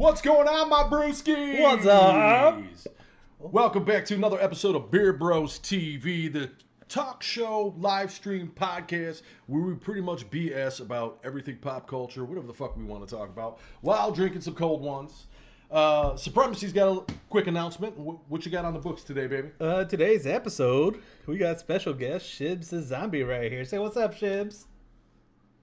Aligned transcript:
What's 0.00 0.22
going 0.22 0.48
on, 0.48 0.70
my 0.70 0.84
brewskis? 0.84 1.60
What's 1.60 1.84
up? 1.84 2.62
Welcome 3.38 3.84
back 3.84 4.06
to 4.06 4.14
another 4.14 4.40
episode 4.40 4.74
of 4.74 4.90
Beer 4.90 5.12
Bros 5.12 5.58
TV, 5.58 6.32
the 6.32 6.50
talk 6.88 7.22
show, 7.22 7.74
live 7.76 8.10
stream 8.10 8.50
podcast 8.56 9.20
where 9.46 9.60
we 9.60 9.74
pretty 9.74 10.00
much 10.00 10.30
BS 10.30 10.80
about 10.80 11.20
everything 11.22 11.58
pop 11.58 11.86
culture, 11.86 12.24
whatever 12.24 12.46
the 12.46 12.54
fuck 12.54 12.78
we 12.78 12.84
want 12.84 13.06
to 13.06 13.14
talk 13.14 13.28
about, 13.28 13.58
while 13.82 14.10
drinking 14.10 14.40
some 14.40 14.54
cold 14.54 14.80
ones. 14.80 15.26
Uh, 15.70 16.16
Supremacy's 16.16 16.72
got 16.72 16.88
a 17.10 17.14
quick 17.28 17.46
announcement. 17.46 17.94
Wh- 17.98 18.30
What 18.30 18.46
you 18.46 18.50
got 18.50 18.64
on 18.64 18.72
the 18.72 18.80
books 18.80 19.02
today, 19.02 19.26
baby? 19.26 19.50
Uh, 19.60 19.84
today's 19.84 20.26
episode, 20.26 21.02
we 21.26 21.36
got 21.36 21.60
special 21.60 21.92
guest 21.92 22.24
Shibs 22.24 22.70
the 22.70 22.80
Zombie 22.80 23.22
right 23.22 23.52
here. 23.52 23.66
Say 23.66 23.78
what's 23.78 23.98
up, 23.98 24.14
Shibs. 24.14 24.64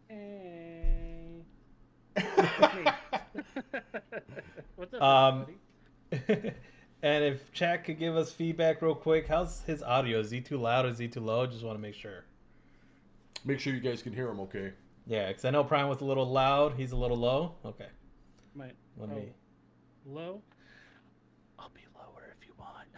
Hey. 0.08 1.41
What's 4.75 4.93
up, 4.93 5.02
Um, 5.02 5.45
and 6.11 7.23
if 7.23 7.52
Chat 7.53 7.83
could 7.85 7.99
give 7.99 8.16
us 8.16 8.31
feedback 8.31 8.81
real 8.81 8.95
quick, 8.95 9.27
how's 9.27 9.61
his 9.63 9.81
audio? 9.83 10.20
Is 10.20 10.31
he 10.31 10.41
too 10.41 10.57
loud? 10.57 10.85
Is 10.85 10.97
he 10.97 11.07
too 11.07 11.20
low? 11.21 11.45
Just 11.47 11.63
want 11.63 11.77
to 11.77 11.81
make 11.81 11.95
sure. 11.95 12.25
Make 13.45 13.59
sure 13.59 13.73
you 13.73 13.80
guys 13.80 14.02
can 14.02 14.13
hear 14.13 14.27
him 14.30 14.39
okay. 14.41 14.73
Yeah, 15.05 15.27
because 15.27 15.45
I 15.45 15.52
know 15.52 15.63
Prime 15.63 15.88
was 15.88 16.02
a 16.02 16.05
little 16.05 16.25
loud. 16.30 16.73
He's 16.75 16.91
a 16.91 16.95
little 16.97 17.17
low. 17.17 17.55
Okay, 17.66 17.88
My, 18.53 18.66
let 18.97 19.09
oh, 19.09 19.16
me. 19.16 19.30
low. 20.05 20.41
I'll 21.58 21.69
be 21.69 21.81
lower 21.95 22.35
if 22.39 22.47
you 22.47 22.53
want. 22.59 22.88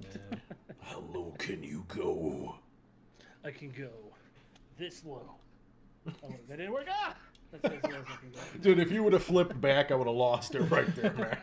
Yeah. 0.00 0.38
How 0.80 1.00
low 1.12 1.34
can 1.38 1.62
you 1.64 1.84
go? 1.88 2.54
I 3.44 3.50
can 3.50 3.70
go 3.70 3.90
this 4.78 5.04
low. 5.04 5.34
Oh, 6.06 6.34
that 6.48 6.56
didn't 6.58 6.72
work. 6.72 6.86
Ah! 6.88 7.16
That's 7.52 7.64
as 7.64 7.82
low 7.84 7.90
as 7.90 8.04
I 8.06 8.16
can 8.16 8.30
go. 8.32 8.40
Dude, 8.62 8.78
if 8.78 8.90
you 8.90 9.02
would 9.02 9.12
have 9.12 9.22
flipped 9.22 9.60
back, 9.60 9.90
I 9.90 9.94
would 9.94 10.06
have 10.06 10.16
lost 10.16 10.54
it 10.54 10.62
right 10.62 10.94
there, 10.94 11.38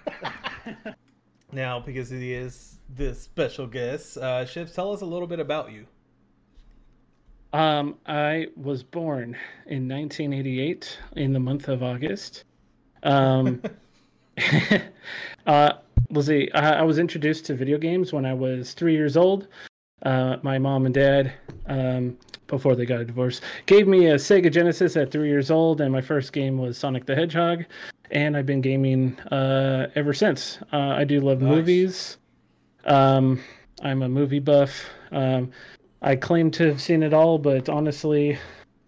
man. 0.65 0.95
Now, 1.51 1.79
because 1.79 2.09
he 2.09 2.33
is 2.33 2.79
this 2.89 3.21
special 3.21 3.65
guest, 3.65 4.17
uh, 4.17 4.43
Shibs, 4.43 4.73
tell 4.73 4.91
us 4.91 4.99
a 4.99 5.05
little 5.05 5.27
bit 5.27 5.39
about 5.39 5.71
you. 5.71 5.85
Um, 7.53 7.95
I 8.05 8.47
was 8.57 8.83
born 8.83 9.37
in 9.65 9.87
1988 9.87 10.99
in 11.15 11.31
the 11.31 11.39
month 11.39 11.69
of 11.69 11.81
August. 11.81 12.43
Um, 13.03 13.61
uh, 15.47 15.73
let's 16.09 16.27
see. 16.27 16.51
I, 16.53 16.71
I 16.73 16.81
was 16.81 16.99
introduced 16.99 17.45
to 17.45 17.55
video 17.55 17.77
games 17.77 18.11
when 18.11 18.25
I 18.25 18.33
was 18.33 18.73
three 18.73 18.93
years 18.93 19.15
old. 19.15 19.47
Uh, 20.03 20.35
my 20.41 20.57
mom 20.57 20.85
and 20.85 20.93
dad, 20.93 21.31
um, 21.67 22.17
before 22.47 22.75
they 22.75 22.85
got 22.85 23.01
a 23.01 23.05
divorce, 23.05 23.41
gave 23.65 23.87
me 23.87 24.07
a 24.07 24.15
Sega 24.15 24.51
Genesis 24.51 24.95
at 24.97 25.11
three 25.11 25.27
years 25.27 25.51
old, 25.51 25.81
and 25.81 25.91
my 25.91 26.01
first 26.01 26.33
game 26.33 26.57
was 26.57 26.77
Sonic 26.77 27.05
the 27.05 27.15
Hedgehog. 27.15 27.65
And 28.11 28.37
I've 28.37 28.45
been 28.45 28.61
gaming 28.61 29.19
uh, 29.31 29.89
ever 29.95 30.13
since. 30.13 30.59
Uh, 30.71 30.77
I 30.77 31.03
do 31.03 31.19
love 31.21 31.41
Nice. 31.41 31.49
movies. 31.49 32.17
Um, 32.85 33.41
I'm 33.81 34.03
a 34.03 34.09
movie 34.09 34.39
buff. 34.39 34.85
Um, 35.11 35.51
I 36.01 36.15
claim 36.15 36.51
to 36.51 36.67
have 36.67 36.81
seen 36.81 37.01
it 37.01 37.13
all, 37.13 37.39
but 37.39 37.67
honestly, 37.67 38.37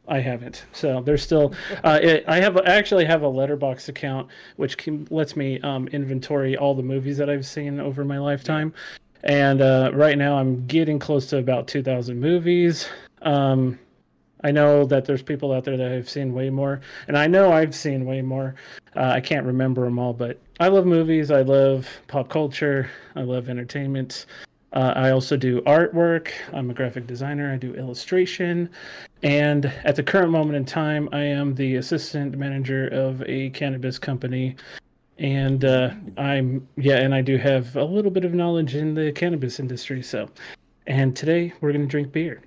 I 0.08 0.20
haven't. 0.20 0.66
So 0.72 1.02
there's 1.02 1.24
still. 1.24 1.54
Uh, 1.84 2.00
it, 2.04 2.24
I 2.28 2.40
have 2.40 2.58
I 2.58 2.66
actually 2.66 3.06
have 3.06 3.24
a 3.24 3.28
Letterboxd 3.28 3.90
account 3.90 4.28
which 4.56 4.78
can, 4.78 5.08
lets 5.10 5.36
me 5.36 5.60
um, 5.62 5.88
inventory 5.90 6.56
all 6.56 6.76
the 6.76 6.84
movies 6.84 7.18
that 7.18 7.30
I've 7.30 7.46
seen 7.46 7.80
over 7.80 8.06
my 8.06 8.20
lifetime, 8.20 8.74
and 9.24 9.62
uh, 9.62 9.92
right 9.94 10.18
now 10.18 10.38
I'm 10.38 10.66
getting 10.68 11.00
close 11.00 11.28
to 11.28 11.38
about 11.38 11.68
2,000 11.68 12.20
movies. 12.20 12.88
Um, 13.22 13.80
I 14.44 14.52
know 14.52 14.86
that 14.86 15.06
there's 15.06 15.24
people 15.24 15.52
out 15.52 15.64
there 15.64 15.78
that 15.78 15.92
have 15.92 16.10
seen 16.10 16.34
way 16.34 16.50
more, 16.50 16.82
and 17.08 17.18
I 17.18 17.28
know 17.28 17.52
I've 17.52 17.74
seen 17.74 18.06
way 18.06 18.22
more. 18.22 18.56
Uh, 18.96 19.12
I 19.16 19.20
can't 19.20 19.46
remember 19.46 19.84
them 19.84 19.98
all, 19.98 20.14
but 20.14 20.40
I 20.60 20.68
love 20.68 20.86
movies. 20.86 21.32
I 21.32 21.42
love 21.42 21.88
pop 22.08 22.30
culture. 22.30 22.90
I 23.16 23.22
love 23.22 23.50
entertainment. 23.50 24.28
Uh, 24.74 24.94
I 24.96 25.12
also 25.12 25.38
do 25.38 25.62
artwork. 25.62 26.30
I'm 26.54 26.70
a 26.70 26.74
graphic 26.74 27.08
designer. 27.08 27.52
I 27.52 27.58
do 27.58 27.74
illustration. 27.74 28.70
And 29.24 29.66
at 29.86 29.96
the 29.96 30.04
current 30.04 30.30
moment 30.30 30.56
in 30.56 30.66
time, 30.66 31.10
I 31.12 31.24
am 31.24 31.56
the 31.56 31.78
assistant 31.78 32.38
manager 32.38 32.88
of 32.90 33.24
a 33.26 33.50
cannabis 33.52 33.98
company. 33.98 34.56
And 35.18 35.66
uh, 35.66 35.92
I'm, 36.18 36.68
yeah, 36.76 36.98
and 36.98 37.16
I 37.16 37.22
do 37.22 37.38
have 37.38 37.76
a 37.76 37.84
little 37.84 38.12
bit 38.12 38.24
of 38.24 38.34
knowledge 38.34 38.76
in 38.76 38.94
the 38.94 39.12
cannabis 39.14 39.60
industry. 39.60 40.04
So, 40.04 40.30
and 40.86 41.16
today 41.16 41.54
we're 41.60 41.72
going 41.72 41.86
to 41.86 41.88
drink 41.88 42.12
beer. 42.12 42.42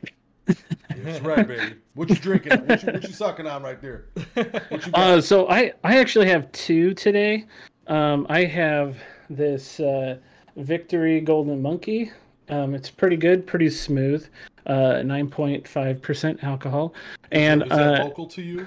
That's 0.97 1.21
right, 1.21 1.47
baby. 1.47 1.75
What 1.95 2.09
you 2.11 2.17
drinking? 2.17 2.67
What 2.67 2.83
you, 2.83 2.93
what 2.93 3.03
you 3.03 3.13
sucking 3.13 3.47
on 3.47 3.63
right 3.63 3.81
there? 3.81 4.07
What 4.35 4.87
you 4.87 4.93
got? 4.93 4.95
Uh, 4.95 5.21
so 5.21 5.49
I, 5.49 5.73
I 5.85 5.99
actually 5.99 6.29
have 6.29 6.51
two 6.53 6.95
today. 6.95 7.47
Um, 7.87 8.27
I 8.29 8.45
have 8.45 8.97
this 9.29 9.81
uh, 9.81 10.19
Victory 10.57 11.21
Golden 11.21 11.61
Monkey. 11.61 12.13
Um, 12.49 12.75
it's 12.75 12.91
pretty 12.91 13.17
good, 13.17 13.47
pretty 13.47 13.71
smooth. 13.71 14.27
Uh, 14.67 15.01
9.5% 15.03 16.45
alcohol. 16.45 16.95
And 17.33 17.63
Is 17.63 17.69
that 17.71 18.01
uh, 18.01 18.05
local 18.05 18.27
to 18.27 18.43
you? 18.43 18.67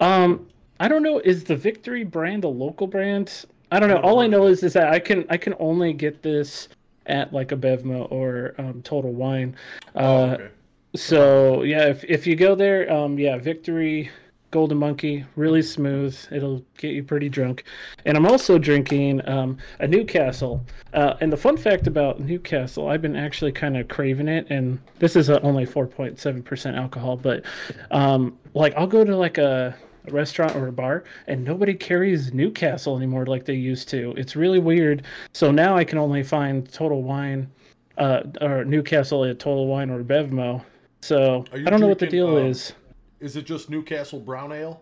um, 0.00 0.48
I 0.80 0.88
don't 0.88 1.02
know. 1.02 1.20
Is 1.20 1.44
the 1.44 1.56
Victory 1.56 2.04
brand 2.04 2.44
a 2.44 2.48
local 2.48 2.86
brand? 2.86 3.44
I 3.72 3.80
don't 3.80 3.88
know. 3.88 4.00
All 4.00 4.20
I 4.20 4.26
know 4.26 4.46
is 4.46 4.62
is 4.62 4.72
that 4.74 4.92
I 4.92 4.98
can 4.98 5.24
I 5.28 5.36
can 5.36 5.54
only 5.58 5.92
get 5.92 6.22
this 6.22 6.68
at 7.08 7.32
like 7.32 7.52
a 7.52 7.56
Bevmo 7.56 8.10
or 8.10 8.54
um, 8.58 8.82
Total 8.82 9.12
Wine. 9.12 9.56
Uh, 9.94 9.98
oh, 9.98 10.30
okay. 10.32 10.48
So 10.94 11.62
yeah, 11.62 11.88
if 11.88 12.04
if 12.04 12.26
you 12.26 12.36
go 12.36 12.54
there, 12.54 12.90
um, 12.90 13.18
yeah, 13.18 13.36
Victory 13.36 14.10
Golden 14.56 14.78
Monkey, 14.78 15.24
really 15.34 15.60
smooth. 15.60 16.16
It'll 16.30 16.64
get 16.78 16.92
you 16.92 17.02
pretty 17.02 17.28
drunk. 17.28 17.64
And 18.04 18.16
I'm 18.16 18.26
also 18.26 18.58
drinking 18.58 19.26
um, 19.28 19.58
a 19.80 19.88
Newcastle. 19.88 20.64
Uh, 20.94 21.14
and 21.20 21.32
the 21.32 21.36
fun 21.36 21.56
fact 21.56 21.86
about 21.86 22.20
Newcastle, 22.20 22.88
I've 22.88 23.02
been 23.02 23.16
actually 23.16 23.52
kind 23.52 23.76
of 23.76 23.88
craving 23.88 24.28
it, 24.28 24.46
and 24.48 24.78
this 24.98 25.16
is 25.16 25.28
uh 25.28 25.40
only 25.42 25.66
4.7% 25.66 26.76
alcohol, 26.76 27.16
but 27.16 27.44
um, 27.90 28.38
like 28.54 28.74
I'll 28.76 28.86
go 28.86 29.04
to 29.04 29.16
like 29.16 29.36
a 29.36 29.76
a 30.06 30.12
restaurant 30.12 30.56
or 30.56 30.68
a 30.68 30.72
bar 30.72 31.04
and 31.26 31.44
nobody 31.44 31.74
carries 31.74 32.32
Newcastle 32.32 32.96
anymore 32.96 33.26
like 33.26 33.44
they 33.44 33.54
used 33.54 33.88
to. 33.90 34.14
It's 34.16 34.36
really 34.36 34.58
weird. 34.58 35.04
So 35.34 35.50
now 35.50 35.76
I 35.76 35.84
can 35.84 35.98
only 35.98 36.22
find 36.22 36.70
Total 36.70 37.02
Wine 37.02 37.50
uh, 37.98 38.22
or 38.40 38.64
Newcastle 38.64 39.24
at 39.24 39.38
Total 39.38 39.66
Wine 39.66 39.90
or 39.90 40.02
Bevmo. 40.02 40.62
So 41.02 41.44
I 41.52 41.58
don't 41.58 41.80
know 41.80 41.88
what 41.88 41.98
the 41.98 42.06
deal 42.06 42.36
um, 42.36 42.46
is. 42.46 42.72
Is 43.20 43.36
it 43.36 43.46
just 43.46 43.70
Newcastle 43.70 44.20
Brown 44.20 44.52
Ale? 44.52 44.80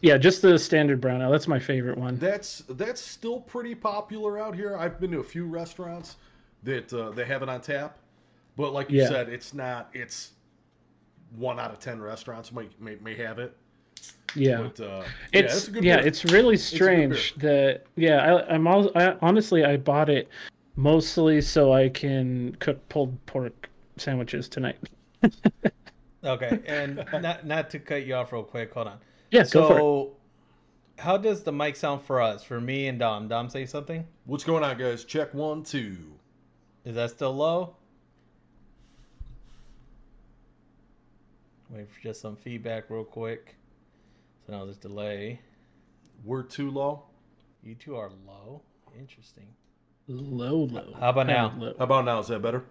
Yeah, 0.00 0.18
just 0.18 0.42
the 0.42 0.58
standard 0.58 1.00
brown 1.00 1.22
ale. 1.22 1.30
That's 1.30 1.48
my 1.48 1.58
favorite 1.58 1.98
one. 1.98 2.16
That's 2.18 2.58
that's 2.70 3.00
still 3.00 3.40
pretty 3.40 3.74
popular 3.74 4.38
out 4.38 4.54
here. 4.54 4.76
I've 4.76 5.00
been 5.00 5.10
to 5.12 5.20
a 5.20 5.24
few 5.24 5.46
restaurants 5.46 6.16
that 6.62 6.92
uh, 6.92 7.10
they 7.10 7.24
have 7.24 7.42
it 7.42 7.48
on 7.48 7.60
tap, 7.60 7.98
but 8.56 8.72
like 8.72 8.90
you 8.90 9.00
Yeah. 9.00 9.08
said, 9.08 9.28
it's 9.28 9.52
not. 9.54 9.90
It's 9.92 10.32
one 11.36 11.58
out 11.58 11.70
of 11.70 11.80
ten 11.80 12.00
restaurants 12.00 12.52
may 12.52 12.68
may, 12.78 12.96
may 12.96 13.14
have 13.16 13.38
it. 13.38 13.56
Yeah. 14.34 14.62
But 14.62 14.80
uh, 14.80 15.02
yeah, 15.32 15.40
it's 15.40 15.68
it's 15.68 15.76
yeah, 15.76 15.96
beer. 15.96 16.06
it's 16.06 16.24
really 16.24 16.56
good 16.56 16.62
strange 16.62 17.34
that 17.36 17.84
yeah, 17.96 18.34
I, 18.34 18.54
I'm 18.54 18.66
all, 18.66 18.90
I, 18.96 19.16
honestly 19.22 19.64
I 19.64 19.76
bought 19.76 20.10
it 20.10 20.28
mostly 20.76 21.40
so 21.40 21.72
I 21.72 21.88
can 21.88 22.56
cook 22.58 22.88
pulled 22.88 23.24
pork 23.26 23.68
sandwiches 23.96 24.48
tonight. 24.48 24.78
Okay, 26.24 26.60
and 26.66 27.04
not 27.20 27.46
not 27.46 27.70
to 27.70 27.78
cut 27.78 28.06
you 28.06 28.14
off 28.14 28.32
real 28.32 28.42
quick. 28.42 28.72
Hold 28.72 28.88
on. 28.88 28.98
Yeah, 29.30 29.44
go 29.50 29.68
for 29.68 29.74
it. 29.74 29.78
So, 29.78 30.16
how 30.98 31.16
does 31.16 31.42
the 31.42 31.52
mic 31.52 31.76
sound 31.76 32.02
for 32.02 32.20
us? 32.20 32.42
For 32.42 32.60
me 32.60 32.88
and 32.88 32.98
Dom. 32.98 33.28
Dom, 33.28 33.50
say 33.50 33.66
something. 33.66 34.06
What's 34.24 34.44
going 34.44 34.64
on, 34.64 34.78
guys? 34.78 35.04
Check 35.04 35.34
one, 35.34 35.62
two. 35.62 35.98
Is 36.84 36.94
that 36.94 37.10
still 37.10 37.34
low? 37.34 37.76
Wait 41.68 41.88
for 41.90 42.00
just 42.00 42.20
some 42.20 42.36
feedback 42.36 42.88
real 42.88 43.04
quick. 43.04 43.56
So 44.46 44.52
now 44.52 44.64
there's 44.64 44.76
delay. 44.76 45.40
We're 46.24 46.42
too 46.42 46.70
low. 46.70 47.04
You 47.62 47.74
two 47.74 47.96
are 47.96 48.10
low. 48.26 48.62
Interesting. 48.98 49.46
Low, 50.06 50.56
low. 50.70 50.94
How 51.00 51.10
about 51.10 51.26
now? 51.26 51.48
Kinda 51.50 51.64
low. 51.64 51.74
How 51.78 51.84
about 51.84 52.04
now? 52.04 52.18
Is 52.18 52.28
that 52.28 52.42
better? 52.42 52.62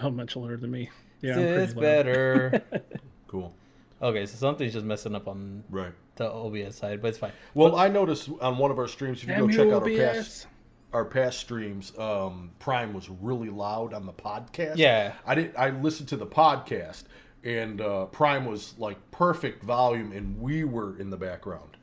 How 0.00 0.10
much 0.10 0.36
lower 0.36 0.56
than 0.56 0.70
me? 0.70 0.90
Yeah, 1.22 1.34
I'm 1.34 1.40
it's 1.40 1.72
pretty 1.72 1.74
low. 1.74 1.80
better. 1.82 2.62
Cool. 3.28 3.52
okay, 4.00 4.24
so 4.24 4.36
something's 4.36 4.72
just 4.72 4.86
messing 4.86 5.16
up 5.16 5.26
on 5.26 5.64
Right. 5.68 5.92
the 6.14 6.30
OBS 6.30 6.76
side, 6.76 7.02
but 7.02 7.08
it's 7.08 7.18
fine. 7.18 7.32
Well, 7.54 7.74
I 7.74 7.88
noticed 7.88 8.30
on 8.40 8.56
one 8.56 8.70
of 8.70 8.78
our 8.78 8.86
streams, 8.86 9.20
if 9.24 9.28
you 9.28 9.34
go 9.36 9.48
you, 9.48 9.52
check 9.56 9.66
out 9.72 9.82
our 9.82 9.88
past 9.88 10.44
OBS. 10.44 10.46
our 10.92 11.04
past 11.04 11.38
streams, 11.40 11.92
um, 11.98 12.52
Prime 12.60 12.92
was 12.94 13.08
really 13.10 13.50
loud 13.50 13.94
on 13.94 14.06
the 14.06 14.12
podcast. 14.12 14.76
Yeah. 14.76 15.14
I 15.26 15.34
did. 15.34 15.56
I 15.56 15.70
listened 15.70 16.08
to 16.10 16.16
the 16.16 16.26
podcast, 16.26 17.04
and 17.46 17.80
uh, 17.80 18.06
Prime 18.06 18.44
was 18.44 18.74
like 18.78 18.98
perfect 19.12 19.62
volume, 19.62 20.12
and 20.12 20.38
we 20.40 20.64
were 20.64 20.98
in 20.98 21.08
the 21.10 21.16
background. 21.16 21.76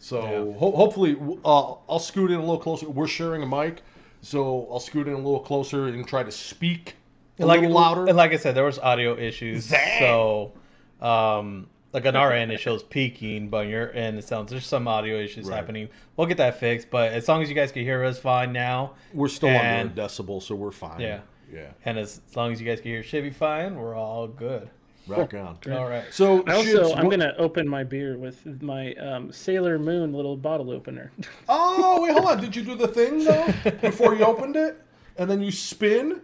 So 0.00 0.22
Yeah. 0.22 0.58
ho- 0.58 0.70
hopefully, 0.76 1.16
uh, 1.44 1.72
I'll 1.88 1.98
scoot 1.98 2.30
in 2.30 2.36
a 2.36 2.40
little 2.40 2.58
closer. 2.58 2.88
We're 2.88 3.08
sharing 3.08 3.42
a 3.42 3.46
mic, 3.46 3.82
so 4.22 4.68
I'll 4.70 4.78
scoot 4.80 5.08
in 5.08 5.14
a 5.14 5.16
little 5.18 5.40
closer 5.40 5.88
and 5.88 6.06
try 6.06 6.22
to 6.22 6.30
speak 6.30 6.94
a 7.40 7.46
like 7.46 7.60
little 7.60 7.74
louder. 7.76 8.06
And 8.06 8.16
like 8.16 8.32
I 8.32 8.36
said, 8.36 8.54
there 8.54 8.64
was 8.64 8.78
audio 8.78 9.16
issues, 9.18 9.72
so 9.98 10.52
um, 11.00 11.66
like 11.92 12.06
on 12.06 12.14
our 12.14 12.32
end, 12.32 12.52
it 12.52 12.60
shows 12.60 12.82
peaking, 12.84 13.48
but 13.48 13.58
on 13.64 13.68
your 13.68 13.92
end, 13.92 14.18
it 14.18 14.24
sounds 14.24 14.50
there's 14.52 14.66
some 14.66 14.86
audio 14.86 15.16
issues 15.18 15.46
Right. 15.48 15.56
happening. 15.56 15.88
We'll 16.16 16.26
get 16.28 16.36
that 16.36 16.60
fixed, 16.60 16.90
but 16.90 17.12
as 17.12 17.26
long 17.28 17.42
as 17.42 17.48
you 17.48 17.54
guys 17.56 17.72
can 17.72 17.82
hear 17.82 18.04
us 18.04 18.18
fine 18.20 18.52
now, 18.52 18.92
We're 19.12 19.28
still 19.28 19.48
And- 19.48 19.90
under 19.90 20.02
a 20.02 20.06
decibel, 20.06 20.40
so 20.42 20.54
we're 20.54 20.70
fine. 20.70 21.00
Yeah. 21.00 21.20
Yeah. 21.52 21.70
and 21.86 21.98
as, 21.98 22.20
as 22.28 22.36
long 22.36 22.52
as 22.52 22.60
you 22.60 22.66
guys 22.68 22.78
can 22.82 22.90
hear 22.90 23.02
Chevy 23.02 23.30
fine, 23.30 23.74
we're 23.76 23.94
all 23.96 24.28
good. 24.28 24.68
Rock 25.08 25.34
on. 25.34 25.58
All 25.72 25.88
right. 25.88 26.04
So 26.10 26.44
I 26.46 26.54
also, 26.54 26.68
Shibs, 26.90 26.96
I'm 26.96 27.06
what- 27.06 27.10
gonna 27.18 27.34
open 27.38 27.66
my 27.66 27.82
beer 27.84 28.18
with 28.18 28.44
my 28.62 28.92
um, 28.94 29.32
Sailor 29.32 29.78
Moon 29.78 30.12
little 30.12 30.36
bottle 30.36 30.70
opener. 30.70 31.10
Oh 31.48 32.02
wait, 32.02 32.12
hold 32.12 32.26
on. 32.26 32.40
Did 32.40 32.54
you 32.54 32.62
do 32.62 32.74
the 32.74 32.88
thing 32.88 33.24
though 33.24 33.46
before 33.80 34.14
you 34.14 34.24
opened 34.24 34.56
it, 34.56 34.82
and 35.16 35.30
then 35.30 35.40
you 35.40 35.50
spin, 35.50 36.20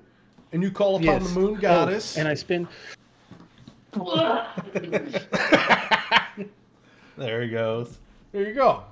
and 0.52 0.62
you 0.62 0.70
call 0.70 0.96
upon 0.96 1.04
Yes. 1.04 1.32
the 1.32 1.40
moon 1.40 1.54
goddess? 1.58 2.16
Oh, 2.16 2.20
and 2.20 2.28
I 2.28 2.34
spin. 2.34 2.68
There 7.16 7.42
he 7.42 7.48
goes. 7.48 7.98
there 8.32 8.48
you 8.48 8.54
go. 8.54 8.82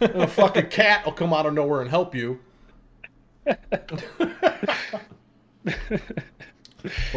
A 0.00 0.26
fucking 0.26 0.66
cat 0.66 1.04
will 1.04 1.12
come 1.12 1.32
out 1.32 1.46
of 1.46 1.54
nowhere 1.54 1.80
and 1.80 1.88
help 1.88 2.12
you. 2.12 2.40
Well, 3.46 3.56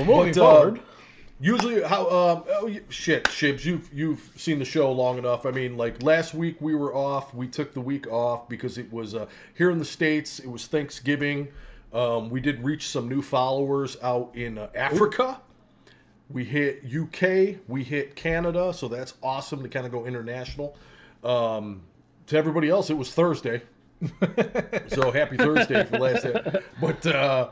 moving 0.05 0.33
But, 0.33 0.37
uh, 0.37 0.43
forward. 0.55 0.79
Usually, 1.39 1.81
how 1.83 2.09
um, 2.09 2.43
oh 2.47 2.73
shit, 2.87 3.27
Shibs, 3.27 3.65
you've 3.65 3.93
you've 3.93 4.31
seen 4.37 4.57
the 4.57 4.65
show 4.65 4.89
long 4.91 5.17
enough. 5.17 5.45
I 5.45 5.51
mean, 5.51 5.75
like 5.75 6.01
last 6.01 6.33
week 6.33 6.61
we 6.61 6.75
were 6.75 6.95
off. 6.95 7.33
We 7.33 7.47
took 7.47 7.73
the 7.73 7.81
week 7.81 8.07
off 8.07 8.47
because 8.47 8.77
it 8.77 8.91
was 8.91 9.15
uh, 9.15 9.27
here 9.53 9.69
in 9.69 9.77
the 9.77 9.85
states. 9.85 10.39
It 10.39 10.47
was 10.47 10.67
Thanksgiving. 10.67 11.49
Um, 11.91 12.29
we 12.29 12.39
did 12.39 12.63
reach 12.63 12.87
some 12.87 13.09
new 13.09 13.21
followers 13.21 13.97
out 14.01 14.31
in 14.33 14.57
uh, 14.57 14.69
Africa. 14.75 15.41
We 16.29 16.45
hit 16.45 16.83
UK. 16.85 17.57
We 17.67 17.83
hit 17.83 18.15
Canada. 18.15 18.73
So 18.73 18.87
that's 18.87 19.15
awesome 19.21 19.61
to 19.61 19.67
kind 19.69 19.85
of 19.85 19.91
go 19.91 20.05
international. 20.05 20.77
Um, 21.23 21.81
to 22.27 22.37
everybody 22.37 22.69
else, 22.69 22.89
it 22.89 22.97
was 22.97 23.13
Thursday. 23.13 23.61
so 24.87 25.11
happy 25.11 25.37
Thursday 25.37 25.83
for 25.83 25.99
last 25.99 26.23
day. 26.23 26.59
But 26.79 27.05
uh, 27.05 27.49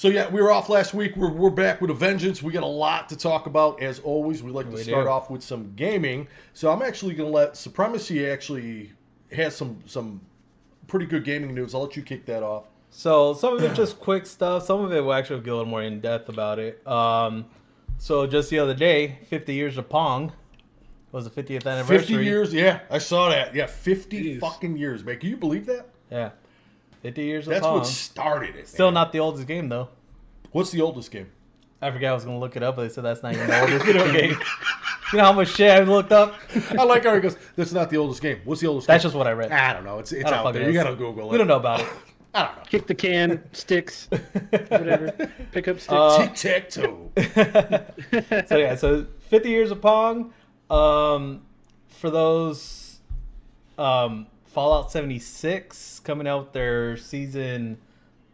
so 0.00 0.08
yeah, 0.08 0.30
we 0.30 0.40
were 0.40 0.50
off 0.50 0.70
last 0.70 0.94
week. 0.94 1.14
We're, 1.14 1.30
we're 1.30 1.50
back 1.50 1.82
with 1.82 1.90
a 1.90 1.94
vengeance. 1.94 2.42
We 2.42 2.54
got 2.54 2.62
a 2.62 2.66
lot 2.66 3.06
to 3.10 3.16
talk 3.18 3.44
about 3.44 3.82
as 3.82 3.98
always. 3.98 4.42
We 4.42 4.50
like 4.50 4.64
to 4.70 4.72
We 4.72 4.82
start 4.82 5.04
do. 5.04 5.10
off 5.10 5.28
with 5.28 5.42
some 5.42 5.74
gaming. 5.76 6.26
So 6.54 6.72
I'm 6.72 6.80
actually 6.80 7.12
going 7.12 7.30
to 7.30 7.36
let 7.36 7.54
Supremacy 7.54 8.26
actually 8.26 8.92
has 9.30 9.54
some 9.54 9.78
some 9.84 10.22
pretty 10.86 11.04
good 11.04 11.22
gaming 11.22 11.54
news. 11.54 11.74
I'll 11.74 11.82
let 11.82 11.96
you 11.96 12.02
kick 12.02 12.24
that 12.24 12.42
off. 12.42 12.64
So 12.88 13.34
some 13.34 13.54
of 13.54 13.62
it 13.62 13.74
just 13.74 14.00
quick 14.00 14.24
stuff. 14.24 14.64
Some 14.64 14.82
of 14.82 14.90
it 14.90 15.04
will 15.04 15.12
actually 15.12 15.40
get 15.40 15.50
a 15.50 15.56
little 15.56 15.70
more 15.70 15.82
in 15.82 16.00
depth 16.00 16.30
about 16.30 16.58
it. 16.58 16.80
Um, 16.88 17.44
so 17.98 18.26
just 18.26 18.48
the 18.48 18.58
other 18.58 18.72
day, 18.72 19.18
50 19.28 19.52
years 19.52 19.76
of 19.76 19.90
Pong 19.90 20.32
was 21.12 21.28
the 21.28 21.42
50th 21.42 21.66
anniversary. 21.66 21.98
50 21.98 22.24
years, 22.24 22.54
yeah, 22.54 22.80
I 22.88 22.96
saw 22.96 23.28
that. 23.28 23.54
Yeah, 23.54 23.66
50 23.66 24.36
Jeez. 24.36 24.40
fucking 24.40 24.78
years, 24.78 25.04
man. 25.04 25.18
Can 25.18 25.28
you 25.28 25.36
believe 25.36 25.66
that? 25.66 25.90
Yeah, 26.10 26.30
50 27.02 27.22
years 27.22 27.46
of 27.46 27.52
That's 27.52 27.66
Pong. 27.66 27.78
what 27.78 27.86
started 27.86 28.56
it. 28.56 28.68
Still 28.68 28.86
man. 28.88 28.94
not 28.94 29.12
the 29.12 29.20
oldest 29.20 29.46
game 29.46 29.68
though. 29.68 29.88
What's 30.52 30.70
the 30.70 30.80
oldest 30.80 31.10
game? 31.10 31.28
I 31.82 31.90
forgot 31.90 32.10
I 32.10 32.14
was 32.14 32.24
gonna 32.24 32.38
look 32.38 32.56
it 32.56 32.62
up, 32.62 32.76
but 32.76 32.82
they 32.82 32.88
said 32.88 33.04
that's 33.04 33.22
not 33.22 33.34
even 33.34 33.46
the 33.46 33.60
oldest 33.62 33.86
video 33.86 34.12
game. 34.12 34.38
You 35.12 35.18
know 35.18 35.24
how 35.24 35.32
much 35.32 35.48
shit 35.48 35.70
I've 35.70 35.88
looked 35.88 36.12
up? 36.12 36.34
I 36.78 36.84
like 36.84 37.04
how 37.04 37.14
he 37.14 37.20
goes. 37.20 37.36
That's 37.56 37.72
not 37.72 37.90
the 37.90 37.96
oldest 37.96 38.20
game. 38.20 38.40
What's 38.44 38.60
the 38.60 38.66
oldest? 38.66 38.86
That's 38.86 39.02
game? 39.02 39.06
just 39.08 39.16
what 39.16 39.26
I 39.26 39.32
read. 39.32 39.50
I 39.50 39.72
don't 39.72 39.84
know. 39.84 39.98
It's 39.98 40.12
it's 40.12 40.24
don't 40.24 40.34
out 40.34 40.44
fucking 40.44 40.60
there. 40.60 40.70
You 40.70 40.74
gotta 40.74 40.94
Google 40.94 41.28
it. 41.28 41.32
We 41.32 41.38
don't 41.38 41.46
know 41.48 41.56
about 41.56 41.80
it. 41.80 41.86
I 42.34 42.44
don't 42.44 42.56
know. 42.58 42.62
Kick 42.68 42.86
the 42.86 42.94
can, 42.94 43.42
sticks, 43.52 44.08
whatever. 44.50 45.10
Pick 45.50 45.66
up 45.66 45.80
sticks. 45.80 45.92
Uh, 45.92 46.28
Tic 46.28 46.34
tac 46.34 46.70
toe. 46.70 47.10
so 48.46 48.56
yeah, 48.56 48.76
so 48.76 49.04
50 49.30 49.48
years 49.48 49.72
of 49.72 49.80
Pong. 49.82 50.32
Um, 50.70 51.42
for 51.88 52.08
those, 52.08 53.00
um, 53.78 54.28
Fallout 54.52 54.90
76 54.90 56.00
coming 56.00 56.26
out 56.26 56.52
their 56.52 56.96
season 56.96 57.78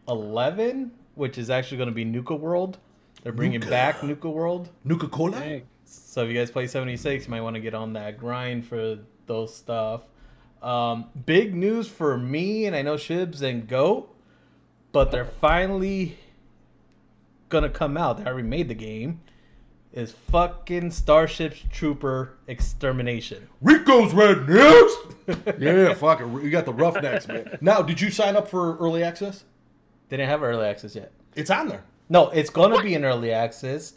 11, 0.07 0.91
which 1.15 1.37
is 1.37 1.49
actually 1.49 1.77
going 1.77 1.89
to 1.89 1.95
be 1.95 2.05
Nuka 2.05 2.35
World. 2.35 2.79
They're 3.21 3.31
bringing 3.31 3.59
Nuka. 3.59 3.69
back 3.69 4.03
Nuka 4.03 4.29
World. 4.29 4.69
Nuka 4.83 5.07
Cola. 5.07 5.39
Dang. 5.39 5.67
So 5.85 6.23
if 6.23 6.29
you 6.29 6.35
guys 6.35 6.49
play 6.49 6.65
76, 6.65 7.25
you 7.25 7.31
might 7.31 7.41
want 7.41 7.55
to 7.55 7.59
get 7.59 7.73
on 7.75 7.93
that 7.93 8.17
grind 8.17 8.65
for 8.65 8.97
those 9.27 9.55
stuff. 9.55 10.01
Um, 10.63 11.05
big 11.25 11.53
news 11.53 11.87
for 11.87 12.17
me, 12.17 12.65
and 12.65 12.75
I 12.75 12.81
know 12.81 12.95
Shibs 12.95 13.43
and 13.43 13.67
Goat, 13.67 14.13
but 14.91 15.11
they're 15.11 15.25
finally 15.25 16.17
gonna 17.49 17.69
come 17.69 17.95
out. 17.95 18.17
They 18.17 18.25
already 18.25 18.47
made 18.47 18.67
the 18.67 18.73
game. 18.73 19.21
Is 19.97 20.11
fucking 20.31 20.91
Starship 20.91 21.55
Trooper 21.71 22.33
Extermination. 22.45 23.47
Rico's 23.63 24.13
Red 24.13 24.47
News. 24.47 24.95
yeah, 25.57 25.95
fuck 25.95 26.21
it. 26.21 26.27
You 26.43 26.51
got 26.51 26.65
the 26.65 26.73
Roughnecks, 26.73 27.27
man. 27.27 27.57
Now, 27.61 27.81
did 27.81 27.99
you 27.99 28.11
sign 28.11 28.35
up 28.35 28.47
for 28.47 28.77
early 28.77 29.01
access? 29.01 29.43
They 30.09 30.17
didn't 30.17 30.29
have 30.29 30.43
early 30.43 30.67
access 30.67 30.93
yet. 30.95 31.11
It's 31.35 31.49
on 31.49 31.67
there. 31.67 31.83
No, 32.09 32.29
it's 32.29 32.51
gonna 32.51 32.79
be 32.79 32.93
in 32.93 33.05
early 33.05 33.31
access. 33.31 33.93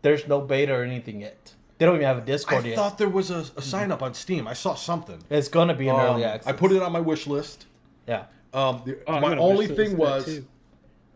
There's 0.00 0.26
no 0.26 0.40
beta 0.40 0.72
or 0.72 0.84
anything 0.84 1.20
yet. 1.20 1.52
They 1.76 1.84
don't 1.84 1.96
even 1.96 2.06
have 2.06 2.16
a 2.16 2.22
Discord 2.22 2.64
yet. 2.64 2.72
I 2.72 2.76
thought 2.76 2.96
there 2.96 3.10
was 3.10 3.30
a, 3.30 3.44
a 3.54 3.60
sign 3.60 3.92
up 3.92 4.00
on 4.02 4.14
Steam. 4.14 4.48
I 4.48 4.54
saw 4.54 4.72
something. 4.74 5.18
It's 5.28 5.48
gonna 5.48 5.74
be 5.74 5.88
in 5.88 5.94
early 5.94 6.24
Um, 6.24 6.30
access. 6.30 6.50
I 6.50 6.56
put 6.56 6.72
it 6.72 6.80
on 6.80 6.92
my 6.92 7.00
wish 7.00 7.26
list. 7.26 7.66
Yeah. 8.08 8.24
Um, 8.54 8.80
the, 8.86 8.98
Oh, 9.06 9.20
my 9.20 9.36
only 9.36 9.66
thing 9.66 9.98
was 9.98 10.24
too. 10.24 10.46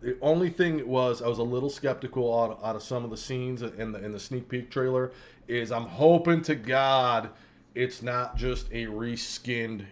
The 0.07 0.17
only 0.23 0.49
thing 0.51 0.87
was 0.87 1.21
I 1.21 1.27
was 1.29 1.39
a 1.39 1.43
little 1.43 1.69
skeptical 1.69 2.39
out, 2.41 2.61
out 2.63 2.77
of 2.77 2.83
some 2.83 3.05
of 3.05 3.11
the 3.11 3.17
scenes 3.17 3.63
in 3.63 3.91
the 3.93 4.05
in 4.05 4.13
the 4.13 4.21
sneak 4.21 4.49
peek 4.49 4.71
trailer. 4.71 5.11
Is 5.49 5.71
I'm 5.73 5.87
hoping 5.87 6.43
to 6.43 6.55
God 6.55 7.31
it's 7.75 8.03
not 8.03 8.37
just 8.37 8.69
a 8.73 8.87
reskinned 8.87 9.85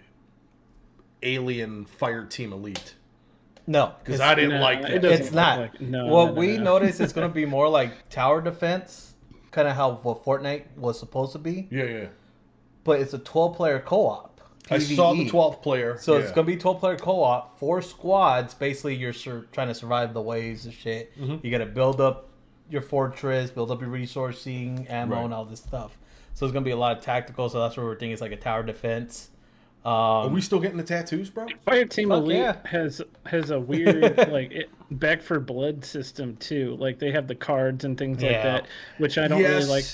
alien 1.23 1.85
fire 1.85 2.25
team 2.25 2.53
elite 2.53 2.95
No, 3.67 3.93
because 4.05 4.21
I 4.21 4.35
didn't 4.35 4.51
No, 4.57 4.61
like 4.61 4.79
it 4.81 4.83
that. 4.83 5.03
doesn't 5.03 5.27
It's 5.27 5.35
not. 5.35 5.59
like- 5.59 5.81
no, 5.81 6.07
what 6.07 6.27
no, 6.27 6.33
no, 6.35 6.41
we 6.41 6.57
no. 6.59 6.63
noticed 6.65 7.01
is 7.01 7.13
going 7.13 7.29
to 7.29 7.35
be 7.35 7.45
more 7.57 7.69
like 7.69 8.09
tower 8.09 8.41
defense, 8.41 9.15
kind 9.51 9.67
of 9.69 9.75
how 9.75 9.95
what 10.03 10.25
Fortnite 10.25 10.65
was 10.77 10.99
supposed 10.99 11.33
to 11.33 11.39
be, 11.39 11.67
Yeah, 11.71 11.85
yeah. 11.85 12.07
but 12.85 13.01
it's 13.01 13.15
a 13.15 13.19
12 13.19 13.57
player 13.57 13.81
co 13.81 14.07
op. 14.07 14.34
I 14.71 14.79
saw 14.79 15.13
the 15.13 15.29
12th 15.29 15.63
player. 15.63 15.99
So 15.99 16.15
yeah. 16.15 16.21
it's 16.23 16.33
going 16.33 16.47
to 16.47 16.53
be 16.53 16.57
12 16.59 16.81
player 16.81 16.97
co 16.97 17.23
op, 17.23 17.59
four 17.59 17.83
squads. 17.83 18.55
Basically, 18.55 18.95
you're 18.95 19.13
sur- 19.13 19.47
trying 19.53 19.69
to 19.69 19.75
survive 19.75 20.15
the 20.15 20.23
waves 20.23 20.65
and 20.65 20.73
shit. 20.75 21.17
Mhm. 21.19 21.45
You 21.45 21.51
got 21.51 21.59
to 21.59 21.67
build 21.67 22.01
up 22.01 22.29
your 22.71 22.81
fortress, 22.83 23.51
build 23.51 23.71
up 23.71 23.81
your 23.83 23.91
resourcing, 23.91 24.89
ammo, 24.91 25.17
Right. 25.17 25.25
and 25.27 25.35
all 25.35 25.45
this 25.45 25.61
stuff. 25.61 25.99
So 26.33 26.47
it's 26.47 26.53
going 26.53 26.65
to 26.65 26.69
be 26.69 26.73
a 26.73 26.77
lot 26.77 26.97
of 26.97 27.05
tactical. 27.05 27.49
So 27.49 27.61
that's 27.61 27.77
what 27.77 27.85
we're 27.85 27.93
thinking. 27.95 28.13
It's 28.13 28.23
like 28.23 28.33
a 28.33 28.37
tower 28.37 28.63
defense. 28.63 29.31
Um, 29.85 29.93
Are 29.93 30.29
we 30.29 30.41
still 30.41 30.61
getting 30.61 30.79
the 30.79 30.83
tattoos, 30.83 31.29
bro? 31.29 31.47
Fire 31.67 31.85
Team 31.85 32.09
Fuck 32.09 32.19
Elite 32.23 32.39
yeah. 32.39 32.57
has 32.65 33.03
has 33.27 33.51
a 33.51 33.61
weird 33.61 34.17
like 34.33 34.51
it, 34.51 34.71
back 34.93 35.21
for 35.21 35.39
blood 35.39 35.85
system 35.85 36.37
too. 36.37 36.75
Like 36.81 36.99
they 36.99 37.11
have 37.11 37.29
the 37.29 37.35
cards 37.35 37.85
and 37.85 37.99
things 37.99 38.23
like 38.23 38.33
Yeah. 38.33 38.43
that, 38.45 38.67
which 38.97 39.19
I 39.19 39.29
don't 39.29 39.43
yes. 39.43 39.51
really 39.65 39.67
like. 39.69 39.85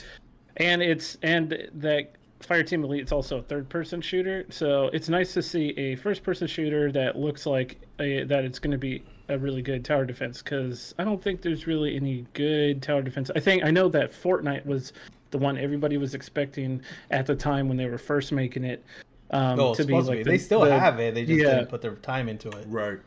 And 0.59 0.81
it's 0.81 1.19
and 1.23 1.69
that 1.75 2.13
Fire 2.41 2.63
Team 2.63 2.85
Elite 2.85 3.03
it's 3.03 3.13
also 3.13 3.39
a 3.39 3.43
third 3.43 3.69
person 3.69 4.01
shooter, 4.01 4.47
so 4.49 4.87
it's 4.93 5.09
nice 5.09 5.35
to 5.35 5.43
see 5.43 5.71
a 5.79 5.97
first 5.97 6.23
person 6.23 6.47
shooter 6.47 6.91
that 6.93 7.17
looks 7.17 7.47
like 7.47 7.81
a, 8.01 8.25
that 8.25 8.45
it's 8.45 8.59
going 8.59 8.73
to 8.73 8.79
be 8.79 9.03
a 9.29 9.39
really 9.39 9.63
good 9.63 9.85
tower 9.85 10.05
defense 10.05 10.43
because 10.43 10.95
I 10.99 11.05
don't 11.05 11.23
think 11.23 11.43
there's 11.43 11.67
really 11.67 11.95
any 11.97 12.27
good 12.33 12.83
tower 12.83 13.03
defense. 13.03 13.31
I 13.37 13.41
think 13.41 13.65
I 13.65 13.71
know 13.71 13.89
that 13.91 14.13
Fortnite 14.13 14.65
was 14.67 14.93
the 15.31 15.39
one 15.39 15.59
everybody 15.59 15.97
was 15.97 16.15
expecting 16.15 16.83
at 17.11 17.27
the 17.27 17.37
time 17.37 17.69
when 17.69 17.77
they 17.77 17.87
were 17.87 17.99
first 17.99 18.33
making 18.33 18.65
it. 18.65 18.85
Um, 19.33 19.61
oh, 19.61 19.75
to 19.75 19.85
be 19.85 19.93
supposed 19.93 20.07
to 20.07 20.11
like 20.11 20.19
be. 20.19 20.23
the- 20.25 20.31
they 20.31 20.39
still 20.39 20.63
the- 20.63 20.77
have 20.79 20.99
it. 20.99 21.15
They 21.15 21.25
just 21.25 21.39
yeah. 21.39 21.57
didn't 21.57 21.69
put 21.69 21.83
their 21.83 21.95
time 21.97 22.29
into 22.29 22.49
it. 22.49 22.65
Right. 22.67 22.99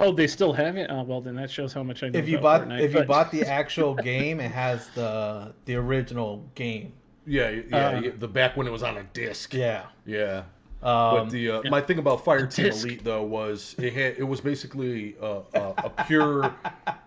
Oh, 0.00 0.12
they 0.12 0.28
still 0.28 0.52
have 0.52 0.76
it. 0.76 0.88
Oh, 0.90 1.02
well, 1.02 1.20
then 1.20 1.34
that 1.34 1.50
shows 1.50 1.72
how 1.72 1.82
much 1.82 2.04
I 2.04 2.10
know. 2.10 2.18
if 2.18 2.28
you 2.28 2.38
about 2.38 2.68
bought 2.68 2.68
Fortnite, 2.68 2.80
if 2.80 2.94
you 2.94 3.02
bought 3.02 3.32
the 3.32 3.42
actual 3.48 3.94
game, 3.94 4.38
it 4.38 4.52
has 4.52 4.86
the 4.94 5.52
the 5.64 5.74
original 5.74 6.48
game. 6.54 6.92
Yeah, 7.28 7.50
yeah. 7.50 7.88
Uh, 7.88 8.00
yeah, 8.00 8.10
the 8.18 8.28
back 8.28 8.56
when 8.56 8.66
it 8.66 8.70
was 8.70 8.82
on 8.82 8.96
a 8.96 9.02
disc. 9.12 9.52
Yeah. 9.54 9.84
Yeah. 10.06 10.44
Um, 10.82 11.14
But 11.26 11.30
the 11.30 11.50
uh, 11.50 11.62
my 11.70 11.80
thing 11.80 11.98
about 11.98 12.24
Fire 12.24 12.46
Team 12.46 12.66
Disc. 12.66 12.86
Elite 12.86 13.04
though 13.04 13.24
was 13.24 13.74
it 13.78 13.92
had 13.92 14.16
it 14.16 14.22
was 14.22 14.40
basically 14.40 15.16
a, 15.20 15.42
a, 15.54 15.74
a 15.76 16.04
pure 16.06 16.54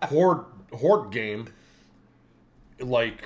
horde 0.04 0.46
horde 0.74 1.12
game. 1.12 1.48
Like, 2.80 3.24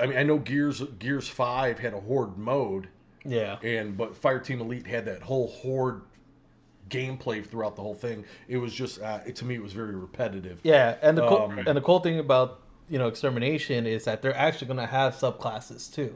I 0.00 0.06
mean, 0.06 0.18
I 0.18 0.22
know 0.22 0.38
Gears 0.38 0.82
Gears 0.98 1.28
Five 1.28 1.78
had 1.78 1.94
a 1.94 2.00
horde 2.00 2.36
mode, 2.36 2.88
yeah. 3.24 3.58
and 3.62 3.96
but 3.96 4.16
Fire 4.16 4.40
Team 4.40 4.60
Elite 4.60 4.86
had 4.86 5.04
that 5.04 5.22
whole 5.22 5.48
horde 5.48 6.02
gameplay 6.88 7.44
throughout 7.46 7.76
the 7.76 7.82
whole 7.82 7.94
thing. 7.94 8.24
It 8.48 8.56
was 8.56 8.74
just 8.74 9.00
uh, 9.00 9.20
it, 9.26 9.36
to 9.36 9.44
me 9.44 9.54
it 9.54 9.62
was 9.62 9.72
very 9.72 9.94
repetitive. 9.94 10.58
Yeah, 10.64 10.96
and 11.02 11.16
the 11.16 11.28
cool, 11.28 11.38
Um, 11.38 11.58
and 11.58 11.76
the 11.76 11.82
cool 11.82 12.00
thing 12.00 12.18
about 12.18 12.62
you 12.88 12.98
know 12.98 13.08
extermination 13.08 13.86
is 13.86 14.04
that 14.04 14.22
they're 14.22 14.36
actually 14.36 14.66
going 14.68 14.78
to 14.78 14.86
have 14.86 15.14
subclasses 15.14 15.92
too. 15.92 16.14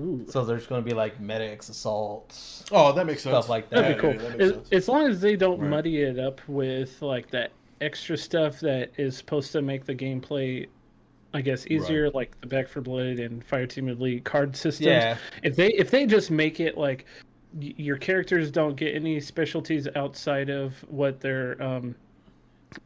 Ooh, 0.00 0.24
So 0.28 0.44
there's 0.44 0.66
going 0.66 0.82
to 0.82 0.88
be 0.88 0.94
like 0.94 1.20
medics, 1.20 1.68
assaults. 1.68 2.64
Oh, 2.72 2.92
that 2.92 3.06
makes 3.06 3.22
sense. 3.22 3.32
Stuff 3.32 3.48
like 3.48 3.70
that. 3.70 3.82
that'd 3.82 3.96
be 3.96 4.00
cool. 4.00 4.14
yeah, 4.14 4.36
that 4.36 4.40
as, 4.40 4.72
as 4.72 4.88
long 4.88 5.06
as 5.08 5.20
they 5.20 5.36
don't 5.36 5.60
Right. 5.60 5.70
muddy 5.70 6.02
it 6.02 6.18
up 6.18 6.40
with 6.48 7.00
like 7.00 7.30
that 7.30 7.52
extra 7.80 8.16
stuff 8.16 8.58
that 8.60 8.90
is 8.96 9.16
supposed 9.16 9.52
to 9.52 9.62
make 9.62 9.84
the 9.84 9.94
gameplay 9.94 10.66
I 11.32 11.40
guess 11.40 11.66
easier, 11.66 12.10
like 12.10 12.40
the 12.40 12.46
Back 12.46 12.68
for 12.68 12.80
Blood 12.80 13.18
and 13.18 13.44
Fire 13.44 13.66
Team 13.66 13.88
Elite 13.88 14.24
card 14.24 14.54
systems. 14.56 14.86
Yeah. 14.86 15.16
If 15.42 15.56
they 15.56 15.68
if 15.72 15.90
they 15.90 16.06
just 16.06 16.30
make 16.30 16.60
it 16.60 16.78
like 16.78 17.06
your 17.60 17.96
characters 17.96 18.50
don't 18.52 18.76
get 18.76 18.94
any 18.94 19.20
specialties 19.20 19.88
outside 19.96 20.48
of 20.48 20.74
what 20.88 21.20
their 21.20 21.60
um, 21.60 21.94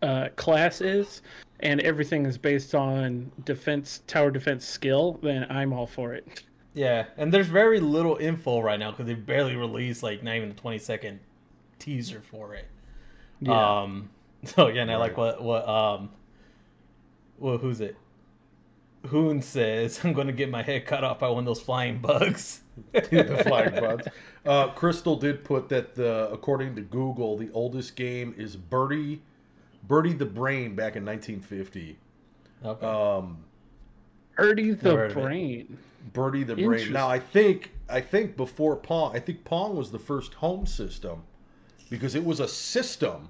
uh, 0.03 0.29
class 0.37 0.81
is, 0.81 1.21
and 1.61 1.81
everything 1.81 2.27
is 2.27 2.39
based 2.39 2.75
on 2.75 3.31
defense 3.45 4.03
tower 4.07 4.31
defense 4.31 4.65
skill, 4.65 5.19
then 5.23 5.47
I'm 5.51 5.73
all 5.73 5.87
for 5.87 6.15
it. 6.15 6.45
Yeah, 6.75 7.07
and 7.17 7.33
there's 7.33 7.49
very 7.49 7.81
little 7.81 8.17
info 8.17 8.61
right 8.61 8.79
now 8.79 8.93
because 8.93 9.07
they 9.07 9.15
barely 9.15 9.57
released 9.57 10.03
like 10.03 10.23
not 10.23 10.37
even 10.37 10.51
the 10.51 10.55
20 10.55 10.79
second 10.79 11.19
teaser 11.79 12.21
for 12.21 12.55
it. 12.55 12.67
Yeah. 13.41 13.81
Um. 13.83 14.11
So 14.45 14.69
again, 14.69 14.89
I 14.89 14.95
like 14.95 15.17
what 15.17 15.43
what 15.43 15.69
um. 15.69 16.11
Well, 17.41 17.59
who's 17.59 17.81
it? 17.81 17.97
Hoon 19.07 19.43
says, 19.43 19.99
"I'm 20.05 20.13
going 20.13 20.29
to 20.29 20.33
get 20.33 20.49
my 20.49 20.63
head 20.63 20.87
cut 20.87 21.03
off 21.03 21.19
by 21.19 21.29
one 21.29 21.41
of 21.41 21.45
those 21.45 21.61
flying 21.61 21.99
bugs." 21.99 22.61
the 22.93 23.43
flying 23.45 23.75
bugs. 23.75 24.07
Uh, 24.47 24.69
Crystal 24.69 25.17
did 25.17 25.43
put 25.43 25.69
that 25.71 25.97
the 25.97 26.31
according 26.31 26.77
to 26.77 26.83
Google, 26.83 27.37
the 27.37 27.51
oldest 27.53 27.97
game 27.97 28.33
is 28.39 28.55
Birdie, 28.55 29.21
Birdie 29.87 30.13
the 30.15 30.27
Brain 30.27 30.75
back 30.75 30.97
in 30.97 31.05
1950. 31.05 31.97
Okay. 32.65 32.87
Um, 32.87 33.39
Erdy 34.39 34.79
the 34.81 34.89
Never 34.89 34.99
heard 34.99 35.11
of 35.13 35.17
it. 35.17 35.23
Brain. 35.23 35.79
Birdie 36.13 36.45
the 36.45 36.55
Brain. 36.57 36.93
Now 36.93 37.09
I 37.09 37.19
think 37.19 37.73
I 37.89 38.01
think 38.01 38.37
before 38.37 38.77
Pong, 38.77 39.15
I 39.17 39.21
think 39.21 39.45
Pong 39.45 39.77
was 39.77 39.91
the 39.91 39.99
first 39.99 40.35
home 40.35 40.67
system 40.67 41.23
because 41.91 42.15
it 42.15 42.25
was 42.25 42.41
a 42.41 42.49
system 42.49 43.29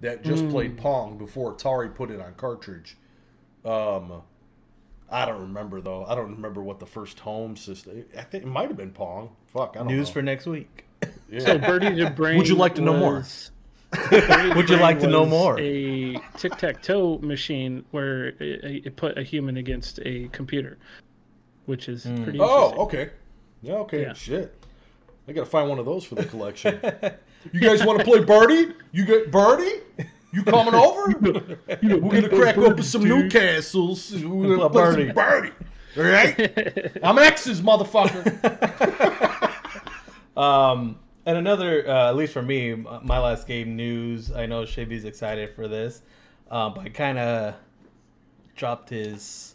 that 0.00 0.22
just 0.22 0.44
Mm. 0.44 0.50
played 0.50 0.76
Pong 0.76 1.16
before 1.18 1.54
Atari 1.54 1.94
put 1.94 2.10
it 2.10 2.20
on 2.20 2.34
cartridge. 2.34 2.96
Um, 3.64 4.22
I 5.10 5.24
don't 5.26 5.40
remember 5.40 5.80
though. 5.80 6.04
I 6.04 6.14
don't 6.14 6.30
remember 6.32 6.62
what 6.62 6.78
the 6.78 6.86
first 6.86 7.18
home 7.20 7.56
system. 7.56 8.04
I 8.16 8.22
think 8.22 8.44
it 8.44 8.48
might 8.48 8.68
have 8.68 8.76
been 8.76 8.90
Pong. 8.92 9.30
Fuck, 9.52 9.72
I 9.76 9.78
don't 9.78 9.88
News 9.88 10.08
know. 10.08 10.12
for 10.14 10.22
next 10.22 10.46
week. 10.46 10.84
Yeah. 11.30 11.40
So 11.40 11.58
Birdie 11.58 12.02
the 12.02 12.10
Brain. 12.10 12.36
Would 12.38 12.48
you 12.48 12.54
like 12.54 12.74
to 12.76 12.82
know 12.82 12.96
more? 12.96 13.24
Was- 13.98 14.08
Birdie 14.26 14.48
the 14.50 14.54
Would 14.56 14.70
you 14.70 14.76
like 14.76 14.98
to 15.00 15.06
know 15.06 15.24
more? 15.26 15.58
A 15.60 16.16
tic 16.36 16.56
tac 16.56 16.82
toe 16.82 17.18
machine 17.18 17.84
where 17.90 18.28
it, 18.40 18.86
it 18.86 18.96
put 18.96 19.16
a 19.18 19.22
human 19.22 19.56
against 19.56 20.00
a 20.04 20.28
computer, 20.28 20.78
which 21.66 21.88
is 21.88 22.04
Hmm. 22.04 22.22
pretty. 22.24 22.38
Oh, 22.40 22.72
okay. 22.84 23.10
Yeah, 23.62 23.74
okay. 23.76 24.02
Yeah. 24.02 24.12
Shit. 24.14 24.54
I 25.26 25.32
gotta 25.32 25.46
find 25.46 25.68
one 25.70 25.78
of 25.78 25.86
those 25.86 26.04
for 26.04 26.16
the 26.16 26.24
collection. 26.26 26.78
you 27.52 27.60
guys 27.60 27.84
want 27.84 27.98
to 27.98 28.04
play 28.04 28.22
Birdie? 28.22 28.74
You 28.92 29.04
get 29.06 29.30
Birdie? 29.30 29.80
You 30.32 30.42
coming 30.42 30.74
over? 30.74 31.14
We're 31.82 31.98
gonna 31.98 32.28
crack 32.28 32.58
open 32.58 32.82
some 32.82 33.04
Newcastles. 33.04 34.12
We're 34.22 34.56
gonna 34.56 34.68
play 34.68 34.82
birdie. 34.82 35.06
some 35.06 35.14
Birdie. 35.14 35.52
All 35.96 36.02
right? 36.02 36.92
I'm 37.04 37.18
X's, 37.18 37.62
motherfucker. 37.62 39.50
Um, 40.36 40.98
and 41.26 41.36
another, 41.38 41.88
uh, 41.88 42.08
at 42.08 42.16
least 42.16 42.32
for 42.32 42.42
me, 42.42 42.74
my 42.74 43.18
last 43.18 43.46
game 43.46 43.76
news. 43.76 44.32
I 44.32 44.46
know 44.46 44.64
Shaby's 44.64 45.04
excited 45.04 45.54
for 45.54 45.68
this, 45.68 46.02
um, 46.50 46.74
but 46.74 46.84
I 46.84 46.88
kind 46.90 47.18
of 47.18 47.54
dropped 48.56 48.90
his 48.90 49.54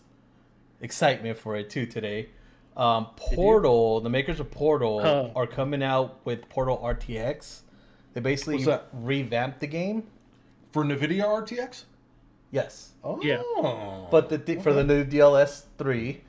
excitement 0.81 1.37
for 1.37 1.55
it 1.55 1.69
too 1.69 1.85
today. 1.85 2.29
Um, 2.77 3.07
Portal, 3.15 3.99
the 3.99 4.09
makers 4.09 4.39
of 4.39 4.49
Portal, 4.51 5.01
Oh. 5.03 5.31
are 5.35 5.47
coming 5.47 5.83
out 5.83 6.19
with 6.25 6.47
Portal 6.49 6.79
RTX. 6.83 7.61
They 8.13 8.21
basically 8.21 8.65
What's 8.65 8.83
revamped 8.93 9.59
the 9.59 9.67
game. 9.67 10.03
For 10.71 10.83
NVIDIA 10.83 11.23
RTX? 11.25 11.83
Yes, 12.51 12.91
Oh. 13.03 13.19
Yeah. 13.23 13.41
but 14.11 14.29
the 14.29 14.37
th- 14.37 14.61
for 14.61 14.71
the 14.73 14.83
new 14.83 15.03
DLS 15.03 15.65
three, 15.77 16.21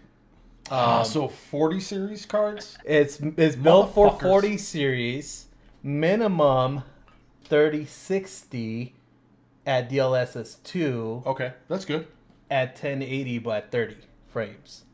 um, 0.70 1.04
so 1.04 1.28
40 1.28 1.80
series 1.80 2.26
cards? 2.26 2.78
It's 2.84 3.20
it's 3.36 3.56
built 3.56 3.94
for 3.94 4.18
40 4.18 4.56
series, 4.58 5.46
minimum 5.82 6.82
3060 7.44 8.94
at 9.66 9.90
DLSS 9.90 10.62
2 10.64 11.22
Okay, 11.26 11.52
that's 11.68 11.84
good. 11.84 12.06
at 12.50 12.70
1080 12.70 13.38
by 13.40 13.60
30 13.60 13.96
frames. 14.28 14.84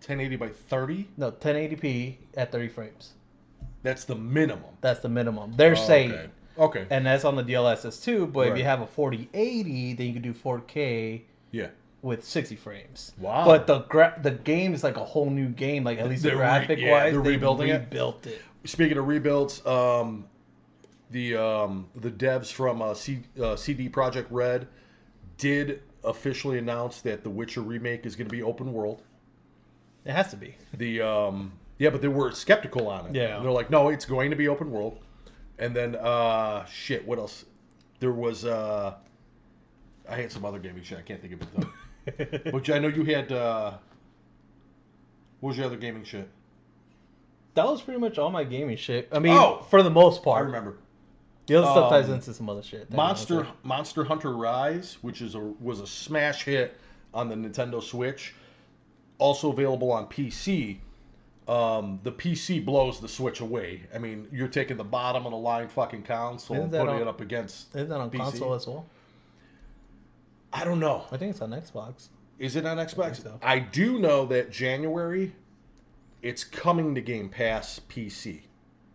1080 0.00 0.36
by 0.36 0.48
30? 0.48 1.08
No, 1.16 1.30
1080p 1.30 2.16
at 2.36 2.50
30 2.52 2.68
frames. 2.68 3.12
That's 3.82 4.04
the 4.04 4.14
minimum. 4.14 4.70
That's 4.80 5.00
the 5.00 5.08
minimum. 5.08 5.52
They're 5.56 5.72
Oh, 5.72 5.86
saying. 5.86 6.12
Okay. 6.12 6.28
Okay. 6.58 6.86
And 6.90 7.06
that's 7.06 7.24
on 7.24 7.36
the 7.36 7.42
DLSS 7.42 8.02
2, 8.04 8.26
but 8.26 8.48
if 8.48 8.58
you 8.58 8.64
have 8.64 8.80
a 8.82 8.86
4080, 8.86 9.94
then 9.94 10.06
you 10.06 10.12
can 10.12 10.22
do 10.22 10.34
4K 10.34 11.22
Yeah. 11.52 11.68
With 12.02 12.24
60 12.24 12.56
frames. 12.56 13.12
Wow. 13.18 13.44
But 13.44 13.66
the 13.66 13.80
gra- 13.80 14.18
the 14.22 14.30
game 14.30 14.72
is 14.72 14.82
like 14.82 14.96
a 14.96 15.04
whole 15.04 15.28
new 15.28 15.48
game, 15.48 15.84
like 15.84 15.98
at 15.98 16.08
least 16.08 16.22
They're 16.22 16.32
re- 16.32 16.38
graphic 16.38 16.78
yeah, 16.78 16.90
wise, 16.92 17.12
they're 17.12 17.22
they 17.22 17.30
rebuilding 17.30 17.68
it. 17.68 17.80
rebuilt 17.80 18.26
it. 18.26 18.40
Speaking 18.64 18.96
of 18.96 19.06
rebuilds, 19.06 19.64
um, 19.66 20.24
the 21.10 21.36
um, 21.36 21.88
the 21.96 22.10
devs 22.10 22.50
from 22.50 22.80
uh, 22.80 22.94
C, 22.94 23.20
uh, 23.42 23.54
CD 23.56 23.88
Projekt 23.90 24.26
Red 24.30 24.66
did 25.36 25.82
officially 26.04 26.56
announce 26.58 27.02
that 27.02 27.22
the 27.22 27.28
Witcher 27.30 27.60
remake 27.60 28.06
is 28.06 28.16
going 28.16 28.28
to 28.28 28.34
be 28.34 28.42
open 28.42 28.72
world. 28.72 29.02
It 30.06 30.12
has 30.12 30.30
to 30.30 30.36
be. 30.36 30.54
The 30.78 31.02
um, 31.02 31.52
yeah, 31.78 31.90
but 31.90 32.00
they 32.00 32.08
were 32.08 32.32
skeptical 32.32 32.88
on 32.88 33.06
it. 33.06 33.14
Yeah. 33.14 33.38
they're 33.40 33.50
like, 33.50 33.70
no, 33.70 33.88
it's 33.88 34.04
going 34.06 34.30
to 34.30 34.36
be 34.36 34.48
open 34.48 34.70
world. 34.70 34.98
And 35.58 35.76
then 35.76 35.96
uh, 35.96 36.64
shit, 36.64 37.06
what 37.06 37.18
else? 37.18 37.44
There 37.98 38.12
was 38.12 38.46
uh, 38.46 38.94
I 40.08 40.16
had 40.16 40.32
some 40.32 40.44
other 40.46 40.58
gaming 40.58 40.82
shit. 40.82 40.98
I 40.98 41.02
can't 41.02 41.20
think 41.20 41.34
of 41.34 41.42
it 41.42 41.48
though. 41.56 41.68
but 42.52 42.70
I 42.70 42.78
know 42.78 42.88
you 42.88 43.04
had. 43.04 43.30
Uh, 43.32 43.72
what 45.40 45.48
was 45.50 45.56
your 45.56 45.66
other 45.66 45.76
gaming 45.76 46.04
shit? 46.04 46.28
That 47.54 47.66
was 47.66 47.82
pretty 47.82 47.98
much 48.00 48.18
all 48.18 48.30
my 48.30 48.44
gaming 48.44 48.76
shit. 48.76 49.08
I 49.12 49.18
mean, 49.18 49.32
Oh! 49.32 49.66
for 49.70 49.82
the 49.82 49.90
most 49.90 50.22
part. 50.22 50.42
I 50.42 50.46
remember. 50.46 50.76
The 51.46 51.56
other 51.56 51.66
stuff 51.66 51.90
ties 51.90 52.08
Um, 52.08 52.14
into 52.14 52.32
some 52.32 52.48
other 52.48 52.62
shit. 52.62 52.92
Monster 52.92 53.46
Monster 53.64 54.04
Hunter 54.04 54.32
Rise, 54.36 54.98
which 55.02 55.20
is 55.20 55.34
a 55.34 55.40
was 55.40 55.80
a 55.80 55.86
smash 55.86 56.44
hit 56.44 56.78
on 57.12 57.28
the 57.28 57.34
Nintendo 57.34 57.82
Switch, 57.82 58.34
also 59.18 59.50
available 59.50 59.90
on 59.90 60.06
PC. 60.06 60.78
Um, 61.48 61.98
the 62.04 62.12
PC 62.12 62.64
blows 62.64 63.00
the 63.00 63.08
Switch 63.08 63.40
away. 63.40 63.80
I 63.92 63.98
mean, 63.98 64.28
you're 64.30 64.46
taking 64.46 64.76
the 64.76 64.84
bottom 64.84 65.26
of 65.26 65.32
the 65.32 65.38
line 65.38 65.66
fucking 65.66 66.04
console 66.04 66.56
and 66.62 66.70
putting 66.70 66.88
on- 66.88 67.00
it 67.02 67.08
up 67.08 67.20
against. 67.20 67.74
Isn't 67.74 67.88
that 67.88 67.98
on 67.98 68.10
PC? 68.10 68.18
console 68.18 68.54
as 68.54 68.66
well? 68.68 68.86
I 70.52 70.64
don't 70.64 70.80
know. 70.80 71.04
I 71.12 71.16
think 71.16 71.30
it's 71.30 71.40
on 71.40 71.50
Xbox. 71.50 72.08
Is 72.38 72.56
it 72.56 72.66
on 72.66 72.78
Xbox? 72.78 73.22
so. 73.22 73.38
I 73.42 73.58
do 73.58 73.98
know 73.98 74.24
that 74.26 74.50
January, 74.50 75.32
it's 76.22 76.42
coming 76.42 76.94
to 76.94 77.00
Game 77.00 77.28
Pass 77.28 77.80
PC. 77.88 78.40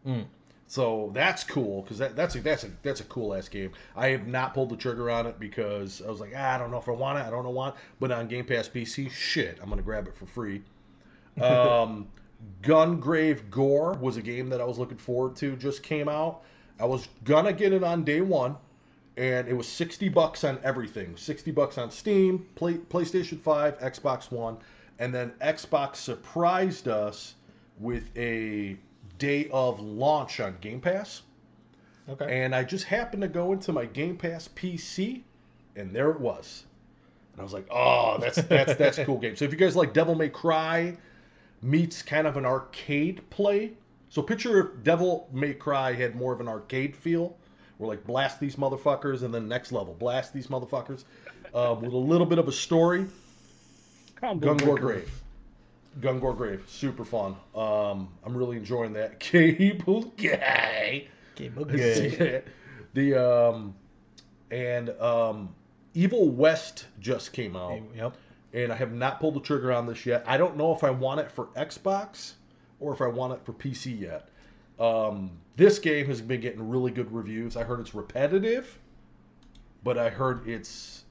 Mm. 0.05 0.25
So 0.67 1.11
that's 1.13 1.43
cool 1.43 1.83
because 1.83 1.99
that, 1.99 2.15
that's 2.15 2.35
a, 2.35 2.41
that's 2.41 2.63
a 2.63 2.71
that's 2.81 2.99
a 2.99 3.03
cool 3.05 3.35
ass 3.35 3.47
game. 3.47 3.71
I 3.95 4.07
have 4.07 4.27
not 4.27 4.53
pulled 4.53 4.69
the 4.69 4.75
trigger 4.75 5.11
on 5.11 5.27
it 5.27 5.39
because 5.39 6.01
I 6.01 6.09
was 6.09 6.19
like, 6.19 6.33
ah, 6.35 6.55
I 6.55 6.57
don't 6.57 6.71
know 6.71 6.79
if 6.79 6.89
I 6.89 6.91
want 6.91 7.19
it. 7.19 7.21
I 7.21 7.29
don't 7.29 7.43
know 7.43 7.51
want. 7.51 7.75
But 7.99 8.11
on 8.11 8.27
Game 8.27 8.45
Pass 8.45 8.67
PC, 8.67 9.11
shit, 9.11 9.59
I'm 9.61 9.69
gonna 9.69 9.83
grab 9.83 10.07
it 10.07 10.15
for 10.15 10.25
free. 10.25 10.61
Um, 11.41 12.07
Gungrave 12.61 13.49
Gore 13.49 13.97
was 13.99 14.15
a 14.15 14.21
game 14.21 14.47
that 14.49 14.61
I 14.61 14.63
was 14.63 14.79
looking 14.79 14.97
forward 14.97 15.35
to. 15.37 15.57
Just 15.57 15.83
came 15.83 16.07
out. 16.07 16.43
I 16.79 16.85
was 16.85 17.09
gonna 17.25 17.51
get 17.51 17.73
it 17.73 17.83
on 17.83 18.05
day 18.05 18.21
one, 18.21 18.55
and 19.17 19.47
it 19.47 19.53
was 19.53 19.67
sixty 19.67 20.09
bucks 20.09 20.43
on 20.43 20.59
everything. 20.63 21.15
Sixty 21.17 21.51
bucks 21.51 21.77
on 21.77 21.91
Steam, 21.91 22.45
Play, 22.55 22.75
PlayStation 22.75 23.39
Five, 23.39 23.79
Xbox 23.79 24.31
One, 24.31 24.57
and 24.99 25.13
then 25.13 25.31
Xbox 25.41 25.97
surprised 25.97 26.87
us 26.87 27.35
with 27.79 28.09
a 28.17 28.77
day 29.17 29.49
of 29.51 29.79
launch 29.79 30.39
on 30.39 30.57
Game 30.61 30.81
Pass. 30.81 31.21
Okay. 32.07 32.43
And 32.43 32.53
I 32.53 32.63
just 32.63 32.85
happened 32.85 33.21
to 33.23 33.27
go 33.27 33.53
into 33.53 33.73
my 33.73 33.85
Game 33.85 34.17
Pass 34.17 34.49
PC, 34.55 35.21
and 35.75 35.93
there 35.93 36.11
it 36.11 36.19
was. 36.19 36.65
And 37.33 37.41
I 37.41 37.43
was 37.43 37.53
like, 37.53 37.67
"Oh, 37.71 38.17
that's 38.19 38.41
that's 38.43 38.75
that's 38.77 38.97
a 38.97 39.05
cool 39.05 39.17
game." 39.17 39.35
So 39.35 39.45
if 39.45 39.51
you 39.51 39.57
guys 39.57 39.75
like 39.75 39.93
Devil 39.93 40.15
May 40.15 40.29
Cry 40.29 40.97
meets 41.61 42.01
kind 42.01 42.27
of 42.27 42.37
an 42.37 42.45
arcade 42.45 43.27
play, 43.29 43.71
so 44.09 44.21
picture 44.21 44.59
if 44.59 44.83
Devil 44.83 45.27
May 45.31 45.53
Cry 45.53 45.93
had 45.93 46.15
more 46.15 46.31
of 46.31 46.39
an 46.41 46.47
arcade 46.47 46.95
feel, 46.95 47.37
where 47.77 47.87
like 47.89 48.05
blast 48.05 48.39
these 48.39 48.55
motherfuckers, 48.55 49.23
and 49.23 49.33
then 49.33 49.47
next 49.47 49.71
level 49.71 49.93
blast 49.93 50.33
these 50.33 50.47
motherfuckers, 50.47 51.03
uh, 51.53 51.75
with 51.79 51.93
a 51.93 51.97
little 51.97 52.25
bit 52.25 52.39
of 52.39 52.47
a 52.47 52.51
story. 52.51 53.05
Combo 54.15 54.53
Gungor 54.53 54.57
breaker. 54.65 54.79
Grave. 54.81 55.21
Gungrave, 56.01 56.67
super 56.67 57.05
fun. 57.05 57.35
Um, 57.55 58.09
I'm 58.25 58.35
really 58.35 58.57
enjoying 58.57 58.93
that. 58.93 59.19
Cable 59.21 60.03
guy. 60.17 61.05
Game 61.35 61.57
of 61.57 61.67
good. 61.69 62.43
the 62.93 63.15
um 63.15 63.75
and 64.51 64.89
um 65.01 65.53
Evil 65.93 66.29
West 66.29 66.85
just 66.99 67.31
came 67.33 67.55
out 67.55 67.79
Yep. 67.95 68.15
and 68.53 68.71
I 68.71 68.75
have 68.75 68.91
not 68.93 69.19
pulled 69.19 69.35
the 69.35 69.39
trigger 69.41 69.71
on 69.73 69.85
this 69.85 70.05
yet. 70.05 70.23
I 70.27 70.37
don't 70.37 70.55
know 70.57 70.73
if 70.73 70.83
I 70.83 70.89
want 70.91 71.19
it 71.21 71.31
for 71.31 71.47
Xbox 71.57 72.33
or 72.79 72.93
if 72.93 73.01
I 73.01 73.07
want 73.07 73.33
it 73.33 73.45
for 73.45 73.53
PC 73.53 73.99
yet. 73.99 74.29
Um 74.79 75.31
this 75.55 75.79
game 75.79 76.05
has 76.07 76.21
been 76.21 76.41
getting 76.41 76.67
really 76.67 76.91
good 76.91 77.11
reviews. 77.11 77.55
I 77.55 77.63
heard 77.63 77.79
it's 77.79 77.93
repetitive, 77.95 78.77
but 79.83 79.97
I 79.97 80.09
heard 80.09 80.47
it's 80.47 81.03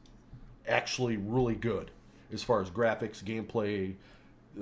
actually 0.68 1.16
really 1.16 1.54
good. 1.54 1.90
as 2.32 2.42
far 2.42 2.60
as 2.60 2.68
graphics, 2.70 3.22
gameplay, 3.22 3.94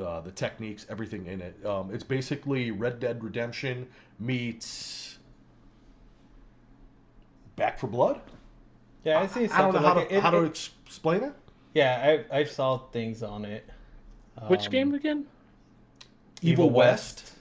uh, 0.03 0.21
the 0.21 0.31
techniques, 0.33 0.85
everything 0.91 1.25
in 1.27 1.41
it. 1.41 1.65
Um, 1.65 1.91
it's 1.95 2.05
basically 2.05 2.71
Red 2.71 3.01
Dead 3.01 3.23
Redemption 3.25 3.87
meets 4.19 5.19
Back 7.57 7.79
for 7.79 7.87
Blood. 7.87 8.21
Yeah, 9.05 9.21
I 9.21 9.27
see 9.27 9.45
I 9.49 9.63
don't 9.63 9.73
know 9.75 9.81
something 9.81 9.83
how 9.83 9.95
like 9.97 10.09
to 10.09 10.15
it. 10.17 10.21
how 10.23 10.37
It- 10.37 10.55
to 10.55 10.69
explain 10.85 11.23
it. 11.23 11.33
Yeah, 11.75 12.25
I 12.31 12.41
I 12.41 12.45
saw 12.45 12.79
things 12.79 13.23
on 13.23 13.45
it. 13.45 13.69
Which 14.49 14.67
Um, 14.67 14.73
game 14.73 14.95
again? 14.95 15.27
Evil 16.43 16.69
West. 16.71 17.33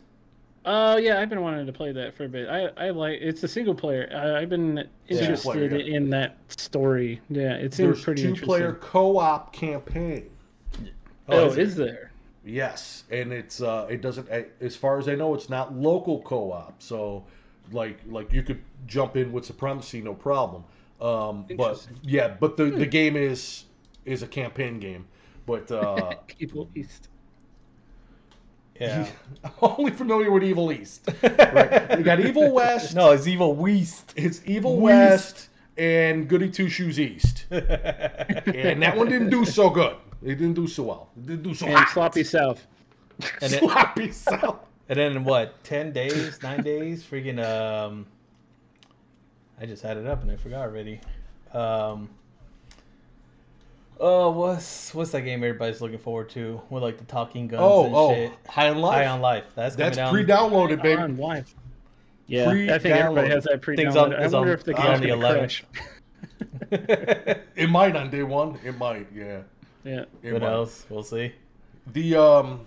Oh 0.65 0.97
yeah, 0.97 1.19
I've 1.19 1.29
been 1.29 1.41
wanting 1.41 1.65
to 1.65 1.73
play 1.73 1.91
that 1.91 2.13
for 2.15 2.25
a 2.25 2.29
bit. 2.29 2.47
I, 2.47 2.67
I 2.77 2.89
like 2.91 3.19
it's 3.21 3.43
a 3.43 3.47
single 3.47 3.73
player. 3.75 4.09
I, 4.13 4.41
I've 4.41 4.49
been 4.49 4.87
Single 5.09 5.39
interested 5.39 5.71
player, 5.71 5.71
yeah. 5.71 5.97
in 5.97 6.09
that 6.11 6.37
story. 6.49 7.19
Yeah, 7.29 7.55
it 7.55 7.73
seems 7.73 7.97
There's 7.97 8.03
pretty 8.03 8.21
two 8.21 8.35
player 8.35 8.73
co-op 8.73 9.53
campaign. 9.53 10.29
Oh, 11.27 11.51
is 11.53 11.57
is, 11.57 11.75
there? 11.75 12.11
Yes, 12.43 13.03
and 13.11 13.31
it's 13.31 13.61
uh, 13.61 13.87
it 13.89 14.01
doesn't 14.01 14.27
as 14.29 14.75
far 14.75 14.97
as 14.99 15.07
I 15.07 15.15
know, 15.15 15.33
it's 15.35 15.49
not 15.49 15.73
local 15.75 16.21
co-op. 16.21 16.81
So, 16.81 17.25
like 17.71 17.99
like 18.07 18.31
you 18.33 18.43
could 18.43 18.63
jump 18.87 19.15
in 19.17 19.31
with 19.31 19.45
Supremacy, 19.45 20.01
no 20.01 20.13
problem. 20.13 20.63
Um, 20.99 21.45
but 21.55 21.87
yeah, 22.03 22.29
but 22.39 22.57
the 22.57 22.71
Hmm. 22.71 22.77
the 22.77 22.85
game 22.85 23.15
is 23.15 23.65
is 24.05 24.23
a 24.23 24.27
campaign 24.27 24.79
game. 24.79 25.07
But 25.45 25.71
uh, 25.71 26.17
Evil 26.39 26.69
East. 26.75 27.09
Yeah. 28.81 29.07
Only 29.61 29.91
familiar 29.91 30.31
with 30.31 30.43
Evil 30.43 30.71
East. 30.71 31.07
Right? 31.23 31.97
You 31.97 32.03
got 32.03 32.19
Evil 32.19 32.51
West. 32.51 32.95
No, 32.95 33.11
it's 33.11 33.27
Evil 33.27 33.55
West. 33.55 34.13
It's 34.15 34.41
Evil 34.45 34.79
West. 34.79 35.35
West 35.35 35.49
and 35.77 36.27
Goody 36.27 36.49
Two 36.49 36.69
Shoes 36.69 36.99
East, 36.99 37.45
and 37.51 38.81
that 38.81 38.95
one 38.97 39.07
didn't 39.07 39.29
do 39.29 39.45
so 39.45 39.69
good. 39.69 39.95
It 40.23 40.35
didn't 40.35 40.53
do 40.53 40.67
so 40.67 40.83
well. 40.83 41.09
It 41.17 41.27
didn't 41.27 41.43
do 41.43 41.53
so 41.55 41.65
And 41.65 41.75
hot. 41.75 41.89
Sloppy 41.89 42.23
South. 42.23 42.67
And 43.41 43.51
then, 43.53 43.59
Sloppy 43.59 44.11
South. 44.11 44.59
and 44.89 44.97
then 44.99 45.15
in 45.15 45.23
what? 45.23 45.63
Ten 45.63 45.91
days, 45.91 46.41
nine 46.43 46.61
days? 46.63 47.03
Freaking 47.03 47.39
um. 47.43 48.05
I 49.59 49.65
just 49.65 49.83
had 49.83 49.97
it 49.97 50.07
up 50.07 50.21
and 50.23 50.31
I 50.31 50.35
forgot 50.35 50.61
already. 50.61 50.99
Um. 51.53 52.09
Oh, 54.03 54.31
what's 54.31 54.95
what's 54.95 55.11
that 55.11 55.21
game 55.21 55.43
everybody's 55.43 55.79
looking 55.79 55.99
forward 55.99 56.29
to 56.31 56.59
with 56.71 56.81
like 56.81 56.97
the 56.97 57.03
talking 57.03 57.47
guns 57.47 57.61
Oh, 57.63 57.85
and 57.85 57.95
oh, 57.95 58.13
shit? 58.15 58.33
High 58.49 58.69
on 58.69 58.79
Life. 58.79 58.95
High 58.95 59.05
on 59.05 59.21
Life. 59.21 59.43
That's 59.53 59.75
coming 59.75 59.85
That's 59.85 59.97
down. 59.97 60.11
pre-downloaded, 60.13 60.81
baby. 60.81 61.01
On 61.01 61.17
live. 61.17 61.53
Yeah, 62.25 62.49
I 62.49 62.79
think 62.79 62.95
everybody 62.95 63.29
has 63.29 63.43
that 63.43 63.61
pre-downloaded. 63.61 63.95
on- 64.01 64.13
I 64.15 64.21
wonder 64.27 64.37
on- 64.39 64.47
if 64.49 64.63
the 64.63 64.75
on 64.75 65.01
the 65.01 65.07
11th. 65.09 65.37
crash. 65.37 65.65
It 67.55 67.69
might 67.69 67.95
on 67.95 68.09
day 68.09 68.23
one. 68.23 68.57
It 68.63 68.77
might, 68.77 69.07
yeah. 69.13 69.41
Yeah. 69.83 70.01
It 70.01 70.29
Who 70.29 70.31
might. 70.33 70.41
knows? 70.41 70.85
We'll 70.89 71.03
see. 71.03 71.33
The 71.93 72.15
um, 72.15 72.61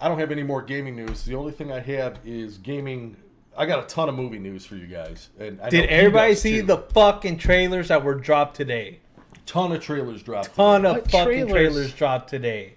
I 0.00 0.08
don't 0.08 0.18
have 0.18 0.30
any 0.30 0.42
more 0.42 0.62
gaming 0.62 0.94
news. 0.96 1.24
The 1.24 1.34
only 1.34 1.52
thing 1.52 1.72
I 1.72 1.80
have 1.80 2.18
is 2.24 2.58
gaming. 2.58 3.16
I 3.56 3.66
got 3.66 3.82
a 3.82 3.86
ton 3.88 4.08
of 4.08 4.14
movie 4.14 4.38
news 4.38 4.64
for 4.64 4.76
you 4.76 4.86
guys. 4.86 5.30
And 5.40 5.60
I 5.60 5.68
Did 5.70 5.86
everybody 5.90 6.34
see 6.36 6.60
too. 6.60 6.66
the 6.66 6.78
fucking 6.78 7.38
trailers 7.38 7.88
that 7.88 8.04
were 8.04 8.14
dropped 8.14 8.56
today? 8.56 9.00
Ton 9.48 9.72
of 9.72 9.82
trailers 9.82 10.22
dropped? 10.22 10.54
Ton 10.54 10.82
today. 10.82 10.90
of 10.90 10.96
What 11.02 11.10
fucking 11.10 11.24
trailers? 11.48 11.50
trailers? 11.52 11.94
dropped 11.94 12.30
today. 12.30 12.74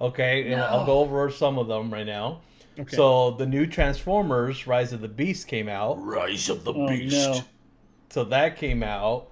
Okay, 0.00 0.50
and 0.52 0.60
I'll 0.60 0.86
go 0.86 0.98
over 1.00 1.30
some 1.30 1.58
of 1.58 1.66
them 1.68 1.92
right 1.92 2.06
now. 2.06 2.40
Okay. 2.78 2.96
So 2.96 3.32
the 3.32 3.46
new 3.46 3.66
Transformers: 3.66 4.66
Rise 4.66 4.92
of 4.92 5.00
the 5.00 5.08
Beast 5.08 5.48
came 5.48 5.68
out. 5.68 5.94
Rise 6.04 6.48
of 6.48 6.64
the 6.64 6.72
Oh, 6.72 6.88
Beast. 6.88 7.14
no. 7.16 7.40
So 8.10 8.24
that 8.24 8.56
came 8.56 8.82
out. 8.82 9.28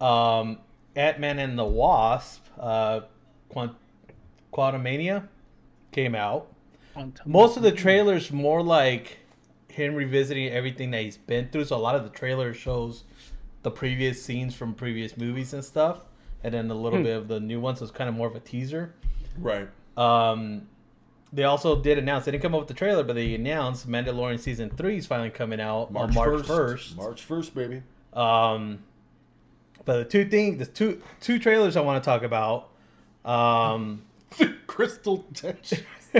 Um, 0.00 0.58
Ant 0.96 1.18
Man 1.20 1.38
and 1.38 1.58
the 1.58 1.64
Wasp, 1.64 2.44
uh, 2.58 3.00
Quant- 3.48 3.74
Quantumania, 4.52 5.26
came 5.90 6.14
out. 6.14 6.48
On 6.96 7.12
Most 7.24 7.56
of 7.56 7.62
the 7.62 7.72
trailers 7.72 8.30
more 8.30 8.62
like 8.62 9.18
him 9.68 9.94
revisiting 9.94 10.48
everything 10.52 10.90
that 10.90 11.02
he's 11.02 11.16
been 11.16 11.48
through. 11.48 11.64
So 11.64 11.76
a 11.76 11.78
lot 11.78 11.94
of 11.94 12.04
the 12.04 12.10
trailer 12.10 12.52
shows 12.52 13.04
the 13.62 13.70
previous 13.70 14.22
scenes 14.22 14.54
from 14.54 14.74
previous 14.74 15.16
movies 15.16 15.54
and 15.54 15.64
stuff, 15.64 16.00
and 16.44 16.52
then 16.54 16.70
a 16.70 16.74
little 16.74 16.98
Hmm. 16.98 17.04
bit 17.04 17.16
of 17.16 17.28
the 17.28 17.40
new 17.40 17.60
ones. 17.60 17.78
So 17.78 17.84
it's 17.84 17.92
kind 17.92 18.08
of 18.08 18.14
more 18.16 18.26
of 18.28 18.34
a 18.36 18.40
teaser. 18.40 18.94
Right. 19.38 19.68
Um, 19.96 20.68
they 21.32 21.44
also 21.44 21.80
did 21.80 21.96
announce. 21.98 22.24
They 22.26 22.30
didn't 22.32 22.42
come 22.42 22.54
up 22.54 22.60
with 22.60 22.68
the 22.68 22.74
trailer, 22.74 23.02
but 23.04 23.14
they 23.14 23.34
announced 23.34 23.88
Mandalorian 23.88 24.38
season 24.38 24.68
three 24.70 24.98
is 24.98 25.06
finally 25.06 25.30
coming 25.30 25.60
out 25.60 25.90
March 25.92 26.08
on 26.10 26.14
March 26.14 26.40
1st. 26.42 26.46
first. 26.46 26.96
March 26.96 27.22
first, 27.22 27.54
baby. 27.54 27.82
Um, 28.12 28.80
but 29.84 29.96
the 29.98 30.04
two 30.04 30.24
things, 30.26 30.58
the 30.58 30.66
two 30.66 31.00
two 31.20 31.38
trailers 31.38 31.76
I 31.76 31.80
want 31.80 32.02
to 32.02 32.04
talk 32.06 32.22
about. 32.22 32.68
Um, 33.24 34.02
Crystal 34.66 35.24
Tension. 35.34 35.84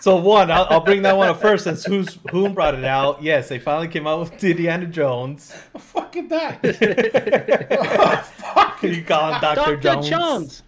so 0.00 0.16
one, 0.16 0.50
I'll, 0.50 0.66
I'll 0.70 0.80
bring 0.80 1.02
that 1.02 1.16
one 1.16 1.28
up 1.28 1.40
first 1.40 1.64
since 1.64 1.84
who's 1.84 2.18
who 2.30 2.48
brought 2.48 2.74
it 2.74 2.84
out. 2.84 3.22
Yes, 3.22 3.48
they 3.48 3.58
finally 3.58 3.88
came 3.88 4.06
out 4.06 4.20
with 4.20 4.42
Indiana 4.42 4.86
Jones. 4.86 5.52
Fucking 5.76 6.28
that. 6.28 6.60
you 8.82 9.04
call 9.04 9.34
him 9.34 9.40
Doctor 9.40 9.76
Dr. 9.76 9.78
Jones. 9.80 10.08
Jones. 10.08 10.62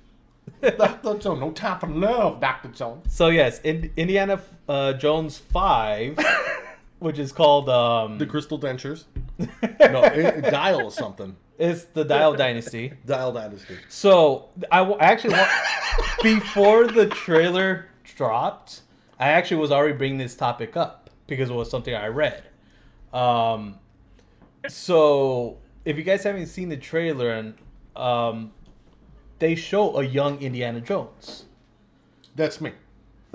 Dr. 0.61 1.19
Jones. 1.19 1.41
No 1.41 1.51
time 1.53 1.81
for 1.81 1.89
love, 1.89 2.41
Dr. 2.41 2.69
Jones. 2.69 3.13
So 3.13 3.29
yes, 3.29 3.61
in, 3.63 3.91
Indiana 3.97 4.41
uh, 4.69 4.93
Jones 4.95 5.39
five, 5.39 6.19
which 6.99 7.19
is 7.19 7.33
called 7.33 7.69
um, 7.69 8.19
The 8.19 8.27
Crystal 8.27 8.59
Dentures. 8.59 9.05
No, 9.39 10.03
it, 10.05 10.43
Dial 10.51 10.85
or 10.85 10.91
something. 10.91 11.35
it's 11.59 11.85
the 11.85 12.05
Dial 12.05 12.35
Dynasty. 12.35 12.93
Dial 13.07 13.33
Dynasty. 13.33 13.77
So 13.89 14.49
I 14.71 14.79
w- 14.79 14.99
I 15.01 15.05
actually 15.07 15.35
want 15.35 15.51
before 16.23 16.87
the 16.87 17.07
trailer 17.07 17.87
dropped, 18.17 18.83
I 19.23 19.29
actually 19.29 19.59
was 19.59 19.71
already 19.71 19.97
bringing 19.97 20.19
this 20.19 20.35
topic 20.35 20.77
up 20.77 21.09
because 21.29 21.49
it 21.49 21.53
was 21.53 21.71
something 21.71 21.95
I 21.95 22.09
read. 22.09 22.43
Um, 23.13 23.79
so 24.67 25.59
if 25.85 25.97
you 25.97 26.03
guys 26.03 26.25
haven't 26.25 26.47
seen 26.47 26.69
the 26.69 26.77
trailer 26.77 27.31
and 27.31 27.55
um, 27.95 28.53
they 29.39 29.55
show 29.55 29.97
a 29.99 30.03
young 30.03 30.43
Indiana 30.43 30.81
Jones. 30.81 31.45
That's 32.35 32.61
me. 32.61 32.73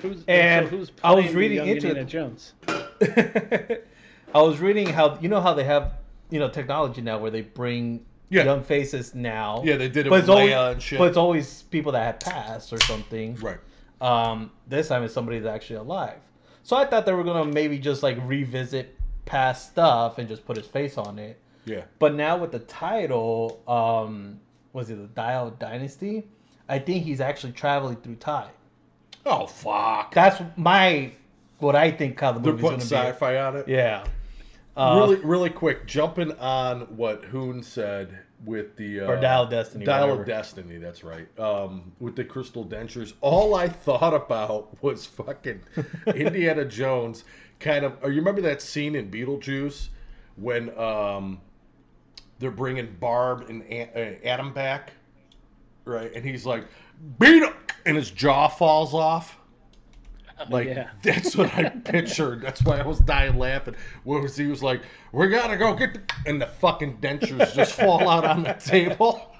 Who's, 0.00 0.22
And 0.28 0.66
so 0.66 0.76
who's 0.76 0.92
I 1.02 1.12
was 1.12 1.24
playing 1.24 1.32
the 1.32 1.36
reading 1.36 1.56
young 1.56 1.68
into 1.68 1.88
Indiana. 1.88 2.04
Jones. 2.04 2.52
I 4.32 4.40
was 4.42 4.60
reading 4.60 4.86
how 4.86 5.18
you 5.20 5.28
know 5.28 5.40
how 5.40 5.54
they 5.54 5.64
have 5.64 5.94
you 6.30 6.38
know 6.38 6.48
technology 6.48 7.00
now 7.00 7.18
where 7.18 7.32
they 7.32 7.40
bring 7.40 8.06
Yeah. 8.28 8.44
young 8.44 8.62
faces 8.62 9.12
now. 9.12 9.60
Yeah, 9.64 9.76
they 9.76 9.88
did 9.88 10.06
it 10.06 10.10
but 10.10 10.16
with 10.16 10.20
it's 10.20 10.28
always, 10.28 10.52
Leia 10.52 10.72
and 10.72 10.80
shit. 10.82 10.98
But 11.00 11.08
it's 11.08 11.16
always 11.16 11.62
people 11.64 11.90
that 11.92 12.04
have 12.04 12.20
passed 12.20 12.72
or 12.72 12.78
something. 12.78 13.34
Right. 13.36 13.58
Um, 14.00 14.50
this 14.66 14.88
time 14.88 15.02
it's 15.02 15.14
somebody 15.14 15.38
that's 15.38 15.54
actually 15.54 15.76
alive. 15.76 16.18
So 16.62 16.76
I 16.76 16.84
thought 16.84 17.06
they 17.06 17.12
were 17.12 17.24
gonna 17.24 17.50
maybe 17.50 17.78
just 17.78 18.02
like 18.02 18.18
revisit 18.24 18.96
past 19.24 19.70
stuff 19.70 20.18
and 20.18 20.28
just 20.28 20.44
put 20.44 20.56
his 20.56 20.66
face 20.66 20.98
on 20.98 21.18
it. 21.18 21.40
Yeah. 21.64 21.82
But 21.98 22.14
now 22.14 22.36
with 22.36 22.52
the 22.52 22.60
title, 22.60 23.62
um, 23.68 24.40
was 24.72 24.90
it 24.90 24.96
the 24.96 25.08
Dial 25.08 25.50
Dynasty? 25.50 26.28
I 26.68 26.78
think 26.78 27.04
he's 27.04 27.20
actually 27.20 27.52
traveling 27.52 27.96
through 27.96 28.16
time. 28.16 28.50
Oh 29.26 29.46
fuck. 29.46 30.14
That's 30.14 30.42
my 30.56 31.12
what 31.58 31.74
I 31.74 31.90
think 31.90 32.20
how 32.20 32.32
the 32.32 32.40
They're 32.40 32.52
movie's 32.52 32.62
putting 32.62 32.88
gonna 32.88 33.10
sci-fi 33.12 33.38
on 33.38 33.56
it. 33.56 33.68
Yeah. 33.68 34.04
Uh, 34.76 35.00
really, 35.00 35.16
really 35.24 35.50
quick, 35.50 35.86
jumping 35.86 36.32
on 36.38 36.82
what 36.96 37.24
Hoon 37.24 37.62
said 37.62 38.16
with 38.44 38.76
the 38.76 39.00
uh, 39.00 39.06
Or 39.06 39.16
Dial 39.20 39.44
of 39.44 39.50
Destiny, 39.50 39.84
Dial 39.84 40.02
whatever. 40.02 40.20
of 40.22 40.26
Destiny. 40.26 40.76
That's 40.78 41.02
right. 41.04 41.26
Um, 41.38 41.92
with 42.00 42.14
the 42.16 42.24
crystal 42.24 42.64
dentures, 42.64 43.14
all 43.20 43.54
I 43.54 43.68
thought 43.68 44.14
about 44.14 44.76
was 44.82 45.06
fucking 45.06 45.60
Indiana 46.14 46.64
Jones. 46.64 47.24
Kind 47.60 47.84
of. 47.84 47.96
Or 48.02 48.10
you 48.10 48.18
remember 48.20 48.40
that 48.42 48.62
scene 48.62 48.94
in 48.94 49.10
Beetlejuice 49.10 49.88
when 50.36 50.76
um, 50.78 51.40
they're 52.38 52.50
bringing 52.52 52.94
Barb 53.00 53.46
and 53.48 53.62
A- 53.68 54.18
uh, 54.24 54.28
Adam 54.28 54.52
back, 54.52 54.92
right? 55.84 56.12
And 56.14 56.24
he's 56.24 56.46
like, 56.46 56.64
"Beat 57.18 57.42
him," 57.42 57.52
and 57.86 57.96
his 57.96 58.10
jaw 58.12 58.46
falls 58.46 58.94
off. 58.94 59.37
Like 60.50 60.66
yeah. 60.68 60.90
that's 61.02 61.36
what 61.36 61.52
I 61.54 61.68
pictured. 61.84 62.42
That's 62.42 62.62
why 62.64 62.78
I 62.78 62.86
was 62.86 62.98
dying 63.00 63.38
laughing. 63.38 63.74
Was 64.04 64.36
he 64.36 64.46
was 64.46 64.62
like, 64.62 64.82
"We 65.12 65.28
gotta 65.28 65.56
go 65.56 65.74
get," 65.74 65.94
the... 65.94 66.00
and 66.26 66.40
the 66.40 66.46
fucking 66.46 66.98
dentures 66.98 67.54
just 67.54 67.72
fall 67.74 68.08
out 68.08 68.24
on 68.24 68.42
the 68.44 68.52
table. 68.54 69.34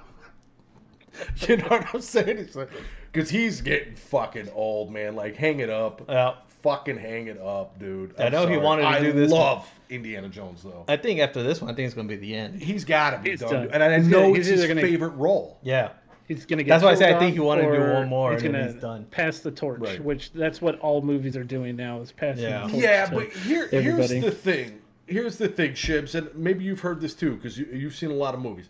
you 1.48 1.56
know 1.56 1.66
what 1.68 1.94
I'm 1.94 2.00
saying? 2.00 2.38
It's 2.38 2.54
like, 2.56 2.70
because 3.12 3.28
he's 3.30 3.60
getting 3.60 3.94
fucking 3.96 4.48
old, 4.54 4.92
man. 4.92 5.16
Like, 5.16 5.34
hang 5.36 5.60
it 5.60 5.70
up, 5.70 6.02
Yeah. 6.08 6.34
fucking 6.62 6.96
hang 6.98 7.26
it 7.28 7.40
up, 7.40 7.78
dude. 7.78 8.14
I 8.18 8.26
I'm 8.26 8.32
know 8.32 8.46
he 8.46 8.56
wanted 8.56 8.82
to 8.82 8.88
I 8.88 9.00
do 9.00 9.12
this- 9.12 9.30
Love 9.32 9.68
Indiana 9.90 10.28
Jones 10.28 10.62
though. 10.62 10.84
I 10.88 10.96
think 10.96 11.20
after 11.20 11.42
this 11.42 11.60
one, 11.62 11.70
I 11.70 11.74
think 11.74 11.86
it's 11.86 11.94
gonna 11.94 12.08
be 12.08 12.16
the 12.16 12.34
end. 12.34 12.62
He's 12.62 12.84
got 12.84 13.10
to 13.10 13.18
be 13.18 13.30
He's 13.30 13.40
done, 13.40 13.52
done. 13.52 13.68
and 13.72 13.82
I 13.82 13.98
He's 13.98 14.06
know 14.08 14.22
gonna- 14.28 14.34
it's 14.38 14.48
his 14.48 14.66
gonna- 14.66 14.80
favorite 14.80 15.10
role. 15.14 15.58
Yeah. 15.62 15.90
He's 16.28 16.44
gonna 16.44 16.62
get. 16.62 16.70
That's 16.72 16.84
why 16.84 16.90
I 16.90 16.94
said 16.94 17.14
I 17.14 17.18
think 17.18 17.32
he 17.32 17.40
wanted 17.40 17.62
to 17.70 17.72
do 17.78 17.92
one 17.94 18.08
more 18.08 18.32
He's 18.32 18.42
and 18.42 18.52
gonna 18.52 18.70
he's 18.72 18.80
done. 18.80 19.06
pass 19.10 19.38
the 19.40 19.50
torch, 19.50 19.80
Right. 19.80 20.04
which 20.04 20.30
that's 20.32 20.60
what 20.60 20.78
all 20.80 21.00
movies 21.02 21.36
are 21.36 21.42
doing 21.44 21.74
now 21.74 22.00
is 22.00 22.12
passing 22.12 22.44
Yeah. 22.44 22.66
the 22.66 22.72
torch. 22.72 22.82
Yeah, 22.82 23.06
to 23.06 23.14
but 23.14 23.28
here, 23.32 23.66
here's 23.68 24.10
the 24.10 24.30
thing. 24.30 24.80
Here's 25.06 25.38
the 25.38 25.48
thing, 25.48 25.72
Shibs, 25.72 26.14
and 26.14 26.28
maybe 26.34 26.64
you've 26.64 26.80
heard 26.80 27.00
this 27.00 27.14
too 27.14 27.36
because 27.36 27.56
you, 27.58 27.66
you've 27.72 27.94
seen 27.94 28.10
a 28.10 28.14
lot 28.14 28.34
of 28.34 28.40
movies. 28.40 28.68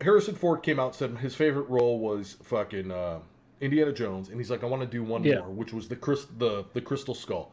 Harrison 0.00 0.34
Ford 0.34 0.62
came 0.62 0.78
out 0.80 0.86
and 0.88 0.94
said 0.94 1.18
his 1.18 1.34
favorite 1.34 1.68
role 1.68 1.98
was 1.98 2.36
fucking 2.44 2.90
uh, 2.90 3.18
Indiana 3.60 3.92
Jones, 3.92 4.28
and 4.28 4.38
he's 4.38 4.50
like, 4.50 4.62
I 4.62 4.66
want 4.66 4.82
to 4.82 4.88
do 4.88 5.02
one 5.02 5.24
Yeah. 5.24 5.40
more, 5.40 5.50
which 5.50 5.72
was 5.72 5.88
the 5.88 5.96
Chris, 5.96 6.26
the 6.38 6.64
the 6.74 6.80
Crystal 6.80 7.14
Skull. 7.14 7.52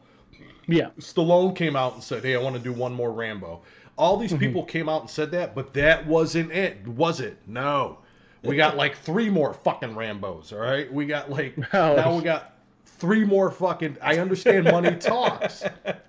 Yeah. 0.66 0.90
Stallone 1.00 1.54
came 1.56 1.74
out 1.74 1.94
and 1.94 2.02
said, 2.02 2.22
"Hey, 2.24 2.36
I 2.36 2.40
want 2.40 2.54
to 2.56 2.62
do 2.62 2.72
one 2.72 2.92
more 2.92 3.10
Rambo." 3.12 3.60
All 3.98 4.16
these 4.16 4.30
Mm-hmm. 4.30 4.38
people 4.40 4.64
came 4.64 4.88
out 4.88 5.00
and 5.02 5.10
said 5.10 5.30
that, 5.32 5.54
but 5.54 5.74
that 5.74 6.06
wasn't 6.06 6.52
it, 6.52 6.86
was 6.86 7.20
it? 7.20 7.36
No, 7.46 7.98
we 8.42 8.56
got 8.56 8.76
like 8.76 8.96
three 8.96 9.28
more 9.30 9.52
fucking 9.54 9.94
Rambos. 9.94 10.52
All 10.52 10.58
right, 10.60 10.92
we 10.92 11.06
got 11.06 11.30
like 11.30 11.56
now 11.72 12.16
we 12.16 12.22
got 12.22 12.56
three 12.84 13.24
more 13.24 13.50
fucking. 13.50 13.96
I 14.02 14.18
understand 14.18 14.64
money 14.64 14.96
talks, 14.96 15.64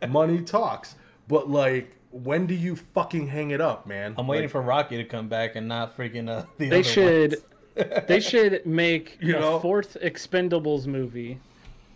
money 0.10 0.42
talks, 0.42 0.96
but 1.28 1.50
like, 1.50 1.96
when 2.12 2.46
do 2.46 2.54
you 2.54 2.76
fucking 2.76 3.28
hang 3.28 3.52
it 3.52 3.62
up, 3.62 3.88
man? 3.88 4.14
I'm 4.18 4.28
waiting 4.28 4.46
Like, 4.46 4.52
for 4.52 4.62
Rocky 4.62 4.98
to 4.98 5.04
come 5.06 5.28
back 5.28 5.56
and 5.56 5.68
not 5.68 5.96
freaking 5.98 6.30
uh, 6.30 6.46
the 6.58 6.70
They 6.70 6.80
other 6.80 6.84
should 6.84 7.32
ones. 7.78 8.04
they 8.08 8.20
should 8.20 8.66
make 8.66 9.18
You 9.22 9.38
a 9.38 9.40
know? 9.40 9.60
fourth 9.60 9.98
Expendables 10.04 10.88
movie 10.88 11.40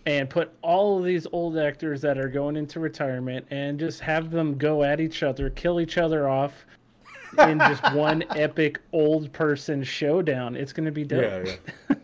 and 0.05 0.29
put 0.29 0.53
all 0.61 0.99
of 0.99 1.03
these 1.03 1.27
old 1.31 1.57
actors 1.57 1.99
that 2.01 2.17
are 2.17 2.29
going 2.29 2.55
into 2.55 2.79
retirement 2.79 3.45
and 3.49 3.79
just 3.79 3.99
have 3.99 4.31
them 4.31 4.57
go 4.57 4.83
at 4.83 5.01
each 5.01 5.23
other, 5.23 5.49
kill 5.49 5.81
each 5.81 5.97
other 5.97 6.29
off 6.29 6.65
in 7.39 7.59
just 7.59 7.93
one 7.93 8.23
epic 8.31 8.79
old 8.91 9.31
person 9.33 9.83
showdown. 9.83 10.55
It's 10.55 10.73
gonna 10.73 10.91
be 10.91 11.03
dope. 11.03 11.45
yeah, 11.45 11.55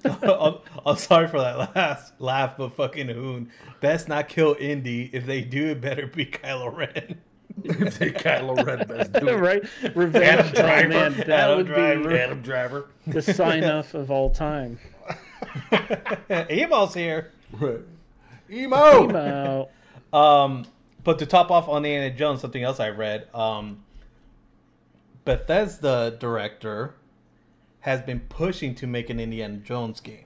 yeah. 0.06 0.18
I'm, 0.40 0.56
I'm 0.86 0.98
sorry 0.98 1.28
for 1.28 1.40
that 1.40 1.76
last 1.76 2.14
laugh, 2.20 2.58
but 2.58 2.76
fucking 2.76 3.08
Hoon. 3.10 3.50
Best 3.80 4.08
not 4.08 4.28
kill 4.28 4.56
Indy. 4.60 5.10
If 5.14 5.26
they 5.26 5.42
do, 5.42 5.68
it 5.70 5.82
better 5.82 6.08
be 6.08 6.26
Kylo 6.26 6.76
Ren. 6.76 7.20
if 7.64 8.00
they 8.00 8.12
Kylo 8.12 8.66
Ren 8.66 8.88
best 8.88 9.14
do 9.14 9.30
it. 9.30 9.34
right? 9.40 9.64
Revenge. 9.96 10.26
Adam 10.26 10.48
oh, 10.48 10.62
Driver. 10.62 10.90
man, 10.90 11.18
that 11.18 11.30
Adam 11.30 11.58
would 11.58 11.68
Driver. 11.68 12.12
Adam 12.12 12.42
Driver. 12.42 12.90
the 13.08 13.22
sign 13.22 13.64
off 13.64 13.94
of 13.94 14.12
all 14.12 14.30
time. 14.30 14.80
Emo's 16.30 16.94
here. 16.94 17.32
Right. 17.54 17.80
Emo. 18.50 19.10
Emo. 19.10 19.70
Um, 20.14 20.66
but 21.04 21.20
to 21.20 21.26
top 21.26 21.52
off 21.52 21.68
on 21.68 21.86
Indiana 21.86 22.16
Jones, 22.16 22.42
something 22.42 22.64
else 22.64 22.80
I 22.80 22.90
read. 22.90 23.28
Um, 23.34 23.84
Bethesda 25.26 26.16
director 26.20 26.96
has 27.82 28.02
been 28.02 28.20
pushing 28.22 28.76
to 28.76 28.88
make 28.88 29.10
an 29.10 29.20
Indiana 29.20 29.58
Jones 29.58 30.00
game. 30.00 30.26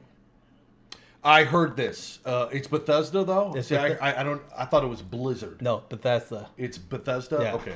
I 1.23 1.43
heard 1.43 1.75
this. 1.75 2.19
Uh, 2.25 2.47
it's 2.51 2.67
Bethesda 2.67 3.23
though. 3.23 3.53
It's 3.55 3.69
See, 3.69 3.75
I, 3.75 3.89
Beth- 3.89 4.01
I, 4.01 4.19
I 4.19 4.23
don't. 4.23 4.41
I 4.55 4.65
thought 4.65 4.83
it 4.83 4.87
was 4.87 5.01
Blizzard. 5.01 5.61
No, 5.61 5.83
Bethesda. 5.89 6.49
It's 6.57 6.77
Bethesda. 6.77 7.39
Yeah. 7.41 7.55
Okay. 7.55 7.75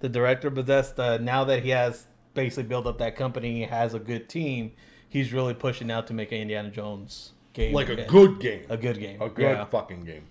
The 0.00 0.08
director 0.08 0.48
of 0.48 0.54
Bethesda, 0.54 1.18
now 1.18 1.44
that 1.44 1.62
he 1.62 1.70
has 1.70 2.06
basically 2.34 2.64
built 2.64 2.86
up 2.86 2.98
that 2.98 3.16
company, 3.16 3.54
he 3.54 3.62
has 3.62 3.94
a 3.94 3.98
good 3.98 4.28
team, 4.28 4.72
he's 5.08 5.32
really 5.32 5.54
pushing 5.54 5.90
out 5.90 6.06
to 6.08 6.12
make 6.14 6.30
an 6.32 6.38
Indiana 6.38 6.68
Jones 6.70 7.32
game. 7.54 7.72
Like 7.72 7.88
a 7.88 8.04
good 8.04 8.38
game. 8.38 8.66
a 8.68 8.76
good 8.76 8.98
game. 9.00 9.22
A 9.22 9.30
good 9.30 9.42
Yeah. 9.56 9.64
fucking 9.64 10.04
game. 10.04 10.26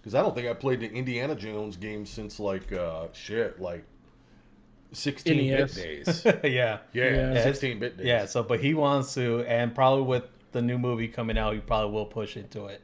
Because 0.00 0.14
I 0.14 0.22
don't 0.22 0.34
think 0.34 0.48
I 0.48 0.54
played 0.54 0.80
the 0.80 0.88
Indiana 0.88 1.34
Jones 1.34 1.76
game 1.76 2.06
since 2.06 2.40
like 2.40 2.72
uh, 2.72 3.08
shit 3.12 3.60
like 3.60 3.84
sixteen 4.92 5.50
bit 5.56 5.74
days. 5.74 6.22
yeah. 6.24 6.32
Yeah, 6.44 6.78
Yeah. 6.92 7.42
sixteen 7.42 7.78
bit 7.78 7.96
days. 7.96 8.06
Yeah, 8.06 8.26
so 8.26 8.42
but 8.42 8.60
he 8.60 8.74
wants 8.74 9.14
to, 9.14 9.40
and 9.40 9.74
probably 9.74 10.04
with 10.04 10.24
the 10.52 10.62
new 10.62 10.78
movie 10.78 11.08
coming 11.08 11.38
out, 11.38 11.54
he 11.54 11.60
probably 11.60 11.92
will 11.92 12.06
push 12.06 12.36
into 12.36 12.66
it. 12.66 12.80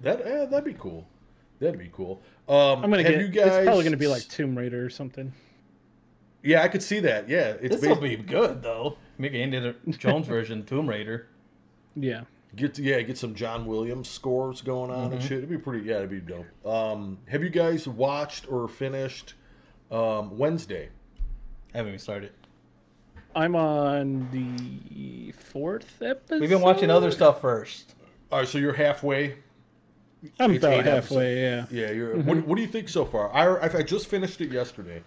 that 0.00 0.20
eh, 0.26 0.46
that'd 0.46 0.64
be 0.64 0.74
cool. 0.74 1.06
That'd 1.60 1.78
be 1.78 1.90
cool. 1.92 2.20
Um, 2.48 2.82
I'm 2.84 2.90
gonna 2.90 3.02
have 3.04 3.12
get. 3.12 3.20
you 3.20 3.28
guys? 3.28 3.46
It's 3.54 3.64
probably 3.66 3.84
gonna 3.84 3.96
be 3.96 4.08
like 4.08 4.22
Tomb 4.28 4.56
Raider 4.58 4.84
or 4.84 4.90
something. 4.90 5.32
Yeah, 6.42 6.62
I 6.62 6.68
could 6.68 6.82
see 6.82 6.98
that. 7.00 7.28
Yeah, 7.28 7.54
it's 7.60 7.76
This 7.80 7.88
will 7.88 8.00
be 8.00 8.16
good 8.16 8.62
though. 8.62 8.96
Make 9.18 9.32
an 9.34 9.40
Indiana 9.40 9.74
Jones 9.90 10.26
version 10.26 10.64
Tomb 10.64 10.88
Raider. 10.88 11.28
Yeah. 11.94 12.22
Get 12.56 12.74
to, 12.74 12.82
yeah, 12.82 13.00
get 13.02 13.16
some 13.16 13.34
John 13.34 13.64
Williams 13.64 14.08
scores 14.10 14.60
going 14.60 14.90
on 14.90 15.04
Mm-hmm. 15.06 15.12
and 15.14 15.22
shit. 15.22 15.38
It'd 15.38 15.48
be 15.48 15.56
pretty. 15.56 15.86
Yeah, 15.86 15.98
it'd 15.98 16.10
be 16.10 16.20
dope. 16.20 16.44
Um, 16.66 17.18
have 17.28 17.42
you 17.44 17.48
guys 17.48 17.86
watched 17.86 18.50
or 18.50 18.66
finished 18.68 19.34
um, 19.90 20.36
Wednesday? 20.36 20.88
Haven't 21.78 21.88
even 21.90 21.98
started. 21.98 22.32
I'm 23.34 23.56
on 23.56 24.28
the 24.30 25.32
fourth 25.32 26.02
episode. 26.02 26.40
We've 26.40 26.50
been 26.50 26.60
watching 26.60 26.90
other 26.90 27.10
stuff 27.10 27.40
first. 27.40 27.94
All 28.30 28.40
right, 28.40 28.48
so 28.48 28.58
you're 28.58 28.74
halfway. 28.74 29.36
I'm 30.38 30.52
It's 30.52 30.64
about 30.64 30.80
eight 30.80 30.86
halfway. 30.86 31.40
Yeah. 31.40 31.66
Yeah, 31.70 31.90
you're. 31.90 32.14
Mm-hmm. 32.14 32.28
What, 32.28 32.46
what 32.46 32.56
do 32.56 32.62
you 32.62 32.68
think 32.68 32.88
so 32.88 33.04
far? 33.04 33.34
I 33.34 33.78
I 33.78 33.82
just 33.82 34.06
finished 34.06 34.40
it 34.40 34.50
yesterday. 34.50 35.02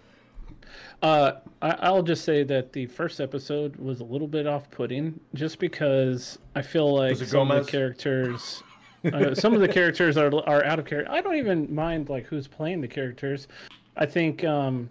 Uh, 1.02 1.32
I, 1.62 1.70
I'll 1.80 2.02
just 2.02 2.24
say 2.24 2.42
that 2.44 2.72
the 2.72 2.86
first 2.86 3.20
episode 3.20 3.76
was 3.76 4.00
a 4.00 4.04
little 4.04 4.26
bit 4.26 4.46
off-putting, 4.46 5.18
just 5.34 5.58
because 5.58 6.38
I 6.54 6.62
feel 6.62 6.94
like 6.94 7.10
Was 7.10 7.22
it 7.22 7.28
some 7.28 7.50
of 7.50 7.64
the 7.64 7.70
characters, 7.70 8.62
uh, 9.12 9.34
some 9.34 9.52
of 9.52 9.60
the 9.60 9.68
characters 9.68 10.16
are 10.16 10.34
are 10.48 10.64
out 10.64 10.78
of 10.78 10.86
character. 10.86 11.10
I 11.12 11.20
don't 11.20 11.36
even 11.36 11.72
mind 11.74 12.08
like 12.08 12.26
who's 12.26 12.48
playing 12.48 12.80
the 12.80 12.88
characters. 12.88 13.46
I 13.96 14.06
think 14.06 14.44
um, 14.44 14.90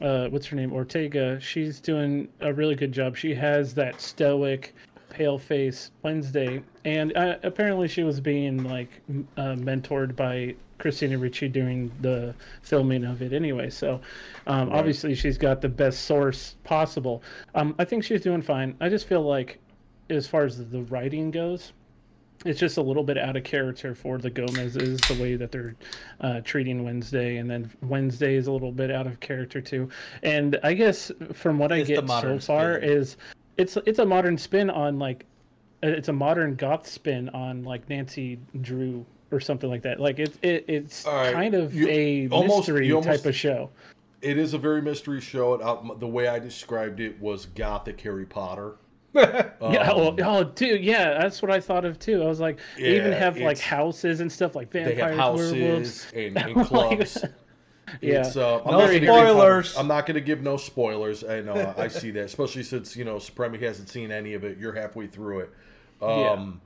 uh, 0.00 0.28
what's 0.28 0.46
her 0.46 0.56
name, 0.56 0.72
Ortega. 0.72 1.38
She's 1.40 1.80
doing 1.80 2.28
a 2.40 2.52
really 2.52 2.74
good 2.74 2.92
job. 2.92 3.16
She 3.16 3.34
has 3.34 3.74
that 3.74 4.00
stoic, 4.00 4.74
pale 5.10 5.38
face 5.38 5.90
Wednesday, 6.02 6.62
and 6.84 7.16
uh, 7.16 7.36
apparently 7.42 7.88
she 7.88 8.02
was 8.02 8.20
being 8.20 8.64
like 8.64 8.90
uh, 9.36 9.54
mentored 9.56 10.16
by 10.16 10.54
Christina 10.78 11.18
Ricci 11.18 11.48
during 11.48 11.92
the 12.00 12.34
filming 12.62 13.04
of 13.04 13.20
it 13.22 13.32
anyway. 13.32 13.70
So 13.70 14.00
um, 14.46 14.72
obviously 14.72 15.14
she's 15.14 15.36
got 15.36 15.60
the 15.60 15.68
best 15.68 16.06
source 16.06 16.56
possible. 16.64 17.22
Um, 17.54 17.74
I 17.78 17.84
think 17.84 18.04
she's 18.04 18.22
doing 18.22 18.42
fine. 18.42 18.76
I 18.80 18.88
just 18.88 19.06
feel 19.06 19.22
like, 19.22 19.58
as 20.08 20.26
far 20.26 20.44
as 20.44 20.56
the 20.70 20.82
writing 20.84 21.30
goes. 21.30 21.72
It's 22.46 22.58
just 22.58 22.78
a 22.78 22.82
little 22.82 23.02
bit 23.04 23.18
out 23.18 23.36
of 23.36 23.44
character 23.44 23.94
for 23.94 24.16
the 24.16 24.30
Gomez's, 24.30 24.98
the 25.00 25.18
way 25.20 25.36
that 25.36 25.52
they're 25.52 25.74
uh, 26.22 26.40
treating 26.42 26.82
Wednesday, 26.84 27.36
and 27.36 27.50
then 27.50 27.70
Wednesday 27.82 28.34
is 28.34 28.46
a 28.46 28.52
little 28.52 28.72
bit 28.72 28.90
out 28.90 29.06
of 29.06 29.20
character 29.20 29.60
too. 29.60 29.90
And 30.22 30.58
I 30.62 30.72
guess 30.72 31.12
from 31.34 31.58
what 31.58 31.70
I 31.70 31.78
It's 31.78 31.88
the 31.88 31.94
get 31.96 32.00
so 32.00 32.06
modern 32.06 32.40
far 32.40 32.76
spin. 32.78 32.88
is 32.90 33.16
it's 33.58 33.76
it's 33.84 33.98
a 33.98 34.06
modern 34.06 34.38
spin 34.38 34.70
on 34.70 34.98
like 34.98 35.26
uh, 35.82 35.88
it's 35.88 36.08
a 36.08 36.12
modern 36.14 36.54
goth 36.54 36.86
spin 36.88 37.28
on 37.30 37.62
like 37.62 37.86
Nancy 37.90 38.38
Drew 38.62 39.04
or 39.32 39.38
something 39.40 39.68
like 39.68 39.82
that. 39.82 40.00
Like 40.00 40.18
it's 40.18 40.38
it, 40.40 40.64
it's 40.66 41.04
All 41.06 41.14
right, 41.16 41.34
kind 41.34 41.54
of 41.54 41.74
you- 41.74 41.88
a 41.90 42.28
almost- 42.30 42.68
mystery 42.68 42.90
almost- 42.90 43.06
type 43.08 43.26
of 43.26 43.34
show. 43.36 43.68
It 44.22 44.38
is 44.38 44.54
a 44.54 44.58
very 44.58 44.80
mystery 44.80 45.20
show. 45.20 45.54
It 45.54 45.62
out, 45.62 45.98
the 46.00 46.06
way 46.06 46.28
I 46.28 46.38
described 46.38 47.00
it 47.00 47.18
was 47.20 47.46
gothic 47.46 48.00
Harry 48.02 48.26
Potter. 48.26 48.74
yeah, 49.14 49.50
Um, 49.60 49.72
well, 49.72 50.16
oh, 50.22 50.44
dude, 50.44 50.82
yeah, 50.84 51.18
that's 51.18 51.42
what 51.42 51.50
I 51.50 51.58
thought 51.60 51.84
of 51.84 51.98
too. 51.98 52.22
I 52.22 52.26
was 52.26 52.38
like, 52.40 52.58
they 52.76 52.96
even 52.96 53.12
have 53.12 53.36
like 53.38 53.58
houses 53.58 54.20
and 54.20 54.30
stuff 54.30 54.54
like 54.54 54.70
They 54.70 54.84
vampires, 54.84 55.16
have 55.18 55.34
werewolves. 55.34 56.04
houses 56.04 56.12
and, 56.14 56.36
and 56.56 56.66
clubs. 56.66 57.24
Yeah. 58.00 58.20
It's, 58.20 58.36
uh, 58.36 58.58
I'm 58.60 58.70
No 58.70 58.78
not 58.78 58.86
gonna 58.86 59.00
give- 59.00 59.08
spoilers. 59.08 59.76
I'm 59.76 59.88
not 59.88 60.06
going 60.06 60.14
to 60.14 60.20
give 60.20 60.42
no 60.42 60.56
spoilers. 60.56 61.24
I 61.24 61.40
know. 61.40 61.74
I 61.76 61.88
see 61.88 62.12
that, 62.12 62.24
especially 62.26 62.62
since 62.62 62.94
you 62.96 63.04
know 63.04 63.16
Supremi 63.16 63.60
hasn't 63.60 63.88
seen 63.88 64.12
any 64.12 64.34
of 64.34 64.44
it. 64.44 64.58
You're 64.58 64.72
halfway 64.72 65.08
through 65.08 65.40
it. 65.40 65.50
Um, 66.00 66.60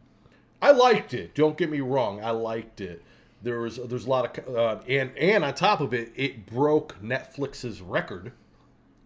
I 0.61 0.72
liked 0.72 1.14
it. 1.14 1.35
Don't 1.35 1.57
get 1.57 1.70
me 1.70 1.80
wrong. 1.80 2.22
I 2.22 2.28
liked 2.28 2.83
it. 2.83 3.02
There 3.42 3.61
was 3.61 3.76
there's 3.78 4.04
a 4.04 4.11
lot 4.11 4.37
of 4.38 4.54
uh, 4.54 4.80
and 4.87 5.16
and 5.16 5.46
on 5.46 5.54
top 5.54 5.80
of 5.80 5.94
it, 5.94 6.12
it 6.14 6.44
broke 6.44 6.94
Netflix's 7.02 7.80
record 7.80 8.30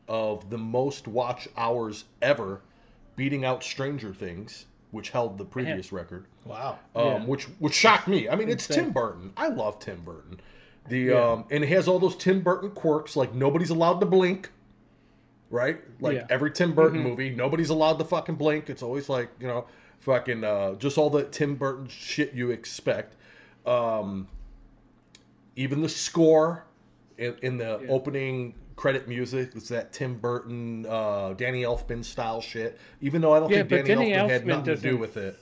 of 0.08 0.50
the 0.50 0.58
most 0.58 1.06
watch 1.06 1.46
hours 1.56 2.04
ever, 2.20 2.62
beating 3.18 3.44
out 3.44 3.62
Stranger 3.62 4.14
Things, 4.14 4.64
which 4.92 5.10
held 5.10 5.36
the 5.36 5.44
previous 5.44 5.92
record 5.92 6.24
wow. 6.46 6.78
um, 6.96 7.04
Yeah. 7.04 7.24
which 7.26 7.44
which 7.58 7.74
shocked 7.74 8.08
me. 8.08 8.28
I 8.30 8.36
mean, 8.36 8.48
it's 8.48 8.66
Insane. 8.70 8.84
Tim 8.84 8.92
Burton. 8.94 9.32
I 9.36 9.48
love 9.48 9.78
Tim 9.80 10.00
Burton. 10.02 10.40
The 10.88 10.98
Yeah. 11.00 11.32
um, 11.32 11.44
and 11.50 11.62
it 11.62 11.66
has 11.68 11.86
all 11.88 11.98
those 11.98 12.16
Tim 12.16 12.40
Burton 12.40 12.70
quirks, 12.70 13.14
like 13.16 13.34
nobody's 13.34 13.68
allowed 13.70 13.98
to 14.00 14.06
blink, 14.06 14.50
right? 15.50 15.78
Like 16.00 16.14
Yeah. 16.16 16.26
every 16.30 16.50
Tim 16.52 16.74
Burton 16.74 17.00
Mhm. 17.00 17.04
movie, 17.04 17.30
nobody's 17.30 17.68
allowed 17.70 17.98
to 17.98 18.04
fucking 18.04 18.36
blink. 18.36 18.70
It's 18.70 18.82
always 18.82 19.08
like 19.10 19.28
you 19.40 19.46
know, 19.48 19.66
fucking 19.98 20.44
uh, 20.44 20.74
just 20.76 20.96
all 20.96 21.10
the 21.10 21.24
Tim 21.24 21.56
Burton 21.56 21.88
shit 21.88 22.32
you 22.32 22.50
expect. 22.52 23.16
Um, 23.66 24.28
even 25.56 25.82
the 25.82 25.88
score 25.88 26.64
in, 27.18 27.34
in 27.42 27.58
the 27.58 27.80
Yeah. 27.82 27.88
opening 27.90 28.54
credit 28.78 29.08
music 29.08 29.56
is 29.56 29.68
that 29.68 29.92
Tim 29.92 30.14
Burton, 30.14 30.86
uh, 30.88 31.34
Danny 31.34 31.62
Elfman 31.62 32.04
style 32.04 32.40
shit. 32.40 32.78
Even 33.00 33.20
though 33.20 33.32
I 33.34 33.40
don't 33.40 33.50
Yeah, 33.50 33.64
think 33.64 33.86
Danny, 33.86 33.88
Danny 33.88 34.12
Elfman 34.12 34.30
had 34.30 34.46
nothing 34.46 34.76
to 34.76 34.76
do 34.76 34.96
with 34.96 35.16
it. 35.16 35.36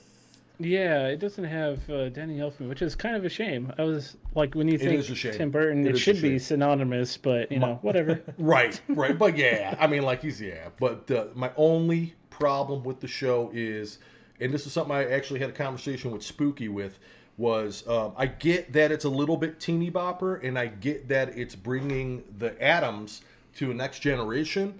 Yeah, 0.59 1.05
it 1.05 1.19
doesn't 1.19 1.43
have 1.43 1.87
uh, 1.87 2.09
Danny 2.09 2.39
Elfman, 2.39 2.67
which 2.67 2.81
is 2.81 2.95
kind 2.95 3.15
of 3.15 3.23
a 3.23 3.29
shame. 3.29 3.71
I 3.77 3.83
was 3.83 4.17
like, 4.33 4.55
when 4.55 4.67
you 4.67 4.79
think 4.79 4.99
is 4.99 5.09
a 5.11 5.15
shame. 5.15 5.33
Tim 5.33 5.51
Burton, 5.51 5.85
It 5.85 5.93
it, 5.95 5.99
should 5.99 6.19
be 6.19 6.39
synonymous, 6.39 7.15
but 7.15 7.51
you 7.51 7.59
know, 7.59 7.77
whatever. 7.83 8.19
Right, 8.39 8.81
right. 8.87 9.17
But 9.17 9.37
yeah, 9.37 9.75
I 9.79 9.85
mean, 9.85 10.01
like 10.01 10.23
he's 10.23 10.41
yeah. 10.41 10.69
But 10.79 11.11
uh, 11.11 11.25
my 11.35 11.51
only 11.57 12.15
problem 12.31 12.83
with 12.83 13.01
the 13.01 13.07
show 13.07 13.51
is, 13.53 13.99
and 14.39 14.51
this 14.51 14.65
is 14.65 14.73
something 14.73 14.95
I 14.95 15.11
actually 15.11 15.41
had 15.41 15.49
a 15.49 15.53
conversation 15.53 16.09
with 16.09 16.23
Spooky 16.23 16.69
with, 16.69 16.97
was 17.37 17.87
um, 17.87 18.13
I 18.17 18.25
get 18.25 18.73
that 18.73 18.91
it's 18.91 19.05
a 19.05 19.09
little 19.09 19.37
bit 19.37 19.59
teeny 19.59 19.91
bopper, 19.91 20.43
and 20.43 20.57
I 20.57 20.67
get 20.67 21.07
that 21.09 21.37
it's 21.37 21.55
bringing 21.55 22.23
the 22.39 22.59
Addams 22.61 23.21
to 23.55 23.71
a 23.71 23.73
next 23.73 23.99
generation. 23.99 24.79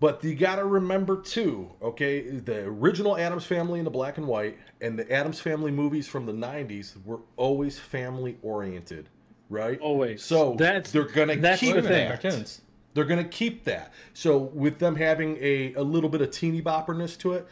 But 0.00 0.24
you 0.24 0.34
got 0.34 0.56
to 0.56 0.64
remember 0.64 1.20
too, 1.20 1.70
okay, 1.82 2.22
the 2.30 2.60
original 2.64 3.18
Addams 3.18 3.44
Family 3.44 3.78
in 3.80 3.84
the 3.84 3.90
black 3.90 4.16
and 4.16 4.26
white 4.26 4.56
and 4.80 4.98
the 4.98 5.10
Addams 5.12 5.40
Family 5.40 5.70
movies 5.70 6.08
from 6.08 6.24
the 6.24 6.32
'90s 6.32 6.94
were 7.04 7.20
always 7.36 7.78
family 7.78 8.38
oriented, 8.42 9.10
right? 9.50 9.78
Always. 9.80 10.22
So 10.22 10.54
That's- 10.58 10.90
they're 10.90 11.04
gonna 11.04 11.36
that's 11.36 11.60
keep 11.60 11.74
the 11.74 11.82
thing. 11.82 12.08
that. 12.08 12.22
Cartoons. 12.22 12.62
They're 12.94 13.04
gonna 13.04 13.24
keep 13.24 13.62
that. 13.64 13.92
So 14.14 14.38
with 14.38 14.78
them 14.78 14.96
having 14.96 15.36
a, 15.38 15.74
a 15.74 15.82
little 15.82 16.08
bit 16.08 16.22
of 16.22 16.30
teeny 16.30 16.62
bopperness 16.62 17.18
to 17.18 17.34
it, 17.34 17.46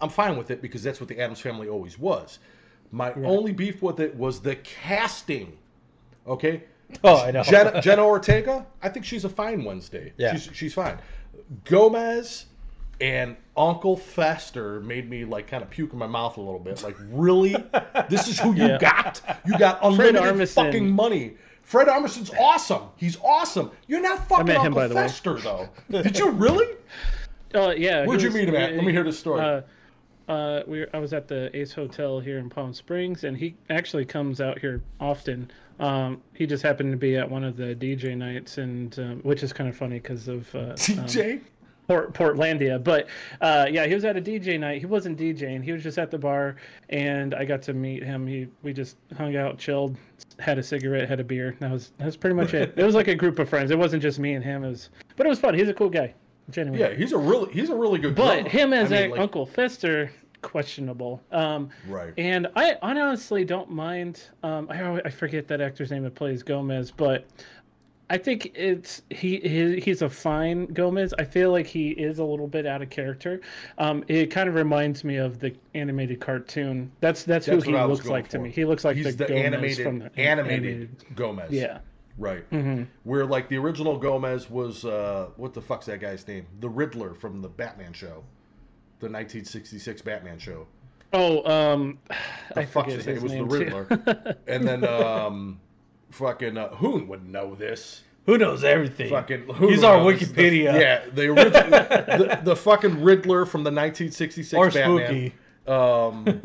I'm 0.00 0.08
fine 0.08 0.38
with 0.38 0.50
it 0.50 0.62
because 0.62 0.82
that's 0.82 0.98
what 0.98 1.08
the 1.10 1.20
Addams 1.20 1.40
family 1.40 1.68
always 1.68 1.98
was. 1.98 2.38
My 2.92 3.12
only 3.14 3.52
beef 3.52 3.82
with 3.82 3.98
it 4.00 4.14
was 4.14 4.40
the 4.40 4.56
casting. 4.56 5.56
Okay? 6.26 6.64
Oh, 7.04 7.22
I 7.24 7.30
know. 7.30 7.42
Jenna, 7.42 7.80
Jenna 7.80 8.04
Ortega, 8.04 8.66
I 8.82 8.90
think 8.90 9.06
she's 9.06 9.24
a 9.24 9.28
fine 9.30 9.64
Wednesday. 9.64 10.12
Yeah. 10.18 10.34
She's, 10.34 10.50
she's 10.54 10.74
fine. 10.74 10.98
Gomez 11.64 12.44
and 13.00 13.34
Uncle 13.56 13.96
Fester 13.96 14.80
made 14.80 15.08
me 15.08 15.24
like 15.24 15.46
kind 15.46 15.62
of 15.62 15.70
puke 15.70 15.94
in 15.94 15.98
my 15.98 16.06
mouth 16.06 16.36
a 16.36 16.40
little 16.42 16.58
bit. 16.60 16.82
Like, 16.82 16.96
really? 17.08 17.56
this 18.10 18.28
is 18.28 18.38
who 18.38 18.52
you 18.54 18.66
Yeah. 18.66 18.78
got? 18.78 19.22
You 19.46 19.58
got 19.58 19.78
unlimited 19.82 20.48
fucking 20.50 20.90
money. 20.90 21.32
Fred 21.62 21.88
Armisen's 21.88 22.30
awesome. 22.38 22.82
He's 22.96 23.16
awesome. 23.24 23.70
You're 23.86 24.02
not 24.02 24.28
fucking 24.28 24.48
him, 24.48 24.56
Uncle 24.76 24.80
way. 24.80 24.88
Fester, 24.88 25.38
though. 25.40 25.70
Did 25.90 26.18
you 26.18 26.30
really? 26.30 26.76
Oh 27.54 27.70
yeah. 27.76 28.04
Where'd 28.04 28.20
you 28.20 28.28
was- 28.28 28.36
meet 28.36 28.48
him 28.50 28.56
at? 28.56 28.74
Let 28.74 28.84
me 28.84 28.92
hear 28.92 29.04
the 29.04 29.12
story. 29.14 29.40
Uh, 29.40 29.62
uh, 30.28 30.62
we 30.66 30.80
were, 30.80 30.88
I 30.94 30.98
was 30.98 31.12
at 31.12 31.28
the 31.28 31.54
Ace 31.56 31.72
Hotel 31.72 32.20
here 32.20 32.38
in 32.38 32.48
Palm 32.48 32.72
Springs, 32.72 33.24
and 33.24 33.36
he 33.36 33.54
actually 33.70 34.04
comes 34.04 34.40
out 34.40 34.58
here 34.58 34.82
often. 35.00 35.50
Um, 35.80 36.22
he 36.34 36.46
just 36.46 36.62
happened 36.62 36.92
to 36.92 36.96
be 36.96 37.16
at 37.16 37.28
one 37.28 37.44
of 37.44 37.56
the 37.56 37.74
DJ 37.74 38.16
nights, 38.16 38.58
and 38.58 38.96
um, 38.98 39.20
which 39.22 39.42
is 39.42 39.52
kind 39.52 39.68
of 39.68 39.76
funny 39.76 39.98
because 39.98 40.28
of 40.28 40.54
uh, 40.54 40.74
um, 40.98 41.40
Port, 41.88 42.14
Portlandia. 42.14 42.82
But 42.82 43.08
uh, 43.40 43.66
yeah, 43.70 43.86
he 43.86 43.94
was 43.94 44.04
at 44.04 44.16
a 44.16 44.20
DJ 44.20 44.58
night. 44.58 44.80
He 44.80 44.86
wasn't 44.86 45.18
DJing. 45.18 45.62
He 45.62 45.72
was 45.72 45.82
just 45.82 45.98
at 45.98 46.10
the 46.10 46.18
bar, 46.18 46.56
and 46.88 47.34
I 47.34 47.44
got 47.44 47.62
to 47.62 47.72
meet 47.72 48.02
him. 48.02 48.26
He 48.26 48.48
we 48.62 48.72
just 48.72 48.96
hung 49.16 49.36
out, 49.36 49.58
chilled, 49.58 49.96
had 50.38 50.58
a 50.58 50.62
cigarette, 50.62 51.08
had 51.08 51.20
a 51.20 51.24
beer. 51.24 51.56
That 51.58 51.70
was 51.70 51.92
that 51.98 52.06
was 52.06 52.16
pretty 52.16 52.36
much 52.36 52.54
it. 52.54 52.74
It 52.76 52.84
was 52.84 52.94
like 52.94 53.08
a 53.08 53.14
group 53.14 53.38
of 53.38 53.48
friends. 53.48 53.70
It 53.70 53.78
wasn't 53.78 54.02
just 54.02 54.18
me 54.18 54.34
and 54.34 54.44
him. 54.44 54.64
It 54.64 54.70
was, 54.70 54.90
but 55.16 55.26
it 55.26 55.28
was 55.28 55.40
fun. 55.40 55.54
He's 55.54 55.68
a 55.68 55.74
cool 55.74 55.90
guy, 55.90 56.14
yeah, 56.56 56.94
he's 56.94 57.12
a 57.12 57.18
really 57.18 57.52
he's 57.52 57.70
a 57.70 57.74
really 57.74 57.98
good 57.98 58.14
But 58.14 58.34
drummer. 58.34 58.48
him 58.48 58.72
as 58.72 58.92
I 58.92 58.96
mean, 59.02 59.04
a 59.06 59.10
like- 59.12 59.20
Uncle 59.20 59.46
Fester, 59.46 60.10
questionable. 60.42 61.20
Um, 61.30 61.70
Right. 61.88 62.12
and 62.18 62.48
I, 62.56 62.72
I 62.82 62.90
honestly 63.00 63.44
don't 63.44 63.70
mind. 63.70 64.22
Um, 64.42 64.66
I 64.70 64.82
always, 64.82 65.02
I 65.04 65.10
forget 65.10 65.46
that 65.48 65.60
actor's 65.60 65.90
name 65.90 66.02
that 66.04 66.14
plays 66.14 66.42
Gomez, 66.42 66.90
but 66.90 67.26
I 68.10 68.18
think 68.18 68.52
it's 68.54 69.00
he, 69.08 69.38
he 69.38 69.80
he's 69.80 70.02
a 70.02 70.10
fine 70.10 70.66
Gomez. 70.66 71.14
I 71.18 71.24
feel 71.24 71.50
like 71.50 71.66
he 71.66 71.90
is 71.90 72.18
a 72.18 72.24
little 72.24 72.48
bit 72.48 72.66
out 72.66 72.82
of 72.82 72.90
character. 72.90 73.40
Um, 73.78 74.04
it 74.08 74.26
kind 74.26 74.48
of 74.50 74.54
reminds 74.54 75.02
me 75.02 75.16
of 75.16 75.38
the 75.38 75.54
animated 75.74 76.20
cartoon. 76.20 76.90
That's 77.00 77.22
that's, 77.24 77.46
That's 77.46 77.64
who 77.64 77.70
he 77.70 77.72
what 77.74 77.80
I 77.82 77.86
was 77.86 78.00
looks 78.00 78.10
like 78.10 78.28
to 78.30 78.38
me. 78.38 78.50
He 78.50 78.64
looks 78.66 78.84
like 78.84 78.96
he's 78.96 79.16
the, 79.16 79.24
the, 79.24 79.32
Gomez 79.32 79.44
animated 79.46 79.84
from 79.86 79.98
the 80.00 80.18
animated, 80.20 80.90
Gomez. 81.14 81.50
Yeah. 81.52 81.78
Right. 82.18 82.44
hmm 82.50 82.82
Where 83.04 83.24
like 83.24 83.48
the 83.48 83.56
original 83.56 83.98
Gomez 83.98 84.48
was 84.50 84.84
uh 84.84 85.28
what 85.36 85.54
the 85.54 85.62
fuck's 85.62 85.86
that 85.86 86.00
guy's 86.00 86.26
name? 86.28 86.46
The 86.60 86.68
Riddler 86.68 87.14
from 87.14 87.40
the 87.42 87.48
Batman 87.48 87.92
show. 87.92 88.24
The 89.00 89.08
1966 89.08 90.02
Batman 90.02 90.38
show. 90.38 90.66
Oh, 91.14 91.44
um, 91.50 91.98
The 92.54 92.60
I 92.60 92.64
fuck's 92.64 92.94
forget 92.94 93.04
his 93.04 93.06
name? 93.06 93.14
his 93.16 93.22
It 93.22 93.22
was 93.22 93.32
the 93.32 93.38
name 93.38 93.48
Riddler. 93.88 94.36
and 94.46 94.66
then 94.68 94.84
um 94.84 95.60
fucking 96.10 96.56
uh, 96.56 96.68
Hoon 96.76 97.08
would 97.08 97.26
know 97.28 97.54
this. 97.54 98.02
Who 98.26 98.38
knows 98.38 98.62
everything? 98.62 99.10
Fucking 99.10 99.46
Hoon 99.48 99.68
He's 99.70 99.78
would 99.80 99.84
our 99.86 99.98
know. 99.98 100.12
The- 100.12 100.24
Wikipedia. 100.26 100.80
yeah, 100.80 101.02
the 101.12 101.26
original 101.28 101.70
the, 101.70 102.40
the 102.44 102.56
fucking 102.56 103.02
Riddler 103.02 103.46
from 103.46 103.64
the 103.64 103.70
1966 103.70 104.52
or 104.56 104.70
Batman. 104.70 105.06
spooky. 105.06 105.34
Um 105.66 106.42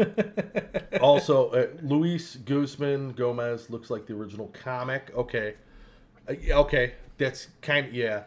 also 1.01 1.49
uh, 1.49 1.67
Luis 1.81 2.35
Guzman 2.35 3.13
Gomez 3.13 3.69
looks 3.69 3.89
like 3.89 4.05
the 4.05 4.13
original 4.13 4.47
comic. 4.47 5.11
Okay. 5.15 5.55
Uh, 6.29 6.33
okay, 6.51 6.93
that's 7.17 7.47
kind 7.61 7.87
of 7.87 7.93
yeah. 7.93 8.23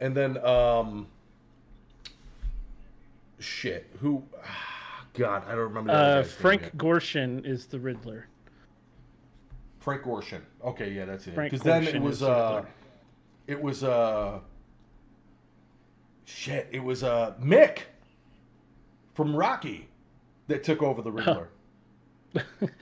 And 0.00 0.16
then 0.16 0.44
um 0.44 1.06
shit, 3.38 3.88
who 4.00 4.22
God, 5.14 5.44
I 5.46 5.50
don't 5.50 5.58
remember 5.58 5.92
uh, 5.92 6.16
name 6.16 6.24
Frank 6.24 6.62
yet. 6.62 6.76
Gorshin 6.76 7.46
is 7.46 7.66
the 7.66 7.78
Riddler. 7.78 8.26
Frank 9.78 10.02
Gorshin. 10.02 10.40
Okay, 10.64 10.92
yeah, 10.92 11.04
that's 11.04 11.26
it. 11.26 11.36
Because 11.36 11.60
then 11.60 11.86
it 11.86 12.00
was 12.00 12.22
uh 12.22 12.64
it 13.46 13.60
was 13.60 13.84
uh 13.84 14.40
shit, 16.24 16.68
it 16.72 16.82
was 16.82 17.02
uh 17.02 17.34
Mick 17.40 17.80
from 19.14 19.36
Rocky 19.36 19.88
that 20.52 20.62
took 20.64 20.82
over 20.82 21.02
the 21.02 21.10
Riddler. 21.12 21.48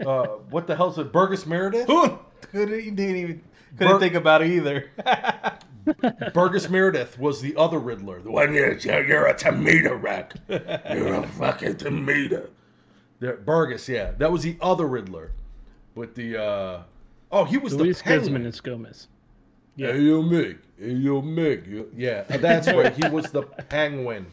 uh 0.07 0.27
what 0.51 0.67
the 0.67 0.77
hell's 0.77 0.99
it? 0.99 1.13
Burgess 1.13 1.47
Meredith? 1.47 1.87
Who 1.87 2.19
couldn't, 2.53 2.81
he 2.81 2.91
didn't 2.91 3.17
even 3.17 3.43
couldn't 3.79 3.95
Bur- 3.95 4.01
think 4.01 4.15
about 4.15 4.43
it 4.43 4.51
either. 4.51 4.91
Burgess 6.35 6.69
Meredith 6.69 7.19
was 7.19 7.41
the 7.41 7.57
other 7.57 7.79
Riddler. 7.79 8.21
The 8.21 8.31
one 8.31 8.53
you're, 8.55 8.75
you're 8.79 9.27
a 9.27 9.37
tomato 9.37 9.97
wreck. 9.97 10.35
You're 10.49 11.15
a 11.15 11.27
fucking 11.27 11.77
tomato. 11.79 12.49
Yeah, 13.21 13.33
Burgess, 13.33 13.89
yeah. 13.89 14.13
That 14.19 14.31
was 14.31 14.43
the 14.43 14.57
other 14.61 14.87
Riddler. 14.87 15.33
With 15.95 16.15
the 16.15 16.41
uh 16.41 16.83
Oh, 17.33 17.45
he 17.45 17.59
was 17.59 17.75
Luis 17.75 17.99
the 17.99 18.05
penguin. 18.05 18.23
Guzman 18.25 18.47
is 18.47 18.61
Gomez. 18.61 19.09
Yeah. 19.77 19.93
Hey 19.93 20.01
yo 20.01 20.23
Mick. 20.23 20.59
Hey 20.79 20.91
yo 20.93 21.23
Mick. 21.23 21.67
You- 21.69 21.91
Yeah, 21.97 22.23
that's 22.23 22.67
right. 22.69 22.93
He 22.93 23.09
was 23.09 23.31
the 23.31 23.43
penguin. 23.69 24.27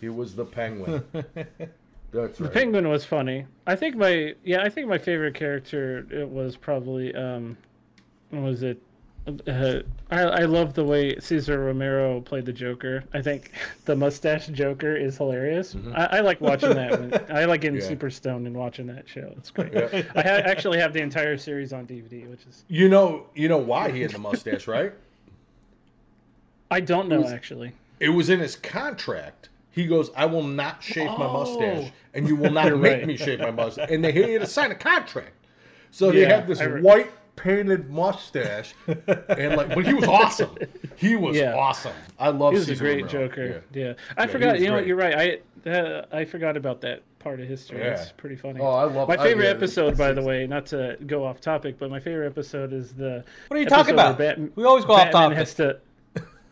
He 0.00 0.08
was 0.08 0.34
the 0.34 0.44
penguin. 0.44 1.02
That's 2.12 2.40
right. 2.40 2.52
Penguin 2.52 2.88
was 2.88 3.04
funny. 3.04 3.46
I 3.66 3.76
think 3.76 3.96
my 3.96 4.34
yeah, 4.44 4.62
I 4.62 4.68
think 4.68 4.88
my 4.88 4.98
favorite 4.98 5.34
character 5.34 6.06
it 6.10 6.28
was 6.28 6.56
probably 6.56 7.14
um, 7.14 7.56
what 8.30 8.42
was 8.42 8.62
it? 8.62 8.82
Uh, 9.46 9.80
I 10.10 10.22
I 10.22 10.44
love 10.46 10.72
the 10.74 10.82
way 10.82 11.16
Cesar 11.20 11.60
Romero 11.60 12.20
played 12.22 12.46
the 12.46 12.52
Joker. 12.52 13.04
I 13.12 13.20
think 13.22 13.52
the 13.84 13.94
mustache 13.94 14.48
Joker 14.48 14.96
is 14.96 15.18
hilarious. 15.18 15.76
I, 15.94 16.04
I 16.16 16.20
like 16.20 16.40
watching 16.40 16.70
that. 16.74 16.98
When, 16.98 17.14
I 17.36 17.44
like 17.44 17.60
getting 17.60 17.76
Mm-hmm. 17.76 17.82
Yeah. 17.84 17.88
super 17.88 18.10
stoned 18.10 18.46
and 18.46 18.56
watching 18.56 18.86
that 18.86 19.08
show. 19.08 19.32
It's 19.36 19.50
great. 19.50 19.72
Yeah. 19.72 20.02
I 20.16 20.22
ha- 20.22 20.42
actually 20.46 20.78
have 20.78 20.92
the 20.94 21.02
entire 21.02 21.36
series 21.36 21.72
on 21.72 21.86
DVD, 21.86 22.28
which 22.30 22.44
is 22.48 22.64
You 22.68 22.88
know, 22.88 23.26
you 23.34 23.48
know 23.48 23.58
why 23.58 23.90
he 23.92 24.00
had 24.00 24.10
the 24.12 24.18
mustache, 24.18 24.66
right? 24.66 24.92
I 26.70 26.80
don't 26.80 27.08
know 27.08 27.20
was- 27.20 27.32
actually. 27.32 27.72
It 28.00 28.08
was 28.08 28.30
in 28.30 28.40
his 28.40 28.56
contract. 28.56 29.49
He 29.72 29.86
goes, 29.86 30.10
"I 30.16 30.26
will 30.26 30.42
not 30.42 30.82
shave 30.82 31.06
my 31.18 31.26
Oh. 31.26 31.32
mustache, 31.32 31.92
and 32.14 32.26
you 32.28 32.36
will 32.36 32.50
not 32.50 32.66
make 32.76 32.92
right. 32.98 33.06
me 33.06 33.16
shave 33.16 33.40
my 33.40 33.50
mustache." 33.50 33.88
And 33.90 34.04
they 34.04 34.12
had 34.12 34.40
to 34.40 34.46
sign 34.46 34.70
a 34.70 34.74
contract, 34.74 35.32
so 35.90 36.10
they 36.10 36.22
Yeah, 36.22 36.36
had 36.36 36.46
this 36.46 36.60
re- 36.60 36.80
white 36.80 37.10
painted 37.36 37.88
mustache, 37.88 38.74
and 38.86 39.56
like, 39.56 39.74
but 39.74 39.86
he 39.86 39.94
was 39.94 40.04
awesome. 40.04 40.50
He 40.96 41.16
was 41.16 41.36
Yeah. 41.36 41.54
awesome. 41.54 41.92
I 42.18 42.28
love. 42.28 42.52
He 42.52 42.58
was 42.58 42.68
a 42.68 42.76
great 42.76 43.04
Romero. 43.04 43.28
Joker. 43.28 43.62
Yeah, 43.72 43.84
Yeah. 43.86 43.92
I 44.16 44.26
forgot. 44.26 44.60
You 44.60 44.68
know 44.68 44.74
what? 44.74 44.86
You're 44.86 44.96
right. 44.96 45.40
I 45.66 45.70
uh, 45.70 46.04
I 46.12 46.24
forgot 46.24 46.56
about 46.56 46.80
that 46.82 47.02
part 47.18 47.38
of 47.40 47.46
history. 47.46 47.78
Yeah. 47.78 47.92
It's 47.92 48.12
pretty 48.12 48.36
funny. 48.36 48.60
Oh, 48.60 48.66
I 48.66 48.84
love 48.84 49.08
My 49.08 49.16
favorite 49.16 49.46
episode, 49.48 49.96
by 49.96 50.12
the 50.12 50.22
way, 50.30 50.46
not 50.46 50.66
to 50.66 50.96
go 51.06 51.24
off 51.24 51.40
topic, 51.40 51.78
but 51.78 51.90
my 51.90 52.00
favorite 52.00 52.26
episode 52.26 52.72
is 52.72 52.92
the. 52.92 53.24
What 53.48 53.56
are 53.56 53.60
you 53.60 53.66
talking 53.68 53.94
about? 53.94 54.18
we 54.56 54.64
always 54.64 54.84
go 54.84 54.94
off 54.94 55.10
topic. 55.10 55.38
has 55.38 55.54
to. 55.54 55.78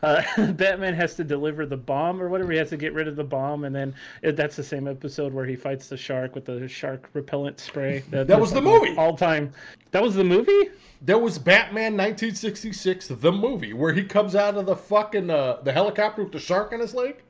Uh, 0.03 0.23
Batman 0.53 0.95
has 0.95 1.15
to 1.17 1.25
deliver 1.25 1.67
the 1.67 1.77
bomb 1.77 2.23
or 2.23 2.29
whatever. 2.29 2.53
He 2.53 2.59
has 2.59 2.71
to 2.71 2.77
get 2.77 2.93
rid 2.93 3.09
of 3.09 3.17
the 3.17 3.25
bomb, 3.25 3.65
and 3.65 3.75
then 3.75 3.95
it, 4.23 4.37
that's 4.37 4.57
the 4.57 4.63
same 4.63 4.87
episode 4.87 5.33
where 5.33 5.45
he 5.45 5.57
fights 5.57 5.89
the 5.89 5.97
shark 5.97 6.35
with 6.35 6.45
the 6.45 6.69
shark 6.69 7.09
repellent 7.13 7.61
spray. 7.61 8.05
That 8.11 8.41
was 8.41 8.53
the 8.53 8.61
movie. 8.61 8.97
All 8.97 9.17
time. 9.17 9.53
That 9.93 10.03
was 10.03 10.15
the 10.15 10.25
movie. 10.25 10.71
There 11.01 11.19
was 11.19 11.39
Batman 11.39 11.97
1966, 11.97 13.09
the 13.09 13.33
movie, 13.33 13.73
where 13.73 13.93
he 13.93 14.03
comes 14.05 14.35
out 14.35 14.57
of 14.57 14.67
the 14.67 14.77
fucking 14.77 15.31
uh, 15.31 15.59
the 15.63 15.73
helicopter 15.73 16.25
with 16.25 16.33
the 16.33 16.41
shark 16.41 16.73
on 16.73 16.81
his 16.81 16.95
leg. 16.95 17.23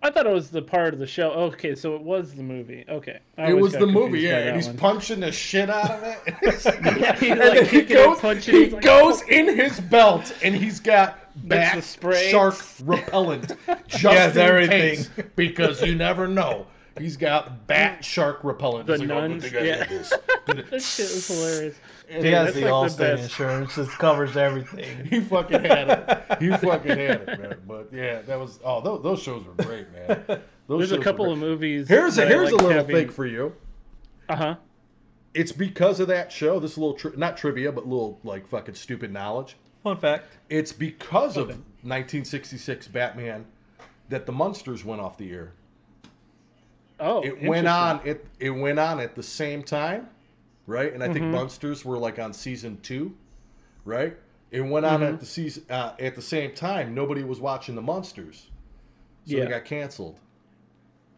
I 0.00 0.10
thought 0.10 0.26
it 0.26 0.32
was 0.32 0.50
the 0.50 0.62
part 0.62 0.94
of 0.94 1.00
the 1.00 1.06
show. 1.06 1.30
Okay, 1.30 1.74
so 1.74 1.96
it 1.96 2.02
was 2.02 2.34
the 2.34 2.42
movie. 2.42 2.84
Okay, 2.88 3.18
I 3.36 3.50
It 3.50 3.54
was 3.54 3.72
the 3.72 3.86
movie, 3.86 4.20
yeah, 4.20 4.38
and 4.38 4.56
he's 4.56 4.68
one. 4.68 4.76
punching 4.76 5.20
the 5.20 5.32
shit 5.32 5.68
out 5.68 5.90
of 5.90 6.02
it. 6.04 6.18
Yeah, 7.00 7.16
he's 7.16 7.30
and 7.32 7.40
like 7.40 7.52
then 7.54 7.66
he 7.66 7.82
goes, 7.82 8.18
punching, 8.20 8.54
he 8.54 8.70
like, 8.70 8.86
oh. 8.86 9.04
goes 9.10 9.22
in 9.22 9.56
his 9.56 9.80
belt, 9.80 10.32
and 10.42 10.54
he's 10.54 10.78
got 10.80 11.18
bat 11.48 11.82
shark 12.30 12.56
repellent 12.84 13.52
just 13.88 14.02
Yes, 14.04 14.34
in 14.36 14.40
everything. 14.42 14.96
case, 14.96 15.10
because 15.36 15.82
you 15.82 15.94
never 15.94 16.28
know. 16.28 16.66
He's 17.00 17.16
got 17.16 17.66
bat 17.66 18.04
shark 18.04 18.42
repellent. 18.44 18.86
The 18.86 18.98
like, 18.98 19.10
oh, 19.10 19.26
nuns, 19.28 19.44
thing 19.44 19.56
I 19.56 19.66
yeah. 19.66 19.84
did 19.84 19.88
this. 19.88 20.12
That 20.46 20.82
shit 20.82 21.06
was 21.10 21.28
hilarious. 21.28 21.76
He 22.08 22.28
has 22.28 22.54
the 22.54 22.62
like 22.70 22.96
the 22.96 23.04
Allstate 23.04 23.18
insurance. 23.22 23.76
It 23.76 23.88
covers 23.90 24.36
everything. 24.36 25.04
He 25.10 25.20
fucking 25.20 25.62
had 25.64 25.90
it. 25.90 26.42
He 26.42 26.48
fucking 26.56 26.90
had 26.96 27.20
it, 27.20 27.26
man. 27.40 27.56
But 27.66 27.88
yeah, 27.92 28.22
that 28.22 28.38
was 28.38 28.58
oh 28.64 28.80
those, 28.80 29.02
those 29.02 29.22
shows 29.22 29.44
were 29.44 29.62
great, 29.64 29.86
man. 29.92 30.24
Those 30.68 30.88
There's 30.88 30.92
a 30.92 30.98
couple 30.98 31.30
of 31.30 31.38
movies. 31.38 31.86
Here's 31.88 32.16
a 32.18 32.22
that 32.22 32.26
I 32.28 32.30
here's 32.30 32.50
a 32.50 32.56
little 32.56 32.70
having- 32.70 32.96
thing 32.96 33.08
for 33.10 33.26
you. 33.26 33.54
Uh 34.28 34.36
huh. 34.36 34.54
It's 35.34 35.52
because 35.52 36.00
of 36.00 36.08
that 36.08 36.32
show. 36.32 36.58
This 36.58 36.78
little 36.78 36.94
tri- 36.94 37.12
not 37.16 37.36
trivia, 37.36 37.70
but 37.72 37.86
little 37.86 38.18
like 38.24 38.48
fucking 38.48 38.74
stupid 38.74 39.12
knowledge. 39.12 39.56
Fun 39.84 39.98
fact. 39.98 40.24
It's 40.48 40.72
because 40.72 41.36
of 41.36 41.44
Okay. 41.50 41.58
1966 41.82 42.88
Batman 42.88 43.44
that 44.08 44.24
the 44.26 44.32
Munsters 44.32 44.84
went 44.84 45.00
off 45.00 45.16
the 45.18 45.30
air. 45.30 45.52
Oh, 47.00 47.22
It 47.22 47.42
went 47.42 47.66
on 47.68 48.00
it 48.04 48.24
it 48.40 48.50
went 48.50 48.78
on 48.78 49.00
at 49.00 49.14
the 49.14 49.22
same 49.22 49.62
time, 49.62 50.08
right? 50.66 50.92
And 50.92 51.02
I 51.02 51.06
think 51.12 51.26
Mhm. 51.26 51.30
Munsters 51.32 51.84
were 51.84 51.98
like 51.98 52.18
on 52.18 52.32
season 52.32 52.78
two, 52.82 53.14
right? 53.84 54.16
It 54.50 54.62
went 54.62 54.84
on 54.86 55.00
Mhm. 55.00 55.14
at 55.14 55.20
the 55.20 55.26
season 55.26 55.64
uh, 55.70 55.92
at 56.00 56.14
the 56.14 56.22
same 56.22 56.52
time. 56.54 56.94
Nobody 56.94 57.22
was 57.22 57.40
watching 57.40 57.74
the 57.74 57.82
Munsters, 57.82 58.48
so 59.26 59.36
Yeah. 59.36 59.44
they 59.44 59.50
got 59.50 59.64
canceled. 59.64 60.18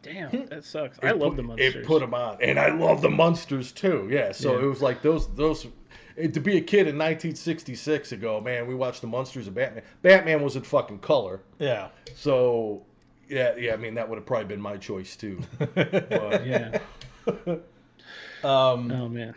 Damn, 0.03 0.47
that 0.47 0.65
sucks. 0.65 0.99
It 0.99 1.05
I 1.05 1.11
love 1.13 1.31
put- 1.33 1.37
the 1.37 1.43
monsters. 1.43 1.75
It 1.77 1.85
put 1.87 2.01
them 2.01 2.15
on, 2.15 2.39
and 2.41 2.59
I 2.59 2.71
love 2.75 3.03
the 3.03 3.11
Munsters 3.11 3.71
too. 3.73 4.09
Yeah, 4.11 4.33
so 4.33 4.57
Yeah. 4.59 4.65
it 4.65 4.67
was 4.69 4.83
like 4.83 5.03
those 5.03 5.29
those. 5.35 5.67
it- 6.17 6.35
to 6.35 6.41
be 6.41 6.57
a 6.59 6.61
kid 6.61 6.87
in 6.89 6.99
1966 6.99 8.13
ago, 8.13 8.41
man, 8.41 8.67
we 8.67 8.75
watched 8.75 9.01
the 9.01 9.07
Munsters 9.07 9.47
of 9.47 9.55
Batman. 9.55 9.83
Batman 10.03 10.43
was 10.43 10.57
in 10.57 10.63
fucking 10.63 10.99
color, 10.99 11.41
Yeah. 11.59 11.89
so 12.15 12.83
yeah, 13.31 13.57
yeah. 13.57 13.73
I 13.73 13.77
mean, 13.77 13.95
that 13.95 14.09
would 14.09 14.17
have 14.17 14.27
probably 14.27 14.47
been 14.47 14.61
my 14.61 14.77
choice 14.77 15.17
too. 15.17 15.41
But, 15.75 16.45
Yeah. 16.47 16.79
Um, 18.43 18.91
Oh 18.91 19.09
man. 19.09 19.35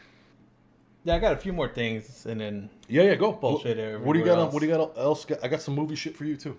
yeah, 1.03 1.15
I 1.15 1.19
got 1.19 1.33
a 1.33 1.37
few 1.37 1.51
more 1.53 1.67
things, 1.67 2.25
and 2.25 2.39
then 2.39 2.69
yeah, 2.87 3.03
yeah. 3.03 3.15
Go 3.15 3.31
Bullshit 3.33 3.77
What 3.77 3.77
do 3.77 3.81
you 3.81 3.95
everywhere 3.95 4.25
got? 4.25 4.31
on- 4.33 4.39
else. 4.45 4.53
What 4.53 4.59
do 4.61 4.65
you 4.67 4.71
got 4.73 4.97
else? 4.97 5.25
I 5.43 5.47
got 5.47 5.61
some 5.61 5.75
movie 5.75 5.95
shit 5.95 6.15
for 6.15 6.25
you 6.25 6.35
too. 6.37 6.57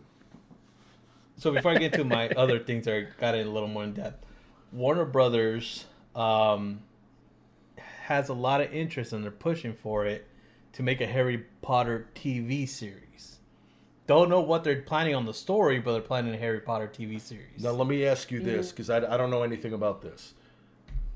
So 1.37 1.51
before 1.53 1.73
I 1.73 1.79
get 1.79 1.93
to 1.95 2.05
my 2.05 2.29
other 2.37 2.59
things, 2.61 2.87
I 2.87 3.07
got 3.19 3.35
in 3.35 3.47
a 3.47 3.51
little 3.51 3.69
more 3.69 3.85
in 3.85 3.95
depth. 3.95 4.25
Warner 4.73 5.05
Brothers 5.05 5.87
um, 6.15 6.81
has 7.79 8.29
a 8.29 8.35
lot 8.35 8.61
of 8.61 8.73
interest, 8.73 9.13
and 9.13 9.25
they're 9.25 9.31
pushing 9.31 9.73
for 9.73 10.05
it 10.07 10.27
to 10.75 10.83
make 10.83 11.01
a 11.01 11.07
Harry 11.07 11.45
Potter 11.63 12.09
TV 12.15 12.69
series. 12.69 13.01
Don't 14.07 14.29
know 14.29 14.41
what 14.41 14.65
they're 14.65 14.83
planning 14.83 15.15
on 15.15 15.25
the 15.25 15.33
story, 15.33 15.79
but 15.79 15.93
they're 15.93 16.03
planning 16.03 16.35
a 16.35 16.37
Harry 16.37 16.61
Potter 16.61 16.91
TV 16.93 17.21
series. 17.21 17.63
Now 17.63 17.71
let 17.71 17.87
me 17.87 18.05
ask 18.07 18.31
you 18.31 18.41
this, 18.41 18.71
because 18.71 18.91
I, 18.91 18.99
I 18.99 19.17
don't 19.17 19.31
know 19.31 19.43
anything 19.43 19.73
about 19.73 20.03
this. 20.03 20.35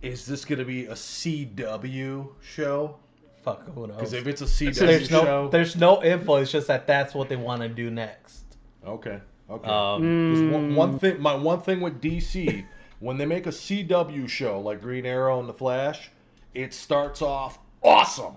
Is 0.00 0.24
this 0.24 0.44
going 0.44 0.58
to 0.60 0.64
be 0.64 0.86
a 0.86 0.94
CW 0.94 2.28
show? 2.40 2.96
Fuck, 3.42 3.68
who 3.74 3.86
knows? 3.86 3.96
Because 3.96 4.12
if 4.14 4.26
it's 4.26 4.40
a 4.42 4.44
CW 4.46 4.74
there's 4.74 5.10
no, 5.10 5.24
show, 5.24 5.48
there's 5.48 5.76
no 5.76 6.02
info. 6.02 6.36
It's 6.36 6.50
just 6.50 6.66
that 6.68 6.86
that's 6.86 7.14
what 7.14 7.28
they 7.28 7.36
want 7.36 7.62
to 7.62 7.68
do 7.68 7.90
next. 7.90 8.44
okay, 8.86 9.20
okay. 9.50 9.68
Um, 9.68 10.28
'Cause 10.28 10.42
one, 10.42 10.70
Mm. 10.70 10.74
one 10.74 10.98
thing, 10.98 11.20
my 11.20 11.34
one 11.34 11.60
thing 11.60 11.80
with 11.80 12.00
DC, 12.00 12.64
when 13.00 13.18
they 13.18 13.26
make 13.26 13.46
a 13.46 13.52
CW 13.52 14.28
show 14.28 14.60
like 14.60 14.80
Green 14.80 15.04
Arrow 15.04 15.38
and 15.40 15.48
the 15.48 15.52
Flash, 15.54 16.10
it 16.54 16.72
starts 16.72 17.20
off 17.22 17.58
awesome, 17.82 18.34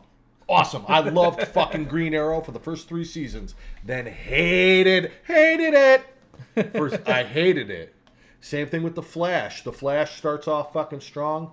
awesome. 0.51 0.85
I 0.87 0.99
loved 0.99 1.41
fucking 1.47 1.85
Green 1.85 2.13
Arrow 2.13 2.41
for 2.41 2.51
the 2.51 2.59
first 2.59 2.87
three 2.87 3.05
seasons, 3.05 3.55
then 3.85 4.05
hated, 4.05 5.11
hated 5.25 5.73
it. 5.73 6.73
First, 6.73 7.07
I 7.07 7.23
hated 7.23 7.69
it. 7.69 7.95
Same 8.41 8.67
thing 8.67 8.83
with 8.83 8.95
the 8.95 9.01
Flash. 9.01 9.63
The 9.63 9.71
Flash 9.71 10.17
starts 10.17 10.47
off 10.47 10.73
fucking 10.73 11.01
strong, 11.01 11.51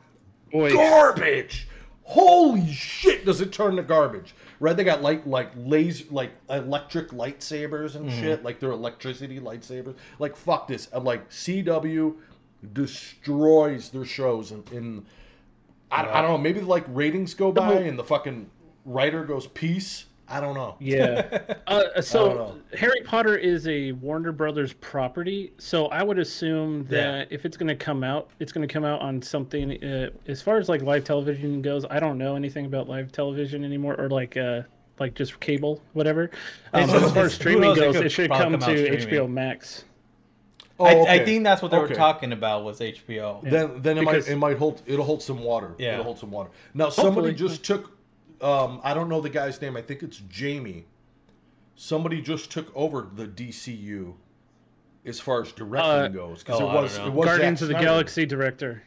Boy. 0.50 0.72
garbage. 0.72 1.68
Holy 2.02 2.72
shit, 2.72 3.26
does 3.26 3.42
it 3.42 3.52
turn 3.52 3.76
to 3.76 3.82
garbage? 3.82 4.34
Right? 4.60 4.74
They 4.74 4.82
got 4.82 5.02
like 5.02 5.24
like 5.26 5.52
laser 5.56 6.06
like 6.10 6.30
electric 6.48 7.10
lightsabers 7.10 7.96
and 7.96 8.08
mm-hmm. 8.08 8.20
shit, 8.20 8.42
like 8.42 8.58
they're 8.58 8.70
electricity 8.70 9.38
lightsabers. 9.38 9.94
Like 10.18 10.34
fuck 10.34 10.66
this. 10.66 10.88
I'm 10.92 11.04
like 11.04 11.28
CW 11.28 12.14
destroys 12.72 13.90
their 13.90 14.06
shows 14.06 14.52
in, 14.52 14.64
in 14.72 15.06
I, 15.90 16.02
I 16.02 16.22
don't 16.22 16.30
know, 16.30 16.38
maybe 16.38 16.60
like 16.60 16.84
ratings 16.88 17.34
go 17.34 17.52
by 17.52 17.74
and 17.74 17.98
the 17.98 18.04
fucking 18.04 18.50
writer 18.84 19.24
goes 19.24 19.46
peace. 19.48 20.06
I 20.30 20.40
don't 20.40 20.54
know. 20.54 20.76
Yeah. 20.78 21.38
Uh, 21.68 22.00
so 22.00 22.32
know. 22.32 22.58
Harry 22.78 23.02
Potter 23.04 23.36
is 23.36 23.68
a 23.68 23.92
Warner 23.92 24.32
Brothers 24.32 24.72
property, 24.72 25.52
so 25.58 25.86
I 25.88 26.02
would 26.02 26.18
assume 26.18 26.86
that 26.86 27.28
if 27.30 27.44
it's 27.44 27.58
going 27.58 27.68
to 27.68 27.76
come 27.76 28.02
out, 28.02 28.30
it's 28.40 28.52
going 28.52 28.66
to 28.66 28.72
come 28.72 28.84
out 28.86 29.02
on 29.02 29.20
something. 29.20 29.82
Uh, 29.84 30.08
as 30.26 30.40
far 30.40 30.56
as 30.56 30.68
like 30.70 30.80
live 30.80 31.04
television 31.04 31.60
goes, 31.60 31.84
I 31.90 32.00
don't 32.00 32.16
know 32.16 32.36
anything 32.36 32.64
about 32.64 32.88
live 32.88 33.12
television 33.12 33.64
anymore, 33.66 33.96
or 34.00 34.08
like 34.08 34.38
uh, 34.38 34.62
like 34.98 35.14
just 35.14 35.38
cable, 35.40 35.82
whatever. 35.92 36.30
Um, 36.72 36.84
It's- 36.84 37.02
as 37.02 37.12
far 37.12 37.24
as 37.24 37.34
streaming 37.34 37.62
knows, 37.64 37.76
it 37.76 37.80
goes, 37.80 37.96
could 37.96 38.06
it 38.06 38.10
should 38.10 38.30
come 38.30 38.52
come 38.52 38.60
to 38.60 38.60
streaming. 38.60 38.98
HBO 39.08 39.28
Max. 39.30 39.84
Oh, 40.80 40.86
I, 40.86 41.14
I 41.16 41.24
think 41.24 41.44
that's 41.44 41.60
what 41.60 41.70
they 41.70 41.78
were 41.78 41.88
talking 41.88 42.32
about 42.32 42.64
was 42.64 42.80
HBO. 42.80 43.42
Then 43.42 43.82
then 43.82 43.98
it 43.98 44.00
Because- 44.00 44.26
might 44.26 44.32
it 44.32 44.36
might 44.36 44.56
hold 44.58 44.80
it'll 44.86 45.04
hold 45.04 45.22
some 45.22 45.42
water. 45.42 45.74
Yeah. 45.78 45.94
It'll 45.94 46.04
hold 46.04 46.18
some 46.18 46.30
water. 46.30 46.50
Now 46.72 46.88
somebody 46.88 47.34
just 47.34 47.62
took 47.62 47.90
um 48.40 48.80
I 48.84 48.94
don't 48.94 49.08
know 49.08 49.20
the 49.20 49.30
guy's 49.30 49.60
name. 49.60 49.76
I 49.76 49.82
think 49.82 50.02
it's 50.02 50.18
Jamie. 50.28 50.84
Somebody 51.76 52.20
just 52.20 52.50
took 52.50 52.74
over 52.74 53.08
the 53.14 53.26
DCU 53.26 54.14
as 55.04 55.20
far 55.20 55.42
as 55.42 55.52
directing 55.52 55.90
Uh, 55.90 56.08
goes 56.08 56.42
because 56.42 56.60
oh, 56.60 56.70
it 56.70 56.82
was 56.82 56.98
it 56.98 57.12
was 57.12 57.26
Guardians 57.26 57.60
Zack 57.60 57.62
of 57.62 57.68
the 57.68 57.74
Snyder. 57.74 57.86
Galaxy 57.86 58.26
director. 58.26 58.82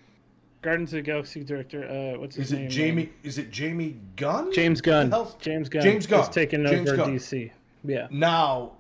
Guardians 0.62 0.94
of 0.94 0.98
the 0.98 1.02
Galaxy 1.02 1.44
director. 1.44 1.86
Uh, 1.86 2.20
what's 2.20 2.36
his 2.36 2.48
Is 2.48 2.54
name? 2.54 2.66
it 2.66 2.70
Jamie? 2.70 3.10
Is 3.24 3.38
it 3.40 3.50
Jamie 3.52 3.98
Gunn? 4.16 4.52
James 4.54 4.80
Gunn. 4.82 5.12
James 5.40 5.70
Gunn. 5.70 5.82
James 5.82 6.06
Gunn. 6.06 6.22
is 6.22 6.30
taking 6.30 6.66
James 6.66 6.90
over 6.90 6.98
Gunn. 6.98 7.16
DC. 7.16 7.50
Yeah. 7.84 8.08
Now, 8.12 8.74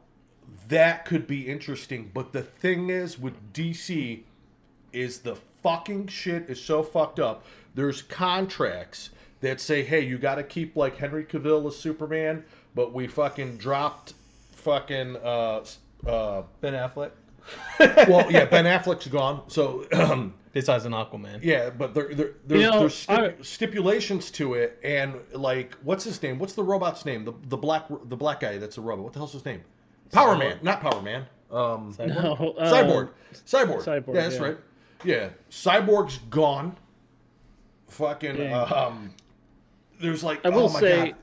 that 0.68 1.06
could 1.06 1.26
be 1.26 1.48
interesting, 1.48 2.12
but 2.14 2.32
the 2.34 2.44
thing 2.44 2.90
is 2.92 3.18
with 3.18 3.34
DC 3.54 4.22
is 4.94 5.20
the 5.20 5.36
fucking 5.64 6.08
shit 6.08 6.50
is 6.50 6.62
so 6.62 6.84
fucked 6.84 7.20
up. 7.20 7.46
There's 7.74 8.04
contracts 8.04 9.10
that 9.41 9.60
say, 9.62 9.84
"Hey, 9.84 10.01
you 10.01 10.17
got 10.17 10.36
to 10.36 10.43
keep 10.43 10.75
like 10.75 10.95
Henry 10.97 11.23
Cavill 11.25 11.67
as 11.67 11.75
Superman, 11.75 12.43
but 12.75 12.93
we 12.93 13.08
fucking 13.08 13.58
dropped 13.58 14.13
fucking 14.54 15.17
uh 15.17 15.63
uh 16.08 16.43
Ben 16.62 16.73
Affleck, 16.73 17.12
well, 18.08 18.32
yeah, 18.32 18.45
Ben 18.45 18.65
Affleck's 18.65 19.08
gone. 19.08 19.43
So 19.47 19.86
um, 19.93 20.34
besides 20.54 20.86
an 20.86 20.91
Aquaman. 20.93 21.39
yeah, 21.43 21.69
but 21.71 21.93
there 21.93 22.13
there 22.13 22.32
there's, 22.45 22.62
You 22.63 22.69
know, 22.71 22.80
there's 22.82 22.95
stip- 22.95 23.38
I- 23.39 23.43
stipulations 23.43 24.30
to 24.32 24.54
it 24.56 24.80
and 24.84 25.15
like 25.34 25.73
what's 25.84 26.04
his 26.04 26.21
name? 26.21 26.38
What's 26.39 26.54
the 26.54 26.63
robot's 26.63 27.06
name? 27.06 27.25
The 27.25 27.34
the 27.49 27.58
black 27.58 27.86
the 28.06 28.15
black 28.17 28.39
guy 28.41 28.58
that's 28.58 28.77
a 28.77 28.82
robot. 28.82 29.04
What 29.06 29.13
the 29.13 29.19
hell's 29.19 29.34
his 29.34 29.45
name? 29.45 29.62
Power 30.12 30.36
Cyborg. 30.36 30.39
Man, 30.39 30.60
not 30.62 30.82
Power 30.82 31.01
Man. 31.01 31.25
Um, 31.51 31.95
No, 31.99 32.56
uh, 32.58 32.71
Cyborg. 32.71 33.10
Cyborg. 33.45 33.84
Cyborg, 33.84 34.08
Yeah, 34.15 34.21
that's 34.21 34.36
yeah. 34.36 34.41
right. 34.43 34.58
Yeah, 35.04 35.30
Cyborg's 35.49 36.17
gone. 36.30 36.75
Fucking. 37.89 38.54
Um, 38.54 39.13
there's 40.02 40.24
like. 40.24 40.46
I 40.46 40.50
will 40.50 40.66
oh 40.66 40.70
my 40.70 40.80
say, 40.80 40.98
God. 41.12 41.16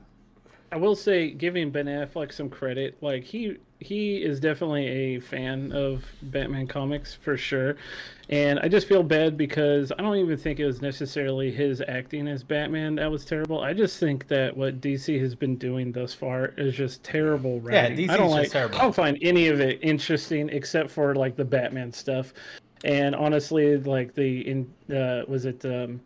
I 0.71 0.77
will 0.77 0.95
say, 0.95 1.31
giving 1.31 1.71
Ben 1.71 1.85
Affleck 1.87 2.31
some 2.31 2.49
credit, 2.49 2.97
like 3.01 3.23
he 3.23 3.57
he 3.79 4.17
is 4.17 4.39
definitely 4.39 4.87
a 4.87 5.19
fan 5.19 5.71
of 5.71 6.05
Batman 6.23 6.67
comics 6.67 7.15
for 7.15 7.37
sure, 7.37 7.77
and 8.29 8.59
I 8.59 8.67
just 8.67 8.87
feel 8.87 9.01
bad 9.01 9.37
because 9.37 9.91
I 9.97 10.01
don't 10.01 10.17
even 10.17 10.37
think 10.37 10.59
it 10.59 10.65
was 10.65 10.81
necessarily 10.81 11.49
his 11.51 11.81
acting 11.87 12.27
as 12.27 12.43
Batman 12.43 12.95
that 12.95 13.09
was 13.09 13.25
terrible. 13.25 13.61
I 13.61 13.73
just 13.73 13.99
think 13.99 14.27
that 14.27 14.55
what 14.55 14.81
DC 14.81 15.19
has 15.19 15.33
been 15.33 15.55
doing 15.55 15.91
thus 15.91 16.13
far 16.13 16.47
is 16.57 16.75
just 16.75 17.03
terrible 17.03 17.61
Yeah, 17.69 17.87
writing. 17.87 17.97
DC 17.97 18.09
I 18.09 18.17
don't 18.17 18.27
is 18.27 18.31
like. 18.33 18.49
terrible. 18.51 18.77
I 18.77 18.81
don't 18.81 18.95
find 18.95 19.17
any 19.21 19.47
of 19.47 19.59
it 19.59 19.79
interesting 19.81 20.49
except 20.49 20.91
for 20.91 21.15
like 21.15 21.35
the 21.35 21.45
Batman 21.45 21.91
stuff, 21.91 22.33
and 22.83 23.15
honestly, 23.15 23.75
like 23.77 24.13
the 24.13 24.47
in 24.47 24.69
uh, 24.95 25.23
was 25.27 25.45
it. 25.45 25.65
Um, 25.65 25.99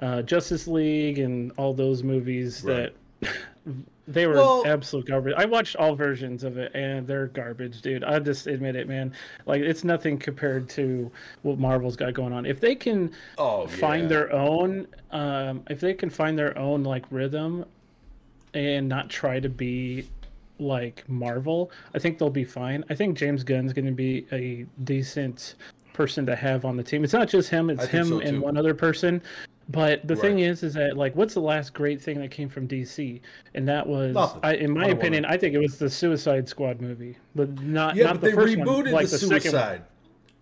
uh, 0.00 0.22
Justice 0.22 0.66
League 0.66 1.18
and 1.18 1.52
all 1.56 1.72
those 1.74 2.02
movies 2.02 2.62
Right. 2.64 2.92
that 3.20 3.32
they 4.06 4.26
were 4.26 4.34
Well- 4.34 4.64
absolute 4.66 5.06
garbage. 5.06 5.34
I 5.36 5.44
watched 5.46 5.76
all 5.76 5.94
versions 5.94 6.44
of 6.44 6.58
it 6.58 6.72
and 6.74 7.06
they're 7.06 7.28
garbage, 7.28 7.80
dude. 7.80 8.04
I 8.04 8.18
just 8.18 8.46
admit 8.46 8.76
it, 8.76 8.86
man. 8.88 9.12
Like 9.46 9.62
it's 9.62 9.82
nothing 9.84 10.18
compared 10.18 10.68
to 10.70 11.10
what 11.42 11.58
Marvel's 11.58 11.96
got 11.96 12.12
going 12.12 12.32
on. 12.32 12.44
If 12.44 12.60
they 12.60 12.74
can 12.74 13.12
Oh, 13.38 13.66
find 13.66 14.02
yeah. 14.02 14.08
their 14.08 14.32
own, 14.32 14.86
um, 15.10 15.62
if 15.70 15.80
they 15.80 15.94
can 15.94 16.10
find 16.10 16.38
their 16.38 16.56
own 16.58 16.82
like 16.82 17.04
rhythm 17.10 17.64
and 18.52 18.88
not 18.88 19.08
try 19.08 19.40
to 19.40 19.48
be 19.48 20.06
like 20.58 21.02
Marvel, 21.08 21.70
I 21.94 21.98
think 21.98 22.18
they'll 22.18 22.30
be 22.30 22.44
fine. 22.44 22.84
I 22.90 22.94
think 22.94 23.16
James 23.16 23.42
Gunn's 23.42 23.72
going 23.72 23.86
to 23.86 23.92
be 23.92 24.26
a 24.32 24.66
decent 24.84 25.54
person 25.94 26.26
to 26.26 26.36
have 26.36 26.66
on 26.66 26.76
the 26.76 26.82
team. 26.82 27.02
It's 27.04 27.14
not 27.14 27.28
just 27.28 27.48
him; 27.48 27.70
it's 27.70 27.86
him 27.86 28.08
so, 28.08 28.18
and 28.20 28.42
one 28.42 28.58
other 28.58 28.74
person. 28.74 29.22
But 29.70 30.06
the 30.06 30.14
thing 30.14 30.40
is, 30.40 30.62
is 30.62 30.74
that 30.74 30.98
like, 30.98 31.16
what's 31.16 31.32
the 31.32 31.40
last 31.40 31.72
great 31.72 32.02
thing 32.02 32.20
that 32.20 32.30
came 32.30 32.50
from 32.50 32.68
DC? 32.68 33.18
And 33.54 33.66
that 33.66 33.86
was, 33.86 34.14
I, 34.42 34.56
in 34.56 34.72
my 34.72 34.82
Wonder 34.82 34.96
opinion, 34.96 35.22
Woman. 35.22 35.34
I 35.34 35.38
think 35.38 35.54
it 35.54 35.58
was 35.58 35.78
the 35.78 35.88
Suicide 35.88 36.46
Squad 36.46 36.82
movie, 36.82 37.16
but 37.34 37.48
not 37.62 37.96
Yeah, 37.96 38.04
not 38.04 38.20
but 38.20 38.20
the 38.20 38.26
they 38.26 38.34
first 38.34 38.56
rebooted 38.56 38.66
one, 38.66 38.92
like 38.92 39.08
the, 39.08 39.26
one. 39.26 39.40
Suicide. 39.40 39.82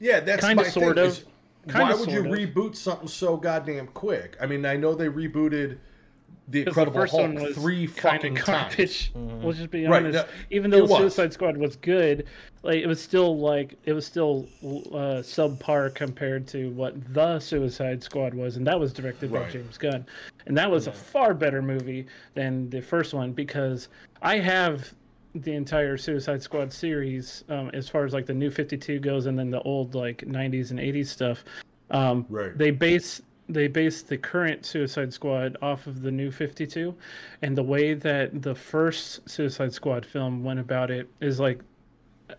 Yeah, 0.00 0.18
that's 0.18 0.44
Kinda, 0.44 0.64
my 0.64 0.68
sort 0.68 0.96
thing, 0.96 1.06
of. 1.06 1.24
Why 1.72 1.94
would 1.94 2.10
you 2.10 2.20
of. 2.20 2.26
reboot 2.26 2.74
something 2.74 3.06
so 3.06 3.36
goddamn 3.36 3.86
quick? 3.88 4.36
I 4.40 4.46
mean, 4.46 4.66
I 4.66 4.76
know 4.76 4.96
they 4.96 5.06
rebooted 5.06 5.78
the 6.52 6.64
'Cause 6.64 6.74
the 6.74 6.80
Incredible 6.82 7.00
first 7.00 7.10
Hulk 7.12 7.22
one 7.22 7.34
was 7.42 7.54
three 7.56 7.86
kind 7.88 8.20
fucking 8.20 8.38
of 8.38 8.44
times. 8.44 8.74
garbage. 8.76 9.12
We'll 9.42 9.52
just 9.54 9.70
be 9.70 9.86
Right, 9.86 10.02
honest. 10.02 10.14
that- 10.26 10.28
Even 10.50 10.72
it 10.72 10.76
though 10.76 10.84
was. 10.84 10.98
Suicide 10.98 11.32
Squad 11.32 11.56
was 11.56 11.74
good, 11.76 12.26
like 12.62 12.80
it 12.80 12.86
was 12.86 13.00
still 13.00 13.38
like 13.38 13.76
it 13.86 13.92
was 13.92 14.06
still 14.06 14.46
uh, 14.62 15.20
subpar 15.22 15.92
compared 15.94 16.46
to 16.48 16.70
what 16.70 16.94
the 17.12 17.40
Suicide 17.40 18.02
Squad 18.02 18.34
was, 18.34 18.56
and 18.56 18.66
that 18.66 18.78
was 18.78 18.92
directed 18.92 19.32
by 19.32 19.40
Right. 19.40 19.50
James 19.52 19.76
Gunn, 19.78 20.06
and 20.46 20.56
that 20.56 20.70
was 20.70 20.86
a 20.86 20.92
far 20.92 21.34
better 21.34 21.60
movie 21.62 22.06
than 22.34 22.70
the 22.70 22.80
first 22.80 23.14
one 23.14 23.32
because 23.32 23.88
I 24.20 24.38
have 24.38 24.92
the 25.34 25.52
entire 25.54 25.96
Suicide 25.96 26.42
Squad 26.42 26.72
series, 26.72 27.42
um, 27.48 27.70
as 27.72 27.88
far 27.88 28.04
as 28.04 28.12
like 28.12 28.26
the 28.26 28.34
new 28.34 28.50
Fifty 28.50 28.76
Two 28.76 28.98
goes, 29.00 29.26
and 29.26 29.38
then 29.38 29.50
the 29.50 29.62
old 29.62 29.94
like 29.94 30.18
'90s 30.26 30.70
and 30.70 30.78
'80s 30.78 31.06
stuff. 31.08 31.44
Um, 31.90 32.26
Right. 32.28 32.56
They 32.56 32.70
base 32.70 33.20
they 33.52 33.68
based 33.68 34.08
the 34.08 34.18
current 34.18 34.64
Suicide 34.64 35.12
Squad 35.12 35.56
off 35.62 35.86
of 35.86 36.02
the 36.02 36.10
new 36.10 36.30
52, 36.30 36.94
and 37.42 37.56
the 37.56 37.62
way 37.62 37.94
that 37.94 38.42
the 38.42 38.54
first 38.54 39.28
Suicide 39.28 39.72
Squad 39.72 40.06
film 40.06 40.42
went 40.42 40.60
about 40.60 40.90
it 40.90 41.08
is 41.20 41.38
like 41.38 41.60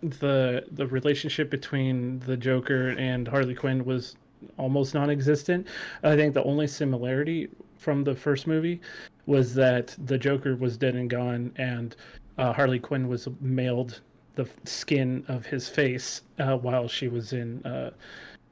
the 0.01 0.65
the 0.71 0.87
relationship 0.87 1.49
between 1.49 2.19
the 2.19 2.35
Joker 2.35 2.89
and 2.97 3.27
Harley 3.27 3.53
Quinn 3.53 3.85
was 3.85 4.15
almost 4.57 4.93
non-existent. 4.93 5.67
I 6.03 6.15
think 6.15 6.33
the 6.33 6.43
only 6.43 6.67
similarity 6.67 7.49
from 7.77 8.03
the 8.03 8.15
first 8.15 8.47
movie 8.47 8.81
was 9.25 9.53
that 9.55 9.95
the 10.05 10.17
Joker 10.17 10.55
was 10.55 10.77
dead 10.77 10.95
and 10.95 11.09
gone, 11.09 11.51
and 11.57 11.95
uh, 12.37 12.51
Harley 12.53 12.79
Quinn 12.79 13.07
was 13.07 13.27
mailed 13.39 14.01
the 14.35 14.49
skin 14.65 15.23
of 15.27 15.45
his 15.45 15.69
face 15.69 16.21
uh, 16.39 16.57
while 16.57 16.87
she 16.87 17.07
was 17.07 17.33
in 17.33 17.63
uh, 17.65 17.91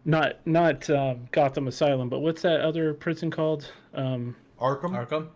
not 0.06 0.36
not 0.46 0.90
um, 0.90 1.28
Gotham 1.32 1.68
Asylum, 1.68 2.10
but 2.10 2.20
what's 2.20 2.42
that 2.42 2.62
other 2.62 2.94
prison 2.94 3.30
called? 3.32 3.72
Um, 3.94 4.36
Arkham. 4.60 4.92
Arkham. 4.92 5.28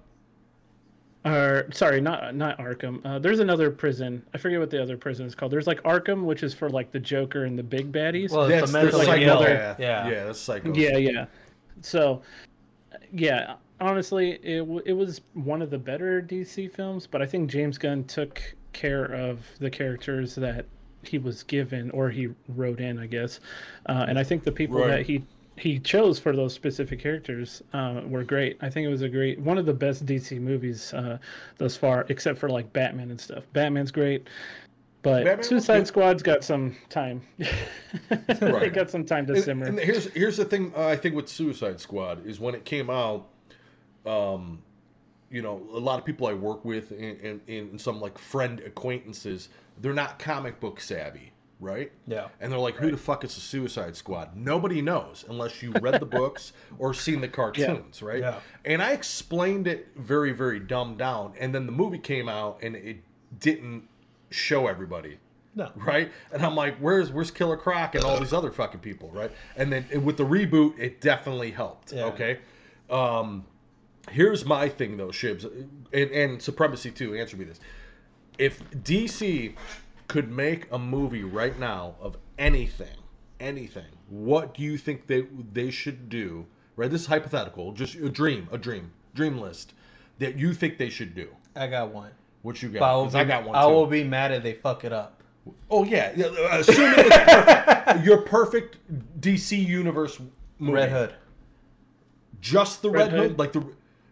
or 1.26 1.68
sorry, 1.72 2.02
not 2.02 2.36
not 2.36 2.58
Arkham. 2.60 3.02
Uh, 3.06 3.20
there's 3.20 3.40
another 3.40 3.72
prison. 3.72 4.24
I 4.34 4.38
forget 4.38 4.60
what 4.60 4.70
the 4.70 4.82
other 4.82 4.98
prison 4.98 5.26
is 5.26 5.34
called. 5.36 5.52
There's 5.52 5.68
like 5.68 5.82
Arkham, 5.84 6.24
which 6.26 6.44
is 6.44 6.54
for 6.54 6.70
like 6.70 6.92
the 6.92 7.00
Joker 7.00 7.46
and 7.46 7.58
the 7.58 7.64
big 7.64 7.92
baddies. 7.92 8.32
Well, 8.32 8.48
That's 8.48 8.64
it's 8.64 8.72
a 8.72 8.74
the 8.74 8.84
mentally 8.84 9.06
psycho- 9.06 9.22
ill. 9.26 9.40
psychopath. 9.40 9.80
Yeah. 9.80 10.08
yeah, 10.10 10.24
that's 10.26 10.40
psycho. 10.40 10.74
Yeah, 10.74 10.98
yeah. 10.98 11.26
So, 11.82 12.22
yeah, 13.12 13.56
honestly, 13.82 14.40
it 14.44 14.60
w- 14.60 14.82
it 14.86 14.94
was 14.94 15.22
one 15.34 15.62
of 15.62 15.70
the 15.70 15.78
better 15.80 16.22
DC 16.22 16.72
films, 16.72 17.06
but 17.08 17.22
I 17.22 17.26
think 17.26 17.50
James 17.50 17.78
Gunn 17.78 18.04
took 18.06 18.42
care 18.74 19.06
of 19.06 19.40
the 19.60 19.70
characters 19.70 20.36
that 20.36 20.66
he 21.08 21.18
was 21.18 21.44
given 21.44 21.92
or 21.92 22.10
he 22.10 22.30
wrote 22.50 22.80
in, 22.80 23.00
I 23.00 23.08
guess. 23.08 23.40
Uh, 23.88 24.06
and 24.08 24.18
I 24.20 24.24
think 24.24 24.44
the 24.44 24.52
people 24.52 24.80
Right. 24.80 24.88
that 24.90 25.02
he 25.06 25.24
he 25.58 25.80
chose 25.80 26.20
for 26.20 26.36
those 26.36 26.54
specific 26.54 27.00
characters 27.00 27.64
uh, 27.74 28.02
were 28.06 28.26
great. 28.26 28.58
I 28.62 28.70
think 28.70 28.86
it 28.86 28.90
was 28.90 29.04
a 29.04 29.08
great 29.10 29.40
one 29.40 29.58
of 29.58 29.66
the 29.66 29.74
best 29.74 30.06
DC 30.06 30.38
movies 30.40 30.94
uh, 30.94 31.18
thus 31.58 31.78
far, 31.78 32.06
except 32.10 32.40
for 32.40 32.50
like 32.50 32.72
Batman 32.74 33.10
and 33.10 33.20
stuff. 33.22 33.46
Batman's 33.54 33.92
great. 33.92 34.28
But 35.02 35.24
Batman 35.24 35.44
Suicide. 35.44 35.88
Squad's 35.88 36.24
got 36.24 36.44
some 36.44 36.76
time. 36.90 37.22
they 38.10 38.70
got 38.70 38.90
some 38.90 39.06
time 39.06 39.26
to 39.28 39.34
And, 39.34 39.44
simmer. 39.44 39.66
and 39.68 39.80
here's 39.80 40.12
here's 40.14 40.36
the 40.38 40.46
thing 40.46 40.74
uh, 40.76 40.88
I 40.88 40.96
think 40.96 41.16
with 41.16 41.30
Suicide 41.30 41.80
Squad 41.80 42.26
is 42.26 42.40
when 42.40 42.56
it 42.56 42.66
came 42.66 42.90
out, 42.90 43.28
um, 44.06 44.62
you 45.32 45.42
know, 45.42 45.62
a 45.74 45.80
lot 45.80 46.00
of 46.00 46.06
people 46.06 46.28
I 46.28 46.34
work 46.34 46.64
with 46.66 46.92
and, 46.92 47.20
and, 47.22 47.42
and 47.48 47.82
some 47.82 48.00
like 48.00 48.18
friend 48.18 48.60
acquaintances, 48.62 49.50
they're 49.82 49.94
not 49.94 50.20
comic 50.20 50.60
book 50.60 50.80
savvy, 50.80 51.32
right? 51.60 51.92
Yeah. 52.08 52.28
And 52.40 52.52
they're 52.52 52.60
like, 52.60 52.76
who 52.76 52.92
the 52.92 52.98
fuck 52.98 53.24
is 53.24 53.36
the 53.36 53.42
Suicide 53.42 53.96
Squad? 53.96 54.36
Nobody 54.36 54.82
knows 54.82 55.26
unless 55.30 55.62
you 55.64 55.72
read 55.82 56.00
the 56.00 56.06
books 56.22 56.54
or 56.80 56.94
seen 56.94 57.22
the 57.22 57.28
cartoons, 57.28 58.02
right? 58.02 58.20
Yeah. 58.20 58.40
And 58.66 58.82
I 58.82 58.92
explained 58.92 59.68
it 59.68 59.88
very, 59.96 60.32
very 60.32 60.60
dumbed 60.60 61.00
down. 61.00 61.34
And 61.40 61.54
then 61.54 61.66
the 61.66 61.72
movie 61.72 62.00
came 62.00 62.30
out 62.30 62.60
and 62.62 62.76
it 62.76 62.98
didn't 63.40 63.88
show 64.30 64.68
everybody 64.68 65.18
No. 65.56 65.72
right? 65.76 66.12
And 66.32 66.46
I'm 66.46 66.56
like, 66.56 66.78
where's 66.78 67.12
where's 67.12 67.32
Killer 67.32 67.58
Croc 67.58 67.96
and 67.96 68.04
all 68.04 68.20
these 68.20 68.34
other 68.34 68.52
fucking 68.52 68.80
people, 68.82 69.10
right? 69.12 69.32
And 69.58 69.72
then 69.72 69.86
with 70.04 70.18
the 70.18 70.26
reboot, 70.26 70.78
it 70.80 71.02
definitely 71.02 71.52
helped. 71.52 71.92
Yeah. 71.94 72.06
Okay. 72.06 72.40
Um, 72.90 73.46
here's 74.12 74.46
my 74.46 74.70
thing 74.70 74.98
though, 74.98 75.08
Shibs, 75.10 75.46
and, 75.94 76.12
and 76.12 76.42
Supremacy 76.42 76.92
too. 76.92 77.16
Answer 77.16 77.38
me 77.38 77.46
this: 77.46 77.60
If 78.38 78.64
DC 78.72 79.56
could 80.08 80.32
make 80.32 80.68
a 80.72 80.80
movie 80.80 81.24
right 81.24 81.58
now 81.60 81.96
of 82.00 82.18
anything, 82.38 82.98
anything, 83.40 83.86
what 84.10 84.54
do 84.54 84.64
you 84.64 84.78
think 84.78 85.08
they 85.08 85.22
they 85.54 85.72
should 85.72 86.10
do? 86.10 86.46
Right? 86.76 86.92
This 86.92 87.02
is 87.02 87.08
hypothetical, 87.08 87.72
just 87.72 87.96
a 87.96 88.10
dream, 88.10 88.50
a 88.52 88.58
dream, 88.58 88.92
dream 89.14 89.38
list 89.38 89.74
that 90.20 90.38
you 90.38 90.54
think 90.54 90.78
they 90.78 90.90
should 90.90 91.16
do. 91.16 91.30
I 91.56 91.68
got 91.68 91.90
one. 91.94 92.12
What 92.42 92.62
you 92.62 92.70
But 92.70 92.84
I 92.84 93.04
got? 93.04 93.12
be, 93.12 93.18
I 93.20 93.24
got 93.24 93.44
one. 93.46 93.56
I 93.56 93.64
too. 93.64 93.74
will 93.74 93.88
be 93.88 94.04
mad 94.04 94.32
if 94.32 94.44
they 94.44 94.54
fuck 94.54 94.84
it 94.84 94.94
up. 94.94 95.24
Oh 95.70 95.84
yeah, 95.84 96.12
yeah, 96.16 96.26
uh, 96.26 96.60
assuming 96.60 96.94
it's 96.98 97.18
perfect. 97.18 98.06
your 98.06 98.22
perfect 98.22 98.78
DC 99.22 99.58
universe 99.66 100.20
movie. 100.60 100.74
Red 100.74 100.90
Hood. 100.90 101.14
just 102.42 102.82
the 102.82 102.90
Red, 102.90 103.12
Red 103.12 103.12
Hood? 103.12 103.30
Hood? 103.32 103.40
like 103.40 103.52
the 103.52 103.66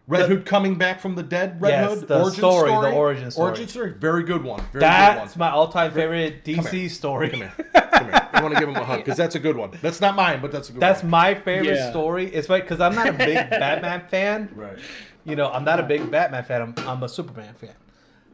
Red 0.06 0.24
The- 0.24 0.26
Hood 0.28 0.44
coming 0.46 0.74
back 0.76 1.00
from 1.00 1.14
the 1.14 1.22
dead. 1.22 1.60
Red 1.62 1.70
Yes, 1.70 1.98
Hood 2.00 2.08
the 2.08 2.30
story, 2.30 2.70
the 2.70 2.90
origin 2.92 3.30
story. 3.30 3.48
origin 3.48 3.68
story. 3.68 3.92
Very 3.92 4.22
good 4.22 4.44
one. 4.44 4.60
Very 4.72 4.80
That's 4.80 5.32
good 5.32 5.40
one. 5.40 5.48
my 5.50 5.54
all-time 5.54 5.92
favorite 5.92 6.44
DC 6.44 6.68
here. 6.70 6.88
story. 6.90 7.30
Come 7.30 7.40
here, 7.40 7.52
come 7.74 8.04
here. 8.10 8.28
I 8.32 8.42
want 8.42 8.52
to 8.54 8.60
give 8.60 8.68
him 8.68 8.76
a 8.76 8.84
hug 8.84 8.98
because 8.98 9.16
that's 9.16 9.34
a 9.34 9.38
good 9.38 9.56
one. 9.56 9.70
That's 9.80 10.02
not 10.02 10.14
mine, 10.14 10.40
but 10.42 10.52
that's 10.52 10.68
a 10.68 10.72
good 10.72 10.80
That's 10.82 11.02
one. 11.02 11.10
my 11.10 11.34
favorite 11.34 11.76
Yeah. 11.76 11.90
story. 11.90 12.26
It's 12.26 12.50
right 12.50 12.62
because 12.62 12.80
I'm 12.80 12.94
not 12.94 13.08
a 13.08 13.12
big 13.14 13.34
Batman 13.50 14.02
fan. 14.10 14.50
right. 14.54 14.78
You 15.24 15.36
know, 15.36 15.50
I'm 15.50 15.64
not 15.64 15.80
a 15.80 15.84
big 15.84 16.10
Batman 16.10 16.44
fan. 16.44 16.60
I'm, 16.60 16.74
I'm 16.86 17.02
a 17.02 17.08
Superman 17.08 17.54
fan. 17.54 17.72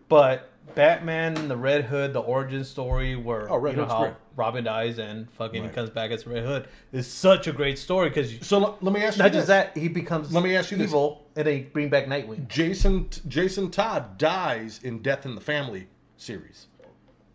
But 0.08 0.49
Batman, 0.74 1.36
and 1.36 1.50
the 1.50 1.56
Red 1.56 1.84
Hood, 1.84 2.12
the 2.12 2.20
origin 2.20 2.64
story 2.64 3.16
where 3.16 3.50
Oh, 3.50 3.56
Red 3.58 3.72
you 3.72 3.76
know 3.76 3.82
Hood's 3.84 3.92
how 3.92 4.00
great. 4.02 4.14
Robin 4.36 4.64
dies 4.64 4.98
and 4.98 5.30
fucking 5.32 5.62
Right. 5.62 5.70
he 5.70 5.74
comes 5.74 5.90
back 5.90 6.10
as 6.10 6.26
Red 6.26 6.44
Hood 6.44 6.68
is 6.92 7.06
such 7.06 7.46
a 7.46 7.52
great 7.52 7.78
story 7.78 8.08
because 8.08 8.32
So 8.46 8.62
l- 8.62 8.78
let 8.80 8.92
me 8.94 9.02
ask 9.02 9.16
you 9.18 9.22
not 9.24 9.32
this. 9.32 9.38
just 9.40 9.48
that 9.48 9.76
he 9.76 9.88
becomes 9.88 10.32
Let 10.32 10.42
me 10.42 10.56
ask 10.56 10.70
you 10.70 10.76
this. 10.78 10.88
evil 10.88 11.26
and 11.36 11.46
they 11.46 11.60
bring 11.62 11.88
back 11.88 12.06
Nightwing. 12.06 12.48
Jason 12.48 13.08
Jason 13.28 13.70
Todd 13.70 14.16
dies 14.18 14.80
in 14.82 15.00
Death 15.02 15.26
in 15.26 15.34
the 15.34 15.40
Family 15.40 15.86
series 16.16 16.66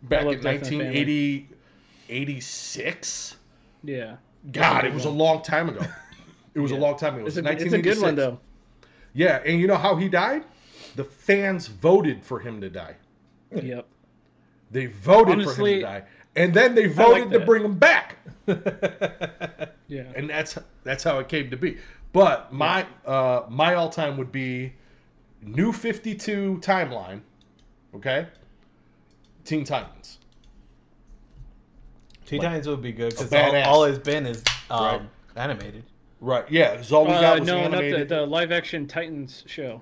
back 0.02 0.24
love 0.24 0.34
in 0.34 0.40
Death 0.40 0.54
in 0.54 0.60
the 0.60 0.84
Family. 0.84 0.84
1980 1.04 1.48
86. 2.08 3.36
yeah. 3.84 4.16
God, 4.52 4.84
it 4.84 4.92
was 4.94 5.04
a 5.06 5.10
long 5.10 5.42
time 5.42 5.68
ago. 5.68 5.84
It 6.54 6.60
was 6.60 6.70
a 6.70 6.76
long 6.84 6.96
time 6.96 7.14
ago. 7.14 7.22
It 7.22 7.24
was 7.24 7.36
It's 7.36 7.46
a, 7.48 7.52
it's 7.52 7.72
a 7.74 7.82
good 7.82 8.00
one 8.00 8.14
though. 8.14 8.38
Yeah, 9.12 9.42
and 9.44 9.58
you 9.60 9.66
know 9.66 9.76
how 9.76 9.96
he 9.96 10.08
died? 10.08 10.44
The 10.94 11.02
fans 11.04 11.66
voted 11.66 12.22
for 12.22 12.38
him 12.38 12.60
to 12.60 12.68
die. 12.70 12.94
Yep. 13.54 13.86
They 14.70 14.86
voted 14.86 15.44
for 15.44 15.50
him 15.54 15.64
to 15.66 15.80
die, 15.82 16.02
and 16.34 16.52
then 16.52 16.74
they 16.74 16.86
voted 16.86 17.30
to 17.30 17.40
bring 17.40 17.64
him 17.64 17.78
back, 17.78 18.16
Yeah. 19.88 20.02
and 20.16 20.28
that's 20.28 20.58
that's 20.82 21.04
how 21.04 21.18
it 21.20 21.28
came 21.28 21.50
to 21.50 21.56
be. 21.56 21.78
But 22.12 22.52
my 22.52 22.86
uh, 23.06 23.42
my 23.48 23.74
all 23.74 23.88
time 23.90 24.16
would 24.16 24.32
be 24.32 24.72
New 25.42 25.72
Fifty 25.72 26.14
Two 26.14 26.58
timeline, 26.62 27.20
okay? 27.94 28.26
Teen 29.44 29.64
Titans. 29.64 30.18
Teen 32.26 32.40
Titans 32.42 32.66
would 32.66 32.82
be 32.82 32.90
good 32.92 33.10
because 33.10 33.30
badass. 33.30 33.66
all, 33.66 33.74
all 33.82 33.84
it's 33.84 33.98
been 33.98 34.26
is 34.26 34.42
um, 34.70 34.80
Right. 34.84 35.02
animated. 35.36 35.84
Right? 36.20 36.50
Yeah, 36.50 36.72
because 36.72 36.90
all 36.92 37.04
we 37.04 37.12
Uh, 37.12 37.20
got 37.20 37.40
was 37.40 37.46
no, 37.46 37.68
not 37.68 37.80
the, 37.82 38.04
the 38.04 38.26
live 38.26 38.50
action 38.50 38.86
Titans 38.88 39.44
show. 39.46 39.80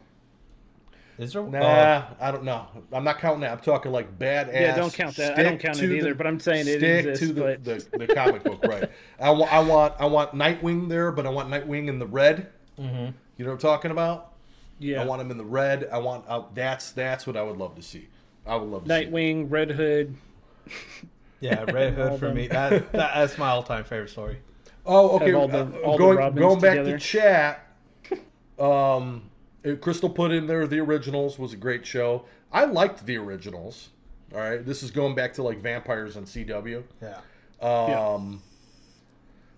Is 1.18 1.32
there? 1.32 1.42
One? 1.42 1.52
Nah, 1.52 2.04
I 2.20 2.30
don't 2.32 2.42
know. 2.44 2.66
I'm 2.92 3.04
not 3.04 3.18
counting 3.20 3.40
that. 3.42 3.52
I'm 3.52 3.60
talking 3.60 3.92
like 3.92 4.18
badass. 4.18 4.52
Yeah, 4.52 4.76
don't 4.76 4.92
count 4.92 5.16
that. 5.16 5.38
I 5.38 5.42
don't 5.44 5.58
count 5.58 5.80
it 5.80 5.90
either, 5.92 6.14
but 6.14 6.26
I'm 6.26 6.40
saying 6.40 6.66
it 6.66 6.78
stick 6.78 7.04
exists, 7.06 7.26
to 7.28 7.32
the, 7.32 7.40
but- 7.40 7.64
the, 7.64 7.84
the 7.98 8.06
comic 8.08 8.42
book, 8.44 8.60
right? 8.64 8.90
I 9.20 9.30
want 9.30 9.52
I 9.52 9.60
want 9.60 9.94
I 10.00 10.06
want 10.06 10.32
Nightwing 10.32 10.88
there, 10.88 11.12
but 11.12 11.24
I 11.26 11.28
want 11.30 11.48
Nightwing 11.50 11.88
in 11.88 11.98
the 11.98 12.06
red. 12.06 12.48
hmm 12.76 12.84
You 13.36 13.44
know 13.44 13.46
what 13.46 13.52
I'm 13.52 13.58
talking 13.58 13.90
about? 13.92 14.32
Yeah. 14.80 15.02
I 15.02 15.04
want 15.04 15.20
him 15.22 15.30
in 15.30 15.38
the 15.38 15.44
red. 15.44 15.88
I 15.92 15.98
want 15.98 16.24
uh, 16.26 16.42
that's 16.52 16.90
that's 16.92 17.26
what 17.28 17.36
I 17.36 17.42
would 17.42 17.58
love 17.58 17.76
to 17.76 17.82
see. 17.82 18.08
I 18.44 18.56
would 18.56 18.68
love 18.68 18.84
to 18.84 18.88
see. 18.90 19.06
Nightwing, 19.06 19.46
Red 19.48 19.70
Hood. 19.70 20.16
Yeah, 21.40 21.64
Red 21.70 21.94
Hood 21.96 22.18
for 22.18 22.26
them. 22.26 22.34
me. 22.36 22.48
That, 22.48 22.70
that 22.92 23.14
that's 23.14 23.38
my 23.38 23.50
all-time 23.50 23.84
favorite 23.84 24.10
story. 24.10 24.38
Oh, 24.84 25.10
okay. 25.20 25.32
All 25.32 25.46
the- 25.46 25.60
uh, 25.60 25.78
all 25.84 25.92
the 25.92 25.98
going 25.98 26.16
Robins 26.18 26.40
going 26.40 26.60
back 26.60 26.84
to 26.84 26.98
chat. 26.98 27.66
Um, 28.58 28.58
uh, 28.66 29.18
Crystal 29.80 30.10
put 30.10 30.30
in 30.30 30.46
there 30.46 30.66
the 30.66 30.78
originals 30.80 31.38
was 31.38 31.52
a 31.52 31.56
great 31.56 31.86
show. 31.86 32.24
I 32.52 32.64
liked 32.64 33.04
the 33.06 33.16
originals. 33.16 33.90
All 34.32 34.40
right, 34.40 34.64
this 34.64 34.82
is 34.82 34.90
going 34.90 35.14
back 35.14 35.32
to 35.34 35.42
like 35.42 35.60
vampires 35.60 36.16
on 36.16 36.24
CW. 36.24 36.82
Yeah. 37.00 37.20
Um, 37.60 38.42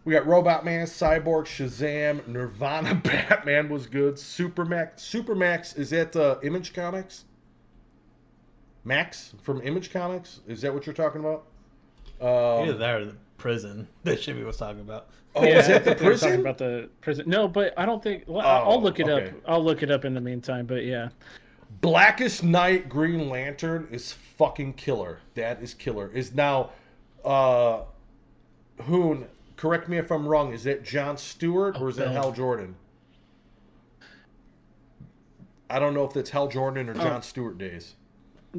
we 0.04 0.12
got 0.12 0.26
Robot 0.26 0.64
Man, 0.64 0.86
Cyborg, 0.86 1.46
Shazam, 1.46 2.26
Nirvana, 2.28 2.94
Batman 3.04 3.68
was 3.68 3.86
good. 3.86 4.14
Supermax, 4.14 4.98
Supermax 4.98 5.76
is 5.76 5.90
that 5.90 6.14
uh, 6.14 6.36
Image 6.42 6.72
Comics? 6.72 7.24
Max 8.84 9.34
from 9.42 9.60
Image 9.62 9.90
Comics? 9.92 10.40
Is 10.46 10.60
that 10.62 10.72
what 10.72 10.86
you're 10.86 10.94
talking 10.94 11.20
about? 11.20 11.46
Um, 12.20 12.68
Either 12.68 12.78
that 12.78 12.94
or 13.00 13.04
the 13.06 13.16
prison 13.38 13.86
that 14.04 14.18
Shibby 14.20 14.44
was 14.44 14.56
talking 14.56 14.80
about. 14.80 15.08
oh, 15.34 15.44
is 15.44 15.66
that 15.68 15.84
the 15.84 15.90
I 15.92 15.94
think 15.94 16.00
we 16.00 16.06
were 16.06 16.12
talking 16.14 16.18
prison? 16.28 16.40
About 16.40 16.58
the 16.58 16.88
prison? 17.00 17.24
No, 17.28 17.48
but 17.48 17.74
I 17.76 17.84
don't 17.86 18.02
think. 18.02 18.24
Well, 18.26 18.44
Oh, 18.46 18.70
I'll 18.70 18.82
look 18.82 19.00
it 19.00 19.08
okay. 19.08 19.28
up. 19.28 19.34
I'll 19.46 19.64
look 19.64 19.82
it 19.82 19.90
up 19.90 20.04
in 20.04 20.14
the 20.14 20.20
meantime. 20.20 20.66
But 20.66 20.84
yeah, 20.84 21.08
Blackest 21.80 22.42
Night 22.42 22.88
Green 22.88 23.28
Lantern 23.28 23.88
is 23.90 24.12
fucking 24.38 24.74
killer. 24.74 25.18
That 25.34 25.62
is 25.62 25.74
killer. 25.74 26.10
Is 26.12 26.34
now, 26.34 26.70
uh, 27.24 27.82
Hoon. 28.82 29.26
Correct 29.56 29.88
me 29.88 29.96
if 29.96 30.10
I'm 30.10 30.26
wrong. 30.28 30.52
Is 30.52 30.64
that 30.64 30.84
John 30.84 31.16
Stewart 31.16 31.80
or 31.80 31.88
is 31.88 31.96
that 31.96 32.08
Oh, 32.08 32.12
no. 32.12 32.20
Hal 32.20 32.32
Jordan? 32.32 32.74
I 35.70 35.78
don't 35.78 35.94
know 35.94 36.04
if 36.04 36.12
that's 36.12 36.30
Hal 36.30 36.46
Jordan 36.48 36.88
or 36.88 36.94
John 36.94 37.18
Oh. 37.18 37.20
Stewart 37.20 37.58
days. 37.58 37.94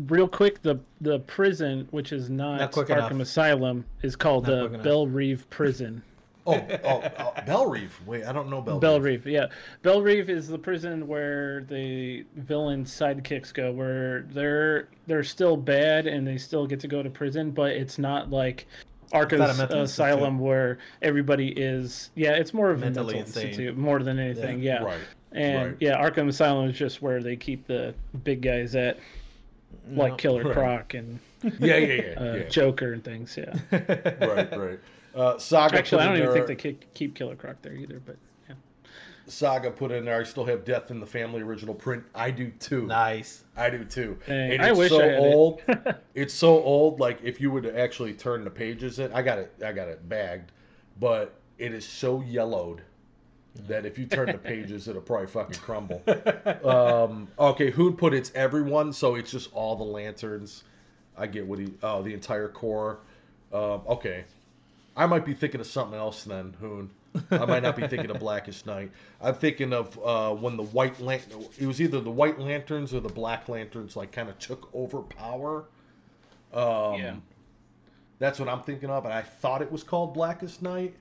Real 0.08 0.28
quick, 0.28 0.62
the 0.62 0.80
the 1.02 1.20
prison, 1.20 1.88
which 1.92 2.12
is 2.12 2.30
not, 2.30 2.60
Not 2.60 2.72
quick 2.72 2.88
Arkham 2.88 3.12
enough. 3.12 3.22
Asylum, 3.22 3.86
is 4.04 4.16
called 4.16 4.48
Not 4.48 4.76
uh. 4.76 4.78
Belle 4.80 5.08
Reve 5.08 5.50
Prison. 5.50 6.02
Oh, 6.46 6.66
oh, 6.86 7.04
oh, 7.20 7.34
Bell 7.46 7.66
Reef. 7.70 8.00
Wait, 8.06 8.24
I 8.24 8.32
don't 8.32 8.50
know 8.50 8.62
Bell. 8.62 8.80
Bell 8.80 9.02
Reef. 9.02 9.26
Reeve, 9.26 9.34
yeah. 9.34 9.48
Belle 9.82 10.02
Reve 10.02 10.30
is 10.30 10.48
the 10.48 10.58
prison 10.58 11.06
where 11.06 11.64
the 11.64 12.24
villain 12.38 12.86
sidekicks 12.86 13.54
go, 13.54 13.72
where 13.72 14.22
they're 14.32 14.88
they're 15.08 15.26
still 15.26 15.58
bad 15.58 16.08
and 16.08 16.26
they 16.26 16.38
still 16.38 16.66
get 16.66 16.80
to 16.80 16.88
go 16.88 17.04
to 17.04 17.10
prison, 17.10 17.52
but 17.52 17.72
it's 17.72 17.98
not 18.00 18.30
like 18.30 18.66
Arkham 19.12 19.40
not 19.40 19.50
a 19.50 19.54
mental 19.56 19.82
Asylum 19.82 20.40
where 20.40 20.78
everybody 21.02 21.50
is. 21.50 22.12
Yeah, 22.16 22.32
it's 22.32 22.54
more 22.54 22.72
of 22.72 22.80
Mentally 22.80 23.16
a 23.16 23.18
mental 23.18 23.28
insane. 23.28 23.48
institute 23.48 23.78
more 23.78 24.02
than 24.02 24.18
anything. 24.18 24.62
Yeah, 24.62 24.84
Right. 24.84 25.00
and 25.34 25.66
right. 25.72 25.78
yeah, 25.82 26.02
Arkham 26.02 26.30
Asylum 26.30 26.70
is 26.70 26.78
just 26.78 27.02
where 27.02 27.22
they 27.22 27.36
keep 27.36 27.68
the 27.68 27.94
big 28.24 28.42
guys 28.42 28.74
at, 28.76 29.00
like 29.90 30.12
No. 30.14 30.18
Killer 30.18 30.44
Right. 30.44 30.54
Croc 30.54 30.94
and 30.94 31.20
Yeah, 31.60 31.78
yeah, 31.78 31.94
yeah. 31.94 32.02
uh, 32.20 32.36
yeah. 32.36 32.50
Joker 32.50 32.94
and 32.94 33.04
things. 33.04 33.38
Yeah. 33.38 33.54
right, 33.72 34.58
right. 34.58 34.80
Uh, 35.16 35.38
Saga 35.38 35.78
Actually, 35.78 36.00
put 36.00 36.02
I 36.02 36.04
in 36.04 36.10
don't 36.10 36.18
even 36.18 36.26
there, 36.36 36.46
think 36.46 36.48
they 36.48 36.70
keep, 36.70 36.94
keep 36.94 37.16
Killer 37.16 37.36
Croc 37.36 37.62
there 37.62 37.74
either. 37.74 38.00
But 38.06 38.18
yeah. 38.48 38.56
Saga 39.28 39.72
put 39.72 39.92
in 39.92 40.06
there. 40.06 40.20
I 40.20 40.24
still 40.24 40.46
have 40.46 40.64
Death 40.66 40.92
in 40.92 41.00
the 41.00 41.06
Family 41.06 41.42
original 41.42 41.74
print. 41.76 42.04
I 42.16 42.32
do 42.32 42.50
too. 42.60 42.86
nice. 42.88 43.44
I 43.56 43.70
do 43.70 43.84
too. 43.84 44.18
Dang, 44.28 44.54
and 44.54 44.62
I 44.62 44.70
it's 44.70 44.78
wish 44.78 44.90
so 44.90 45.00
I 45.02 45.04
had 45.06 45.14
it. 45.14 45.20
old. 45.20 45.62
it's 46.16 46.34
so 46.34 46.62
old. 46.64 47.00
Like 47.00 47.20
if 47.24 47.40
you 47.42 47.52
were 47.52 47.62
to 47.62 47.78
actually 47.80 48.14
turn 48.14 48.44
the 48.44 48.50
pages, 48.50 49.00
in 49.00 49.12
I 49.14 49.22
got 49.22 49.40
it. 49.40 49.54
I 49.64 49.72
got 49.72 49.88
it 49.88 50.08
bagged, 50.10 50.52
but 51.00 51.36
it 51.58 51.74
is 51.74 51.88
so 51.88 52.22
yellowed 52.22 52.82
that 53.68 53.86
if 53.86 53.98
you 53.98 54.06
turn 54.06 54.28
the 54.28 54.38
pages, 54.38 54.88
it'll 54.88 55.02
probably 55.02 55.28
fucking 55.28 55.60
crumble. 55.60 56.02
um, 56.64 57.28
okay, 57.40 57.72
Hoon 57.72 57.96
put 57.96 58.14
it's 58.14 58.32
everyone, 58.36 58.94
so 58.94 59.16
it's 59.16 59.32
just 59.32 59.50
all 59.54 59.76
the 59.76 59.84
lanterns. 59.84 60.64
I 61.18 61.28
get 61.28 61.46
what 61.46 61.60
he. 61.60 61.74
Oh, 61.84 62.02
the 62.02 62.14
entire 62.14 62.48
core. 62.48 63.00
Um, 63.52 63.82
okay, 63.88 64.26
I 64.96 65.06
might 65.06 65.26
be 65.26 65.34
thinking 65.34 65.60
of 65.62 65.68
something 65.68 65.98
else 65.98 66.24
then, 66.24 66.56
Hoon. 66.60 66.90
I 67.32 67.46
might 67.46 67.64
not 67.64 67.76
be 67.76 67.88
thinking 67.88 68.12
of 68.12 68.20
Blackest 68.20 68.66
Night. 68.68 68.92
I'm 69.22 69.34
thinking 69.34 69.74
of 69.74 69.98
uh, 70.04 70.36
when 70.36 70.56
the 70.58 70.64
white 70.64 71.00
lan- 71.00 71.22
It 71.58 71.66
was 71.66 71.82
either 71.82 72.00
the 72.00 72.12
white 72.12 72.40
lanterns 72.40 72.94
or 72.94 73.00
the 73.00 73.10
black 73.10 73.50
lanterns, 73.50 73.96
like 73.96 74.12
kind 74.12 74.30
of 74.30 74.38
took 74.38 74.70
over 74.74 75.02
power. 75.02 75.66
Um, 76.54 76.96
Yeah. 76.96 77.16
That's 78.20 78.40
what 78.40 78.50
I'm 78.50 78.64
thinking 78.64 78.90
of, 78.90 79.06
and 79.06 79.14
I 79.14 79.22
thought 79.22 79.62
it 79.62 79.72
was 79.72 79.84
called 79.84 80.14
Blackest 80.14 80.62
Night. 80.62 80.96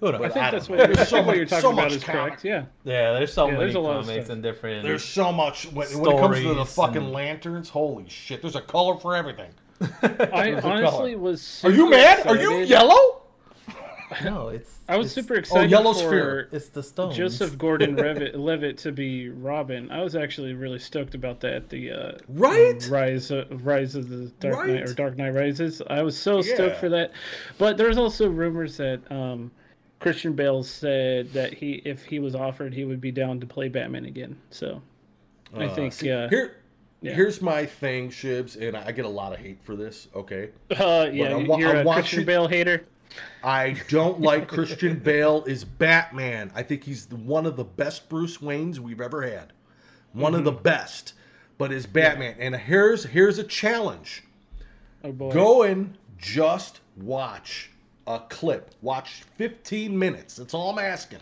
Who 0.00 0.12
knows? 0.12 0.20
I 0.22 0.28
think 0.30 0.36
I 0.44 0.50
that's 0.50 0.66
don't 0.66 0.78
what, 0.78 0.84
know. 0.86 0.92
I 0.92 0.94
There's 0.96 1.08
so 1.08 1.16
think 1.16 1.26
what 1.26 1.36
you're 1.36 1.46
talking 1.46 1.60
so 1.62 1.72
about 1.72 1.82
much 1.84 1.92
is 1.92 2.04
comic. 2.04 2.22
correct. 2.22 2.44
Yeah. 2.44 2.64
Yeah, 2.84 3.12
there's 3.12 3.32
so 3.32 3.46
Yeah, 3.46 3.52
many 3.52 3.64
there's 3.64 3.74
a 3.76 3.80
lot 3.80 3.96
of 3.98 4.06
comics 4.06 4.28
and 4.30 4.42
different. 4.42 4.82
There's 4.82 5.04
so 5.04 5.30
much 5.32 5.64
when, 5.72 5.88
when 6.00 6.16
it 6.16 6.20
comes 6.20 6.40
to 6.40 6.54
the 6.54 6.64
fucking 6.64 6.96
and- 6.96 7.12
lanterns. 7.12 7.68
Holy 7.68 8.08
shit! 8.08 8.40
There's 8.42 8.56
a 8.56 8.60
color 8.62 8.96
for 8.96 9.14
everything. 9.14 9.50
I 10.02 10.60
honestly 10.62 11.12
color. 11.12 11.18
was. 11.18 11.62
Are 11.64 11.70
you 11.70 11.76
super 11.86 11.90
mad? 11.90 12.26
Are 12.26 12.36
you 12.36 12.50
excited- 12.50 12.68
yellow? 12.68 13.16
no, 14.24 14.48
it's. 14.54 14.78
I 14.88 14.96
was 14.96 15.06
it's, 15.06 15.14
super 15.14 15.34
excited 15.34 15.66
Oh, 15.72 15.78
Yellow 15.78 15.92
for 15.92 15.98
Sphere. 16.00 16.48
It's 16.50 16.68
the 16.68 16.82
stones. 16.82 17.16
Joseph 17.16 17.56
Gordon-Levitt 17.56 18.34
Levitt 18.36 18.76
to 18.78 18.90
be 18.90 19.28
Robin. 19.28 19.88
I 19.92 20.02
was 20.02 20.16
actually 20.16 20.52
really 20.54 20.80
stoked 20.80 21.14
about 21.14 21.38
that. 21.42 21.68
The 21.68 21.92
uh, 21.92 22.12
Right? 22.28 22.84
Rise, 22.90 23.30
uh, 23.30 23.44
Rise 23.50 23.94
of 23.94 24.08
the 24.08 24.32
Dark 24.40 24.56
Right. 24.56 24.70
Knight 24.70 24.88
or 24.88 24.94
Dark 24.94 25.16
Knight 25.16 25.30
Rises. 25.34 25.80
I 25.88 26.02
was 26.02 26.18
so 26.18 26.42
Yeah. 26.42 26.54
stoked 26.54 26.78
for 26.78 26.88
that. 26.88 27.12
But 27.56 27.76
there's 27.76 27.98
also 27.98 28.28
rumors 28.28 28.76
that 28.78 29.00
um, 29.12 29.52
Christian 30.00 30.32
Bale 30.32 30.62
said 30.62 31.32
that 31.34 31.52
he, 31.54 31.74
if 31.84 32.04
he 32.04 32.18
was 32.18 32.34
offered, 32.34 32.74
he 32.74 32.84
would 32.84 33.00
be 33.00 33.12
down 33.12 33.38
to 33.40 33.46
play 33.46 33.68
Batman 33.68 34.06
again. 34.06 34.36
So 34.50 34.80
I 35.54 35.64
Uh, 35.66 35.74
think, 35.74 35.92
see, 35.92 36.10
uh, 36.10 36.28
here, 36.28 36.56
yeah. 37.02 37.12
here's 37.14 37.40
my 37.42 37.66
thing, 37.66 38.08
Shibs, 38.10 38.56
and 38.60 38.76
I 38.76 38.90
get 38.92 39.04
a 39.04 39.08
lot 39.08 39.32
of 39.32 39.38
hate 39.38 39.62
for 39.62 39.76
this. 39.76 40.08
Okay, 40.14 40.50
uh, 40.70 41.08
yeah, 41.12 41.36
I 41.36 41.38
you're 41.58 41.76
I 41.76 41.80
a 41.80 41.84
want 41.84 42.00
Christian 42.00 42.24
Bale 42.24 42.48
hater. 42.48 42.84
I 43.44 43.76
don't 43.88 44.20
like 44.20 44.48
Christian 44.56 44.98
Bale 44.98 45.44
is 45.44 45.64
Batman. 45.64 46.50
I 46.54 46.62
think 46.62 46.82
he's 46.84 47.08
one 47.10 47.44
of 47.46 47.56
the 47.56 47.64
best 47.64 48.08
Bruce 48.08 48.38
Waynes 48.38 48.78
we've 48.78 49.00
ever 49.00 49.22
had. 49.22 49.52
One 50.12 50.34
of 50.34 50.44
the 50.44 50.52
Mm-hmm. 50.52 50.62
best. 50.62 51.14
But 51.58 51.72
as 51.72 51.84
Batman, 51.86 52.36
and 52.38 52.56
here's 52.56 53.04
here's 53.04 53.38
a 53.38 53.44
challenge. 53.44 54.24
Oh 55.04 55.12
boy. 55.12 55.30
Go 55.32 55.62
and 55.64 55.96
just 56.18 56.80
watch 56.96 57.70
a 58.06 58.20
clip. 58.28 58.74
Watch 58.82 59.22
15 59.36 59.96
minutes. 59.98 60.36
That's 60.36 60.54
all 60.54 60.70
I'm 60.70 60.78
asking. 60.78 61.20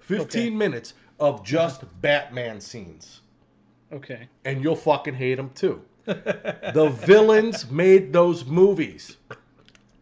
15 0.00 0.22
Okay. 0.22 0.50
minutes 0.50 0.94
of 1.18 1.44
just 1.44 1.84
Batman 2.00 2.60
scenes. 2.60 3.20
Okay. 3.92 4.28
And 4.44 4.62
you'll 4.62 4.76
fucking 4.76 5.14
hate 5.14 5.34
them 5.36 5.50
too. 5.54 5.82
the 6.04 6.92
villains 7.04 7.70
made 7.70 8.12
those 8.12 8.44
movies. 8.44 9.16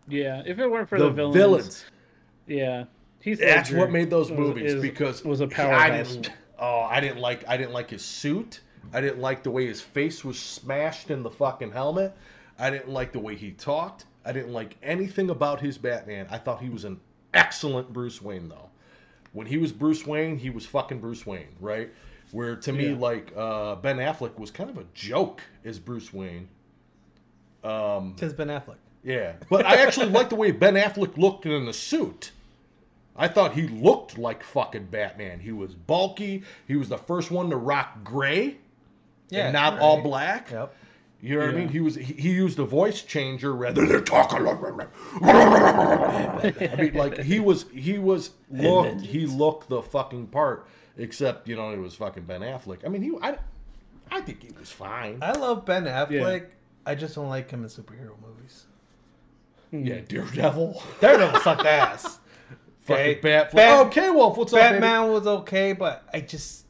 Yeah, 0.09 0.43
if 0.47 0.59
it 0.59 0.71
weren't 0.71 0.89
for 0.89 0.99
The, 0.99 1.07
the, 1.07 1.11
villains, 1.13 1.35
villains. 1.37 1.85
yeah, 2.47 2.85
Heath 3.21 3.41
That's 3.41 3.71
Ledger 3.71 3.79
what 3.81 3.91
made 3.91 4.09
those 4.11 4.31
was- 4.31 4.39
movies 4.39 4.75
is- 4.75 4.83
because 4.83 5.25
was 5.25 5.41
a 5.41 5.49
I 5.71 5.91
didn't, 5.91 6.31
oh, 6.59 6.81
I 6.83 7.01
didn't 7.01 7.19
like 7.19 7.47
I 7.49 7.57
didn't 7.57 7.73
like 7.73 7.91
his 7.91 8.03
suit. 8.05 8.61
I 8.93 9.01
didn't 9.03 9.21
like 9.21 9.43
the 9.43 9.51
way 9.51 9.67
his 9.67 9.83
face 9.83 10.25
was 10.25 10.39
smashed 10.39 11.11
in 11.11 11.23
the 11.23 11.31
fucking 11.31 11.73
helmet. 11.73 12.17
I 12.59 12.71
didn't 12.71 12.89
like 12.89 13.13
the 13.13 13.19
way 13.19 13.35
he 13.35 13.51
talked. 13.51 14.07
I 14.25 14.33
didn't 14.33 14.53
like 14.53 14.77
anything 14.83 15.31
about 15.31 15.61
his 15.61 15.79
Batman. 15.79 16.27
I 16.31 16.39
thought 16.39 16.61
he 16.61 16.69
was 16.69 16.85
an 16.85 17.01
excellent 17.35 17.93
Bruce 17.93 18.21
Wayne 18.21 18.49
though. 18.49 18.69
When 19.33 19.47
he 19.47 19.57
was 19.59 19.73
Bruce 19.73 20.07
Wayne, 20.07 20.39
he 20.39 20.51
was 20.51 20.65
fucking 20.67 21.01
Bruce 21.01 21.25
Wayne, 21.27 21.55
right? 21.61 21.91
Where 22.33 22.57
to 22.57 22.73
me, 22.73 22.91
Yeah. 22.91 22.97
like 22.99 23.33
uh, 23.37 23.77
Ben 23.77 23.97
Affleck 23.99 24.39
was 24.39 24.51
kind 24.51 24.69
of 24.71 24.79
a 24.79 24.85
joke 24.95 25.41
as 25.65 25.79
Bruce 25.79 26.13
Wayne. 26.13 26.49
Um, 27.65 28.13
Because 28.13 28.33
Ben 28.33 28.49
Affleck. 28.49 28.77
yeah, 29.03 29.33
but 29.51 29.67
I 29.67 29.77
actually 29.77 30.07
like 30.11 30.29
the 30.29 30.37
way 30.37 30.51
Ben 30.51 30.75
Affleck 30.75 31.17
looked 31.17 31.47
in 31.47 31.65
the 31.65 31.73
suit. 31.73 32.33
I 33.17 33.27
thought 33.29 33.53
he 33.53 33.67
looked 33.67 34.17
like 34.17 34.45
fucking 34.45 34.87
Batman. 34.87 35.41
He 35.41 35.51
was 35.53 35.75
bulky. 35.75 36.45
He 36.69 36.77
was 36.77 36.89
the 36.89 36.99
first 36.99 37.31
one 37.33 37.51
to 37.51 37.57
rock 37.57 38.05
gray 38.05 38.59
and 39.33 39.53
not 39.53 39.75
right. 39.75 39.83
all 39.83 40.01
black. 40.03 40.51
Yep. 40.53 40.73
You 41.21 41.39
know 41.39 41.47
what 41.47 41.55
I 41.55 41.59
mean? 41.59 41.69
He 41.69 41.81
was 41.81 41.97
he, 41.97 42.13
he 42.15 42.31
used 42.31 42.59
a 42.61 42.65
voice 42.65 43.03
changer 43.03 43.53
rather 43.53 43.85
than 43.85 44.05
talking 44.05 44.45
like. 44.45 44.89
I 45.21 46.77
mean, 46.79 46.95
like 46.95 47.19
he 47.19 47.41
was 47.41 47.67
he 47.73 47.99
was 47.99 48.31
looked 48.51 49.01
he 49.01 49.27
looked 49.27 49.69
the 49.69 49.83
fucking 49.83 50.29
part. 50.29 50.69
Except 50.97 51.49
you 51.49 51.57
know 51.57 51.71
it 51.73 51.79
was 51.79 51.95
fucking 51.95 52.25
Ben 52.25 52.43
Affleck. 52.43 52.85
I 52.85 52.89
mean 52.89 53.03
he 53.03 53.13
I 53.21 53.37
I 54.11 54.21
think 54.21 54.43
he 54.43 54.51
was 54.59 54.71
fine. 54.71 55.19
I 55.21 55.33
love 55.33 55.65
Ben 55.65 55.85
Affleck. 55.85 56.47
I 56.87 56.95
just 56.95 57.15
don't 57.17 57.29
like 57.29 57.51
him 57.51 57.63
in 57.65 57.69
superhero 57.69 58.13
movies. 58.25 58.67
Hmm. 59.71 59.85
Yeah, 59.85 60.01
Daredevil. 60.01 60.83
Daredevil 61.01 61.41
sucked 61.41 61.67
ass. 61.67 62.19
Fucking 62.83 63.05
Okay. 63.05 63.21
Batfleck. 63.21 63.53
Bat- 63.53 63.87
okay, 63.89 64.09
oh, 64.09 64.15
Wolf, 64.15 64.37
what's 64.39 64.53
up. 64.55 64.61
Batman 64.61 65.11
was 65.11 65.27
okay, 65.27 65.75
but 65.75 66.09
I 66.15 66.21
just 66.21 66.65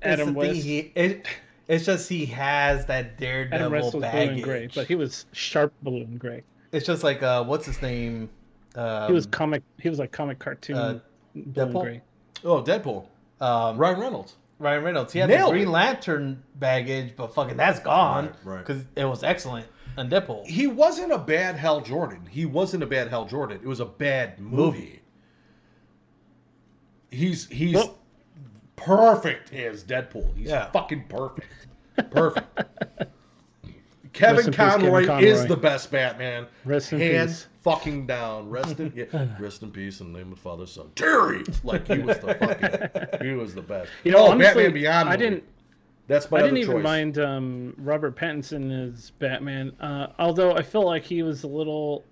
it's 0.00 0.20
Adam 0.20 0.34
the 0.34 0.40
thing, 0.40 0.48
West. 0.54 0.62
He, 0.62 0.78
it, 0.96 1.26
it's 1.72 1.86
just 1.86 2.08
he 2.08 2.26
has 2.26 2.86
that 2.86 3.04
Adam 3.06 3.16
Daredevil 3.18 3.70
West 3.70 3.84
was 3.86 3.92
blue 3.92 4.00
baggage. 4.02 4.30
and 4.34 4.42
gray, 4.42 4.68
but 4.74 4.86
he 4.86 4.94
was 4.94 5.26
sharp 5.32 5.72
blue 5.82 6.02
and 6.02 6.18
gray. 6.18 6.42
It's 6.70 6.86
just 6.86 7.02
like 7.02 7.22
uh, 7.22 7.42
what's 7.44 7.66
his 7.66 7.80
name? 7.82 8.28
Um, 8.76 9.06
He 9.08 9.12
was 9.12 9.26
comic. 9.26 9.62
He 9.78 9.88
was 9.88 9.98
like 9.98 10.12
comic 10.12 10.38
cartoon 10.38 10.76
uh, 10.76 11.00
blue 11.34 11.42
and 11.44 11.54
Deadpool? 11.54 11.82
gray. 11.82 12.00
Oh, 12.44 12.62
Deadpool. 12.62 13.06
um, 13.40 13.78
Ryan 13.78 14.00
Reynolds. 14.00 14.36
Ryan 14.58 14.84
Reynolds. 14.84 15.12
He 15.12 15.18
had 15.18 15.28
Nailed 15.28 15.48
the 15.50 15.56
Green 15.56 15.68
it. 15.68 15.70
Lantern 15.70 16.42
baggage, 16.56 17.14
but 17.16 17.34
fucking 17.34 17.56
that's 17.56 17.80
gone 17.80 18.26
Right, 18.26 18.36
right. 18.56 18.58
because 18.66 18.84
it 18.96 19.04
was 19.04 19.24
excellent 19.24 19.66
on 19.98 20.08
Deadpool. 20.08 20.46
He 20.46 20.66
wasn't 20.68 21.10
a 21.12 21.18
bad 21.18 21.56
Hal 21.56 21.80
Jordan. 21.80 22.20
He 22.30 22.46
wasn't 22.46 22.82
a 22.82 22.86
bad 22.86 23.08
Hal 23.08 23.24
Jordan. 23.24 23.58
It 23.62 23.66
was 23.66 23.80
a 23.80 23.84
bad 23.86 24.38
movie. 24.38 25.00
He's 27.10 27.48
he's 27.48 27.74
Well- 27.74 27.98
perfect 28.76 29.52
as 29.52 29.84
Deadpool. 29.84 30.36
He's 30.36 30.48
Yeah. 30.48 30.70
fucking 30.70 31.04
perfect. 31.08 31.46
Perfect. 32.10 32.46
Kevin 34.12 34.44
peace, 34.44 34.54
Kevin 34.54 34.82
Conroy, 34.82 35.06
Conroy. 35.06 35.26
is 35.26 35.46
the 35.46 35.56
best 35.56 35.90
Batman. 35.90 36.46
Rest 36.66 36.92
in 36.92 37.00
Hands 37.00 37.30
peace. 37.30 37.48
fucking 37.62 38.06
down. 38.06 38.50
Rest 38.50 38.78
in 38.78 38.92
yeah, 38.94 39.26
rest 39.40 39.62
in 39.62 39.70
peace 39.70 40.00
in 40.00 40.12
the 40.12 40.18
name 40.18 40.32
of 40.32 40.36
the 40.36 40.42
Father, 40.42 40.66
Son. 40.66 40.90
Terry! 40.94 41.42
Like 41.64 41.86
he 41.88 41.98
was 41.98 42.18
the 42.18 42.34
fucking 43.10 43.26
he 43.26 43.32
was 43.34 43.54
the 43.54 43.62
best. 43.62 43.90
You 44.04 44.12
know, 44.12 44.18
oh, 44.18 44.30
honestly, 44.32 44.64
Batman 44.64 44.74
Beyond. 44.74 45.08
I 45.08 45.12
movie. 45.12 45.24
didn't. 45.24 45.44
That's 46.08 46.30
my 46.30 46.38
I 46.38 46.42
didn't 46.42 46.58
even 46.58 46.74
choice. 46.76 46.82
mind 46.84 47.18
um, 47.18 47.74
Robert 47.78 48.14
Pattinson 48.16 48.92
as 48.92 49.10
Batman, 49.12 49.72
uh, 49.80 50.08
although 50.18 50.52
I 50.56 50.62
felt 50.62 50.84
like 50.84 51.04
he 51.04 51.22
was 51.22 51.44
a 51.44 51.48
little. 51.48 52.04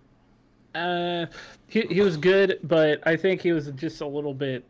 Uh, 0.75 1.27
he 1.67 1.83
he 1.83 2.01
was 2.01 2.17
good, 2.17 2.61
but 2.63 3.07
I 3.07 3.15
think 3.17 3.43
he 3.43 3.53
was 3.53 3.67
just 3.73 4.01
a 4.01 4.07
little 4.07 4.33
bit. 4.33 4.65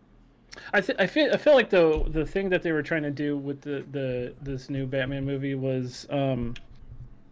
I 0.72 0.80
th- 0.80 0.98
I 0.98 1.06
feel 1.06 1.32
I 1.32 1.36
feel 1.36 1.54
like 1.54 1.70
the 1.70 2.04
the 2.08 2.26
thing 2.26 2.48
that 2.50 2.62
they 2.62 2.72
were 2.72 2.82
trying 2.82 3.02
to 3.04 3.10
do 3.10 3.36
with 3.36 3.60
the, 3.60 3.84
the 3.92 4.34
this 4.42 4.68
new 4.70 4.86
Batman 4.86 5.24
movie 5.24 5.54
was 5.54 6.06
um, 6.10 6.54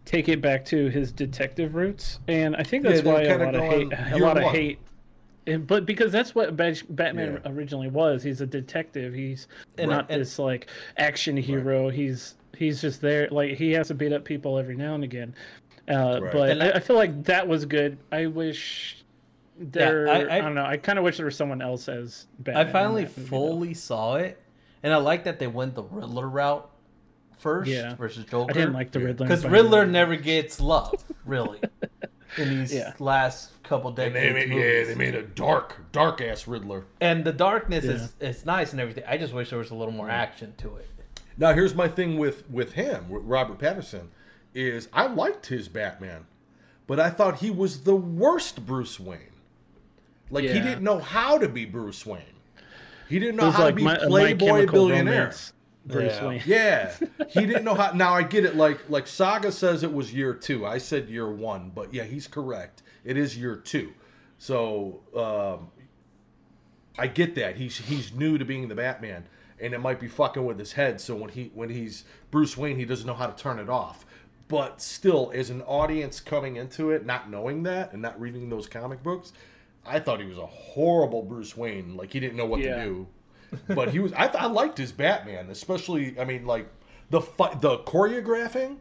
take 0.05 0.29
it 0.29 0.41
back 0.41 0.65
to 0.65 0.87
his 0.89 1.11
detective 1.11 1.75
roots, 1.75 2.19
and 2.27 2.55
I 2.55 2.63
think 2.63 2.83
that's 2.83 3.01
they're 3.01 3.13
why 3.13 3.21
a 3.23 3.37
lot 3.37 3.55
of 3.55 3.61
hate 3.61 3.93
a 3.93 4.09
year 4.09 4.19
lot 4.19 4.37
of 4.37 4.43
one. 4.45 4.55
hate. 4.55 4.79
But 5.65 5.85
because 5.87 6.11
that's 6.11 6.35
what 6.35 6.55
Batman 6.55 7.41
Yeah. 7.43 7.51
originally 7.51 7.89
was, 7.89 8.21
he's 8.21 8.39
a 8.41 8.45
detective. 8.45 9.13
He's 9.15 9.47
And- 9.79 9.89
not 9.89 10.05
and- 10.11 10.21
this 10.21 10.37
like 10.37 10.69
action 10.97 11.35
hero. 11.37 11.89
He's 11.89 12.35
He's 12.57 12.81
just 12.81 12.99
there. 12.99 13.29
Like 13.31 13.51
he 13.57 13.71
has 13.71 13.87
to 13.87 13.93
beat 13.93 14.11
up 14.11 14.25
people 14.25 14.57
every 14.59 14.75
now 14.75 14.93
and 14.93 15.03
again. 15.03 15.33
Uh, 15.87 16.19
Right. 16.21 16.31
But 16.33 16.49
And 16.51 16.63
I, 16.63 16.67
I- 16.69 16.75
I 16.75 16.79
feel 16.81 16.97
like 16.97 17.23
that 17.23 17.47
was 17.47 17.65
good. 17.65 17.97
I 18.11 18.25
wish 18.27 18.97
there. 19.59 20.07
I- 20.07 20.21
I, 20.23 20.37
I- 20.37 20.41
don't 20.41 20.55
know. 20.55 20.65
I 20.65 20.77
kind 20.77 20.97
of 20.97 21.03
wish 21.05 21.17
there 21.17 21.25
was 21.25 21.35
someone 21.35 21.61
else 21.61 21.87
as 21.89 22.25
Batman. 22.39 22.67
I 22.67 22.71
finally 22.71 23.03
that 23.03 23.17
movie, 23.17 23.29
though. 23.29 23.37
fully 23.37 23.73
saw 23.73 24.15
it, 24.15 24.41
and 24.83 24.93
I 24.93 24.97
like 24.97 25.23
that 25.25 25.37
they 25.39 25.47
went 25.47 25.75
the 25.75 25.83
Riddler 25.83 26.27
route 26.29 26.69
first 27.37 27.69
Yeah. 27.69 27.95
versus 27.95 28.25
Joker. 28.25 28.51
I 28.51 28.53
didn't 28.53 28.73
like 28.73 28.91
the 28.91 28.99
Riddler 28.99 29.27
because 29.27 29.43
but- 29.43 29.51
Riddler 29.51 29.85
never 29.85 30.15
gets 30.15 30.59
love, 30.59 31.03
really, 31.25 31.59
in 32.37 32.49
these 32.49 32.73
Yeah. 32.73 32.93
last 32.99 33.51
couple 33.63 33.89
And 33.89 33.97
decades. 33.97 34.15
they 34.15 34.47
made, 34.47 34.49
yeah, 34.57 34.83
they 34.85 34.95
made 34.95 35.15
a 35.15 35.23
dark, 35.23 35.75
dark 35.91 36.21
ass 36.21 36.47
Riddler. 36.47 36.85
and 37.01 37.23
the 37.23 37.31
darkness 37.33 37.85
is 37.85 38.13
is 38.19 38.45
nice 38.45 38.71
and 38.71 38.81
everything. 38.81 39.03
I 39.07 39.17
just 39.17 39.33
wish 39.33 39.49
there 39.51 39.59
was 39.59 39.71
a 39.71 39.75
little 39.75 39.93
more 39.93 40.09
action 40.09 40.53
to 40.57 40.77
it. 40.77 40.87
Now 41.37 41.53
here's 41.53 41.75
my 41.75 41.87
thing 41.87 42.17
with 42.17 42.49
with 42.49 42.73
him, 42.73 43.09
with 43.09 43.23
Robert 43.23 43.59
Patterson, 43.59 44.09
is 44.53 44.89
I 44.91 45.05
liked 45.07 45.45
his 45.45 45.67
Batman, 45.69 46.25
but 46.87 46.99
I 46.99 47.09
thought 47.11 47.37
he 47.39 47.51
was 47.51 47.81
the 47.81 47.95
worst 47.95 48.65
Bruce 48.65 48.99
Wayne. 48.99 49.19
Like 50.31 50.43
he 50.43 50.59
didn't 50.59 50.83
know 50.83 50.99
how 50.99 51.37
to 51.37 51.47
be 51.49 51.65
Bruce 51.65 52.05
Wayne. 52.05 52.21
He 53.07 53.19
didn't 53.19 53.37
know 53.37 53.49
how 53.49 53.63
like 53.63 53.73
to 53.73 53.75
be 53.75 53.83
my, 53.83 53.97
My 53.97 54.05
playboy 54.07 54.67
billionaire. 54.71 55.13
Romance, 55.13 55.53
Bruce 55.85 56.13
Yeah. 56.15 56.27
Wayne. 56.27 56.41
Yeah, 56.45 56.95
he 57.29 57.45
didn't 57.45 57.63
know 57.63 57.73
how. 57.73 57.91
Now 57.91 58.13
I 58.13 58.23
get 58.23 58.45
it. 58.45 58.55
Like 58.55 58.87
like 58.89 59.07
Saga 59.07 59.51
says 59.51 59.83
it 59.83 59.91
was 59.91 60.13
year 60.13 60.33
two. 60.33 60.65
I 60.65 60.77
said 60.77 61.09
year 61.09 61.31
one, 61.31 61.71
but 61.73 61.93
yeah, 61.93 62.03
he's 62.03 62.27
correct. 62.27 62.83
It 63.03 63.17
is 63.17 63.35
year 63.37 63.55
two. 63.55 63.91
So 64.37 65.01
um, 65.15 65.69
I 66.97 67.07
get 67.07 67.35
that 67.35 67.55
he's 67.55 67.77
he's 67.77 68.13
new 68.13 68.37
to 68.37 68.45
being 68.45 68.67
the 68.67 68.75
Batman, 68.75 69.25
and 69.59 69.73
it 69.73 69.79
might 69.79 69.99
be 69.99 70.07
fucking 70.07 70.45
with 70.45 70.59
his 70.59 70.71
head. 70.71 71.01
So 71.01 71.15
when 71.15 71.29
he 71.29 71.51
when 71.55 71.69
he's 71.69 72.05
Bruce 72.29 72.55
Wayne, 72.55 72.75
he 72.77 72.85
doesn't 72.85 73.07
know 73.07 73.13
how 73.15 73.27
to 73.27 73.41
turn 73.41 73.57
it 73.57 73.69
off. 73.69 74.05
But 74.47 74.81
still, 74.81 75.31
as 75.33 75.49
an 75.51 75.61
audience 75.63 76.19
coming 76.19 76.55
into 76.55 76.91
it, 76.91 77.05
not 77.05 77.29
knowing 77.29 77.63
that 77.63 77.93
and 77.93 78.01
not 78.01 78.19
reading 78.19 78.49
those 78.49 78.67
comic 78.67 79.01
books, 79.03 79.31
I 79.89 79.99
thought 79.99 80.19
he 80.19 80.25
was 80.27 80.37
a 80.37 80.45
horrible 80.45 81.21
Bruce 81.23 81.57
Wayne. 81.57 81.97
Like 81.97 82.13
he 82.13 82.19
didn't 82.19 82.37
know 82.37 82.45
what 82.45 82.59
Yeah. 82.61 82.77
to 82.77 82.83
do. 82.83 83.07
But 83.73 83.89
he 83.89 83.99
was. 83.99 84.13
I, 84.13 84.27
I 84.27 84.45
liked 84.45 84.77
his 84.77 84.91
Batman, 84.91 85.49
especially. 85.49 86.19
I 86.19 86.23
mean, 86.25 86.45
like 86.45 86.67
the 87.09 87.19
fi- 87.21 87.55
the 87.55 87.79
choreographing 87.79 88.77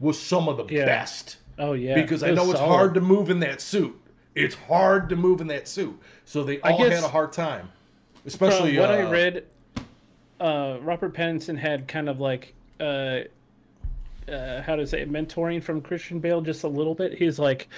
was 0.00 0.18
some 0.20 0.48
of 0.48 0.56
the 0.56 0.64
Yeah. 0.74 0.86
best 0.86 1.36
Oh 1.58 1.74
yeah. 1.74 1.94
because 1.94 2.22
it 2.22 2.30
I 2.30 2.32
know 2.32 2.50
it's 2.50 2.58
solid. 2.58 2.74
hard 2.74 2.94
to 2.94 3.00
move 3.02 3.28
in 3.30 3.38
that 3.40 3.60
suit. 3.60 3.94
It's 4.34 4.54
hard 4.54 5.10
to 5.10 5.16
move 5.16 5.42
in 5.42 5.46
that 5.48 5.68
suit. 5.68 5.98
So 6.24 6.42
they 6.42 6.60
I 6.62 6.70
all 6.72 6.78
had 6.84 7.04
a 7.04 7.08
hard 7.08 7.32
time, 7.34 7.70
especially 8.24 8.78
what 8.78 8.90
I 8.90 9.02
uh, 9.02 9.10
read, 9.10 9.44
uh, 10.40 10.78
Robert 10.80 11.12
Pattinson 11.14 11.58
had 11.58 11.86
kind 11.86 12.08
of 12.08 12.18
like 12.18 12.54
uh, 12.80 13.20
uh, 14.28 14.62
how 14.62 14.74
to 14.76 14.86
say 14.86 15.02
it, 15.02 15.12
mentoring 15.12 15.62
from 15.62 15.82
Christian 15.82 16.18
Bale 16.18 16.40
just 16.40 16.64
a 16.64 16.68
little 16.68 16.94
bit. 16.94 17.12
He's 17.12 17.38
like, 17.38 17.68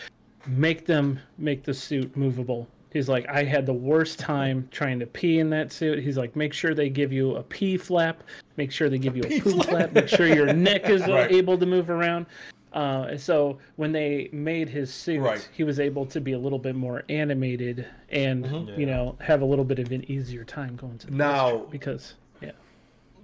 make 0.46 0.86
them 0.86 1.18
make 1.38 1.62
the 1.64 1.74
suit 1.74 2.16
movable. 2.16 2.68
He's 2.92 3.08
like, 3.08 3.28
I 3.28 3.42
had 3.42 3.66
the 3.66 3.72
worst 3.72 4.20
time 4.20 4.68
trying 4.70 5.00
to 5.00 5.06
pee 5.06 5.40
in 5.40 5.50
that 5.50 5.72
suit. 5.72 5.98
He's 5.98 6.16
like, 6.16 6.36
make 6.36 6.52
sure 6.52 6.74
they 6.74 6.88
give 6.88 7.12
you 7.12 7.34
a 7.36 7.42
pee 7.42 7.76
flap, 7.76 8.22
make 8.56 8.70
sure 8.70 8.88
they 8.88 8.98
give 8.98 9.16
you 9.16 9.24
a 9.24 9.26
Pee 9.26 9.40
poop 9.40 9.54
flap. 9.54 9.66
flap, 9.68 9.92
make 9.94 10.08
sure 10.08 10.28
your 10.28 10.52
neck 10.52 10.88
is 10.88 11.00
Right. 11.08 11.30
able 11.32 11.58
to 11.58 11.66
move 11.66 11.90
around. 11.90 12.26
Uh, 12.72 13.16
so 13.16 13.58
when 13.76 13.90
they 13.90 14.28
made 14.32 14.68
his 14.68 14.92
suit, 14.94 15.20
Right. 15.20 15.48
he 15.52 15.64
was 15.64 15.80
able 15.80 16.06
to 16.06 16.20
be 16.20 16.32
a 16.32 16.38
little 16.38 16.58
bit 16.58 16.76
more 16.76 17.02
animated 17.08 17.86
and 18.10 18.44
Mm-hmm. 18.44 18.78
you 18.80 18.86
know 18.86 19.16
have 19.20 19.42
a 19.42 19.44
little 19.44 19.64
bit 19.64 19.80
of 19.80 19.90
an 19.90 20.08
easier 20.10 20.44
time 20.44 20.76
going 20.76 20.98
to 20.98 21.06
the 21.08 21.12
Now- 21.16 21.58
because 21.70 22.14
yeah 22.40 22.52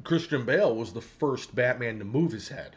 Christian 0.02 0.44
Bale 0.44 0.74
was 0.74 0.92
the 0.92 1.00
first 1.00 1.54
Batman 1.54 1.98
to 2.00 2.04
move 2.04 2.32
his 2.32 2.48
head 2.48 2.74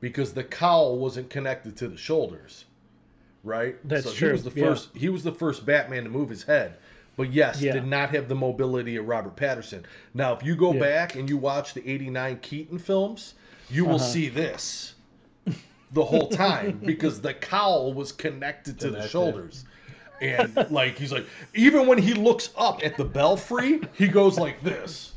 because 0.00 0.32
the 0.32 0.44
cowl 0.44 0.98
wasn't 0.98 1.28
connected 1.30 1.76
to 1.76 1.88
the 1.88 1.96
shoulders, 1.96 2.64
right? 3.44 3.76
That's 3.88 4.04
so 4.04 4.10
He 4.10 4.32
was 4.32 4.44
the 4.44 4.52
yeah. 4.60 4.66
first. 4.68 4.88
He 4.94 5.08
was 5.08 5.22
the 5.22 5.32
first 5.32 5.64
Batman 5.66 6.04
to 6.04 6.10
move 6.10 6.28
his 6.28 6.42
head, 6.42 6.76
but 7.16 7.32
yes, 7.32 7.60
Yeah. 7.60 7.72
did 7.72 7.86
not 7.86 8.10
have 8.10 8.28
the 8.28 8.34
mobility 8.34 8.96
of 8.96 9.06
Robert 9.08 9.36
Patterson. 9.36 9.84
Now, 10.14 10.32
if 10.34 10.42
you 10.42 10.56
go 10.56 10.72
Yeah. 10.72 10.80
back 10.80 11.14
and 11.16 11.28
you 11.28 11.36
watch 11.36 11.74
the 11.74 11.88
'89 11.88 12.38
Keaton 12.40 12.78
films, 12.78 13.34
you 13.70 13.84
will 13.84 13.96
Uh-huh. 13.96 14.04
see 14.04 14.28
this 14.28 14.94
the 15.92 16.04
whole 16.04 16.28
time 16.28 16.78
because 16.84 17.20
the 17.20 17.34
cowl 17.34 17.92
was 17.94 18.12
connected 18.12 18.78
to 18.80 18.90
the 18.90 19.06
shoulders. 19.08 19.64
And 20.20 20.66
like 20.70 20.98
he's 20.98 21.12
like, 21.12 21.26
even 21.54 21.86
when 21.86 21.98
he 21.98 22.12
looks 22.12 22.50
up 22.56 22.84
at 22.84 22.96
the 22.96 23.04
belfry, 23.04 23.80
he 23.94 24.08
goes 24.08 24.38
like 24.38 24.62
this 24.62 25.12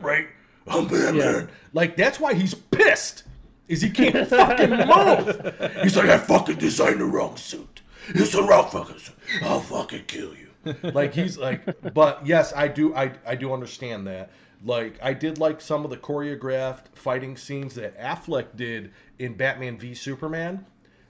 right? 0.00 0.26
I'm 0.66 0.86
Batman. 0.88 1.14
Yeah. 1.16 1.46
Like 1.72 1.96
that's 1.96 2.18
why 2.20 2.34
he's 2.34 2.54
pissed. 2.54 3.24
Is 3.70 3.80
he 3.80 3.88
can't 3.88 4.28
fucking 4.28 4.68
move. 4.68 5.80
He's 5.80 5.96
like, 5.96 6.08
I 6.08 6.18
fucking 6.18 6.56
designed 6.56 7.00
the 7.00 7.04
wrong 7.04 7.36
suit. 7.36 7.82
It's 8.08 8.32
the 8.32 8.42
wrong 8.42 8.68
fucking 8.68 8.98
suit. 8.98 9.14
I'll 9.42 9.60
fucking 9.60 10.06
kill 10.06 10.32
you. 10.34 10.48
Like 10.82 11.14
he's 11.14 11.38
like, 11.38 11.94
but 11.94 12.26
yes, 12.26 12.52
I 12.54 12.66
do, 12.66 12.92
I 12.96 13.12
I 13.24 13.36
do 13.36 13.52
understand 13.52 14.08
that. 14.08 14.32
Like 14.64 14.98
I 15.00 15.14
did 15.14 15.38
like 15.38 15.60
some 15.60 15.84
of 15.84 15.90
the 15.90 15.96
choreographed 15.96 16.86
fighting 16.94 17.36
scenes 17.36 17.76
that 17.76 17.96
Affleck 17.96 18.56
did 18.56 18.90
in 19.20 19.34
Batman 19.34 19.78
v 19.78 19.94
Superman, 19.94 20.66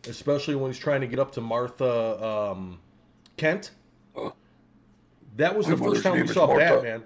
especially 0.07 0.55
when 0.55 0.71
he's 0.71 0.79
trying 0.79 1.01
to 1.01 1.07
get 1.07 1.19
up 1.19 1.33
to 1.33 1.41
Martha 1.41 2.23
um, 2.23 2.79
Kent. 3.39 3.71
That 5.37 5.57
was 5.57 5.67
the 5.67 5.79
My 5.79 5.87
first 5.87 6.03
time 6.03 6.21
we 6.21 6.27
saw 6.27 6.47
Martha. 6.47 6.75
Batman. 6.75 7.05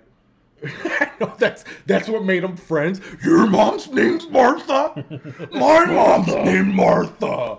Know 1.21 1.33
that's 1.39 1.65
that's 1.87 2.09
what 2.09 2.25
made 2.25 2.43
them 2.43 2.57
friends. 2.57 3.01
Your 3.23 3.47
mom's 3.47 3.89
name's 3.91 4.29
Martha. 4.29 5.05
My 5.53 5.85
mom's 5.87 6.27
named 6.27 6.75
Martha. 6.75 7.59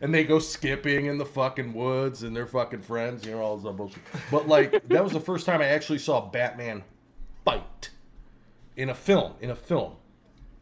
And 0.00 0.14
they 0.14 0.24
go 0.24 0.38
skipping 0.38 1.06
in 1.06 1.18
the 1.18 1.24
fucking 1.24 1.72
woods, 1.72 2.22
and 2.22 2.36
they're 2.36 2.46
fucking 2.46 2.82
friends. 2.82 3.24
You 3.24 3.32
know 3.32 3.40
all 3.40 3.56
this 3.56 3.66
other 3.66 3.76
bullshit. 3.76 4.02
But 4.30 4.46
like 4.46 4.86
that 4.88 5.02
was 5.02 5.12
the 5.12 5.20
first 5.20 5.46
time 5.46 5.60
I 5.60 5.66
actually 5.66 5.98
saw 5.98 6.20
Batman 6.30 6.84
fight 7.44 7.90
in 8.76 8.90
a 8.90 8.94
film. 8.94 9.32
In 9.40 9.50
a 9.50 9.56
film 9.56 9.96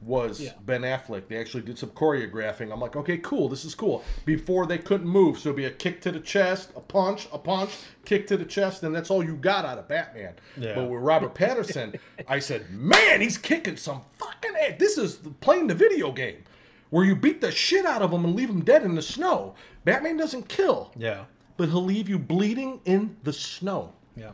was 0.04 0.40
Yeah. 0.40 0.52
Ben 0.66 0.82
Affleck. 0.82 1.28
They 1.28 1.36
actually 1.38 1.62
did 1.62 1.78
some 1.78 1.88
choreographing. 1.90 2.72
I'm 2.72 2.80
like, 2.80 2.94
okay, 2.96 3.16
cool, 3.18 3.48
this 3.48 3.64
is 3.64 3.74
cool. 3.74 4.04
Before 4.24 4.66
they 4.66 4.78
couldn't 4.78 5.08
move, 5.08 5.38
so 5.38 5.48
it'd 5.48 5.56
be 5.56 5.64
a 5.64 5.70
kick 5.70 6.00
to 6.02 6.12
the 6.12 6.20
chest, 6.20 6.70
a 6.76 6.80
punch, 6.80 7.26
a 7.32 7.38
punch, 7.38 7.70
kick 8.04 8.26
to 8.26 8.36
the 8.36 8.44
chest, 8.44 8.82
and 8.82 8.94
that's 8.94 9.10
all 9.10 9.24
you 9.24 9.36
got 9.36 9.64
out 9.64 9.78
of 9.78 9.88
Batman. 9.88 10.34
Yeah. 10.58 10.74
But 10.74 10.90
with 10.90 11.00
Robert 11.00 11.34
Patterson, 11.34 11.94
I 12.28 12.38
said, 12.38 12.70
man, 12.70 13.20
he's 13.20 13.38
kicking 13.38 13.76
some 13.76 14.02
fucking 14.18 14.52
ass. 14.60 14.74
This 14.78 14.98
is 14.98 15.20
playing 15.40 15.66
the 15.68 15.74
video 15.74 16.12
game 16.12 16.44
where 16.90 17.04
you 17.04 17.16
beat 17.16 17.40
the 17.40 17.50
shit 17.50 17.86
out 17.86 18.02
of 18.02 18.12
him 18.12 18.24
and 18.24 18.36
leave 18.36 18.50
him 18.50 18.62
dead 18.62 18.82
in 18.84 18.94
the 18.94 19.02
snow. 19.02 19.54
Batman 19.84 20.16
doesn't 20.16 20.48
kill, 20.48 20.92
Yeah, 20.96 21.24
but 21.56 21.68
he'll 21.68 21.82
leave 21.84 22.08
you 22.08 22.18
bleeding 22.18 22.80
in 22.84 23.16
the 23.24 23.32
snow. 23.32 23.92
yeah. 24.16 24.32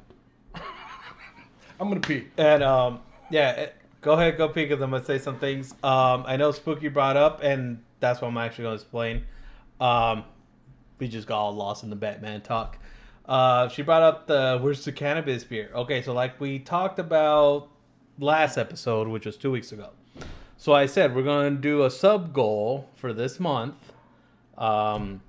I'm 1.81 1.89
gonna 1.89 2.01
pee. 2.01 2.27
And 2.37 2.63
um, 2.63 3.01
yeah, 3.31 3.55
eh, 3.57 3.67
go 4.01 4.13
ahead, 4.13 4.37
go 4.37 4.49
peek 4.49 4.69
because 4.69 4.83
I'm 4.83 4.91
gonna 4.91 5.05
say 5.05 5.19
some 5.19 5.39
things. 5.39 5.73
Um, 5.83 6.25
I 6.27 6.37
know 6.37 6.53
Spooky 6.53 6.89
brought 6.89 7.17
up, 7.17 7.43
and 7.43 7.83
that's 8.01 8.21
what 8.21 8.29
I'm 8.29 8.39
actually 8.39 8.65
gonna 8.65 8.77
explain. 8.77 9.25
Um, 9.81 10.25
we 10.99 11.09
just 11.09 11.27
got 11.27 11.39
all 11.39 11.53
lost 11.53 11.85
in 11.85 11.91
the 11.91 11.97
Batman 11.97 12.41
talk. 12.41 12.79
Uh, 13.27 13.69
she 13.69 13.83
brought 13.83 14.03
up 14.03 14.27
the 14.27 14.59
where's 14.61 14.85
the 14.85 14.93
cannabis 14.93 15.45
beer? 15.45 15.71
Okay, 15.75 16.03
so 16.03 16.13
like 16.13 16.41
we 16.41 16.59
talked 16.59 16.99
about 16.99 17.69
last 18.19 18.59
episode, 18.59 19.09
which 19.09 19.27
was 19.27 19.37
two 19.37 19.51
weeks 19.51 19.73
ago. 19.73 19.91
So 20.57 20.73
I 20.73 20.87
said 20.87 21.15
we're 21.15 21.23
gonna 21.23 21.53
do 21.53 21.85
a 21.85 21.91
sub 21.91 22.33
goal 22.33 22.89
for 22.95 23.13
this 23.13 23.41
month. 23.41 23.75
Um, 24.59 25.23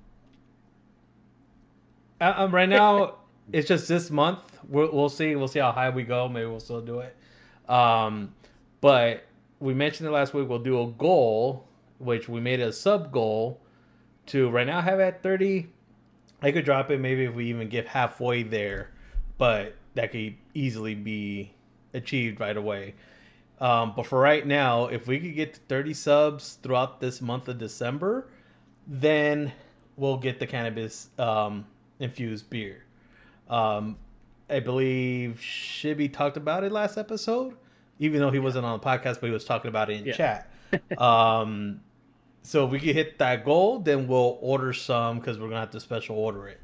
uh, 2.20 2.34
um, 2.36 2.54
right 2.54 2.68
now 2.68 3.16
it's 3.52 3.68
just 3.68 3.88
this 3.88 4.10
month. 4.10 4.40
We'll, 4.68 4.92
we'll 4.92 5.08
see. 5.08 5.34
We'll 5.36 5.48
see 5.48 5.58
how 5.58 5.72
high 5.72 5.90
we 5.90 6.02
go. 6.02 6.28
Maybe 6.28 6.46
we'll 6.46 6.60
still 6.60 6.80
do 6.80 7.00
it. 7.00 7.16
Um, 7.68 8.34
but 8.82 9.24
we 9.60 9.72
mentioned 9.72 10.06
it 10.06 10.12
last 10.12 10.34
week. 10.34 10.46
We'll 10.46 10.58
do 10.58 10.82
a 10.82 10.88
goal, 10.88 11.66
which 11.98 12.28
we 12.28 12.40
made 12.40 12.60
a 12.60 12.70
sub 12.70 13.10
goal 13.10 13.62
to 14.26 14.50
right 14.50 14.66
now 14.66 14.82
have 14.82 15.00
at 15.00 15.22
thirty. 15.22 15.68
I 16.42 16.52
could 16.52 16.66
drop 16.66 16.90
it 16.90 17.00
maybe 17.00 17.24
if 17.24 17.34
we 17.34 17.46
even 17.46 17.70
get 17.70 17.86
halfway 17.86 18.42
there, 18.42 18.90
but 19.38 19.76
that 19.94 20.12
could 20.12 20.34
easily 20.52 20.94
be 20.94 21.54
achieved 21.94 22.40
right 22.40 22.56
away. 22.56 22.94
Um, 23.60 23.92
but 23.94 24.06
for 24.06 24.18
right 24.18 24.44
now, 24.44 24.86
if 24.86 25.06
we 25.06 25.20
could 25.20 25.36
get 25.36 25.54
to 25.54 25.60
30 25.68 25.94
subs 25.94 26.58
throughout 26.64 27.00
this 27.00 27.20
month 27.22 27.46
of 27.46 27.58
December, 27.58 28.26
then 28.88 29.52
we'll 29.96 30.16
get 30.16 30.40
the 30.40 30.46
cannabis 30.48 31.10
um, 31.16 31.64
infused 32.00 32.50
beer. 32.50 32.84
Um, 33.48 33.96
I 34.50 34.58
believe 34.58 35.38
Shibby 35.40 36.12
talked 36.12 36.36
about 36.36 36.64
it 36.64 36.72
last 36.72 36.98
episode, 36.98 37.54
even 37.98 38.20
though 38.20 38.30
he 38.30 38.38
wasn't 38.38 38.64
on 38.64 38.78
the 38.78 38.84
podcast, 38.84 39.20
but 39.20 39.26
he 39.26 39.30
was 39.30 39.44
talking 39.44 39.68
about 39.68 39.90
it 39.90 40.00
in 40.00 40.06
Yeah. 40.06 40.12
chat. 40.12 40.50
um, 40.98 41.80
so 42.42 42.64
if 42.64 42.70
we 42.72 42.80
can 42.80 42.94
hit 42.94 43.18
that 43.18 43.44
goal, 43.44 43.78
then 43.78 44.08
we'll 44.08 44.38
order 44.40 44.72
some 44.72 45.18
because 45.18 45.38
we're 45.38 45.48
gonna 45.48 45.60
have 45.60 45.70
to 45.70 45.80
special 45.80 46.16
order 46.16 46.48
it 46.48 46.60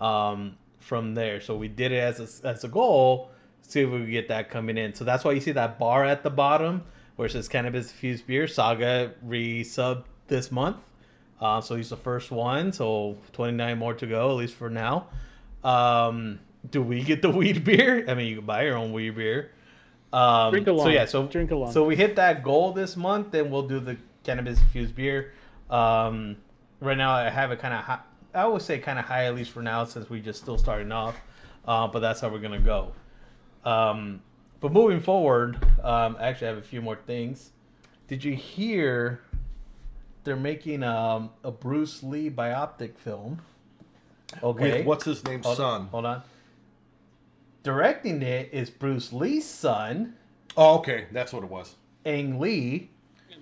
um, 0.00 0.56
from 0.78 1.14
there. 1.14 1.40
So 1.40 1.56
we 1.56 1.68
did 1.68 1.92
it 1.92 1.98
as 1.98 2.42
a, 2.42 2.48
as 2.48 2.64
a 2.64 2.68
goal. 2.68 3.30
See 3.62 3.82
if 3.82 3.90
we 3.90 3.98
can 3.98 4.10
get 4.10 4.28
that 4.28 4.50
coming 4.50 4.78
in. 4.78 4.94
So 4.94 5.04
that's 5.04 5.24
why 5.24 5.32
you 5.32 5.40
see 5.40 5.52
that 5.52 5.78
bar 5.78 6.04
at 6.04 6.22
the 6.22 6.30
bottom 6.30 6.82
where 7.16 7.26
it 7.26 7.32
says 7.32 7.48
cannabis 7.48 7.90
infused 7.90 8.26
beer. 8.26 8.48
Saga 8.48 9.12
resub 9.26 10.04
this 10.26 10.50
month, 10.50 10.78
uh, 11.40 11.60
so 11.60 11.76
he's 11.76 11.90
the 11.90 11.96
first 11.96 12.30
one. 12.30 12.72
So 12.72 13.18
29 13.32 13.78
more 13.78 13.94
to 13.94 14.06
go, 14.06 14.30
at 14.30 14.36
least 14.36 14.54
for 14.54 14.70
now. 14.70 15.08
Um, 15.62 16.40
do 16.70 16.82
we 16.82 17.02
get 17.02 17.20
the 17.20 17.30
weed 17.40 17.62
beer? 17.64 18.04
I 18.08 18.14
mean, 18.14 18.28
you 18.28 18.36
can 18.36 18.46
buy 18.46 18.62
your 18.64 18.76
own 18.76 18.92
weed 18.92 19.10
beer. 19.16 19.50
Um, 20.12 20.50
Drink 20.50 20.66
along. 20.66 20.86
So 20.86 20.90
yeah, 20.90 21.04
so 21.04 21.26
Drink 21.26 21.50
along. 21.50 21.72
So 21.72 21.84
we 21.84 21.96
hit 21.96 22.16
that 22.16 22.42
goal 22.42 22.72
this 22.72 22.96
month, 22.96 23.30
then 23.30 23.50
we'll 23.50 23.68
do 23.68 23.80
the 23.80 23.96
cannabis 24.24 24.58
infused 24.58 24.94
beer. 24.94 25.32
Um, 25.70 26.36
right 26.80 26.96
now, 26.96 27.12
I 27.12 27.30
have 27.30 27.52
it 27.52 27.60
kind 27.60 27.74
of 27.74 27.80
high. 27.80 28.00
I 28.34 28.46
would 28.46 28.62
say 28.62 28.78
kind 28.78 28.98
of 28.98 29.04
high 29.04 29.26
at 29.26 29.34
least 29.34 29.50
for 29.50 29.62
now, 29.62 29.84
since 29.84 30.08
we 30.10 30.20
just 30.20 30.40
still 30.40 30.58
starting 30.58 30.92
off. 30.92 31.16
Uh, 31.66 31.86
but 31.86 32.00
that's 32.00 32.20
how 32.20 32.28
we're 32.28 32.38
gonna 32.38 32.58
go. 32.58 32.92
Um, 33.64 34.20
but 34.60 34.72
moving 34.72 35.00
forward, 35.00 35.56
um, 35.82 36.16
I 36.18 36.28
actually 36.28 36.48
have 36.48 36.58
a 36.58 36.62
few 36.62 36.80
more 36.80 36.96
things. 36.96 37.50
Did 38.08 38.24
you 38.24 38.34
hear? 38.34 39.20
They're 40.24 40.36
making 40.36 40.82
um, 40.82 41.30
a 41.44 41.50
Bruce 41.50 42.02
Lee 42.02 42.28
biopic 42.28 42.96
film. 42.98 43.40
Okay. 44.42 44.78
With 44.78 44.86
what's 44.86 45.04
his 45.04 45.24
name? 45.24 45.42
Hold- 45.42 45.56
son? 45.56 45.86
Hold 45.86 46.06
on. 46.06 46.22
Directing 47.62 48.22
it 48.22 48.48
is 48.52 48.70
Bruce 48.70 49.12
Lee's 49.12 49.44
son, 49.46 50.14
Oh, 50.56 50.78
okay, 50.78 51.06
that's 51.12 51.32
what 51.32 51.44
it 51.44 51.48
was. 51.50 51.76
Ang 52.06 52.38
Lee, 52.40 52.90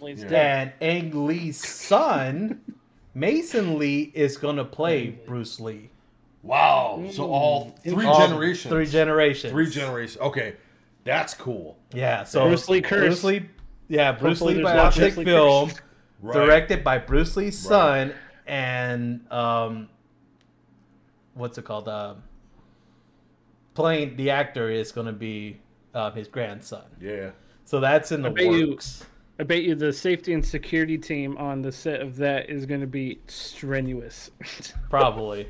Lee's 0.01 0.23
Yeah. 0.25 0.61
and 0.61 0.73
Ang 0.83 1.27
Lee's 1.27 1.57
son, 1.67 2.61
Mason 3.15 3.79
Lee, 3.79 4.13
is 4.15 4.37
gonna 4.37 4.65
play 4.65 5.11
Bruce 5.27 5.59
Lee. 5.61 5.89
Wow. 6.43 7.05
So 7.11 7.25
all 7.31 7.75
three 7.83 8.05
All 8.07 8.19
generations. 8.19 8.71
Three 8.73 8.87
generations. 8.87 9.53
Three 9.53 9.69
generations. 9.71 10.21
Okay, 10.21 10.55
that's 11.05 11.35
cool. 11.35 11.77
Yeah. 11.93 12.25
So 12.25 12.47
Bruce 12.47 12.69
Lee 12.69 12.81
curse. 12.83 13.01
Bruce 13.01 13.25
Lee. 13.25 13.49
Yeah, 13.89 14.13
Bruce 14.13 14.39
Hopefully 14.39 14.55
Lee 14.57 14.63
there's 14.63 14.97
no 14.97 15.07
biopic 15.09 15.25
film. 15.25 15.71
Right. 16.21 16.35
directed 16.35 16.85
by 16.85 16.99
Bruce 16.99 17.37
Lee's 17.37 17.65
Right. 17.65 17.69
son 18.11 18.15
and 18.47 19.33
um, 19.33 19.89
what's 21.35 21.59
it 21.59 21.65
called? 21.65 21.89
Um, 21.89 22.23
playing 23.79 24.17
the 24.17 24.29
actor 24.31 24.71
is 24.71 24.91
gonna 24.93 25.13
be 25.13 25.59
um, 25.95 26.13
his 26.13 26.27
grandson. 26.29 26.83
Yeah. 27.01 27.31
So 27.65 27.79
that's 27.81 28.11
in 28.13 28.23
the 28.23 28.29
I 28.31 28.33
bet 28.33 28.45
you- 28.45 28.71
works. 28.71 29.05
I 29.41 29.45
bet 29.45 29.63
you 29.63 29.77
the 29.77 29.93
safety 29.93 30.33
and 30.35 30.45
security 30.45 30.99
team 30.99 31.37
on 31.39 31.63
the 31.63 31.71
set 31.71 32.01
of 32.01 32.17
that 32.17 32.51
is 32.51 32.67
going 32.67 32.81
to 32.81 32.89
be 32.89 33.21
strenuous. 33.29 34.33
Probably. 34.91 35.43
Yeah. 35.43 35.47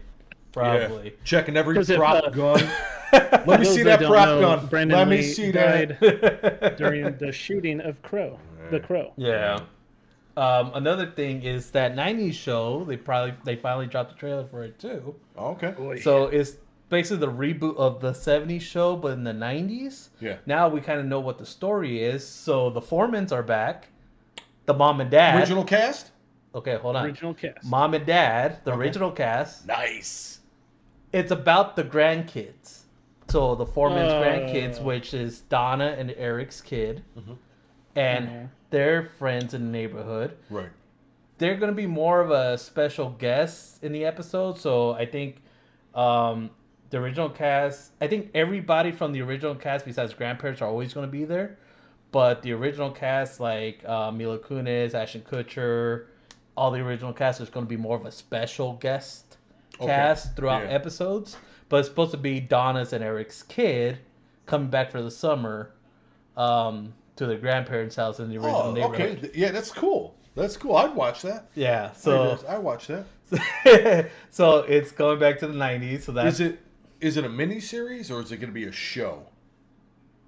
Probably. 0.52 1.14
Checking 1.24 1.56
every 1.56 1.74
'Cause 1.74 1.88
if, 1.88 1.96
prop 1.96 2.22
uh, 2.22 2.28
gun. 2.28 2.70
Let 3.46 3.60
me 3.60 3.64
see 3.64 3.82
that 3.84 4.00
that 4.00 4.06
prop 4.08 4.28
know, 4.28 4.40
gun. 4.42 4.66
Brandon 4.66 4.98
Let 4.98 5.08
me 5.08 5.22
see 5.22 5.50
died 5.52 5.96
that. 6.02 6.76
during 6.76 7.16
the 7.16 7.32
shooting 7.32 7.80
of 7.80 8.02
Crow. 8.02 8.38
The 8.70 8.80
Crow. 8.80 9.14
Yeah. 9.16 9.60
Um, 10.36 10.72
another 10.74 11.06
thing 11.06 11.42
is 11.42 11.70
that 11.70 11.94
'90s 11.96 12.34
show. 12.34 12.84
They 12.84 12.98
probably 12.98 13.32
they 13.44 13.56
finally 13.56 13.86
dropped 13.86 14.10
the 14.12 14.18
trailer 14.18 14.46
for 14.48 14.64
it 14.64 14.78
too. 14.78 15.14
Okay. 15.38 15.74
So 16.02 16.24
it's 16.24 16.58
basically 16.88 17.18
the 17.26 17.32
reboot 17.32 17.76
of 17.76 18.00
the 18.00 18.12
'70s 18.12 18.60
show, 18.62 18.96
but 18.96 19.12
in 19.12 19.24
the 19.24 19.32
'90s. 19.32 20.08
Yeah. 20.20 20.36
Now 20.46 20.68
we 20.68 20.80
kind 20.80 21.00
of 21.00 21.06
know 21.06 21.20
what 21.20 21.38
the 21.38 21.46
story 21.46 22.02
is. 22.02 22.26
So 22.26 22.70
the 22.70 22.80
Foremans 22.80 23.32
are 23.32 23.42
back. 23.42 23.88
The 24.66 24.74
mom 24.74 25.00
and 25.00 25.10
dad. 25.10 25.38
Original 25.38 25.64
cast. 25.64 26.10
Okay, 26.54 26.76
hold 26.76 26.96
on. 26.96 27.04
Original 27.06 27.34
cast. 27.34 27.64
Mom 27.64 27.94
and 27.94 28.04
dad, 28.06 28.58
the 28.64 28.72
Okay. 28.72 28.80
original 28.80 29.10
cast. 29.10 29.66
Nice. 29.66 30.40
It's 31.12 31.30
about 31.30 31.76
the 31.76 31.84
grandkids. 31.84 32.82
So 33.28 33.54
the 33.54 33.66
Foreman's 33.66 34.12
Uh. 34.12 34.22
grandkids, 34.22 34.82
which 34.82 35.12
is 35.14 35.40
Donna 35.42 35.94
and 35.98 36.10
Eric's 36.16 36.60
kid, 36.60 37.02
Mhm. 37.18 37.36
and 37.96 38.28
Mhm. 38.28 38.48
their 38.70 39.04
friends 39.18 39.52
in 39.54 39.66
the 39.66 39.70
neighborhood. 39.70 40.36
Right. 40.50 40.70
they're 41.38 41.54
going 41.54 41.70
to 41.70 41.76
be 41.76 41.86
more 41.86 42.20
of 42.20 42.32
a 42.32 42.58
special 42.58 43.10
guest 43.10 43.84
in 43.84 43.92
the 43.92 44.04
episode. 44.04 44.58
So 44.58 44.94
I 44.94 45.06
think 45.06 45.40
um, 45.94 46.50
the 46.90 46.98
original 46.98 47.28
cast, 47.28 47.92
I 48.00 48.06
think 48.06 48.30
everybody 48.34 48.92
from 48.92 49.12
the 49.12 49.20
original 49.22 49.54
cast 49.54 49.84
besides 49.84 50.14
grandparents 50.14 50.62
are 50.62 50.68
always 50.68 50.94
going 50.94 51.06
to 51.06 51.10
be 51.12 51.24
there. 51.24 51.58
But 52.10 52.42
the 52.42 52.52
original 52.52 52.90
cast, 52.90 53.40
like 53.40 53.84
uh, 53.86 54.10
Mila 54.10 54.38
Kunis, 54.38 54.94
Ashton 54.94 55.20
Kutcher, 55.22 56.06
all 56.56 56.70
the 56.70 56.80
original 56.80 57.12
cast 57.12 57.40
is 57.40 57.50
going 57.50 57.66
to 57.66 57.68
be 57.68 57.76
more 57.76 57.96
of 57.96 58.06
a 58.06 58.12
special 58.12 58.74
guest 58.74 59.36
Okay. 59.80 59.86
cast 59.86 60.34
throughout 60.34 60.62
Yeah. 60.64 60.70
episodes. 60.70 61.36
But 61.68 61.78
it's 61.80 61.88
supposed 61.88 62.12
to 62.12 62.16
be 62.16 62.40
Donna's 62.40 62.94
and 62.94 63.04
Eric's 63.04 63.42
kid 63.42 63.98
coming 64.46 64.68
back 64.68 64.90
for 64.90 65.02
the 65.02 65.10
summer 65.10 65.70
um, 66.36 66.94
to 67.16 67.26
their 67.26 67.36
grandparents' 67.36 67.94
house 67.96 68.18
in 68.20 68.30
the 68.30 68.36
original 68.38 68.68
Oh, 68.68 68.72
neighborhood. 68.72 69.18
okay. 69.24 69.30
Yeah, 69.34 69.50
that's 69.50 69.70
cool. 69.70 70.14
That's 70.34 70.56
cool. 70.56 70.76
I'd 70.76 70.94
watch 70.94 71.20
that. 71.22 71.48
Yeah, 71.54 71.92
so 71.92 72.38
I 72.48 72.58
watch 72.58 72.86
that. 72.88 73.04
so 74.30 74.60
it's 74.60 74.90
going 74.92 75.18
back 75.18 75.38
to 75.40 75.46
the 75.46 75.52
90s 75.52 76.00
so 76.02 76.12
that's 76.12 76.40
it 76.40 76.58
is 77.00 77.16
it 77.16 77.24
a 77.24 77.28
mini 77.28 77.60
series 77.60 78.10
or 78.10 78.20
is 78.20 78.32
it 78.32 78.36
going 78.38 78.50
to 78.50 78.54
be 78.54 78.64
a 78.64 78.72
show? 78.72 79.22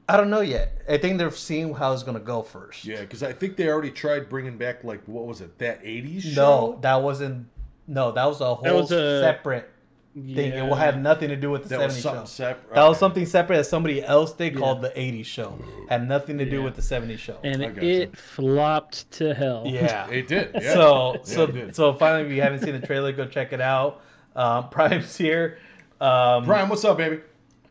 i 0.09 0.17
don't 0.17 0.29
know 0.31 0.41
yet 0.41 0.83
i 0.89 0.99
think 0.99 1.19
they're 1.19 1.31
seeing 1.31 1.73
how 1.73 1.93
it's 1.93 2.03
going 2.03 2.19
to 2.19 2.25
go 2.25 2.43
first 2.43 2.85
Yeah, 2.85 3.01
because 3.03 3.23
I 3.23 3.33
think 3.33 3.57
they 3.57 3.69
already 3.69 3.93
tried 3.93 4.29
bringing 4.29 4.59
back 4.59 4.83
like 4.83 5.01
what 5.07 5.25
was 5.27 5.41
it 5.41 5.57
that 5.59 5.85
'80s 5.85 6.35
no 6.35 6.79
that 6.83 6.97
wasn't 7.01 7.47
no 7.87 8.11
that 8.11 8.25
was 8.25 8.41
a 8.41 8.55
whole 8.57 8.81
was 8.81 8.91
a- 8.91 9.21
separate 9.21 9.71
thing 10.17 10.53
it 10.53 10.63
will 10.63 10.75
have 10.75 10.99
nothing 10.99 11.29
to 11.29 11.37
do 11.37 11.49
with 11.53 11.63
the 11.63 11.69
that 11.69 11.79
70s 11.79 11.85
was 11.87 12.01
something 12.03 12.23
show 12.23 12.27
separate. 12.27 12.75
that 12.75 12.83
was 12.89 12.99
something 12.99 13.25
separate 13.25 13.59
that 13.59 13.65
somebody 13.67 14.03
else 14.03 14.33
did 14.33 14.57
called 14.57 14.83
the 14.83 14.89
80s 14.91 15.25
show 15.27 15.57
had 15.89 16.09
nothing 16.09 16.37
to 16.39 16.45
do 16.45 16.61
with 16.61 16.75
the 16.75 16.83
70s 16.83 17.19
show 17.19 17.39
and 17.45 17.63
it, 17.63 17.77
gotcha. 18.11 18.21
flopped 18.21 19.09
to 19.13 19.33
hell. 19.33 19.63
yeah 19.65 20.09
It 20.11 20.27
did. 20.27 20.51
Yeah. 20.61 20.73
so 20.73 21.13
Yeah, 21.15 21.21
so 21.23 21.43
it 21.45 21.53
did. 21.55 21.77
so 21.77 21.93
finally 21.95 22.29
if 22.29 22.35
you 22.35 22.43
haven't 22.43 22.65
seen 22.65 22.79
the 22.81 22.85
trailer 22.85 23.13
go 23.13 23.27
check 23.27 23.53
it 23.53 23.61
out 23.61 24.01
um, 24.35 24.69
prime's 24.71 25.17
here 25.17 25.59
um, 26.01 26.47
Brian, 26.47 26.69
what's 26.69 26.85
up, 26.85 26.97
baby? 26.97 27.21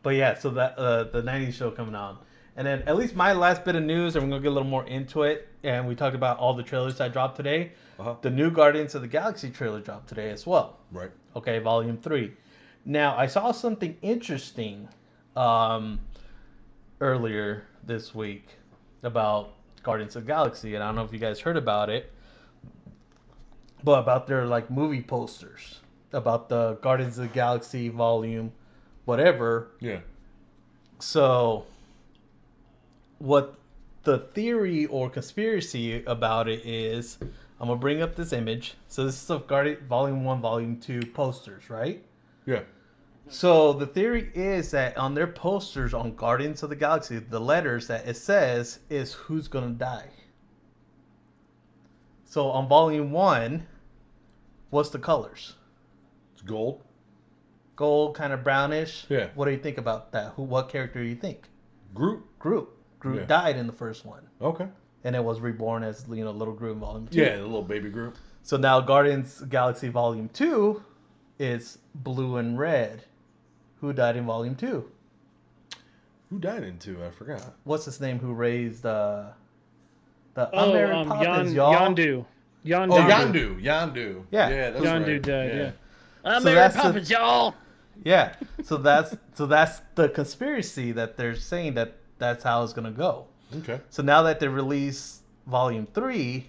But 0.02 0.10
yeah, 0.10 0.38
so 0.38 0.50
that 0.50 0.78
uh, 0.78 1.04
the 1.04 1.22
'90s 1.22 1.52
show 1.52 1.70
coming 1.70 1.94
on, 1.94 2.18
and 2.56 2.66
then 2.66 2.82
at 2.82 2.96
least 2.96 3.14
my 3.14 3.32
last 3.32 3.64
bit 3.64 3.74
of 3.74 3.82
news, 3.82 4.14
and 4.14 4.24
we're 4.24 4.30
gonna 4.30 4.42
get 4.42 4.48
a 4.48 4.54
little 4.54 4.68
more 4.68 4.86
into 4.86 5.24
it. 5.24 5.48
And 5.62 5.86
we 5.86 5.94
talked 5.94 6.14
about 6.14 6.38
all 6.38 6.54
the 6.54 6.62
trailers 6.62 6.96
that 6.98 7.12
dropped 7.12 7.36
today. 7.36 7.72
Uh-huh. 7.98 8.14
The 8.22 8.30
new 8.30 8.50
Guardians 8.50 8.94
of 8.94 9.02
the 9.02 9.08
Galaxy 9.08 9.50
trailer 9.50 9.80
dropped 9.80 10.08
today 10.08 10.30
as 10.30 10.46
well. 10.46 10.78
Right. 10.90 11.10
Okay, 11.36 11.58
Volume 11.58 11.98
Three. 11.98 12.32
Now 12.84 13.16
I 13.16 13.26
saw 13.26 13.52
something 13.52 13.96
interesting 14.00 14.88
um, 15.36 16.00
earlier 17.00 17.64
this 17.84 18.14
week 18.14 18.46
about 19.02 19.54
Guardians 19.82 20.16
of 20.16 20.24
the 20.24 20.28
Galaxy, 20.28 20.76
and 20.76 20.84
I 20.84 20.86
don't 20.86 20.94
know 20.94 21.04
if 21.04 21.12
you 21.12 21.18
guys 21.18 21.40
heard 21.40 21.56
about 21.56 21.90
it, 21.90 22.12
but 23.82 23.98
about 23.98 24.26
their 24.26 24.46
like 24.46 24.70
movie 24.70 25.02
posters 25.02 25.79
about 26.12 26.48
the 26.48 26.74
Guardians 26.82 27.18
of 27.18 27.28
the 27.28 27.34
Galaxy 27.34 27.88
Volume, 27.88 28.52
whatever. 29.04 29.68
Yeah. 29.80 30.00
So, 30.98 31.66
what 33.18 33.54
the 34.02 34.18
theory 34.18 34.86
or 34.86 35.10
conspiracy 35.10 36.04
about 36.04 36.48
it 36.48 36.64
is, 36.64 37.18
I'm 37.60 37.68
gonna 37.68 37.76
bring 37.76 38.02
up 38.02 38.14
this 38.14 38.32
image. 38.32 38.74
So 38.88 39.04
this 39.04 39.22
is 39.22 39.30
of 39.30 39.46
Guardian 39.46 39.78
Volume 39.88 40.24
One, 40.24 40.40
Volume 40.40 40.78
Two 40.78 41.00
posters, 41.00 41.68
right? 41.68 42.02
Yeah. 42.46 42.62
So 43.28 43.72
the 43.72 43.86
theory 43.86 44.30
is 44.34 44.70
that 44.72 44.96
on 44.96 45.14
their 45.14 45.26
posters 45.26 45.94
on 45.94 46.16
Guardians 46.16 46.62
of 46.62 46.70
the 46.70 46.76
Galaxy, 46.76 47.18
the 47.18 47.40
letters 47.40 47.86
that 47.86 48.08
it 48.08 48.16
says 48.16 48.80
is 48.88 49.12
who's 49.12 49.46
gonna 49.46 49.70
die. 49.70 50.08
So 52.24 52.48
on 52.50 52.68
Volume 52.68 53.12
One, 53.12 53.66
what's 54.70 54.90
the 54.90 54.98
colors? 54.98 55.54
It's 56.40 56.48
gold. 56.48 56.82
Gold, 57.76 58.14
kind 58.14 58.32
of 58.32 58.42
brownish. 58.42 59.04
Yeah. 59.10 59.28
What 59.34 59.44
do 59.44 59.50
you 59.50 59.58
think 59.58 59.76
about 59.78 60.12
that? 60.12 60.32
Who? 60.36 60.42
What 60.42 60.68
character 60.70 61.02
do 61.02 61.08
you 61.08 61.14
think? 61.14 61.48
Groot. 61.94 62.22
Groot. 62.38 62.68
Groot 62.98 63.20
Yeah. 63.20 63.26
died 63.26 63.56
in 63.56 63.66
the 63.66 63.72
first 63.72 64.04
one, 64.06 64.22
Okay. 64.40 64.66
and 65.04 65.16
it 65.16 65.22
was 65.24 65.40
reborn 65.40 65.82
as 65.82 66.04
you 66.08 66.24
know 66.24 66.30
little 66.30 66.54
Groot 66.54 66.72
in 66.74 66.80
Volume 66.80 67.06
Two. 67.08 67.18
Yeah, 67.18 67.36
the 67.36 67.42
little 67.42 67.62
baby 67.62 67.88
Groot. 67.90 68.14
So 68.42 68.56
now 68.56 68.80
Guardians 68.80 69.40
Galaxy 69.48 69.88
Volume 69.88 70.28
Two 70.30 70.82
is 71.38 71.78
blue 71.94 72.36
and 72.36 72.58
red. 72.58 73.04
Who 73.80 73.92
died 73.92 74.16
in 74.16 74.24
Volume 74.26 74.54
Two? 74.54 74.90
Who 76.30 76.38
died 76.38 76.62
in 76.62 76.78
two? 76.78 77.02
I 77.04 77.10
forgot. 77.10 77.42
What's 77.64 77.84
his 77.86 78.00
name? 78.00 78.18
Who 78.18 78.32
raised 78.34 78.84
uh, 78.86 79.24
the 80.34 80.48
Oh, 80.54 80.72
Mary 80.72 80.90
um, 80.92 81.08
Poppins, 81.08 81.52
Yon, 81.54 81.72
y'all? 81.72 81.74
Yondu. 81.94 82.24
Yondu. 82.64 82.92
Oh, 82.92 83.08
Yandu. 83.08 83.62
Yandu. 83.62 84.24
Yeah. 84.30 84.48
Yeah, 84.50 84.70
that's 84.70 84.84
Yondu 84.84 85.06
right. 85.06 85.22
died, 85.22 85.54
yeah. 85.56 85.70
I'm 86.24 86.42
So 86.42 86.44
Mary 86.46 86.56
that's 86.56 87.08
the- 87.08 87.14
y'all. 87.14 87.54
Yeah. 88.04 88.34
So 88.64 88.76
that's 88.76 89.16
so 89.34 89.46
that's 89.46 89.80
the 89.94 90.08
conspiracy 90.08 90.92
that 90.92 91.16
they're 91.16 91.34
saying 91.34 91.74
that 91.74 91.96
that's 92.18 92.44
how 92.44 92.62
it's 92.62 92.72
gonna 92.72 92.90
go. 92.90 93.26
Okay. 93.58 93.80
So 93.90 94.02
now 94.02 94.22
that 94.22 94.38
they 94.38 94.48
release 94.48 95.20
Volume 95.46 95.86
Three, 95.94 96.46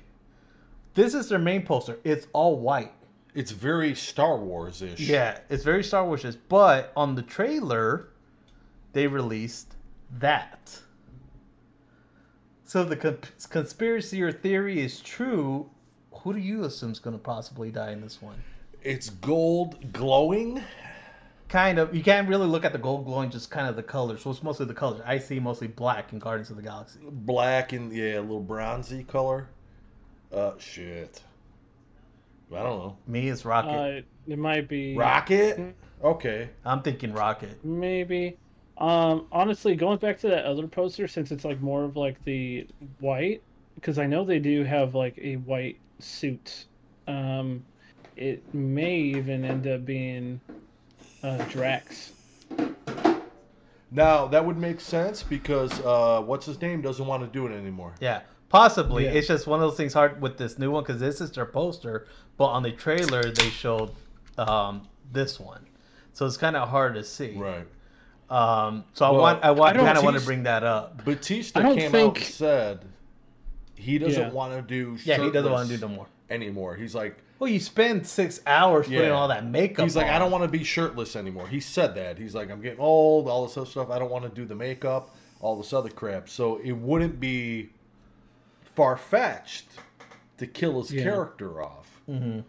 this 0.94 1.14
is 1.14 1.30
their 1.30 1.40
main 1.40 1.64
poster. 1.66 1.98
It's 2.04 2.28
all 2.34 2.60
white. 2.60 2.92
It's 3.34 3.52
very 3.52 3.96
Star 3.96 4.38
Wars 4.38 4.82
ish. 4.82 5.00
Yeah, 5.00 5.40
it's 5.50 5.64
very 5.64 5.84
Star 5.84 6.06
Wars, 6.06 6.26
ish. 6.26 6.36
but 6.50 6.92
on 6.98 7.16
the 7.16 7.22
trailer, 7.22 8.10
they 8.94 9.08
released 9.08 9.74
that. 10.20 10.78
So 12.66 12.84
the 12.84 12.96
con- 12.98 13.18
conspiracy 13.50 14.22
or 14.22 14.32
theory 14.32 14.80
is 14.82 15.00
true. 15.00 15.70
Who 16.14 16.34
do 16.34 16.40
you 16.40 16.66
assume 16.66 16.92
is 16.92 17.00
going 17.00 17.16
to 17.18 17.24
possibly 17.24 17.72
die 17.72 17.92
in 17.92 18.02
this 18.02 18.22
one? 18.22 18.36
It's 18.84 19.10
gold 19.10 19.92
glowing. 19.94 20.64
Kind 21.50 21.80
of. 21.80 21.94
You 21.94 22.02
can't 22.02 22.28
really 22.30 22.48
look 22.48 22.64
at 22.66 22.72
the 22.72 22.80
gold 22.80 23.06
glowing, 23.06 23.30
just 23.30 23.52
kind 23.52 23.68
of 23.68 23.76
the 23.76 23.84
colors. 23.84 24.22
So 24.22 24.32
it's 24.32 24.42
mostly 24.42 24.66
the 24.66 24.74
colors. 24.74 25.02
I 25.06 25.20
see 25.20 25.40
mostly 25.40 25.68
black 25.68 26.14
in 26.14 26.20
Guardians 26.20 26.50
of 26.50 26.56
the 26.56 26.62
Galaxy. 26.62 27.00
black 27.04 27.74
and 27.74 27.92
yeah, 27.92 28.20
a 28.20 28.22
little 28.22 28.40
bronzy 28.40 29.04
color. 29.04 29.50
Uh, 30.34 30.54
shit. 30.58 31.22
I 32.54 32.64
don't 32.64 32.80
know. 32.80 32.98
Me, 33.08 33.30
it's 33.30 33.46
Rocket. 33.46 33.70
Uh, 33.70 34.02
it 34.32 34.40
might 34.40 34.68
be 34.68 34.96
Rocket. 34.96 35.76
Okay. 36.04 36.50
I'm 36.66 36.82
thinking 36.82 37.14
Rocket. 37.14 37.64
maybe. 37.64 38.38
Um, 38.78 39.28
honestly, 39.32 39.76
going 39.76 40.00
back 40.00 40.18
to 40.20 40.30
that 40.30 40.46
other 40.46 40.68
poster, 40.68 41.08
since 41.08 41.32
it's 41.32 41.46
like 41.46 41.62
more 41.62 41.84
of 41.84 41.96
like 41.96 42.24
the 42.26 42.66
white, 43.00 43.44
because 43.76 44.00
I 44.00 44.08
know 44.08 44.26
they 44.26 44.40
do 44.40 44.64
have 44.64 44.96
like 44.96 45.20
a 45.22 45.36
white 45.36 45.78
suit. 46.00 46.66
Um, 47.08 47.64
it 48.22 48.54
may 48.54 48.96
even 48.98 49.44
end 49.44 49.66
up 49.66 49.84
being 49.84 50.40
uh, 51.24 51.44
Drax. 51.46 52.12
Now 53.90 54.28
that 54.28 54.46
would 54.46 54.58
make 54.58 54.80
sense 54.80 55.24
because 55.24 55.72
uh, 55.82 56.22
what's 56.26 56.46
his 56.46 56.62
name 56.62 56.82
doesn't 56.82 57.06
want 57.06 57.24
to 57.24 57.28
do 57.28 57.48
it 57.48 57.52
anymore. 57.52 57.94
Yeah, 58.00 58.22
possibly. 58.48 59.06
Yeah. 59.06 59.12
It's 59.12 59.28
just 59.28 59.48
one 59.48 59.60
of 59.62 59.68
those 59.68 59.76
things 59.76 59.94
hard 59.94 60.22
with 60.22 60.38
this 60.38 60.60
new 60.60 60.72
one 60.72 60.84
because 60.84 61.00
this 61.00 61.20
is 61.20 61.32
their 61.32 61.46
poster, 61.48 62.08
but 62.38 62.46
on 62.46 62.64
the 62.64 62.72
trailer 62.72 63.32
they 63.32 63.50
showed 63.50 63.92
um, 64.38 64.88
this 65.12 65.40
one, 65.40 65.66
so 66.14 66.26
it's 66.26 66.38
kind 66.38 66.56
of 66.56 66.70
hard 66.70 66.94
to 66.96 67.04
see. 67.04 67.36
Right. 67.36 67.68
Um, 68.30 68.86
so 68.94 69.06
I 69.06 69.12
Well, 69.12 69.20
want, 69.22 69.44
I 69.44 69.52
want, 69.52 69.70
I 69.72 69.74
don't- 69.78 69.86
kind 69.86 69.98
of 69.98 70.04
want 70.06 70.18
to 70.18 70.24
bring 70.26 70.44
that 70.44 70.64
up. 70.64 71.04
Batista 71.04 71.60
I 71.60 71.64
don't 71.64 71.78
came 71.78 71.94
out 71.94 72.16
and 72.16 72.24
said 72.26 72.86
he 73.76 73.98
doesn't 73.98 74.22
Yeah. 74.28 74.32
want 74.32 74.54
to 74.54 74.62
do. 74.62 74.98
Yeah, 75.04 75.18
he 75.22 75.30
doesn't 75.32 75.52
want 75.52 75.68
to 75.68 75.76
do 75.76 75.82
no 75.82 75.90
more. 75.90 76.08
anymore. 76.30 76.76
He's 76.78 76.96
like, 76.96 77.18
Well, 77.42 77.50
you 77.50 77.60
spend 77.60 78.06
six 78.06 78.40
hours 78.46 78.86
putting 78.86 79.02
Yeah. 79.02 79.10
all 79.10 79.28
that 79.30 79.48
makeup. 79.48 79.82
he's 79.82 79.96
like, 79.96 80.06
I 80.06 80.20
don't 80.20 80.30
want 80.30 80.44
to 80.44 80.48
be 80.48 80.64
shirtless 80.64 81.16
anymore. 81.16 81.48
He 81.48 81.60
said 81.60 81.96
that. 81.96 82.20
He's 82.20 82.36
like, 82.36 82.52
I'm 82.52 82.62
getting 82.62 82.80
old, 82.80 83.28
all 83.28 83.48
this 83.48 83.58
other 83.58 83.66
stuff. 83.66 83.90
I 83.90 83.98
don't 83.98 84.12
want 84.12 84.26
to 84.26 84.30
do 84.30 84.46
the 84.46 84.54
makeup, 84.54 85.16
all 85.40 85.56
this 85.58 85.74
other 85.74 85.90
crap. 85.90 86.30
So 86.30 86.58
it 86.58 86.74
wouldn't 86.74 87.20
be 87.20 87.72
far 88.76 88.96
fetched 88.96 89.66
to 90.38 90.46
kill 90.46 90.84
his 90.84 90.94
Yeah. 90.94 91.02
character 91.02 91.64
off. 91.64 92.00
Mhm. 92.08 92.44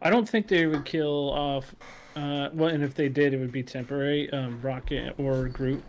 I 0.00 0.08
don't 0.10 0.28
think 0.28 0.46
they 0.46 0.66
would 0.68 0.84
kill 0.84 1.32
off. 1.32 1.74
Uh, 2.14 2.50
well, 2.52 2.68
and 2.72 2.84
if 2.84 2.94
they 2.94 3.08
did, 3.08 3.34
it 3.34 3.38
would 3.38 3.50
be 3.50 3.64
temporary. 3.64 4.30
Um, 4.30 4.60
Rocket 4.62 5.16
or 5.18 5.48
Groot, 5.48 5.82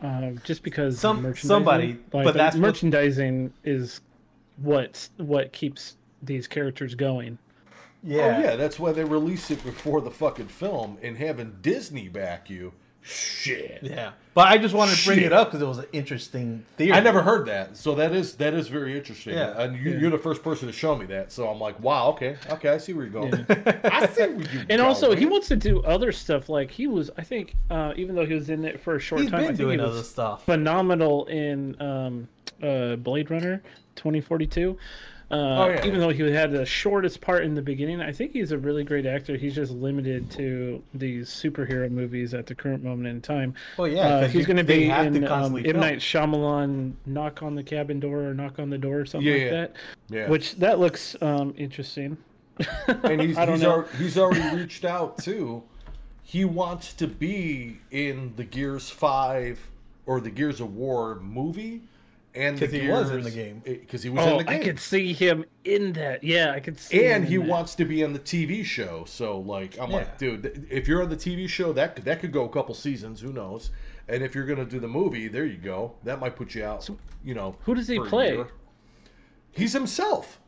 uh, 0.00 0.30
just 0.44 0.62
because 0.62 1.00
Some- 1.00 1.22
merchandising, 1.22 1.48
somebody, 1.48 1.86
like, 1.88 2.22
but 2.24 2.24
the 2.26 2.32
that's 2.34 2.54
what- 2.54 2.62
merchandising 2.68 3.52
is 3.64 4.00
what 4.58 5.08
what 5.16 5.52
keeps 5.52 5.96
these 6.22 6.46
characters 6.46 6.94
going. 6.94 7.36
Yeah. 8.04 8.36
Oh 8.36 8.40
yeah, 8.42 8.56
that's 8.56 8.78
why 8.78 8.92
they 8.92 9.04
release 9.04 9.50
it 9.50 9.62
before 9.64 10.00
the 10.02 10.10
fucking 10.10 10.48
film 10.48 10.98
and 11.02 11.16
having 11.16 11.56
Disney 11.62 12.08
back 12.08 12.50
you. 12.50 12.72
Shit. 13.06 13.80
Yeah. 13.82 14.12
But 14.32 14.48
I 14.48 14.56
just 14.56 14.74
wanted 14.74 14.96
to 14.96 15.04
bring 15.04 15.18
Shit. 15.18 15.26
it 15.26 15.32
up 15.34 15.48
because 15.48 15.60
it 15.60 15.66
was 15.66 15.76
an 15.78 15.84
interesting 15.92 16.64
theory. 16.78 16.92
I 16.92 17.00
never 17.00 17.20
heard 17.22 17.44
that, 17.46 17.76
so 17.76 17.94
that 17.96 18.14
is 18.14 18.34
that 18.36 18.54
is 18.54 18.68
very 18.68 18.96
interesting. 18.96 19.34
Yeah. 19.34 19.60
and 19.60 19.76
you, 19.76 19.90
Yeah. 19.92 19.98
you're 20.00 20.10
the 20.10 20.16
first 20.18 20.42
person 20.42 20.66
to 20.68 20.72
show 20.72 20.96
me 20.96 21.04
that, 21.06 21.30
so 21.30 21.46
I'm 21.48 21.60
like, 21.60 21.78
wow, 21.80 22.08
okay, 22.12 22.36
okay, 22.50 22.70
I 22.70 22.78
see 22.78 22.94
where 22.94 23.04
you're 23.04 23.12
going. 23.12 23.46
I 23.84 24.06
see 24.06 24.22
where 24.22 24.40
you. 24.50 24.64
And 24.70 24.80
also, 24.80 25.14
he 25.14 25.26
wants 25.26 25.48
to 25.48 25.56
do 25.56 25.82
other 25.82 26.12
stuff. 26.12 26.48
Like 26.48 26.70
he 26.70 26.86
was, 26.86 27.10
I 27.18 27.22
think, 27.22 27.54
uh, 27.70 27.92
even 27.96 28.14
though 28.14 28.24
he 28.24 28.32
was 28.34 28.48
in 28.48 28.64
it 28.64 28.80
for 28.80 28.96
a 28.96 29.00
short 29.00 29.20
He's 29.20 29.30
time, 29.30 29.40
I 29.40 29.46
think 29.48 29.58
doing 29.58 29.78
he 29.80 29.84
other 29.84 30.02
stuff. 30.02 30.44
phenomenal 30.46 31.26
in 31.26 31.78
um, 31.82 32.28
uh, 32.62 32.96
Blade 32.96 33.30
Runner 33.30 33.62
2042. 33.96 34.78
Uh, 35.30 35.34
Oh, 35.34 35.68
yeah. 35.68 35.86
Even 35.86 36.00
though 36.00 36.10
he 36.10 36.22
had 36.30 36.52
the 36.52 36.66
shortest 36.66 37.20
part 37.20 37.44
in 37.44 37.54
the 37.54 37.62
beginning, 37.62 38.00
I 38.00 38.12
think 38.12 38.32
he's 38.32 38.52
a 38.52 38.58
really 38.58 38.84
great 38.84 39.06
actor. 39.06 39.36
He's 39.36 39.54
just 39.54 39.72
limited 39.72 40.30
to 40.32 40.82
these 40.92 41.28
superhero 41.30 41.90
movies 41.90 42.34
at 42.34 42.46
the 42.46 42.54
current 42.54 42.84
moment 42.84 43.08
in 43.08 43.20
time. 43.20 43.54
Well, 43.78 43.88
yeah, 43.88 44.00
uh, 44.02 44.28
he's 44.28 44.46
going 44.46 44.58
to 44.58 44.64
be 44.64 44.84
in 44.90 45.24
um, 45.26 45.56
M. 45.56 45.80
Night 45.80 45.98
Shyamalan 45.98 46.92
Knock 47.06 47.42
on 47.42 47.54
the 47.54 47.62
Cabin 47.62 48.00
Door 48.00 48.24
or 48.26 48.34
Knock 48.34 48.58
on 48.58 48.68
the 48.70 48.78
Door 48.78 49.00
or 49.00 49.06
something 49.06 49.26
Yeah, 49.26 49.42
like 49.42 49.50
that. 49.50 49.72
yeah. 50.10 50.28
Which 50.28 50.56
that 50.56 50.78
looks 50.78 51.16
um, 51.22 51.54
interesting. 51.56 52.16
and 52.88 53.20
he's 53.20 53.36
he's, 53.48 53.98
he's 53.98 54.18
already 54.18 54.56
reached 54.56 54.84
out 54.84 55.18
too. 55.18 55.62
He 56.22 56.44
wants 56.44 56.92
to 56.94 57.06
be 57.06 57.78
in 57.90 58.32
the 58.36 58.44
Gears 58.44 58.88
Five 58.90 59.58
or 60.06 60.20
the 60.20 60.30
Gears 60.30 60.60
of 60.60 60.74
War 60.74 61.16
movie, 61.16 61.82
and 62.34 62.58
'Cause 62.58 62.70
the 62.70 62.80
he 62.80 62.88
was 62.88 63.10
in 63.10 63.22
the 63.22 63.30
game. 63.30 63.62
because 63.64 64.02
he 64.02 64.10
was 64.10 64.26
Oh, 64.26 64.32
in 64.32 64.38
the 64.38 64.44
game. 64.44 64.60
I 64.60 64.64
could 64.64 64.78
see 64.80 65.12
him 65.12 65.44
in 65.64 65.92
that. 65.94 66.24
Yeah, 66.24 66.50
I 66.52 66.60
could 66.60 66.78
see. 66.78 67.04
and 67.06 67.24
him 67.24 67.28
he 67.30 67.34
in 67.36 67.42
that. 67.42 67.48
wants 67.48 67.74
to 67.76 67.84
be 67.84 68.02
on 68.04 68.12
the 68.12 68.18
TV 68.18 68.64
show. 68.64 69.04
So 69.06 69.38
like, 69.40 69.78
I'm 69.80 69.90
Yeah. 69.90 69.96
like, 69.98 70.18
dude, 70.18 70.66
if 70.70 70.88
you're 70.88 71.02
on 71.02 71.10
the 71.10 71.16
TV 71.16 71.48
show, 71.48 71.72
that 71.74 71.94
could, 71.96 72.04
that 72.06 72.20
could 72.20 72.32
go 72.32 72.44
a 72.44 72.48
couple 72.48 72.74
seasons. 72.74 73.20
Who 73.20 73.32
knows? 73.32 73.70
And 74.08 74.22
if 74.22 74.34
you're 74.34 74.46
gonna 74.46 74.64
do 74.64 74.80
the 74.80 74.88
movie, 74.88 75.28
there 75.28 75.46
you 75.46 75.56
go. 75.58 75.94
That 76.04 76.18
might 76.20 76.36
put 76.36 76.54
you 76.54 76.64
out. 76.64 76.88
You 77.24 77.34
know, 77.34 77.56
Who 77.64 77.74
does 77.74 77.88
he 77.88 77.98
play? 78.00 78.44
He's 79.52 79.72
himself. 79.72 80.40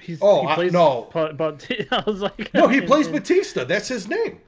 He's, 0.00 0.18
Oh, 0.22 0.42
he 0.42 0.48
I- 0.48 0.54
plays 0.54 0.72
no. 0.72 1.02
pa- 1.02 1.32
But 1.32 1.68
I 1.92 2.02
was 2.06 2.22
like, 2.22 2.52
No, 2.54 2.66
he 2.68 2.80
plays 2.86 3.06
in, 3.08 3.12
Batista. 3.12 3.64
That's 3.64 3.88
his 3.88 4.08
name. 4.08 4.40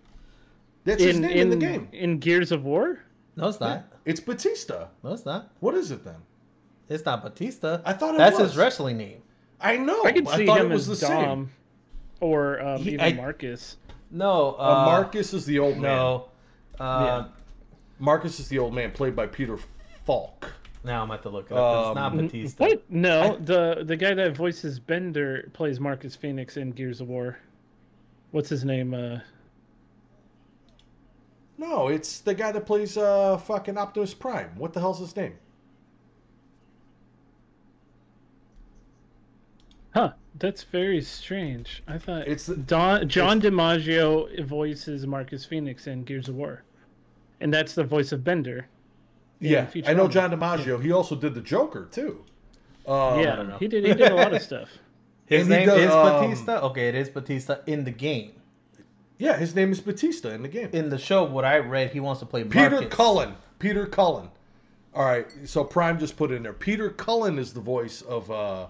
That's 0.84 1.02
his 1.02 1.16
in, 1.16 1.22
name 1.22 1.36
in, 1.36 1.50
the 1.50 1.56
game. 1.56 1.88
in 1.92 2.18
Gears 2.18 2.50
of 2.50 2.64
War. 2.64 3.00
No, 3.36 3.48
it's 3.48 3.60
not. 3.60 3.84
It's 4.04 4.18
Batista. 4.20 4.88
No, 5.04 5.12
it's 5.12 5.24
not. 5.26 5.52
What 5.60 5.74
is 5.74 5.90
it 5.90 6.04
then? 6.04 6.16
It's 6.92 7.04
not 7.06 7.22
Batista. 7.22 7.80
I 7.84 7.92
thought 7.92 8.14
it 8.14 8.18
That's 8.18 8.38
was. 8.38 8.50
his 8.50 8.56
wrestling 8.58 8.98
name. 8.98 9.22
I 9.60 9.76
know. 9.76 10.04
I 10.04 10.12
could 10.12 10.28
see 10.28 10.46
thought 10.46 10.60
him 10.60 10.70
it 10.70 10.74
was 10.74 10.88
as 10.88 11.00
the 11.00 11.06
Dom, 11.06 11.22
same. 11.46 11.50
or 12.20 12.60
um, 12.60 12.80
He- 12.82 12.94
even 12.94 13.00
I- 13.00 13.12
Marcus. 13.14 13.76
No, 14.10 14.56
uh, 14.58 14.62
Uh, 14.62 14.84
Marcus 14.86 15.32
is 15.32 15.46
the 15.46 15.58
old 15.58 15.74
man. 15.78 15.82
No. 15.96 16.28
Uh, 16.78 17.28
Marcus 17.98 18.38
is 18.40 18.48
the 18.48 18.58
old 18.58 18.74
man, 18.74 18.90
played 18.90 19.16
by 19.16 19.26
Peter 19.26 19.56
Falk. 20.04 20.52
Now 20.84 21.02
I'm 21.04 21.10
at 21.12 21.22
to 21.22 21.22
have 21.22 21.22
to 21.22 21.28
look 21.30 21.50
it 21.50 21.56
up. 21.56 21.88
it's 21.88 21.94
not 21.94 22.12
Um, 22.12 22.18
Batista. 22.18 22.64
What? 22.64 22.90
No, 22.90 23.34
I- 23.34 23.36
the 23.36 23.84
the 23.86 23.96
guy 23.96 24.12
that 24.14 24.36
voices 24.36 24.78
Bender 24.80 25.48
plays 25.54 25.78
Marcus 25.80 26.14
Phoenix 26.16 26.56
in 26.56 26.72
Gears 26.72 27.00
of 27.00 27.08
War. 27.08 27.38
What's 28.32 28.48
his 28.48 28.64
name? 28.64 28.92
Uh, 28.92 29.20
No, 31.58 31.88
it's 31.88 32.20
the 32.20 32.34
guy 32.34 32.50
that 32.52 32.66
plays 32.66 32.96
uh 32.96 33.38
fucking 33.38 33.78
Optimus 33.78 34.12
Prime. 34.14 34.50
What 34.56 34.72
the 34.72 34.80
hell's 34.80 34.98
his 34.98 35.14
name? 35.14 35.34
Huh? 39.92 40.12
That's 40.38 40.64
very 40.64 41.00
strange. 41.02 41.82
I 41.86 41.98
thought 41.98 42.26
It's 42.26 42.46
Don, 42.46 43.08
John 43.08 43.40
DiMaggio 43.40 44.44
voices 44.44 45.06
Marcus 45.06 45.44
Phoenix 45.44 45.86
in 45.86 46.04
Gears 46.04 46.28
of 46.28 46.34
War, 46.36 46.62
and 47.40 47.52
that's 47.52 47.74
the 47.74 47.84
voice 47.84 48.12
of 48.12 48.24
Bender. 48.24 48.66
Yeah, 49.40 49.66
I 49.86 49.92
know 49.94 50.08
John 50.08 50.30
DiMaggio. 50.30 50.82
He 50.82 50.92
also 50.92 51.16
did 51.16 51.34
the 51.34 51.40
Joker 51.40 51.88
too. 51.90 52.24
Um, 52.86 53.20
yeah, 53.20 53.36
don't 53.36 53.48
know. 53.48 53.58
he 53.58 53.68
did. 53.68 53.84
He 53.84 53.94
did 53.94 54.10
a 54.10 54.14
lot 54.14 54.32
of 54.32 54.42
stuff. 54.42 54.68
His 55.26 55.42
and 55.42 55.50
name 55.50 55.66
does, 55.66 55.80
is 55.80 55.90
um, 55.90 56.06
Batista? 56.06 56.60
Okay, 56.66 56.88
it 56.88 56.94
is 56.94 57.08
Batista 57.08 57.56
in 57.66 57.84
the 57.84 57.90
game. 57.90 58.32
yeah, 59.18 59.36
his 59.36 59.54
name 59.54 59.72
is 59.72 59.80
Batista 59.80 60.30
in 60.30 60.42
the 60.42 60.48
game. 60.48 60.68
In 60.72 60.90
the 60.90 60.98
show, 60.98 61.24
what 61.24 61.44
I 61.44 61.58
read, 61.58 61.90
he 61.90 62.00
wants 62.00 62.20
to 62.20 62.26
play 62.26 62.44
Peter 62.44 62.70
Marcus. 62.70 62.94
Cullen. 62.94 63.34
Peter 63.58 63.86
Cullen. 63.86 64.28
All 64.94 65.04
right, 65.06 65.26
so 65.44 65.64
Prime 65.64 65.98
just 65.98 66.16
put 66.16 66.32
in 66.32 66.42
there. 66.42 66.52
Peter 66.52 66.90
Cullen 66.90 67.38
is 67.38 67.52
the 67.54 67.60
voice 67.60 68.02
of 68.02 68.30
uh 68.30 68.66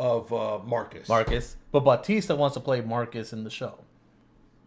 of 0.00 0.32
uh 0.32 0.58
Marcus. 0.64 1.08
Marcus. 1.08 1.56
But 1.72 1.80
Batista 1.80 2.34
wants 2.34 2.54
to 2.54 2.60
play 2.60 2.80
Marcus 2.80 3.32
in 3.34 3.44
the 3.44 3.50
show. 3.50 3.74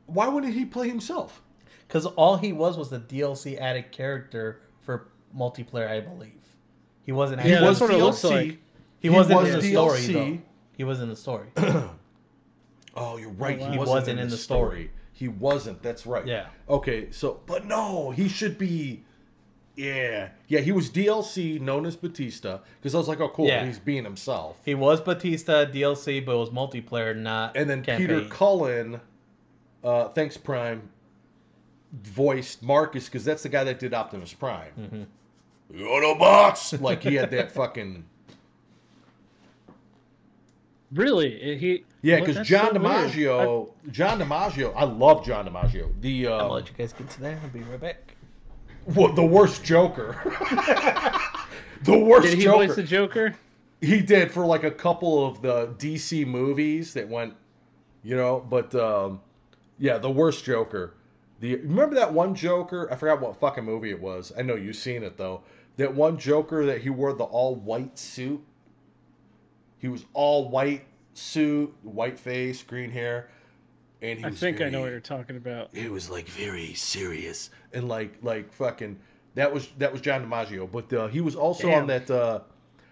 Why 0.05 0.27
wouldn't 0.27 0.53
he 0.53 0.63
play 0.65 0.87
himself? 0.87 1.41
Because 1.87 2.05
all 2.05 2.37
he 2.37 2.53
was 2.53 2.77
was 2.77 2.93
a 2.93 2.99
DLC 2.99 3.59
added 3.59 3.91
character 3.91 4.61
for 4.81 5.07
multiplayer, 5.35 5.89
I 5.89 5.99
believe. 6.01 6.31
He 7.05 7.11
wasn't 7.11 7.43
Yeah, 7.43 7.53
actually. 7.55 7.67
that's 7.67 7.81
what 7.81 7.91
it 7.91 7.97
looks 7.97 8.23
like. 8.23 8.45
He, 8.45 8.57
He 9.01 9.09
wasn't 9.09 9.41
was 9.41 9.49
in 9.53 9.59
the 9.59 9.67
story, 9.71 10.01
though. 10.07 10.37
He 10.77 10.83
was 10.83 11.01
in 11.01 11.09
the 11.09 11.15
story. 11.15 11.47
Oh, 12.95 13.17
you're 13.17 13.29
right. 13.31 13.59
wow. 13.59 13.65
He 13.67 13.71
He 13.73 13.77
wasn't, 13.79 13.95
wasn't 13.95 14.19
in, 14.19 14.23
in 14.23 14.29
the 14.29 14.35
the 14.35 14.41
story. 14.41 14.69
story. 14.69 14.91
He 15.13 15.27
wasn't. 15.27 15.81
That's 15.81 16.05
right. 16.05 16.25
Yeah. 16.27 16.47
Okay. 16.69 17.11
So, 17.11 17.41
but 17.47 17.65
no, 17.65 18.11
he 18.11 18.27
should 18.27 18.57
be. 18.57 19.03
Yeah, 19.75 20.29
yeah. 20.47 20.59
He 20.59 20.71
was 20.71 20.89
DLC, 20.89 21.59
known 21.59 21.85
as 21.85 21.95
Batista, 21.95 22.59
because 22.79 22.93
I 22.93 22.97
was 22.99 23.07
like, 23.07 23.19
oh, 23.19 23.29
cool. 23.29 23.47
Yeah. 23.47 23.65
He's 23.65 23.79
being 23.79 24.03
himself. 24.03 24.57
he 24.63 24.75
was 24.75 25.01
Batista 25.01 25.65
DLC, 25.65 26.23
but 26.23 26.33
it 26.33 26.37
was 26.37 26.49
multiplayer, 26.51 27.15
not 27.15 27.57
And 27.57 27.69
then 27.69 27.83
Peter. 27.83 28.25
Cullen, 28.25 29.01
uh, 29.83 30.09
thanks 30.09 30.37
Prime, 30.37 30.87
voiced 32.03 32.61
Marcus 32.61 33.05
because 33.05 33.25
that's 33.25 33.43
the 33.43 33.49
guy 33.49 33.63
that 33.63 33.79
did 33.79 33.93
Optimus 33.93 34.33
Prime. 34.33 34.71
Mm-hmm. 34.79 35.83
Autobots! 35.83 36.79
like 36.81 37.01
he 37.01 37.15
had 37.15 37.31
that 37.31 37.51
fucking 37.51 38.05
Really? 40.93 41.57
He? 41.57 41.85
yeah. 42.01 42.19
Because 42.19 42.35
that's 42.37 42.49
John 42.49 42.75
so 42.75 42.81
weird. 42.81 43.11
DiMaggio, 43.11 43.69
John 43.91 44.19
DiMaggio, 44.19 44.73
I 44.75 44.83
love 44.83 45.25
John 45.25 45.47
DiMaggio. 45.47 45.89
The 46.01 46.27
I'm 46.27 46.33
uh, 46.33 46.37
gonna 46.39 46.53
let 46.53 46.67
you 46.67 46.73
guys 46.77 46.93
get 46.93 47.09
to 47.09 47.21
that. 47.21 47.37
I'll 47.41 47.49
be 47.49 47.61
right 47.61 47.79
back. 47.79 48.12
What 48.85 49.15
the 49.15 49.25
worst 49.25 49.63
Joker. 49.63 50.17
the 51.83 51.97
worst 51.97 52.27
Joker. 52.27 52.29
Did 52.29 52.37
he 52.37 52.43
Joker. 52.43 52.67
voice 52.67 52.75
the 52.75 52.83
Joker? 52.83 53.35
He 53.81 54.01
did 54.01 54.31
for 54.31 54.45
like 54.45 54.63
a 54.63 54.71
couple 54.71 55.25
of 55.25 55.41
the 55.41 55.67
DC 55.77 56.25
movies 56.25 56.93
that 56.93 57.07
went, 57.07 57.33
you 58.03 58.15
know, 58.15 58.45
but 58.49 58.73
um, 58.75 59.21
yeah, 59.77 59.97
the 59.97 60.09
worst 60.09 60.45
Joker. 60.45 60.93
The 61.39 61.57
remember 61.57 61.95
that 61.95 62.13
one 62.13 62.35
Joker? 62.35 62.87
I 62.91 62.95
forgot 62.95 63.19
what 63.19 63.37
fucking 63.37 63.65
movie 63.65 63.89
it 63.89 63.99
was. 63.99 64.31
I 64.37 64.41
know 64.41 64.55
you've 64.55 64.77
seen 64.77 65.03
it 65.03 65.17
though. 65.17 65.41
That 65.77 65.93
one 65.93 66.17
Joker 66.17 66.65
that 66.65 66.81
he 66.81 66.89
wore 66.89 67.13
the 67.13 67.23
all 67.23 67.55
white 67.55 67.97
suit. 67.97 68.41
He 69.79 69.89
was 69.89 70.05
all 70.13 70.49
white 70.49 70.85
suit, 71.13 71.73
white 71.81 72.17
face, 72.17 72.63
green 72.63 72.89
hair, 72.89 73.29
and 74.03 74.19
he 74.19 74.25
I 74.25 74.29
think 74.29 74.61
I 74.61 74.69
know 74.69 74.81
what 74.81 74.91
you're 74.91 74.99
talking 74.99 75.37
about. 75.37 75.69
it 75.73 75.89
was 75.91 76.09
like 76.09 76.27
very 76.27 76.73
serious 76.75 77.49
and 77.73 77.87
like 77.87 78.13
like 78.21 78.51
fucking 78.53 78.99
that 79.35 79.51
was 79.51 79.69
that 79.79 79.91
was 79.91 80.01
John 80.01 80.23
DiMaggio, 80.29 80.71
but 80.71 80.93
uh, 80.93 81.07
he 81.07 81.21
was 81.21 81.35
also 81.35 81.71
on 81.71 81.87
that 81.87 82.11
uh, 82.11 82.41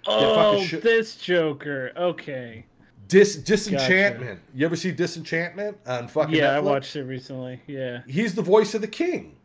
Oh, 0.07 0.36
fucking 0.53 0.68
shit- 0.68 0.82
this 0.82 1.16
Joker. 1.18 1.91
Okay. 1.95 2.66
Dis 3.07 3.36
Disenchantment. 3.36 4.39
You 4.55 4.66
ever 4.66 4.76
see 4.76 4.91
Disenchantment 4.91 5.78
on 5.86 6.07
fucking 6.07 6.34
Yeah, 6.34 6.55
I 6.55 6.59
watched 6.59 6.95
it 6.95 7.03
recently. 7.03 7.62
Yeah. 7.68 8.01
He's 8.07 8.34
the 8.34 8.41
voice 8.41 8.74
of 8.74 8.82
the 8.82 8.88
king. 8.88 9.36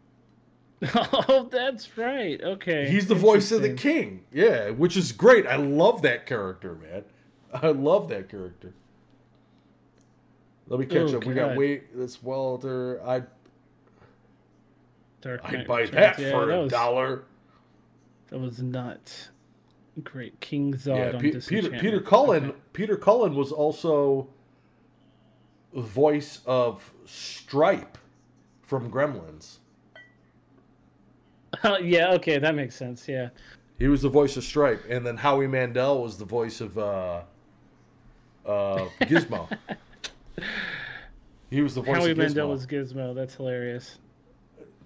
Oh, 0.95 1.49
that's 1.51 1.97
right. 1.99 2.41
Okay. 2.43 2.89
He's 2.89 3.07
the 3.07 3.15
voice 3.15 3.51
of 3.51 3.63
the 3.63 3.73
king. 3.75 4.25
Yeah, 4.33 4.71
which 4.71 4.97
is 4.97 5.11
great. 5.11 5.47
I 5.47 5.57
love 5.57 6.03
that 6.03 6.27
character, 6.27 6.75
man. 6.77 7.03
I 7.53 7.69
love 7.69 8.09
that 8.11 8.29
character. 8.29 8.73
Let 10.69 10.81
me 10.81 10.87
catch 10.87 11.13
Oh, 11.13 11.19
up. 11.19 11.25
We 11.25 11.35
got 11.35 11.51
God. 11.51 11.59
wait. 11.59 11.97
This 11.97 12.23
Walter. 12.23 13.01
I 13.07 13.23
Dark 15.21 15.41
I'd 15.45 15.67
buy 15.67 15.81
Returns. 15.81 15.91
that 15.93 16.19
Yeah, 16.19 16.31
for 16.33 16.47
that 16.47 16.55
a 16.59 16.63
was, 16.63 16.71
dollar. 16.73 17.25
That 18.29 18.39
was 18.39 18.61
nuts. 18.61 19.31
Great. 20.03 20.39
King 20.41 20.75
Zod 20.75 20.97
Yeah, 20.97 21.13
on 21.17 21.21
Pe- 21.21 21.41
Peter 21.41 21.71
Peter 21.81 22.01
Cullen. 22.01 22.47
Okay. 22.51 22.59
Peter 22.73 22.97
Cullen 22.97 23.35
was 23.35 23.51
also 23.53 24.29
voice 25.75 26.41
of 26.47 26.91
Stripe 27.07 27.97
from 28.63 28.91
Gremlins. 28.91 29.59
Oh, 31.65 31.79
yeah, 31.83 32.13
okay, 32.15 32.39
that 32.39 32.55
makes 32.55 32.75
sense. 32.75 33.09
Yeah. 33.09 33.31
He 33.79 33.89
was 33.89 34.03
the 34.03 34.09
voice 34.09 34.37
of 34.37 34.45
Stripe, 34.45 34.85
and 34.89 35.07
then 35.07 35.17
Howie 35.17 35.47
Mandel 35.47 36.03
was 36.03 36.19
the 36.19 36.25
voice 36.25 36.61
of 36.61 36.77
uh, 36.79 37.23
uh, 38.45 38.89
Gizmo. 39.03 39.49
he 41.51 41.61
was 41.61 41.75
the 41.75 41.81
voice 41.83 41.97
Howie 41.99 42.11
of 42.13 42.19
Gizmo. 42.19 42.21
Mandel 42.23 42.49
was 42.51 42.67
Gizmo. 42.67 43.15
That's 43.15 43.35
hilarious. 43.35 43.99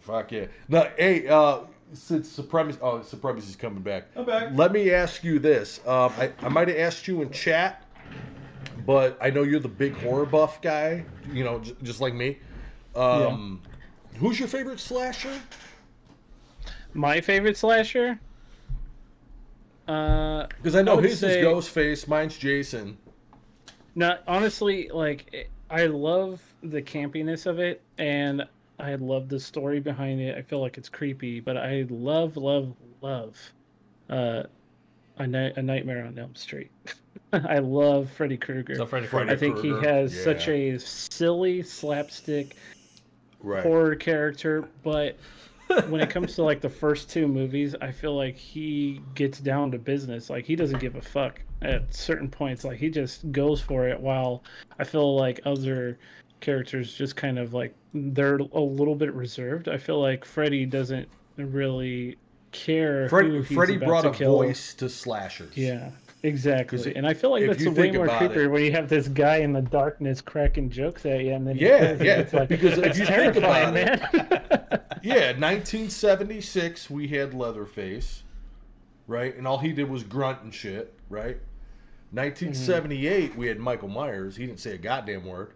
Fuck 0.00 0.32
yeah! 0.32 0.46
No, 0.68 0.90
hey, 0.96 1.28
uh, 1.28 1.60
since 1.92 2.28
Supremacy, 2.28 2.78
oh, 2.82 3.02
Supremacy's 3.02 3.56
coming 3.56 3.82
back. 3.82 4.04
I'm 4.16 4.24
back. 4.24 4.48
Let 4.54 4.72
me 4.72 4.90
ask 4.92 5.22
you 5.24 5.38
this. 5.38 5.80
Um, 5.86 6.12
I, 6.18 6.32
I 6.40 6.48
might 6.48 6.68
have 6.68 6.78
asked 6.78 7.06
you 7.06 7.20
in 7.22 7.30
chat, 7.30 7.84
but 8.86 9.18
I 9.20 9.30
know 9.30 9.42
you're 9.42 9.60
the 9.60 9.68
big 9.68 9.94
horror 9.94 10.24
buff 10.26 10.62
guy. 10.62 11.04
You 11.32 11.44
know, 11.44 11.58
j- 11.58 11.76
just 11.82 12.00
like 12.00 12.14
me. 12.14 12.38
Um, 12.96 13.60
Who's 14.18 14.38
your 14.38 14.48
favorite 14.48 14.80
slasher? 14.80 15.38
My 16.94 17.20
favorite 17.20 17.56
slasher? 17.56 18.18
Uh, 19.86 20.46
Because 20.56 20.74
I 20.76 20.82
know 20.82 20.98
I 20.98 21.02
his 21.02 21.18
say- 21.20 21.40
is 21.40 21.46
Ghostface, 21.46 22.08
mine's 22.08 22.36
Jason. 22.36 22.96
No, 23.94 24.16
honestly, 24.26 24.88
like 24.92 25.50
I 25.68 25.86
love 25.86 26.40
the 26.62 26.82
campiness 26.82 27.46
of 27.46 27.58
it, 27.58 27.82
and 27.98 28.42
I 28.78 28.94
love 28.94 29.28
the 29.28 29.40
story 29.40 29.80
behind 29.80 30.20
it. 30.20 30.36
I 30.36 30.42
feel 30.42 30.60
like 30.60 30.78
it's 30.78 30.88
creepy, 30.88 31.40
but 31.40 31.56
I 31.56 31.86
love, 31.90 32.36
love, 32.36 32.74
love 33.02 33.36
uh, 34.08 34.44
a, 35.18 35.26
Ni- 35.26 35.52
a 35.56 35.62
Nightmare 35.62 36.04
on 36.06 36.18
Elm 36.18 36.34
Street. 36.34 36.70
I 37.32 37.58
love 37.58 38.10
Freddy 38.10 38.36
Krueger. 38.36 38.76
So 38.76 38.86
Freddy 38.86 39.06
Freddy 39.06 39.32
I 39.32 39.36
Krueger. 39.36 39.54
think 39.54 39.64
he 39.64 39.70
Krueger, 39.72 39.88
has 39.88 40.20
such 40.22 40.48
a 40.48 40.78
silly 40.78 41.62
slapstick 41.62 42.56
Right. 43.42 43.62
horror 43.62 43.94
character, 43.96 44.68
but 44.82 45.18
when 45.88 46.00
it 46.00 46.10
comes 46.10 46.34
to 46.34 46.42
like 46.42 46.60
the 46.60 46.68
first 46.68 47.10
two 47.10 47.26
movies, 47.26 47.74
I 47.80 47.90
feel 47.90 48.14
like 48.14 48.36
he 48.36 49.00
gets 49.14 49.38
down 49.38 49.70
to 49.70 49.78
business. 49.78 50.28
Like 50.28 50.44
he 50.44 50.56
doesn't 50.56 50.78
give 50.78 50.96
a 50.96 51.00
fuck 51.00 51.40
at 51.62 51.92
certain 51.94 52.28
points. 52.28 52.64
Like 52.64 52.78
he 52.78 52.90
just 52.90 53.30
goes 53.32 53.60
for 53.60 53.88
it. 53.88 53.98
While 54.00 54.42
I 54.78 54.84
feel 54.84 55.16
like 55.16 55.40
other 55.44 55.98
characters 56.40 56.94
just 56.94 57.16
kind 57.16 57.38
of 57.38 57.52
like 57.54 57.74
they're 57.94 58.36
a 58.36 58.60
little 58.60 58.94
bit 58.94 59.12
reserved. 59.14 59.68
I 59.68 59.76
feel 59.76 60.00
like 60.00 60.24
Freddy 60.24 60.64
doesn't 60.66 61.08
really 61.36 62.16
care. 62.52 63.08
Fred, 63.08 63.26
about 63.26 63.80
brought 63.80 64.06
a 64.06 64.10
kill. 64.10 64.36
voice 64.36 64.74
to 64.74 64.88
slashers. 64.88 65.56
Yeah, 65.56 65.90
exactly. 66.22 66.94
and 66.96 67.06
I 67.06 67.14
feel 67.14 67.30
like 67.30 67.46
that's 67.46 67.64
a 67.64 67.70
way 67.70 67.90
more 67.90 68.08
creepier 68.08 68.44
it- 68.44 68.48
when 68.48 68.64
you 68.64 68.72
have 68.72 68.88
this 68.88 69.08
guy 69.08 69.36
in 69.36 69.52
the 69.52 69.62
darkness 69.62 70.20
cracking 70.20 70.70
jokes 70.70 71.04
at 71.06 71.20
you, 71.24 71.32
and 71.34 71.46
then 71.46 71.56
Yeah, 71.56 71.96
yeah, 72.00 72.20
It's 72.20 72.32
like, 72.32 72.48
because 72.48 72.78
if 72.78 72.86
it's 72.86 72.98
you 72.98 73.06
think 73.06 73.36
about 73.36 73.74
terrifying, 73.74 73.74
man. 73.74 74.80
Yeah, 75.02 75.32
1976, 75.32 76.90
we 76.90 77.08
had 77.08 77.32
Leatherface, 77.32 78.22
right? 79.06 79.34
And 79.34 79.46
all 79.46 79.56
he 79.56 79.72
did 79.72 79.88
was 79.88 80.02
grunt 80.02 80.42
and 80.42 80.52
shit, 80.52 80.92
right? 81.08 81.38
Mm-hmm. 82.12 82.18
1978, 82.18 83.36
we 83.36 83.46
had 83.46 83.58
Michael 83.58 83.88
Myers. 83.88 84.36
He 84.36 84.46
didn't 84.46 84.60
say 84.60 84.74
a 84.74 84.78
goddamn 84.78 85.24
word. 85.24 85.52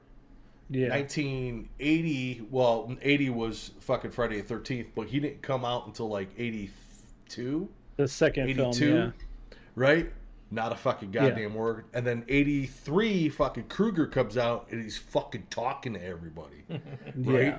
yeah. 0.70 0.88
1980, 0.90 2.46
well, 2.50 2.96
80 3.02 3.30
was 3.30 3.72
fucking 3.80 4.10
Friday 4.12 4.40
the 4.40 4.54
13th, 4.54 4.86
but 4.94 5.08
he 5.08 5.20
didn't 5.20 5.42
come 5.42 5.64
out 5.64 5.86
until 5.86 6.08
like 6.08 6.28
82, 6.38 7.68
The 7.96 8.08
second 8.08 8.50
82, 8.50 8.72
film, 8.72 8.96
yeah. 8.96 9.56
right? 9.74 10.12
Not 10.50 10.70
a 10.72 10.76
fucking 10.76 11.10
goddamn 11.10 11.54
word. 11.54 11.86
And 11.94 12.06
then 12.06 12.24
83, 12.28 13.28
fucking 13.30 13.64
Krueger 13.64 14.06
comes 14.06 14.36
out 14.36 14.68
and 14.70 14.80
he's 14.80 14.96
fucking 14.96 15.46
talking 15.50 15.94
to 15.94 16.04
everybody, 16.04 16.62
right? 17.16 17.44
Yeah. 17.46 17.58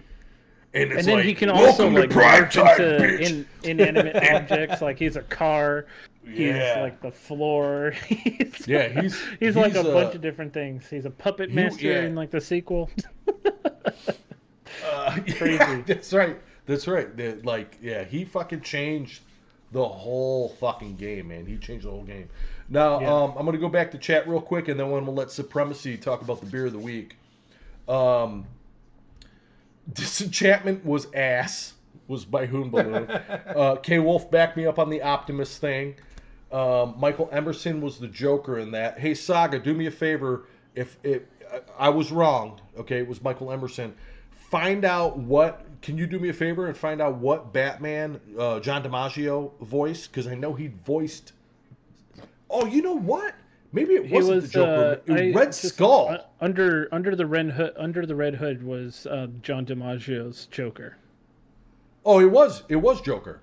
And, 0.75 0.91
it's 0.91 0.99
And 0.99 1.07
then 1.07 1.15
like, 1.17 1.25
he 1.25 1.33
can 1.33 1.49
also 1.49 1.89
like 1.89 2.09
time, 2.11 2.43
into 2.43 2.59
bitch." 2.61 3.19
in, 3.21 3.45
inanimate 3.63 4.15
objects. 4.31 4.81
Like 4.81 4.99
he's 4.99 5.15
a 5.15 5.21
car. 5.23 5.85
He's 6.25 6.37
Yeah. 6.55 6.81
like 6.81 7.01
the 7.01 7.11
floor. 7.11 7.91
he's, 8.07 8.67
Yeah, 8.67 8.89
he's- 8.89 9.17
he's 9.39 9.55
like 9.55 9.73
a 9.75 9.83
he's, 9.83 9.91
bunch 9.93 10.15
of 10.15 10.21
different 10.21 10.53
things. 10.53 10.87
He's 10.89 11.05
a 11.05 11.09
puppet 11.09 11.49
he- 11.49 11.55
master 11.55 11.87
yeah. 11.87 12.01
in 12.01 12.13
like 12.15 12.29
the 12.29 12.41
sequel. 12.41 12.89
Uh, 14.85 15.17
Crazy. 15.37 15.53
yeah, 15.55 15.81
that's 15.85 16.13
right. 16.13 16.37
That's 16.65 16.87
right. 16.87 17.07
Like, 17.45 17.77
yeah, 17.81 18.03
he 18.03 18.25
fucking 18.25 18.61
changed 18.61 19.21
the 19.71 19.87
whole 19.87 20.49
fucking 20.59 20.95
game, 20.97 21.29
man. 21.29 21.45
He 21.45 21.57
changed 21.57 21.85
the 21.85 21.91
whole 21.91 22.03
game. 22.03 22.29
Now, 22.69 22.99
Yeah. 22.99 23.13
um, 23.13 23.33
I'm 23.37 23.45
gonna 23.45 23.57
go 23.57 23.69
back 23.69 23.91
to 23.91 23.97
chat 23.97 24.27
real 24.27 24.41
quick, 24.41 24.67
and 24.67 24.79
then 24.79 24.87
I'm 24.87 24.93
gonna 24.93 25.11
let 25.11 25.31
Supremacy 25.31 25.97
talk 25.97 26.21
about 26.21 26.39
the 26.39 26.45
beer 26.47 26.65
of 26.67 26.73
the 26.73 26.79
week. 26.79 27.15
Um, 27.87 28.45
Disenchantment 29.93 30.85
was 30.85 31.07
ass. 31.13 31.73
Was 32.07 32.25
by 32.25 32.45
Hoon 32.45 32.69
Balloon. 32.69 33.09
uh, 33.09 33.77
K 33.77 33.99
Wolf 33.99 34.29
backed 34.29 34.57
me 34.57 34.65
up 34.65 34.77
on 34.77 34.89
the 34.89 35.01
Optimus 35.01 35.57
thing. 35.57 35.95
Um, 36.51 36.95
Michael 36.97 37.29
Emerson 37.31 37.81
was 37.81 37.97
the 37.97 38.07
Joker 38.07 38.59
in 38.59 38.71
that. 38.71 38.99
Hey 38.99 39.13
Saga, 39.13 39.59
do 39.59 39.73
me 39.73 39.87
a 39.87 39.91
favor. 39.91 40.45
If 40.75 40.97
it, 41.03 41.27
I 41.77 41.89
was 41.89 42.11
wrong, 42.11 42.59
okay, 42.77 42.99
it 42.99 43.07
was 43.07 43.21
Michael 43.23 43.51
Emerson. 43.51 43.95
Find 44.31 44.85
out 44.85 45.17
what. 45.17 45.65
Can 45.81 45.97
you 45.97 46.07
do 46.07 46.17
me 46.17 46.29
a 46.29 46.33
favor 46.33 46.67
and 46.67 46.75
find 46.75 47.01
out 47.01 47.15
what 47.15 47.53
Batman 47.53 48.19
uh, 48.39 48.59
John 48.59 48.83
DiMaggio 48.83 49.51
voiced? 49.61 50.11
Because 50.11 50.27
I 50.27 50.35
know 50.35 50.53
he 50.53 50.67
voiced. 50.85 51.33
Oh, 52.49 52.65
you 52.65 52.81
know 52.81 52.95
what? 52.95 53.35
Maybe 53.73 53.95
it 53.95 54.09
wasn't 54.09 54.35
was 54.35 54.43
the 54.45 54.49
Joker. 54.51 55.01
uh, 55.09 55.13
I- 55.13 55.31
Red 55.33 55.47
just- 55.47 55.63
Skull. 55.69 56.09
uh, 56.09 56.17
under 56.41 56.87
under 56.91 57.15
the 57.15 57.25
red 57.25 57.51
hood. 57.51 57.73
Under 57.77 58.05
the 58.05 58.15
red 58.15 58.35
hood 58.35 58.63
was 58.63 59.05
uh, 59.07 59.27
John 59.41 59.65
DiMaggio's 59.65 60.45
Joker. 60.47 60.97
oh, 62.05 62.19
it 62.19 62.25
was. 62.31 62.63
It 62.69 62.77
was 62.77 63.01
Joker. 63.01 63.41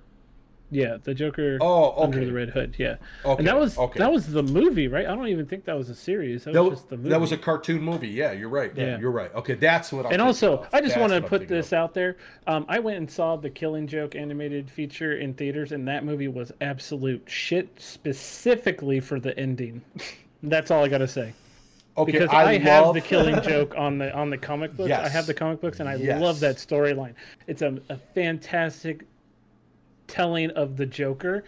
Yeah, 0.74 0.96
the 1.04 1.12
Joker 1.12 1.58
Oh, 1.60 2.02
under 2.02 2.24
the 2.24 2.32
red 2.32 2.48
hood. 2.48 2.74
Yeah, 2.78 2.96
Okay, 3.26 3.38
and 3.40 3.46
that 3.46 3.58
was 3.58 3.76
okay. 3.76 3.98
that 3.98 4.10
was 4.10 4.26
the 4.26 4.42
movie, 4.42 4.88
right? 4.88 5.04
I 5.06 5.14
don't 5.14 5.28
even 5.28 5.44
think 5.44 5.66
that 5.66 5.76
was 5.76 5.90
a 5.90 5.94
series. 5.94 6.44
That 6.44 6.50
was, 6.50 6.54
That 6.54 6.62
was, 6.64 6.78
just 6.78 6.88
the 6.88 6.96
movie. 6.96 7.08
that 7.10 7.20
was 7.20 7.32
a 7.32 7.36
cartoon 7.36 7.82
movie. 7.82 8.08
Yeah, 8.08 8.32
you're 8.32 8.48
right. 8.48 8.72
Yeah, 8.74 8.84
Yeah. 8.86 8.98
you're 8.98 9.10
right. 9.10 9.32
Okay, 9.34 9.52
that's 9.54 9.92
what. 9.92 10.06
I'm 10.06 10.12
and 10.12 10.22
also, 10.22 10.58
of. 10.58 10.68
I 10.72 10.80
just 10.80 10.96
want 10.98 11.12
to 11.12 11.20
put 11.20 11.46
this 11.46 11.68
of. 11.68 11.72
out 11.74 11.94
there. 11.94 12.16
Um, 12.46 12.64
I 12.68 12.78
went 12.78 12.96
and 12.96 13.10
saw 13.10 13.36
the 13.36 13.50
Killing 13.50 13.86
Joke 13.86 14.14
animated 14.16 14.70
feature 14.70 15.18
in 15.18 15.34
theaters, 15.34 15.72
and 15.72 15.86
that 15.88 16.04
movie 16.06 16.28
was 16.28 16.50
absolute 16.62 17.22
shit, 17.28 17.68
specifically 17.78 18.98
for 19.00 19.20
the 19.20 19.38
ending. 19.38 19.82
That's 20.42 20.70
all 20.70 20.82
I 20.84 20.88
gotta 20.88 21.06
say. 21.06 21.34
Okay, 21.98 22.12
Because 22.12 22.30
I, 22.30 22.56
have 22.56 22.86
love- 22.86 22.94
the 22.94 23.00
Killing 23.02 23.42
Joke 23.42 23.74
on 23.76 23.98
the 23.98 24.10
on 24.14 24.30
the 24.30 24.38
comic 24.38 24.74
books. 24.74 24.90
I 24.90 25.08
have 25.10 25.26
the 25.26 25.34
comic 25.34 25.60
books, 25.60 25.80
and 25.80 25.88
I 25.88 25.96
Yes. 25.96 26.20
love 26.22 26.40
that 26.40 26.56
storyline. 26.56 27.12
It's 27.46 27.60
a, 27.60 27.78
a 27.90 27.98
fantastic 28.14 29.04
telling 30.12 30.50
of 30.50 30.76
the 30.76 30.86
Joker. 30.86 31.42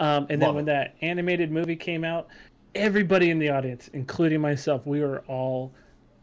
Um, 0.00 0.26
and 0.28 0.42
then 0.42 0.48
Love 0.48 0.54
when 0.56 0.64
it. 0.64 0.72
that 0.72 0.94
animated 1.00 1.50
movie 1.50 1.76
came 1.76 2.04
out, 2.04 2.28
everybody 2.74 3.30
in 3.30 3.38
the 3.38 3.48
audience, 3.48 3.88
including 3.94 4.40
myself, 4.40 4.84
we 4.86 5.00
were 5.00 5.20
all 5.28 5.72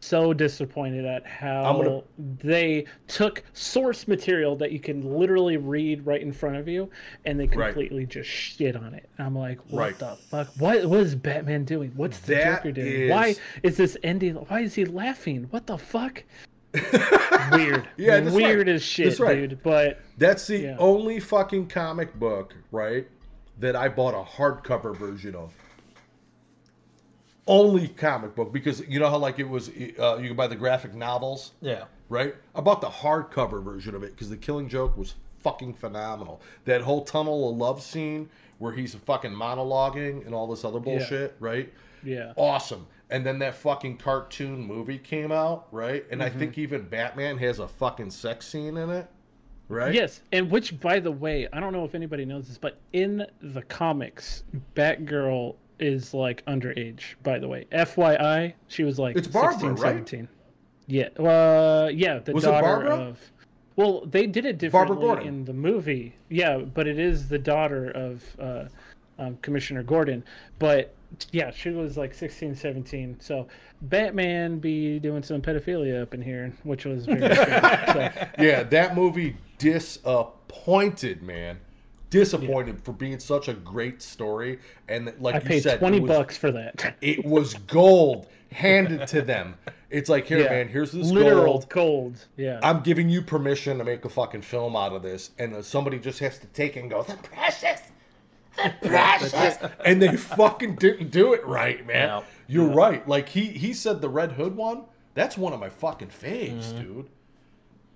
so 0.02 0.34
disappointed 0.34 1.04
at 1.06 1.26
how 1.26 1.82
gonna- 1.82 2.02
they 2.44 2.86
took 3.08 3.42
source 3.54 4.08
material 4.08 4.56
that 4.58 4.72
you 4.72 4.80
can 4.80 5.18
literally 5.18 5.58
read 5.58 6.06
right 6.06 6.22
in 6.22 6.32
front 6.32 6.58
of 6.58 6.68
you 6.68 6.88
and 7.24 7.40
they 7.40 7.48
Right. 7.48 7.74
completely 7.74 8.06
just 8.06 8.30
shit 8.30 8.76
on 8.76 8.94
it. 8.94 9.10
I'm 9.18 9.36
like, 9.36 9.58
what 9.72 9.80
Right. 9.80 9.98
the 9.98 10.16
fuck? 10.30 10.50
What 10.60 10.86
what 10.86 11.00
is 11.00 11.16
Batman 11.16 11.64
doing? 11.64 11.92
What's 11.96 12.20
the 12.20 12.36
That 12.36 12.58
Joker 12.58 12.72
doing? 12.74 12.88
is- 13.04 13.10
Why 13.12 13.36
is 13.64 13.78
this 13.78 13.98
ending? 14.04 14.36
Why 14.36 14.60
is 14.60 14.76
he 14.76 14.86
laughing? 14.86 15.48
What 15.50 15.66
the 15.66 15.78
fuck? 15.78 16.24
Weird. 17.52 17.88
Yeah, 17.98 18.20
that's 18.20 18.36
weird 18.36 18.68
right. 18.68 18.76
as 18.76 18.84
shit, 18.84 19.08
That's 19.08 19.20
right. 19.20 19.36
dude. 19.50 19.64
But 19.64 20.00
That's 20.18 20.48
the 20.48 20.58
Yeah. 20.60 20.76
only 20.80 21.20
fucking 21.20 21.68
comic 21.68 22.14
book, 22.16 22.54
right, 22.72 23.08
that 23.60 23.76
I 23.76 23.88
bought 23.90 24.14
a 24.14 24.24
hardcover 24.28 24.96
version 24.96 25.36
of. 25.36 25.54
Only 27.48 27.88
comic 27.90 28.34
book 28.36 28.52
because 28.52 28.82
you 28.88 29.00
know 29.00 29.08
how 29.10 29.18
like 29.20 29.38
it 29.38 29.48
was 29.48 29.70
uh, 29.70 30.18
you 30.18 30.30
could 30.30 30.38
buy 30.38 30.48
the 30.48 30.56
graphic 30.56 30.96
novels, 30.96 31.52
Yeah. 31.62 31.84
right? 32.10 32.34
I 32.56 32.62
bought 32.62 32.82
the 32.82 32.90
hardcover 32.90 33.64
version 33.64 33.94
of 33.94 34.04
it 34.04 34.12
because 34.14 34.30
the 34.32 34.38
Killing 34.38 34.68
Joke 34.68 34.98
was 34.98 35.14
fucking 35.44 35.76
phenomenal. 35.76 36.42
That 36.66 36.82
whole 36.82 37.04
tunnel 37.04 37.52
of 37.52 37.58
love 37.58 37.84
scene 37.84 38.28
where 38.58 38.72
he's 38.72 38.96
fucking 38.96 39.32
monologuing 39.32 40.26
and 40.26 40.34
all 40.34 40.48
this 40.48 40.66
other 40.66 40.80
bullshit, 40.80 41.36
right? 41.40 41.72
yeah. 42.04 42.34
awesome. 42.36 42.88
And 43.10 43.26
then 43.26 43.40
that 43.40 43.56
fucking 43.56 43.98
cartoon 43.98 44.66
movie 44.66 44.98
came 44.98 45.32
out, 45.32 45.68
right? 45.72 46.06
And 46.10 46.22
Mm-hmm. 46.22 46.36
I 46.36 46.40
think 46.40 46.58
even 46.58 46.88
Batman 46.88 47.38
has 47.38 47.60
a 47.60 47.68
fucking 47.68 48.10
sex 48.10 48.48
scene 48.48 48.78
in 48.78 48.90
it, 48.90 49.08
right? 49.70 49.94
Yes, 49.94 50.22
and 50.32 50.50
which, 50.50 50.80
by 50.80 51.00
the 51.00 51.12
way, 51.12 51.48
I 51.54 51.60
don't 51.60 51.72
know 51.74 51.86
if 51.86 51.94
anybody 51.94 52.26
knows 52.26 52.48
this, 52.48 52.58
but 52.58 52.80
in 52.94 53.26
the 53.42 53.62
comics, 53.64 54.44
Batgirl 54.76 55.56
is 55.80 56.14
like 56.14 56.44
underage. 56.46 57.16
By 57.24 57.38
the 57.38 57.48
way, 57.48 57.68
FYI, 57.72 58.54
she 58.68 58.84
was 58.84 58.98
like 58.98 59.16
It's 59.16 59.28
Barbara, 59.28 59.54
16, 59.54 59.70
right? 59.72 59.80
17. 60.10 60.28
Yeah, 60.88 61.06
uh, 61.20 61.90
yeah, 61.94 62.20
the 62.20 62.34
Was 62.34 62.44
daughter 62.44 62.88
of. 62.88 63.20
Well, 63.76 64.06
they 64.06 64.26
did 64.26 64.46
it 64.46 64.58
differently 64.58 65.26
in 65.28 65.44
the 65.44 65.54
movie. 65.54 66.16
Yeah, 66.30 66.60
but 66.60 66.88
it 66.88 66.98
is 66.98 67.28
the 67.28 67.38
daughter 67.38 67.92
of 67.92 68.24
uh, 68.40 68.66
um, 69.20 69.38
Commissioner 69.42 69.84
Gordon. 69.84 70.24
But 70.60 70.94
yeah, 71.32 71.52
she 71.52 71.70
was 71.70 71.98
like 71.98 72.14
16, 72.14 72.56
17. 72.56 73.18
So 73.20 73.48
Batman 73.84 74.60
be 74.60 75.00
doing 75.00 75.24
some 75.24 75.42
pedophilia 75.42 76.02
up 76.02 76.14
in 76.14 76.22
here, 76.22 76.52
which 76.64 76.86
was 76.86 77.06
very 77.06 77.20
strange. 77.36 78.14
So, 78.14 78.28
Yeah, 78.40 78.64
that 78.64 78.96
movie 78.96 79.36
disappointed, 79.58 81.22
man. 81.22 81.60
Disappointed 82.10 82.82
for 82.84 82.94
being 82.94 83.20
such 83.20 83.48
a 83.50 83.54
great 83.54 84.02
story, 84.02 84.60
and 84.88 85.12
like 85.20 85.36
I 85.36 85.40
you 85.40 85.44
paid 85.46 85.64
said, 85.64 85.80
twenty 85.80 86.00
was, 86.00 86.08
bucks 86.10 86.38
for 86.38 86.52
that. 86.52 86.96
It 87.02 87.26
was 87.26 87.56
gold 87.56 88.28
handed 88.52 89.06
to 89.08 89.22
them. 89.22 89.56
It's 89.90 90.08
like, 90.08 90.26
here, 90.26 90.40
Yeah. 90.40 90.50
man, 90.50 90.68
here's 90.70 90.92
this 90.94 91.10
Literal 91.12 91.46
gold. 91.60 91.70
gold. 91.70 92.26
Yeah. 92.38 92.60
I'm 92.64 92.82
giving 92.82 93.10
you 93.10 93.22
permission 93.22 93.78
to 93.80 93.84
make 93.84 94.06
a 94.06 94.10
fucking 94.10 94.44
film 94.44 94.76
out 94.78 94.94
of 94.94 95.02
this, 95.02 95.32
and 95.40 95.56
uh, 95.56 95.62
somebody 95.62 96.00
just 96.00 96.20
has 96.20 96.38
to 96.40 96.48
take 96.48 96.78
it 96.78 96.82
and 96.82 96.90
go, 96.90 97.04
the 97.04 97.16
precious, 97.18 97.82
the 98.58 98.74
precious, 98.88 99.58
and 99.86 100.02
they 100.02 100.16
fucking 100.16 100.76
didn't 100.76 101.12
do 101.12 101.34
it 101.34 101.46
right, 101.46 101.86
man. 101.86 102.08
No. 102.08 102.24
You're 102.48 102.70
right. 102.70 103.08
Like 103.08 103.28
he 103.30 103.46
he 103.46 103.74
said 103.74 104.02
the 104.02 104.10
Red 104.10 104.32
Hood 104.32 104.56
one. 104.56 104.84
That's 105.14 105.38
one 105.38 105.54
of 105.54 105.60
my 105.60 105.70
fucking 105.70 106.10
faves, 106.10 106.78
dude. 106.78 107.08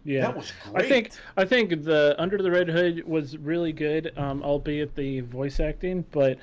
yeah. 0.06 0.22
That 0.22 0.38
was 0.38 0.54
great. 0.72 0.86
I 0.86 0.88
think 0.88 1.12
I 1.38 1.46
think 1.46 1.84
the 1.84 2.16
Under 2.18 2.38
the 2.38 2.50
Red 2.50 2.70
Hood 2.70 3.06
was 3.08 3.38
really 3.38 3.74
good, 3.74 4.12
um, 4.18 4.42
albeit 4.44 4.96
the 4.96 5.22
voice 5.22 5.60
acting, 5.60 6.06
but 6.12 6.38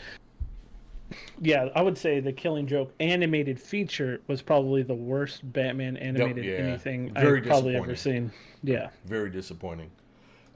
yeah, 1.41 1.69
I 1.75 1.83
would 1.83 1.97
say 1.97 2.21
the 2.21 2.33
Killing 2.33 2.67
Joke 2.67 2.93
animated 3.01 3.61
feature 3.61 4.21
was 4.27 4.43
probably 4.43 4.83
the 4.83 4.95
worst 4.95 5.51
Batman 5.53 5.97
animated 5.97 6.45
yeah. 6.45 6.55
anything 6.55 7.13
Very 7.15 7.41
I've 7.41 7.47
probably 7.47 7.77
ever 7.77 7.95
seen. 7.95 8.33
Yeah. 8.63 8.89
very 9.05 9.31
disappointing. 9.31 9.91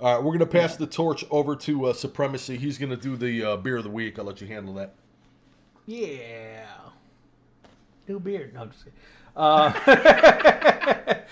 All 0.00 0.14
right, 0.14 0.24
we're 0.24 0.32
gonna 0.32 0.46
pass 0.46 0.76
the 0.76 0.86
torch 0.86 1.26
over 1.30 1.54
to 1.56 1.86
uh, 1.86 1.92
Supremacy. 1.92 2.56
He's 2.56 2.78
gonna 2.78 2.96
do 2.96 3.18
the 3.18 3.44
uh, 3.44 3.56
beer 3.58 3.76
of 3.76 3.84
the 3.84 3.90
week. 3.90 4.18
I'll 4.18 4.24
let 4.24 4.40
you 4.40 4.46
handle 4.46 4.72
that. 4.74 4.94
Yeah. 5.84 6.64
New 8.08 8.18
beer. 8.18 8.50
No, 8.54 8.62
I'm 8.62 8.70
just 8.70 8.84
kidding. 8.84 8.98
Uh, 9.36 9.72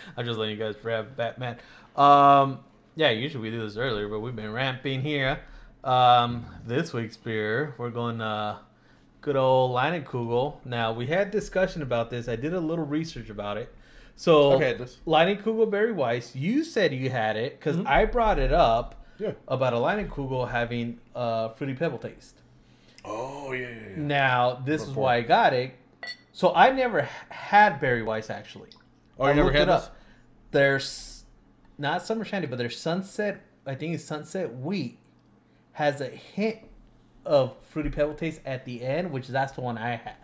I'm 0.18 0.26
just 0.26 0.38
letting 0.38 0.58
you 0.58 0.62
guys 0.62 0.76
grab 0.76 1.16
Batman. 1.16 1.56
Um, 1.96 2.58
yeah, 2.94 3.08
usually 3.08 3.42
we 3.42 3.50
do 3.50 3.62
this 3.62 3.78
earlier, 3.78 4.06
but 4.06 4.20
we've 4.20 4.36
been 4.36 4.52
ramping 4.52 5.00
here. 5.00 5.40
Um, 5.82 6.44
this 6.66 6.92
week's 6.92 7.16
beer, 7.16 7.74
we're 7.78 7.88
going 7.88 8.20
uh, 8.20 8.58
good 9.22 9.36
old 9.36 9.74
Leinenkugel. 9.74 10.56
Now, 10.66 10.92
we 10.92 11.06
had 11.06 11.30
discussion 11.30 11.80
about 11.80 12.10
this. 12.10 12.28
I 12.28 12.36
did 12.36 12.52
a 12.52 12.60
little 12.60 12.84
research 12.84 13.30
about 13.30 13.56
it. 13.56 13.74
So, 14.18 14.58
had 14.58 14.78
this. 14.78 14.98
Leinenkugel 15.06 15.70
Berry 15.70 15.92
Weiss, 15.92 16.34
you 16.34 16.64
said 16.64 16.92
you 16.92 17.08
had 17.08 17.36
it 17.36 17.58
because 17.58 17.76
Mhm. 17.76 17.86
I 17.86 18.04
brought 18.04 18.40
it 18.40 18.52
up 18.52 18.96
Yeah. 19.18 19.32
about 19.46 19.72
a 19.74 19.76
kugel 20.08 20.48
having 20.50 20.98
a 21.14 21.50
fruity 21.50 21.74
pebble 21.74 21.98
taste. 21.98 22.40
Oh 23.04 23.52
yeah. 23.52 23.68
yeah, 23.68 23.74
yeah. 23.90 23.96
Now, 23.96 24.54
this 24.64 24.82
is 24.82 24.90
why 24.90 25.16
I 25.16 25.20
got 25.22 25.52
it. 25.52 25.72
So 26.32 26.52
I 26.52 26.72
never 26.72 27.02
had 27.28 27.80
Berry 27.80 28.02
Weiss 28.02 28.28
actually. 28.28 28.70
Oh, 29.20 29.24
I 29.26 29.32
never 29.34 29.52
had 29.52 29.62
it 29.62 29.66
this? 29.66 29.84
up. 29.84 29.96
There's 30.50 31.24
not 31.78 32.02
Summer 32.04 32.24
Shandy, 32.24 32.48
but 32.48 32.58
there's 32.58 32.76
Sunset. 32.76 33.40
I 33.66 33.76
think 33.76 33.94
it's 33.94 34.04
Sunset 34.04 34.52
Wheat 34.56 34.98
has 35.72 36.00
a 36.00 36.06
hint 36.08 36.58
of 37.24 37.54
fruity 37.70 37.90
pebble 37.90 38.14
taste 38.14 38.40
at 38.44 38.64
the 38.64 38.82
end, 38.82 39.12
which 39.12 39.28
that's 39.28 39.52
the 39.52 39.60
one 39.60 39.78
I 39.78 39.94
had. 39.94 40.16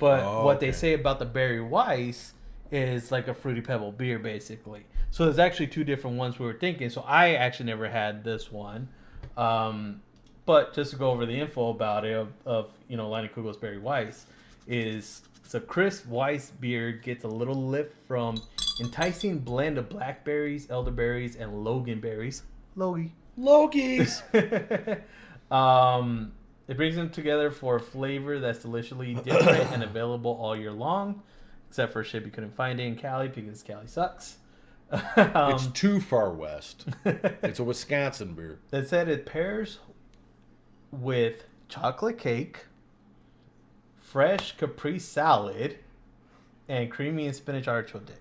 But 0.00 0.20
Oh, 0.24 0.44
what 0.44 0.58
they 0.58 0.72
say 0.72 0.94
about 0.94 1.20
the 1.20 1.26
Berry 1.26 1.60
Weiss 1.60 2.32
is 2.70 3.10
like 3.10 3.28
a 3.28 3.34
fruity 3.34 3.60
pebble 3.60 3.92
beer, 3.92 4.18
basically. 4.18 4.84
So 5.10 5.24
there's 5.24 5.38
actually 5.38 5.66
two 5.68 5.84
different 5.84 6.16
ones 6.16 6.38
we 6.38 6.46
were 6.46 6.54
thinking. 6.54 6.88
So 6.90 7.02
I 7.02 7.34
actually 7.34 7.66
never 7.66 7.88
had 7.88 8.22
this 8.22 8.52
one. 8.52 8.88
Um, 9.36 10.00
but 10.46 10.74
just 10.74 10.90
to 10.92 10.96
go 10.96 11.10
over 11.10 11.26
the 11.26 11.38
info 11.38 11.70
about 11.70 12.04
it 12.04 12.14
of, 12.14 12.32
of 12.44 12.70
you 12.88 12.96
know 12.96 13.08
Leinenkugel's 13.08 13.56
Berry 13.56 13.78
Weiss 13.78 14.26
is 14.66 15.22
so 15.46 15.58
a 15.58 15.60
crisp 15.60 16.06
Weiss 16.06 16.52
beer 16.60 16.92
gets 16.92 17.24
a 17.24 17.28
little 17.28 17.66
lift 17.66 17.96
from 18.06 18.40
enticing 18.80 19.38
blend 19.38 19.78
of 19.78 19.88
blackberries, 19.88 20.70
elderberries, 20.70 21.36
and 21.36 21.64
Logan 21.64 22.00
berries. 22.00 22.44
Logie. 22.76 23.12
Logies. 23.38 24.22
um, 25.50 26.32
it 26.68 26.76
brings 26.76 26.94
them 26.94 27.10
together 27.10 27.50
for 27.50 27.76
a 27.76 27.80
flavor 27.80 28.38
that's 28.38 28.60
deliciously 28.60 29.14
different 29.14 29.72
and 29.72 29.82
available 29.82 30.38
all 30.40 30.56
year 30.56 30.70
long, 30.70 31.20
except 31.70 31.92
for 31.92 32.02
you 32.02 32.20
couldn't 32.32 32.56
find 32.56 32.80
it 32.80 32.84
in 32.84 32.96
Cali 32.96 33.28
because 33.28 33.62
Cali 33.62 33.86
sucks. 33.86 34.38
it's 34.92 35.66
um, 35.66 35.72
too 35.72 36.00
far 36.00 36.32
west. 36.32 36.86
It's 37.04 37.60
a 37.60 37.64
Wisconsin 37.64 38.34
beer. 38.34 38.58
that 38.70 38.88
said, 38.88 39.08
it 39.08 39.24
pairs 39.24 39.78
with 40.90 41.44
chocolate 41.68 42.18
cake, 42.18 42.66
fresh 44.00 44.56
Capri 44.56 44.98
salad, 44.98 45.78
and 46.68 46.90
creamy 46.90 47.26
and 47.26 47.36
spinach 47.36 47.68
artichoke 47.68 48.06
dip. 48.06 48.20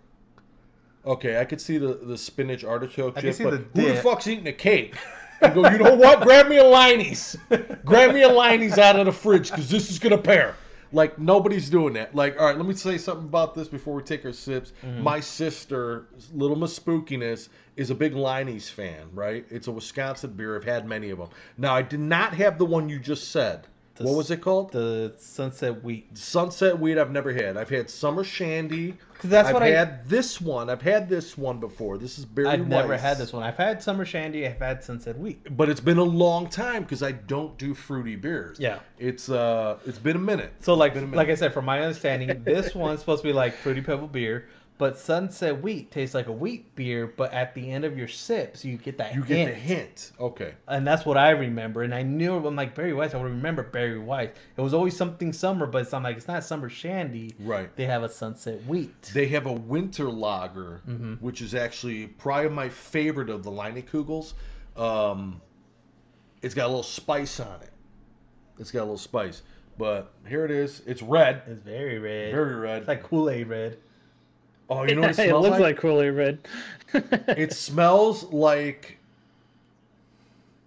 Okay, 1.07 1.39
I 1.39 1.45
could 1.45 1.59
see 1.59 1.79
the, 1.79 1.95
the 1.95 2.19
spinach 2.19 2.63
artichoke 2.63 3.17
I 3.17 3.21
chip, 3.21 3.29
can 3.29 3.33
see 3.33 3.43
but 3.45 3.73
the 3.73 3.81
who 3.81 3.87
the 3.87 4.01
fuck's 4.01 4.27
eating 4.27 4.47
a 4.47 4.53
cake? 4.53 4.95
And 5.41 5.53
go, 5.53 5.69
you 5.69 5.77
know 5.77 5.95
what? 5.95 6.19
Grab 6.19 6.49
me 6.49 6.57
a 6.57 6.63
Liney's. 6.65 7.37
Grab 7.85 8.13
me 8.13 8.23
a 8.23 8.29
Liney's 8.29 8.77
out 8.77 8.99
of 8.99 9.05
the 9.05 9.13
fridge 9.13 9.49
because 9.49 9.69
this 9.69 9.89
is 9.89 9.97
gonna 9.97 10.17
pair. 10.17 10.53
Like 10.91 11.19
nobody's 11.19 11.69
doing 11.69 11.93
that. 11.93 12.15
Like, 12.15 12.39
all 12.39 12.45
right, 12.47 12.57
let 12.57 12.65
me 12.65 12.73
say 12.73 12.97
something 12.97 13.27
about 13.27 13.55
this 13.55 13.67
before 13.67 13.95
we 13.95 14.03
take 14.03 14.25
our 14.25 14.33
sips. 14.33 14.73
Mm-hmm. 14.83 15.03
My 15.03 15.19
sister, 15.19 16.07
Little 16.33 16.55
Miss 16.55 16.77
Spookiness, 16.77 17.49
is 17.75 17.89
a 17.89 17.95
big 17.95 18.13
Liney's 18.13 18.69
fan. 18.69 19.09
Right? 19.13 19.45
It's 19.49 19.67
a 19.67 19.71
Wisconsin 19.71 20.33
beer. 20.33 20.55
I've 20.55 20.63
had 20.63 20.87
many 20.87 21.09
of 21.09 21.19
them. 21.19 21.29
Now, 21.57 21.75
I 21.75 21.81
did 21.81 21.99
not 21.99 22.33
have 22.33 22.57
the 22.57 22.65
one 22.65 22.89
you 22.89 22.99
just 22.99 23.31
said. 23.31 23.67
The 23.99 24.05
what 24.05 24.15
was 24.15 24.31
it 24.31 24.37
called? 24.37 24.71
The 24.71 25.13
sunset 25.17 25.83
wheat. 25.83 26.17
Sunset 26.17 26.79
wheat. 26.79 26.97
I've 26.97 27.11
never 27.11 27.33
had. 27.33 27.57
I've 27.57 27.69
had 27.69 27.89
Summer 27.89 28.23
Shandy. 28.23 28.95
'Cause 29.19 29.29
that's 29.31 29.49
I've 29.49 29.53
what 29.53 29.63
I- 29.63 29.71
had 29.71 30.07
this 30.07 30.39
one. 30.39 30.69
I've 30.69 30.81
had 30.81 31.09
this 31.09 31.37
one 31.37 31.59
before. 31.59 31.97
This 31.97 32.17
is 32.17 32.23
Berry 32.23 32.47
I've 32.47 32.65
never 32.65 32.95
had 32.95 33.17
this 33.17 33.33
one. 33.33 33.43
I've 33.43 33.57
had 33.57 33.83
summer 33.83 34.05
shandy. 34.05 34.47
I've 34.47 34.59
had 34.59 34.81
sunset 34.81 35.19
wheat. 35.19 35.57
but 35.57 35.67
it's 35.67 35.81
been 35.81 35.97
a 35.97 36.03
long 36.03 36.47
time 36.47 36.83
because 36.83 37.03
I 37.03 37.11
don't 37.11 37.57
do 37.57 37.73
fruity 37.73 38.15
beers. 38.15 38.57
Yeah. 38.61 38.79
it's 38.97 39.27
uh, 39.29 39.77
it's 39.85 39.99
been 39.99 40.15
a 40.15 40.19
minute. 40.19 40.53
So 40.61 40.73
like 40.73 40.93
Been 40.93 41.03
a 41.03 41.07
minute. 41.07 41.17
like 41.17 41.27
I 41.27 41.35
said, 41.35 41.53
from 41.53 41.65
my 41.65 41.81
understanding, 41.81 42.43
this 42.45 42.73
one's 42.73 43.01
supposed 43.01 43.21
to 43.23 43.27
be 43.27 43.33
like 43.33 43.53
fruity 43.55 43.81
pebble 43.81 44.07
beer, 44.07 44.45
but 44.79 44.97
sunset 44.97 45.61
wheat 45.61 45.91
tastes 45.91 46.15
like 46.15 46.27
a 46.27 46.31
wheat 46.31 46.73
beer, 46.75 47.05
but 47.05 47.31
at 47.33 47.53
the 47.53 47.69
end 47.69 47.83
of 47.85 47.95
your 47.97 48.07
sips 48.07 48.63
you 48.65 48.77
get 48.77 48.97
that 48.97 49.13
you 49.13 49.23
get 49.23 49.45
the 49.45 49.53
hint. 49.53 50.13
Okay, 50.19 50.53
And 50.67 50.87
that's 50.87 51.05
what 51.05 51.17
I 51.17 51.29
remember. 51.31 51.83
And 51.83 51.93
I 51.93 52.01
knew 52.01 52.35
I'm 52.35 52.55
like 52.55 52.73
Barry 52.73 52.93
White. 52.93 53.13
I 53.13 53.17
would 53.17 53.25
remember 53.29 53.61
Barry 53.61 53.99
White. 53.99 54.35
It 54.57 54.61
was 54.61 54.73
always 54.73 54.95
something 54.97 55.31
summer, 55.33 55.67
but 55.67 55.81
it's 55.83 55.91
not 55.91 56.01
like 56.03 56.17
it's 56.17 56.27
not 56.27 56.43
summer 56.43 56.69
shandy. 56.69 57.35
right. 57.39 57.69
They 57.75 57.85
have 57.85 58.03
a 58.03 58.09
sunset 58.09 58.65
wheat. 58.65 59.11
They 59.13 59.27
have 59.27 59.45
a 59.45 59.53
winter 59.53 60.09
lager, 60.09 60.81
Mm-hmm. 60.87 61.15
which 61.15 61.41
is 61.41 61.53
actually 61.53 62.07
probably 62.07 62.49
my 62.49 62.69
favorite 62.69 63.29
of 63.29 63.43
the 63.43 63.51
Leinenkugels. 63.51 64.33
Um, 64.77 65.41
it's 66.41 66.55
got 66.55 66.65
a 66.65 66.69
little 66.69 66.83
spice 66.83 67.39
on 67.41 67.61
it. 67.61 67.71
It's 68.59 68.71
got 68.71 68.79
a 68.79 68.87
little 68.87 68.97
spice, 68.97 69.41
but 69.77 70.13
here 70.27 70.45
it 70.45 70.51
is. 70.51 70.81
It's 70.85 71.01
red, 71.01 71.41
It's 71.47 71.61
very 71.61 71.99
red. 71.99 72.31
very 72.33 72.55
red. 72.55 72.79
It's 72.79 72.87
like 72.87 73.03
Kool-Aid 73.03 73.47
red. 73.47 73.77
Oh, 74.69 74.83
you 74.83 74.95
know 74.95 75.01
what 75.01 75.11
it 75.11 75.19
it 75.19 75.27
smells 75.27 75.43
looks 75.43 75.51
like? 75.53 75.61
like 75.61 75.77
Cooler 75.77 76.13
Red. 76.13 76.39
It 76.93 77.53
smells 77.53 78.23
like 78.23 78.97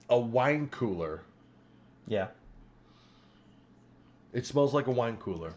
a 0.09 0.19
wine 0.19 0.69
cooler. 0.69 1.23
Yeah. 2.07 2.29
It 4.33 4.47
smells 4.47 4.73
like 4.73 4.87
a 4.87 4.91
wine 4.91 5.17
cooler. 5.17 5.55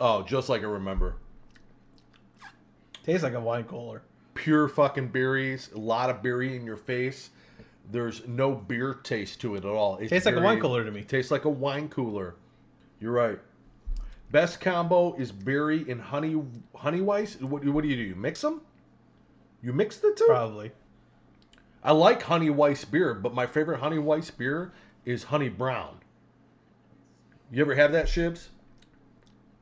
Oh, 0.00 0.22
just 0.22 0.48
like 0.48 0.62
I 0.62 0.66
remember. 0.66 1.16
Tastes 3.04 3.22
like 3.22 3.34
a 3.34 3.40
wine 3.40 3.64
cooler. 3.64 4.02
Pure 4.34 4.68
fucking 4.68 5.08
berries, 5.08 5.70
a 5.74 5.78
lot 5.78 6.10
of 6.10 6.22
berry 6.22 6.56
in 6.56 6.64
your 6.64 6.76
face. 6.76 7.30
There's 7.90 8.26
no 8.26 8.52
beer 8.54 8.94
taste 8.94 9.40
to 9.42 9.54
it 9.56 9.64
at 9.64 9.70
all. 9.70 9.96
It 9.98 10.08
Tastes 10.08 10.26
like 10.26 10.36
a 10.36 10.40
wine 10.40 10.60
cooler 10.60 10.84
to 10.84 10.90
me. 10.90 11.02
Tastes 11.02 11.30
like 11.30 11.44
a 11.44 11.50
wine 11.50 11.88
cooler. 11.88 12.34
You're 13.00 13.12
right. 13.12 13.38
Best 14.34 14.60
combo 14.60 15.14
is 15.14 15.30
berry 15.30 15.88
and 15.88 16.00
honey 16.00 16.42
honey 16.74 17.00
weiss. 17.00 17.40
What, 17.40 17.64
what 17.66 17.82
do 17.84 17.88
you 17.88 17.94
do? 17.94 18.02
You 18.02 18.16
mix 18.16 18.40
them? 18.40 18.62
You 19.62 19.72
mix 19.72 19.98
the 19.98 20.12
two? 20.18 20.24
Probably. 20.26 20.72
I 21.84 21.92
like 21.92 22.20
honey 22.20 22.50
weiss 22.50 22.84
beer, 22.84 23.14
but 23.14 23.32
my 23.32 23.46
favorite 23.46 23.78
honey 23.78 24.00
weiss 24.00 24.32
beer 24.32 24.72
is 25.04 25.22
honey 25.22 25.48
brown. 25.50 25.98
You 27.52 27.62
ever 27.62 27.76
have 27.76 27.92
that, 27.92 28.06
Shibbs? 28.06 28.48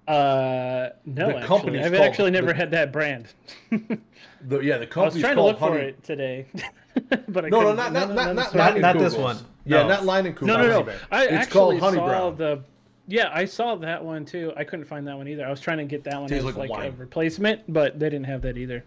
Uh, 0.09 0.89
no, 1.05 1.27
The 1.29 1.37
actually, 1.37 1.79
I've 1.81 1.93
called- 1.93 2.01
actually 2.01 2.31
never 2.31 2.47
the- 2.47 2.55
had 2.55 2.71
that 2.71 2.93
brand. 2.93 3.27
The 4.45 4.59
yeah, 4.61 4.79
the 4.79 4.89
I 4.99 5.05
was 5.05 5.15
trying 5.21 5.23
to 5.23 5.35
called 5.35 5.47
look 5.51 5.59
for 5.59 5.77
it 5.79 6.03
today, 6.03 6.47
but 7.29 7.45
I 7.45 7.49
No, 7.51 7.61
no, 7.61 7.75
couldn't- 7.75 7.77
not 7.77 7.93
not 7.93 8.09
not 8.15 8.35
not, 8.35 8.55
not. 8.55 8.81
Not 8.81 8.99
this 8.99 9.15
one. 9.15 9.37
Yeah, 9.67 9.83
No. 9.83 9.89
not 9.89 10.05
Lion 10.07 10.33
Kugels. 10.33 10.47
No, 10.47 10.57
no, 10.57 10.83
no. 10.83 10.93
I 11.13 11.25
It's 11.25 11.33
actually 11.35 11.53
called 11.53 11.79
Honey 11.81 11.97
saw 11.99 12.07
Brown. 12.07 12.37
the. 12.39 12.65
Yeah, 13.13 13.31
I 13.31 13.45
saw 13.45 13.75
that 13.77 14.03
one 14.03 14.25
too. 14.25 14.55
I 14.57 14.65
couldn't 14.65 14.87
find 14.87 15.07
that 15.07 15.19
one 15.19 15.29
either. 15.29 15.45
I 15.45 15.51
was 15.51 15.61
trying 15.61 15.77
to 15.77 15.85
get 15.85 16.03
that 16.05 16.19
one 16.19 16.31
Tastes 16.31 16.49
as 16.49 16.57
like 16.57 16.71
like, 16.71 16.95
a 16.95 16.97
replacement, 16.97 17.71
but 17.71 17.99
they 17.99 18.07
didn't 18.09 18.25
have 18.25 18.41
that 18.41 18.57
either. 18.57 18.83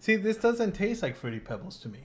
See, 0.00 0.16
this 0.16 0.36
doesn't 0.38 0.72
taste 0.72 1.04
like 1.04 1.14
fruity 1.14 1.38
pebbles 1.38 1.78
to 1.82 1.88
me. 1.88 2.00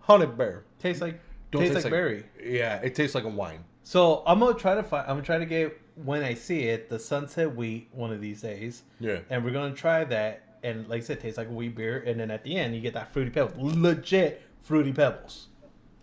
Honey 0.00 0.26
bear. 0.26 0.64
Tastes 0.80 1.00
like 1.00 1.20
Don't 1.52 1.60
tastes 1.62 1.76
taste 1.76 1.84
like 1.84 1.92
berry. 1.92 2.24
Yeah, 2.42 2.80
it 2.82 2.96
tastes 2.96 3.14
like 3.14 3.22
a 3.22 3.28
wine. 3.28 3.62
So 3.84 4.24
I'm 4.26 4.40
gonna 4.40 4.58
try 4.58 4.74
to 4.74 4.82
find. 4.82 5.04
I'm 5.04 5.14
gonna 5.14 5.22
try 5.22 5.38
to 5.38 5.46
get 5.46 5.80
when 5.94 6.24
I 6.24 6.34
see 6.34 6.62
it 6.62 6.90
the 6.90 6.98
sunset 6.98 7.54
wheat 7.54 7.88
one 7.92 8.12
of 8.12 8.20
these 8.20 8.40
days, 8.42 8.82
Yeah. 8.98 9.20
and 9.30 9.44
we're 9.44 9.52
gonna 9.52 9.76
try 9.76 10.02
that. 10.02 10.42
And 10.64 10.88
like 10.88 11.02
I 11.02 11.04
said, 11.04 11.20
tastes 11.20 11.38
like 11.38 11.46
a 11.48 11.52
wheat 11.52 11.76
beer. 11.76 12.02
And 12.04 12.18
then 12.18 12.28
at 12.32 12.42
the 12.42 12.56
end, 12.56 12.74
you 12.74 12.80
get 12.80 12.94
that 12.94 13.12
fruity 13.12 13.30
pebbles, 13.30 13.76
legit 13.76 14.42
fruity 14.62 14.92
pebbles. 14.92 15.46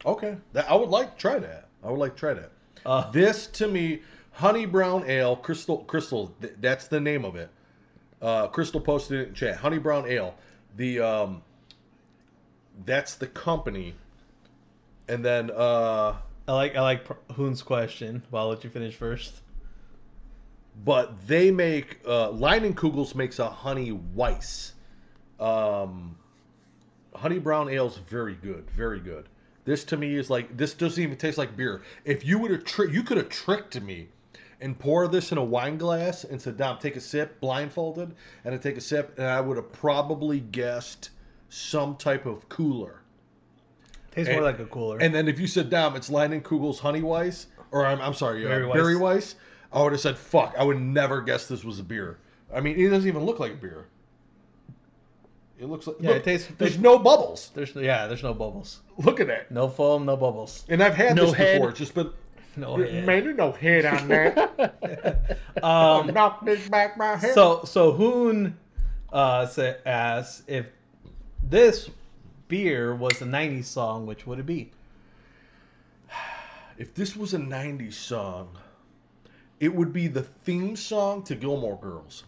Okay. 0.06 0.38
That, 0.54 0.72
I 0.72 0.76
would 0.76 0.90
like 0.90 1.16
to 1.16 1.20
try 1.20 1.38
that. 1.38 1.68
I 1.84 1.90
would 1.92 2.00
like 2.00 2.14
to 2.14 2.20
try 2.20 2.34
that. 2.34 2.52
Uh, 2.86 3.12
This 3.12 3.48
to 3.48 3.68
me, 3.68 4.02
honey 4.32 4.66
brown 4.66 5.10
ale, 5.10 5.36
crystal 5.36 5.80
crystal. 5.80 6.34
th- 6.42 6.54
That's 6.60 6.88
the 6.88 7.00
name 7.00 7.26
of 7.26 7.36
it. 7.36 7.50
Uh, 8.22 8.48
Crystal 8.48 8.82
posted 8.82 9.20
it 9.22 9.28
in 9.30 9.34
chat. 9.34 9.58
Honey 9.58 9.78
brown 9.78 10.06
ale. 10.08 10.36
The 10.76 11.00
um, 11.00 11.42
that's 12.86 13.16
the 13.16 13.28
company. 13.28 13.96
And 15.08 15.24
then 15.24 15.50
uh, 15.52 16.16
I 16.48 16.52
like 16.54 16.76
I 16.76 16.82
like 16.82 17.08
Hoon's 17.34 17.62
question. 17.64 18.24
Well, 18.32 18.44
I'll 18.44 18.50
let 18.50 18.64
you 18.64 18.70
finish 18.70 18.96
first. 18.96 19.34
but 20.86 21.28
they 21.28 21.52
make 21.52 22.00
uh, 22.06 22.30
Kugels 22.32 23.16
makes 23.16 23.40
a 23.40 23.50
honey 23.50 23.92
weiss. 23.92 24.74
Um, 25.40 26.18
honey 27.16 27.40
brown 27.40 27.70
ale's 27.70 27.98
very 27.98 28.36
good, 28.36 28.70
very 28.72 29.00
good. 29.00 29.28
This 29.66 29.84
to 29.86 29.98
me 29.98 30.16
is 30.16 30.30
like 30.30 30.56
this 30.58 30.74
doesn't 30.74 31.02
even 31.02 31.18
taste 31.18 31.38
like 31.38 31.56
beer. 31.56 31.82
If 32.06 32.26
you 32.26 32.40
would 32.40 32.52
have 32.52 32.64
tri- 32.66 32.92
you 32.92 33.04
could 33.04 33.18
have 33.18 33.30
tricked 33.30 33.80
me 33.82 34.10
and 34.62 34.78
pour 34.78 35.08
this 35.08 35.32
in 35.32 35.38
a 35.38 35.44
wine 35.44 35.78
glass 35.78 36.24
and 36.24 36.42
said, 36.42 36.58
"Dom, 36.58 36.78
take 36.80 36.96
a 36.96 37.02
sip," 37.02 37.40
blindfolded, 37.40 38.14
and 38.44 38.54
I 38.54 38.58
take 38.58 38.78
a 38.78 38.82
sip, 38.82 39.14
and 39.18 39.28
I 39.28 39.40
would 39.42 39.58
have 39.58 39.72
probably 39.72 40.40
guessed 40.40 41.12
some 41.50 41.96
type 41.96 42.26
of 42.26 42.48
cooler. 42.50 43.02
Tastes 44.12 44.30
And- 44.30 44.38
more 44.40 44.44
like 44.44 44.60
a 44.60 44.66
cooler. 44.66 44.98
And 45.00 45.14
then 45.14 45.28
if 45.28 45.40
you 45.40 45.48
said, 45.48 45.70
"Dom, 45.70 45.96
it's 45.96 46.10
Kugel's 46.10 46.80
Honey 46.80 47.02
Weiss," 47.02 47.48
or 47.72 47.86
I'm, 47.86 48.02
I'm 48.02 48.14
sorry, 48.14 48.46
uh, 48.46 48.50
Berry 48.50 48.72
Berry, 48.72 48.96
Weiss. 48.96 49.34
Weiss, 49.34 49.36
I 49.72 49.84
would 49.84 49.92
have 49.92 50.02
said, 50.02 50.18
"Fuck!" 50.18 50.56
I 50.58 50.64
would 50.64 50.80
never 50.80 51.22
guess 51.22 51.48
this 51.48 51.64
was 51.64 51.80
a 51.80 51.84
beer. 51.84 52.18
I 52.54 52.60
mean, 52.62 52.76
it 52.80 52.90
doesn't 52.90 53.08
even 53.08 53.24
look 53.26 53.40
like 53.40 53.52
a 53.54 53.56
beer. 53.56 53.86
It 55.60 55.66
looks 55.68 55.88
like 55.88 55.98
Yeah, 56.00 56.10
look, 56.10 56.18
it 56.18 56.24
tastes- 56.24 56.52
There's 56.58 56.80
no 56.80 56.98
bubbles. 56.98 57.52
there's 57.54 57.76
yeah, 57.76 58.08
there's 58.08 58.24
no 58.24 58.34
bubbles, 58.34 58.80
Look 58.98 59.20
at 59.20 59.28
that. 59.28 59.52
no 59.52 59.68
foam, 59.68 60.06
no 60.06 60.16
bubbles, 60.16 60.64
And 60.70 60.82
I've 60.82 60.96
had 60.96 61.16
No 61.18 61.26
this 61.26 61.34
head. 61.34 61.56
before. 61.58 61.70
It's 61.72 61.80
just 61.80 61.94
been 61.94 62.10
no 62.60 62.78
head. 62.78 63.06
Maybe 63.06 63.34
no 63.34 63.52
head 63.52 63.86
on 63.86 64.08
that. 64.10 65.38
Um, 65.64 66.08
Knock 66.14 66.46
this 66.46 66.68
back 66.70 66.96
my 66.98 67.18
head. 67.18 67.34
So 67.34 67.64
so 67.66 67.92
Hoon 67.92 68.58
uh 69.12 69.46
sa 69.46 69.74
asks 69.86 70.44
if 70.48 70.68
this 71.44 71.90
beer 72.48 72.96
was 72.96 73.22
a 73.22 73.26
'90s 73.26 73.66
song, 73.66 74.06
which 74.06 74.26
would 74.26 74.40
it 74.40 74.46
be? 74.46 74.72
if 76.78 76.94
this 76.94 77.16
was 77.16 77.34
a 77.34 77.38
'90s 77.40 77.94
song, 77.94 78.58
it 79.60 79.74
would 79.76 79.92
be 79.92 80.08
the 80.08 80.24
theme 80.24 80.76
song 80.78 81.24
to 81.24 81.36
Gilmore 81.36 81.78
Girls. 81.78 82.24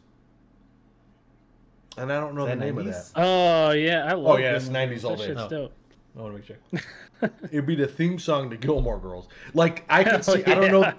And 1.97 2.11
I 2.11 2.19
don't 2.19 2.35
know 2.35 2.43
the 2.45 2.51
that 2.51 2.59
name 2.59 2.77
of 2.77 2.85
that. 2.85 3.11
Oh 3.15 3.71
yeah, 3.71 4.05
I 4.05 4.13
love. 4.13 4.35
Oh 4.35 4.37
yeah, 4.37 4.55
it's 4.55 4.67
90s 4.67 4.89
Girls. 4.89 5.03
all 5.05 5.11
That 5.11 5.17
day. 5.19 5.25
shit's 5.27 5.37
No. 5.37 5.49
dope. 5.49 5.73
I 6.17 6.21
want 6.21 6.33
to 6.33 6.37
make 6.37 6.47
sure. 6.47 6.81
It'd 7.51 7.65
be 7.65 7.75
the 7.75 7.87
theme 7.87 8.19
song 8.19 8.49
to 8.49 8.57
Gilmore 8.57 8.99
Girls. 8.99 9.27
Like 9.53 9.83
I 9.89 10.03
can 10.03 10.21
see. 10.23 10.43
I 10.45 10.55
don't 10.55 10.71
know. 10.71 10.93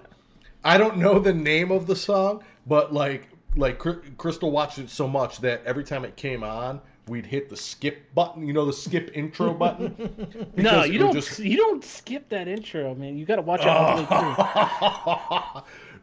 I 0.63 0.77
don't 0.77 0.97
know 0.97 1.19
the 1.19 1.33
name 1.33 1.71
of 1.71 1.87
the 1.87 1.95
song, 1.95 2.43
but 2.67 2.93
like 2.93 3.27
like 3.55 3.79
Crystal 4.17 4.51
watched 4.51 4.79
it 4.79 4.89
so 4.89 5.07
much 5.07 5.39
that 5.41 5.61
every 5.65 5.83
time 5.83 6.05
it 6.05 6.15
came 6.15 6.43
on, 6.43 6.79
we'd 7.07 7.25
hit 7.25 7.49
the 7.49 7.57
skip 7.57 8.13
button. 8.15 8.47
You 8.47 8.53
know 8.53 8.65
the 8.65 8.73
skip 8.73 9.11
intro 9.13 9.53
button. 9.53 10.49
No, 10.55 10.83
you 10.83 10.99
don't. 10.99 11.13
just- 11.13 11.39
You 11.39 11.57
don't 11.57 11.83
skip 11.83 12.29
that 12.29 12.47
intro, 12.47 12.93
man. 12.95 13.17
You 13.17 13.25
got 13.25 13.35
to 13.37 13.41
watch 13.41 13.61
it 13.61 13.67
all 13.67 13.97
the 13.97 14.03
way 14.03 14.07
through. 14.07 14.35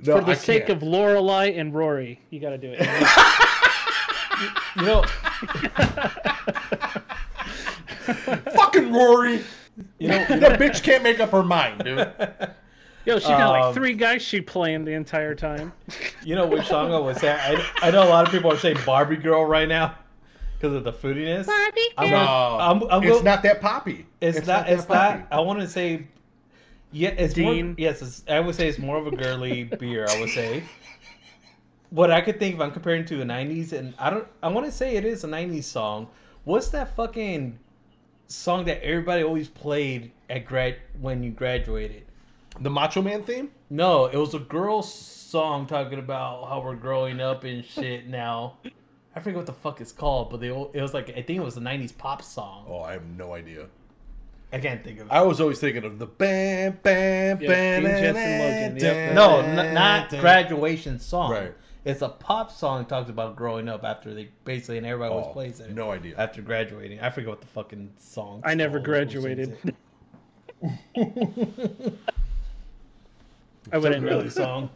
For 0.15 0.21
the 0.25 0.33
I 0.33 0.35
sake 0.35 0.67
can't. 0.69 0.83
of 0.83 0.89
Lorelai 0.89 1.59
and 1.59 1.75
Rory, 1.75 2.21
you 2.31 2.41
got 2.41 2.51
to 2.51 2.59
do 2.59 2.73
it. 2.75 2.81
You 4.77 4.83
know, 4.87 5.03
fucking 8.55 8.93
Rory. 8.93 9.43
You 9.99 10.09
know, 10.09 10.25
that 10.27 10.59
bitch 10.61 10.83
can't 10.83 11.03
make 11.03 11.21
up 11.21 11.31
her 11.31 11.43
mind, 11.43 11.85
dude. 11.85 11.99
Yo, 13.07 13.19
she 13.19 13.29
got 13.29 13.51
like 13.51 13.65
Um, 13.65 13.75
three 13.75 13.95
guys 13.95 14.21
she 14.23 14.41
playing 14.43 14.85
the 14.85 14.93
entire 14.93 15.35
time. 15.35 15.73
you 16.25 16.35
know 16.35 16.47
which 16.47 16.67
song 16.67 16.93
I 16.93 16.99
was 16.99 17.19
saying. 17.19 17.39
I, 17.41 17.89
I 17.89 17.91
know 17.91 18.03
a 18.03 18.09
lot 18.11 18.27
of 18.27 18.31
people 18.33 18.53
are 18.53 18.59
saying 18.59 18.77
Barbie 18.85 19.17
Girl 19.17 19.45
right 19.47 19.67
now 19.69 19.95
because 20.59 20.77
of 20.77 20.85
the 20.85 20.93
foodiness. 20.93 21.47
Barbie 21.47 21.81
I'm 21.97 22.11
No, 22.11 22.17
gonna- 22.17 22.63
I'm- 22.63 22.83
I'm 22.91 23.03
it's 23.03 23.19
go- 23.19 23.23
not 23.25 23.43
that 23.45 23.63
poppy. 23.63 24.07
It's, 24.21 24.39
not. 24.39 24.67
that 24.67 24.69
It's 24.71 24.85
poppy. 24.85 25.21
not. 25.21 25.29
I 25.31 25.41
want 25.41 25.61
to 25.61 25.67
say. 25.69 26.07
Yeah, 26.93 27.11
it's 27.11 27.33
Dean? 27.35 27.67
more. 27.69 27.75
Yes, 27.79 28.03
it's, 28.03 28.23
I 28.29 28.39
would 28.41 28.55
say 28.55 28.69
it's 28.69 28.79
more 28.79 28.99
of 28.99 29.07
a 29.07 29.13
girly 29.17 29.65
beer. 29.65 30.07
I 30.09 30.21
would 30.21 30.29
say. 30.31 30.63
What 31.91 32.11
I 32.11 32.21
could 32.21 32.39
think 32.39 32.57
if 32.57 32.61
I'm 32.61 32.71
comparing 32.71 33.05
to 33.07 33.17
the 33.17 33.25
'90s, 33.25 33.73
and 33.73 33.95
I 33.99 34.11
don't. 34.11 34.27
I 34.43 34.49
want 34.49 34.67
to 34.67 34.73
say 34.73 34.97
it 34.97 35.05
is 35.05 35.25
a 35.25 35.29
'90s 35.29 35.65
song. 35.65 36.09
What's 36.45 36.69
that 36.69 36.95
fucking 36.95 37.59
song 38.31 38.65
that 38.67 38.83
everybody 38.83 39.23
always 39.23 39.49
played 39.49 40.13
at 40.29 40.47
grad 40.47 40.77
when 41.01 41.23
you 41.23 41.31
graduated? 41.31 42.05
The 42.61 42.71
Macho 42.71 43.03
Man 43.03 43.23
theme. 43.25 43.51
No, 43.69 44.07
it 44.07 44.17
was 44.17 44.35
a 44.35 44.39
girl 44.39 44.83
song 44.83 45.67
talking 45.67 45.99
about 45.99 46.49
how 46.49 46.61
we're 46.61 46.75
growing 46.75 47.21
up 47.21 47.45
and 47.45 47.65
shit 47.65 48.07
now. 48.09 48.57
I 49.15 49.21
forget 49.21 49.37
what 49.37 49.47
the 49.47 49.53
fuck 49.53 49.81
it's 49.81 49.93
called, 49.93 50.31
but 50.31 50.41
they, 50.41 50.49
it 50.49 50.81
was 50.81 50.95
like 50.95 51.11
I 51.11 51.23
think 51.23 51.31
it 51.31 51.45
was 51.45 51.57
a 51.57 51.61
'90s 51.61 51.97
pop 51.97 52.23
song. 52.23 52.67
Oh, 52.69 52.81
I 52.81 52.93
have 52.93 53.05
no 53.17 53.35
idea. 53.35 53.67
I 54.53 54.59
can't 54.59 54.83
think 54.83 54.99
of 55.01 55.07
it. 55.07 55.13
I 55.13 55.23
was 55.23 55.41
always 55.41 55.61
thinking 55.61 55.85
of 55.85 55.99
the 55.99 56.07
bam, 56.07 56.79
bam, 56.83 57.41
Yeah, 57.41 57.49
bam, 57.49 57.83
Dean 57.85 58.75
Logan, 58.75 58.77
yep. 58.79 59.15
No, 59.15 59.41
n- 59.41 59.75
not 59.75 60.11
graduation 60.11 60.99
song. 60.99 61.31
Right. 61.31 61.55
It's 61.85 62.03
a 62.03 62.09
pop 62.11 62.53
song 62.53 62.83
that 62.83 62.89
talks 62.91 63.09
about 63.09 63.37
growing 63.37 63.69
up 63.69 63.85
after 63.85 64.13
they 64.13 64.29
basically 64.45 64.77
and 64.79 64.87
everybody 64.87 65.13
always 65.13 65.27
Oh, 65.29 65.33
plays 65.33 65.61
it. 65.61 65.71
no 65.75 65.91
idea. 65.93 66.15
After 66.19 66.43
graduating, 66.43 67.01
I 67.01 67.09
forget 67.11 67.31
what 67.31 67.41
the 67.41 67.47
fucking 67.47 67.91
song. 67.99 68.43
I 68.45 68.55
never 68.55 68.79
graduated. 68.79 69.57
I 70.63 70.69
It's 73.67 73.73
a 73.73 73.81
wouldn't 73.81 74.03
know. 74.05 74.09
really 74.19 74.31
song. 74.31 74.69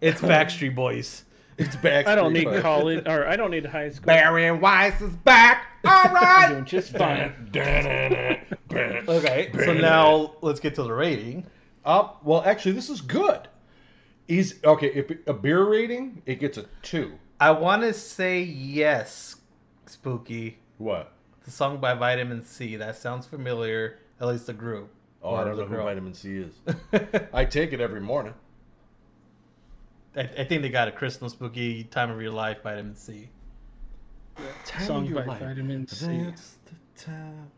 It's 0.00 0.20
Backstreet 0.20 0.74
Boys. 0.74 1.24
It's 1.56 1.76
back. 1.76 2.08
I 2.08 2.16
don't 2.16 2.32
need 2.32 2.48
college, 2.60 3.06
or 3.06 3.28
I 3.28 3.36
don't 3.36 3.52
need 3.52 3.64
high 3.64 3.90
school. 3.90 4.06
Barry 4.06 4.50
Weiss 4.50 5.00
is 5.00 5.14
back. 5.18 5.66
All 5.84 6.04
right, 6.12 6.48
doing 6.50 6.64
just 6.64 6.96
fine. 6.96 7.32
Okay, 8.74 9.52
so 9.64 9.72
now 9.72 10.34
let's 10.40 10.58
get 10.58 10.74
to 10.74 10.82
the 10.82 10.92
rating. 10.92 11.46
Up. 11.84 12.24
Well, 12.24 12.42
actually, 12.44 12.72
this 12.72 12.90
is 12.90 13.00
good. 13.00 13.46
Is 14.26 14.60
okay. 14.64 14.86
If 14.88 15.26
a 15.26 15.34
beer 15.34 15.64
rating, 15.64 16.22
it 16.26 16.40
gets 16.40 16.56
a 16.56 16.64
two. 16.82 17.12
I 17.40 17.50
want 17.50 17.82
to 17.82 17.92
say 17.92 18.40
yes, 18.42 19.36
Spooky. 19.86 20.58
What? 20.78 21.12
The 21.44 21.50
song 21.50 21.78
by 21.78 21.94
Vitamin 21.94 22.42
C. 22.44 22.76
That 22.76 22.96
sounds 22.96 23.26
familiar. 23.26 23.98
At 24.20 24.28
least 24.28 24.46
the 24.46 24.54
group. 24.54 24.90
Oh, 25.22 25.34
I 25.34 25.44
don't 25.44 25.56
the 25.56 25.62
know 25.62 25.68
who 25.68 25.76
vitamin 25.76 26.14
C 26.14 26.36
is. 26.36 26.54
I 27.32 27.44
take 27.44 27.72
it 27.72 27.80
every 27.80 28.00
morning. 28.00 28.34
I, 30.16 30.20
I 30.20 30.44
think 30.44 30.62
they 30.62 30.68
got 30.68 30.88
a 30.88 30.92
Christmas 30.92 31.32
Spooky 31.32 31.84
Time 31.84 32.10
of 32.10 32.20
Your 32.20 32.30
Life 32.30 32.62
Vitamin 32.62 32.94
C. 32.94 33.28
Song 34.80 35.12
by 35.12 35.24
Vitamin 35.24 35.86
C. 35.86 36.06
That's 36.06 36.56
the 36.66 37.04
time. 37.04 37.50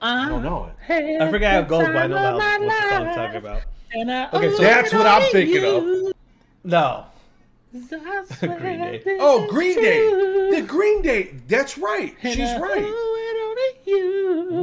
Uh-huh. 0.00 0.26
I 0.26 0.28
don't 0.28 0.42
know 0.42 0.70
it. 0.88 1.22
I 1.22 1.30
forget 1.30 1.52
how 1.52 1.58
it 1.60 1.68
goes, 1.68 1.86
but 1.86 1.96
I 1.96 2.06
know 2.08 2.16
that 2.16 2.60
was 2.60 2.68
what 2.68 2.82
the 2.82 2.88
song's 2.88 3.14
talking 3.14 3.36
about. 3.36 3.62
Okay, 3.94 4.50
so- 4.52 4.62
That's 4.62 4.92
what 4.92 5.06
I'm 5.06 5.30
thinking 5.30 5.64
of. 5.64 6.12
No. 6.64 7.06
Green 7.72 8.78
Day. 8.78 9.02
Oh, 9.18 9.46
Green 9.48 9.74
Day. 9.76 10.50
The 10.60 10.62
Green 10.66 11.00
Day. 11.02 11.34
That's 11.48 11.78
right. 11.78 12.14
She's 12.22 12.38
right. 12.60 12.84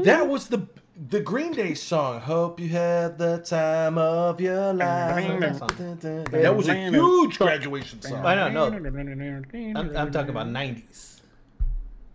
That 0.03 0.27
was 0.27 0.47
the 0.47 0.67
the 1.09 1.19
Green 1.19 1.51
Day 1.53 1.73
song. 1.73 2.19
Hope 2.19 2.59
you 2.59 2.69
had 2.69 3.17
the 3.17 3.37
time 3.39 3.97
of 3.97 4.39
your 4.39 4.73
life. 4.73 5.59
That 6.31 6.53
was 6.55 6.67
a 6.69 6.75
huge 6.89 7.37
graduation 7.39 8.01
song. 8.01 8.23
I 8.25 8.35
know, 8.35 8.49
no. 8.49 8.65
I'm, 8.65 9.95
I'm 9.95 10.11
talking 10.11 10.29
about 10.29 10.47
90s. 10.47 11.21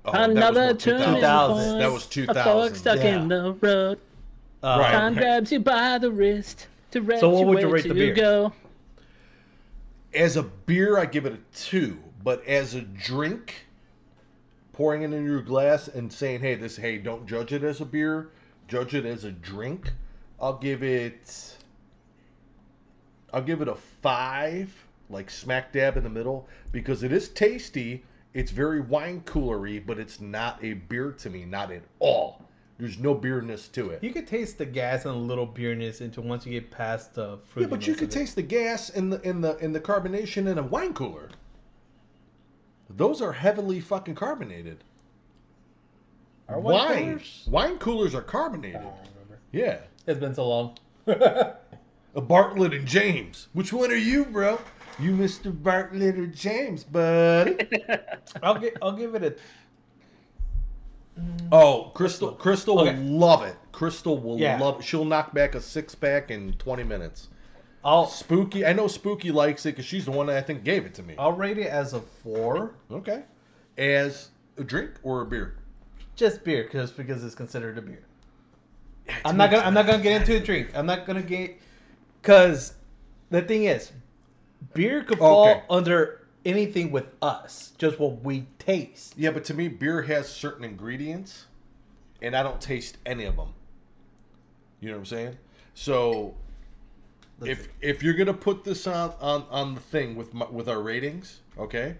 Oh, 0.04 0.12
Another 0.12 0.66
more 0.66 0.74
turning 0.74 1.14
2000. 1.16 1.66
point. 1.66 1.78
That 1.80 1.90
was 1.92 2.06
2000. 2.06 2.30
A 2.30 2.44
2000. 2.44 2.52
fork 2.52 2.76
stuck 2.76 2.98
Yeah. 2.98 3.16
in 3.22 3.28
the 3.28 3.52
road. 3.60 3.98
Uh, 4.62 4.76
Right. 4.80 4.92
Time 4.92 5.14
grabs 5.14 5.50
you 5.50 5.60
by 5.60 5.98
the 5.98 6.10
wrist 6.12 6.58
to 6.60 6.66
direct 7.00 7.20
So 7.20 7.28
what 7.28 7.46
would 7.46 7.60
you 7.60 7.68
rate 7.68 7.84
the 7.84 7.94
beer? 7.94 8.14
go. 8.14 8.52
As 10.14 10.36
a 10.36 10.42
beer, 10.42 10.98
I 10.98 11.06
give 11.06 11.26
it 11.26 11.32
a 11.32 11.56
two. 11.56 11.98
But 12.22 12.44
as 12.46 12.74
a 12.74 12.80
drink, 12.80 13.66
pouring 14.72 15.02
it 15.02 15.12
in 15.12 15.24
your 15.24 15.42
glass 15.42 15.88
and 15.88 16.10
saying, 16.10 16.40
"Hey, 16.40 16.54
this, 16.54 16.76
hey, 16.76 16.98
don't 16.98 17.26
judge 17.26 17.52
it 17.52 17.62
as 17.62 17.80
a 17.80 17.84
beer, 17.84 18.30
judge 18.66 18.94
it 18.94 19.04
as 19.04 19.24
a 19.24 19.32
drink," 19.32 19.92
I'll 20.40 20.56
give 20.56 20.82
it. 20.82 21.56
I'll 23.32 23.42
give 23.42 23.60
it 23.60 23.68
a 23.68 23.74
five, 23.74 24.72
like 25.10 25.28
smack 25.28 25.72
dab 25.72 25.96
in 25.96 26.04
the 26.04 26.10
middle, 26.10 26.48
because 26.72 27.02
it 27.02 27.12
is 27.12 27.28
tasty. 27.28 28.04
It's 28.32 28.50
very 28.50 28.80
wine 28.80 29.20
coolery, 29.22 29.84
but 29.84 29.98
it's 29.98 30.20
not 30.20 30.62
a 30.62 30.74
beer 30.74 31.12
to 31.12 31.30
me, 31.30 31.44
not 31.44 31.70
at 31.70 31.82
all. 31.98 32.42
There's 32.78 32.98
no 32.98 33.14
beerness 33.14 33.68
to 33.72 33.90
it. 33.90 34.02
You 34.02 34.12
could 34.12 34.26
taste 34.26 34.58
the 34.58 34.66
gas 34.66 35.04
and 35.04 35.14
a 35.14 35.18
little 35.18 35.46
beerness 35.46 36.00
into 36.00 36.20
once 36.20 36.44
you 36.44 36.52
get 36.52 36.70
past 36.70 37.14
the 37.14 37.38
fruit. 37.44 37.62
Yeah, 37.62 37.68
but 37.68 37.86
you 37.86 37.94
could 37.94 38.10
taste 38.10 38.34
the 38.34 38.42
gas 38.42 38.90
and 38.90 39.12
the 39.12 39.20
in 39.22 39.40
the 39.40 39.56
in 39.58 39.72
the 39.72 39.80
carbonation 39.80 40.48
in 40.48 40.58
a 40.58 40.62
wine 40.62 40.92
cooler. 40.92 41.30
Those 42.90 43.22
are 43.22 43.32
heavily 43.32 43.80
fucking 43.80 44.16
carbonated. 44.16 44.82
Are 46.48 46.60
wine 46.60 46.74
wine 46.74 47.04
coolers? 47.04 47.48
wine 47.48 47.78
coolers 47.78 48.14
are 48.14 48.22
carbonated. 48.22 48.82
Yeah. 49.52 49.78
It's 50.06 50.20
been 50.20 50.34
so 50.34 50.48
long. 50.48 50.76
A 51.06 52.22
Bartles 52.22 52.76
and 52.76 52.86
Jaymes. 52.86 53.46
Which 53.54 53.72
one 53.72 53.90
are 53.90 53.96
you, 53.96 54.24
bro? 54.26 54.60
You 55.00 55.12
Mr. 55.12 55.50
Bartlett 55.52 56.16
or 56.16 56.26
James, 56.26 56.84
buddy? 56.84 57.56
I'll 58.42 58.58
give 58.58 58.74
I'll 58.80 58.92
give 58.92 59.14
it 59.16 59.24
a 59.24 59.34
Mm-hmm. 61.18 61.48
oh, 61.52 61.92
Crystal 61.94 62.32
Crystal 62.32 62.80
Okay. 62.80 62.94
will 62.96 63.02
love 63.18 63.42
it. 63.42 63.56
Crystal 63.72 64.18
will 64.18 64.38
Yeah. 64.38 64.58
love 64.58 64.80
it. 64.80 64.84
She'll 64.84 65.04
knock 65.04 65.32
back 65.34 65.54
a 65.54 65.60
six 65.60 65.94
pack 65.94 66.30
in 66.30 66.52
20 66.54 66.82
minutes. 66.84 67.28
I'll 67.84 68.06
Spooky, 68.06 68.64
I 68.64 68.72
know 68.72 68.88
Spooky 68.88 69.30
likes 69.30 69.66
it 69.66 69.72
because 69.72 69.84
she's 69.84 70.06
the 70.06 70.10
one 70.10 70.26
that 70.26 70.36
I 70.36 70.40
think 70.40 70.64
gave 70.64 70.86
it 70.86 70.94
to 70.94 71.02
me. 71.02 71.14
I'll 71.18 71.32
rate 71.32 71.58
it 71.58 71.66
as 71.66 71.92
a 71.92 72.00
four. 72.00 72.74
Okay. 72.90 73.22
As 73.76 74.30
a 74.56 74.64
drink 74.64 74.92
or 75.02 75.20
a 75.20 75.26
beer? 75.26 75.54
Just 76.16 76.44
beer, 76.44 76.62
because 76.64 76.90
because 76.90 77.22
it's 77.24 77.34
considered 77.34 77.76
a 77.76 77.82
beer. 77.82 78.04
I'm 79.24 79.36
not 79.36 79.50
gonna 79.50 79.64
I'm 79.64 79.74
not 79.74 79.86
gonna 79.86 80.02
get 80.02 80.20
into 80.20 80.36
a 80.36 80.40
drink. 80.40 80.70
I'm 80.74 80.86
not 80.86 81.06
gonna 81.06 81.22
get 81.22 81.60
because 82.22 82.74
the 83.30 83.42
thing 83.42 83.64
is, 83.64 83.92
beer 84.72 85.02
could 85.04 85.18
fall 85.18 85.46
Okay. 85.50 85.62
under 85.68 86.23
anything 86.44 86.90
with 86.90 87.06
us, 87.22 87.72
just 87.78 87.98
what 87.98 88.22
we 88.22 88.46
taste. 88.58 89.14
Yeah, 89.16 89.30
but 89.30 89.44
to 89.44 89.54
me, 89.54 89.68
beer 89.68 90.02
has 90.02 90.28
certain 90.28 90.64
ingredients, 90.64 91.46
and 92.22 92.36
I 92.36 92.42
don't 92.42 92.60
taste 92.60 92.98
any 93.06 93.24
of 93.24 93.36
them. 93.36 93.48
You 94.80 94.88
know 94.88 94.96
what 94.96 95.00
I'm 95.00 95.06
saying? 95.06 95.36
So, 95.74 96.34
Let's 97.40 97.52
if 97.60 97.64
see. 97.64 97.70
if 97.80 98.02
you're 98.02 98.14
gonna 98.14 98.34
put 98.34 98.64
this 98.64 98.86
on 98.86 99.12
on, 99.20 99.44
on 99.50 99.74
the 99.74 99.80
thing 99.80 100.14
with 100.16 100.34
my, 100.34 100.46
with 100.48 100.68
our 100.68 100.80
ratings, 100.80 101.40
okay? 101.58 101.96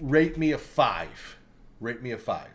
Rate 0.00 0.36
me 0.36 0.52
a 0.52 0.58
five. 0.58 1.36
Rate 1.80 2.02
me 2.02 2.12
a 2.12 2.18
five. 2.18 2.50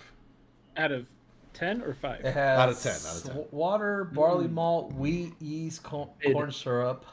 Out 0.76 0.92
of 0.92 1.06
10 1.54 1.82
or 1.82 1.94
5? 1.94 2.22
It 2.22 2.34
has 2.34 2.60
Out 2.60 2.70
of 2.70 2.80
10, 2.80 2.92
out 2.94 3.18
of 3.18 3.24
10. 3.24 3.46
water, 3.52 4.06
barley 4.06 4.48
mm. 4.48 4.54
malt, 4.54 4.94
wheat, 4.94 5.34
yeast, 5.42 5.84
corn, 5.84 6.10
corn 6.32 6.52
syrup, 6.52 7.06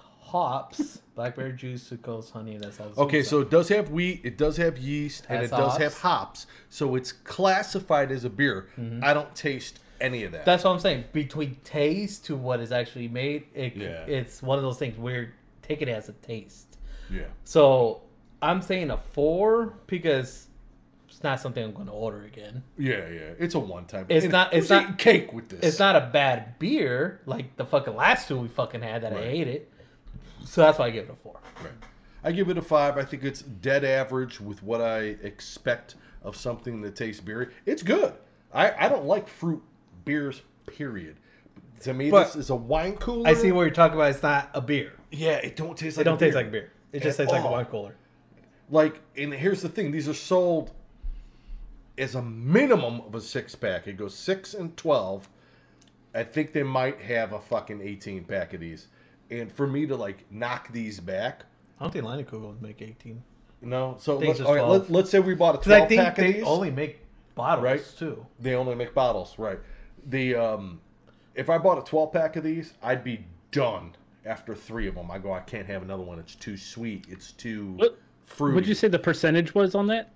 hops, 0.45 1.01
blackberry 1.15 1.53
juice, 1.53 1.89
sucrose, 1.91 2.31
honey, 2.31 2.57
that's 2.59 2.79
all. 2.81 2.93
Okay, 2.99 3.23
so 3.23 3.41
it 3.41 3.51
does 3.51 3.69
have 3.69 3.91
wheat, 3.91 4.21
it 4.25 4.37
does 4.37 4.57
have 4.57 4.77
yeast, 4.79 5.25
and 5.29 5.41
Has 5.41 5.51
it 5.51 5.57
does 5.57 5.77
have 5.79 5.97
hops. 5.99 6.47
So 6.71 6.95
it's 6.97 7.13
classified 7.13 8.11
as 8.13 8.25
a 8.25 8.31
beer. 8.31 8.69
Mm-hmm. 8.79 9.03
I 9.05 9.15
don't 9.15 9.35
taste 9.35 9.81
any 10.01 10.25
of 10.25 10.33
that. 10.33 10.45
that's 10.45 10.65
what 10.65 10.73
I'm 10.73 10.79
saying. 10.81 11.05
Between 11.13 11.57
taste 11.65 12.27
to 12.27 12.37
what 12.37 12.61
is 12.61 12.71
actually 12.71 13.09
made, 13.09 13.45
it, 13.55 13.75
Yeah. 13.77 14.05
it's 14.07 14.43
one 14.43 14.59
of 14.59 14.63
those 14.65 14.79
things 14.79 14.99
where 14.99 15.33
take 15.63 15.81
it 15.83 15.89
as 15.89 16.09
a 16.09 16.13
taste. 16.13 16.77
yeah. 17.11 17.23
So 17.45 18.03
I'm 18.43 18.61
saying 18.61 18.91
a 18.91 18.99
four 18.99 19.73
because 19.87 20.49
it's 21.09 21.23
not 21.23 21.41
something 21.41 21.65
I'm 21.65 21.73
going 21.73 21.87
to 21.87 21.93
order 21.93 22.25
again. 22.25 22.63
Yeah, 22.77 23.09
yeah. 23.09 23.31
It's 23.39 23.55
a 23.55 23.59
one 23.59 23.87
time. 23.87 24.05
It's 24.11 24.27
not- 24.27 24.53
it's 24.53 24.69
not- 24.69 24.99
cake 24.99 25.33
with 25.33 25.49
this. 25.49 25.61
It's 25.63 25.79
not 25.79 25.97
a 25.97 26.11
bad 26.13 26.59
beer 26.59 27.23
like 27.25 27.57
the 27.57 27.65
fucking 27.65 27.97
last 27.97 28.29
two 28.29 28.37
we 28.39 28.49
fucking 28.49 28.83
had 28.83 29.03
that 29.03 29.13
I 29.15 29.17
Right. 29.17 29.25
hated. 29.31 29.67
So 30.47 30.63
that's 30.63 30.79
why 30.79 30.87
I 30.87 30.91
give 30.91 31.05
it 31.09 31.13
a 31.13 31.17
four. 31.17 31.39
Right. 31.63 31.73
I 32.25 32.33
give 32.33 32.49
it 32.49 32.59
a 32.59 32.63
five. 32.63 32.97
I 32.99 33.05
think 33.05 33.25
it's 33.25 33.43
dead 33.43 33.85
average 33.85 34.41
with 34.41 34.63
what 34.63 34.81
I 34.81 35.17
expect 35.23 35.97
of 36.23 36.37
something 36.37 36.81
that 36.83 36.97
tastes 36.97 37.21
beery. 37.21 37.49
It's 37.67 37.83
good. 37.83 38.15
I, 38.53 38.73
I 38.87 38.89
don't 38.89 39.05
like 39.05 39.29
fruit 39.29 39.63
beers, 40.05 40.43
period. 40.67 41.17
To 41.81 41.93
me, 41.95 42.11
But- 42.11 42.27
this 42.29 42.37
is 42.37 42.51
a 42.51 42.57
wine 42.57 42.97
cooler. 42.97 43.29
I 43.29 43.35
see 43.35 43.53
what 43.53 43.63
you're 43.63 43.71
talking 43.71 43.97
about. 43.97 44.11
It's 44.11 44.23
not 44.23 44.51
a 44.55 44.61
beer. 44.61 44.93
Yeah, 45.13 45.33
it 45.37 45.57
don't 45.57 45.77
taste 45.77 45.97
like 45.99 46.03
It 46.07 46.09
don't 46.09 46.17
a 46.17 46.21
taste 46.21 46.35
beer. 46.35 46.43
like 46.43 46.53
beer. 46.53 46.73
It 46.93 47.03
just 47.03 47.21
At 47.21 47.25
tastes 47.25 47.33
like 47.33 47.43
a 47.43 47.47
all. 47.47 47.53
wine 47.53 47.67
cooler. 47.67 47.95
Like, 48.71 49.01
and 49.17 49.33
here's 49.33 49.63
the 49.63 49.69
thing: 49.69 49.91
these 49.93 50.09
are 50.09 50.15
sold 50.15 50.73
as 51.99 52.15
a 52.15 52.23
minimum 52.23 53.01
of 53.03 53.15
a 53.15 53.21
six 53.21 53.55
pack. 53.55 53.87
It 53.87 53.97
goes 53.97 54.15
six 54.15 54.55
and 54.55 54.77
twelve. 54.77 55.29
I 56.15 56.25
think 56.25 56.53
they 56.53 56.63
might 56.63 57.01
have 57.01 57.33
a 57.33 57.41
fucking 57.41 57.81
eighteen 57.83 58.25
pack 58.25 58.55
of 58.55 58.61
these. 58.61 58.89
And 59.31 59.51
for 59.53 59.67
me 59.67 59.87
to 59.87 59.97
like 59.97 60.25
knock 60.31 60.73
these 60.73 61.01
back, 61.01 61.43
I 61.81 61.85
don't 61.85 61.93
think 61.93 62.05
Leinenkugel 62.05 62.49
would 62.49 62.63
make 62.63 62.81
18. 62.83 63.23
no. 63.63 63.97
So 63.99 64.17
let's, 64.19 64.41
it's 64.41 64.49
all 64.49 64.55
right, 64.55 64.65
12. 64.65 64.91
let, 64.91 65.05
us 65.05 65.11
say 65.11 65.19
we 65.21 65.35
bought 65.35 65.57
a 65.57 65.59
Because 65.59 65.73
I 65.73 65.77
twelve 65.79 65.89
think 65.89 66.01
pack 66.03 66.19
of 66.19 66.25
they 66.25 66.33
these. 66.35 66.45
only 66.45 66.71
make 66.71 67.01
bottles 67.35 67.65
Right. 67.65 67.85
too. 67.99 68.25
They 68.41 68.55
only 68.55 68.75
make 68.75 68.95
bottles, 68.95 69.35
right? 69.39 69.59
The 70.09 70.35
um, 70.37 70.81
if 71.35 71.51
I 71.51 71.59
bought 71.59 71.79
a 71.79 71.83
twelve 71.83 72.13
pack 72.13 72.37
of 72.37 72.45
these, 72.45 72.73
I'd 72.83 73.03
be 73.05 73.25
done 73.51 73.95
after 74.25 74.55
three 74.55 74.87
of 74.89 74.95
them. 74.95 75.11
I 75.11 75.19
go, 75.19 75.33
I 75.33 75.41
can't 75.41 75.67
have 75.67 75.83
another 75.83 76.03
one. 76.03 76.19
It's 76.19 76.35
too 76.35 76.57
sweet. 76.57 77.07
It's 77.09 77.33
too 77.33 77.73
What- 77.77 77.99
fruity. 78.27 78.55
Would 78.55 78.67
you 78.67 78.75
say 78.75 78.89
the 78.89 78.99
percentage 78.99 79.55
was 79.55 79.75
on 79.75 79.87
that? 79.89 80.11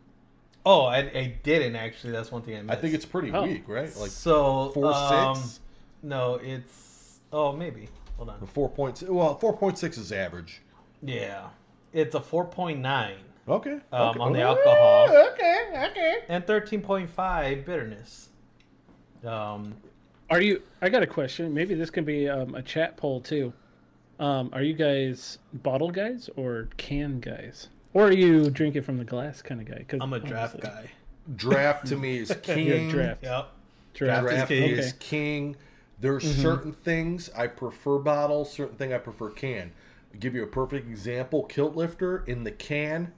Oh, 0.67 0.83
I, 0.83 0.99
I 0.99 1.39
didn't 1.43 1.75
actually. 1.77 2.13
That's 2.13 2.31
one 2.31 2.43
thing 2.43 2.71
I 2.71 2.75
I 2.75 2.77
think 2.77 2.95
it's 2.95 3.07
pretty 3.07 3.33
Oh. 3.33 3.43
weak, 3.45 3.65
right? 3.67 3.95
Like 3.97 4.11
so 4.11 4.71
four 4.75 4.93
um, 4.95 5.35
six, 5.37 5.61
No, 6.03 6.35
it's 6.43 7.19
oh 7.33 7.53
maybe. 7.53 7.89
Hold 8.21 8.29
on. 8.43 8.47
four 8.49 8.69
point. 8.69 9.03
Well, 9.09 9.35
four 9.39 9.57
point 9.57 9.79
six 9.79 9.97
is 9.97 10.13
average. 10.13 10.61
Yeah, 11.03 11.49
it's 11.95 12.15
a 12.15 12.21
4.9 12.21 13.15
Okay. 13.49 13.71
Um, 13.71 13.81
okay. 14.11 14.19
on 14.21 14.33
the 14.35 14.43
Oh, 14.43 14.49
alcohol. 14.49 15.09
Okay. 15.33 15.89
Okay. 15.91 16.19
and 16.29 16.45
13.5 16.45 17.65
bitterness. 17.65 18.29
Um, 19.25 19.75
Are 20.29 20.43
you? 20.43 20.61
I 20.83 20.91
got 20.91 21.03
a 21.03 21.07
question. 21.07 21.55
Maybe 21.55 21.75
this 21.75 21.89
can 21.89 22.05
be 22.05 22.29
um, 22.29 22.55
a 22.55 22.61
chat 22.61 22.99
poll 22.99 23.23
too. 23.23 23.55
Um, 24.19 24.51
are 24.53 24.61
you 24.63 24.75
guys 24.75 25.39
bottle 25.55 25.91
guys 25.91 26.29
or 26.37 26.69
can 26.77 27.21
guys, 27.21 27.71
or 27.95 28.09
are 28.09 28.13
you 28.13 28.51
drinking 28.51 28.83
from 28.83 28.99
the 28.99 29.05
glass 29.05 29.41
kind 29.41 29.63
of 29.63 29.67
guy? 29.67 29.83
Cause 29.89 30.01
I'm 30.03 30.13
a 30.13 30.21
draft 30.21 30.57
honestly- 30.57 30.61
guy. 30.71 30.91
Draft 31.37 31.87
to 31.87 31.97
me 31.97 32.19
is 32.19 32.29
You're 32.47 32.57
king. 32.57 32.91
draft. 32.91 33.23
Yep. 33.23 33.49
Draft. 33.95 34.23
Draft 34.27 34.27
is 34.27 34.37
Draft 34.37 34.49
king. 34.51 34.71
is 34.79 34.93
king. 34.99 35.57
There 36.01 36.15
are 36.15 36.21
Mm-hmm. 36.23 36.41
certain 36.43 36.73
things 36.73 37.31
I 37.37 37.47
prefer 37.47 37.99
bottles, 37.99 38.53
certain 38.53 38.77
thing 38.77 38.93
I 38.93 38.99
prefer 38.99 39.31
can. 39.31 39.73
I'll 40.13 40.21
give 40.21 40.35
you 40.35 40.43
a 40.43 40.47
perfect 40.47 40.89
example. 40.89 41.45
Kilt 41.45 41.77
lifter 41.77 42.25
in 42.27 42.43
the 42.45 42.51
can, 42.51 43.13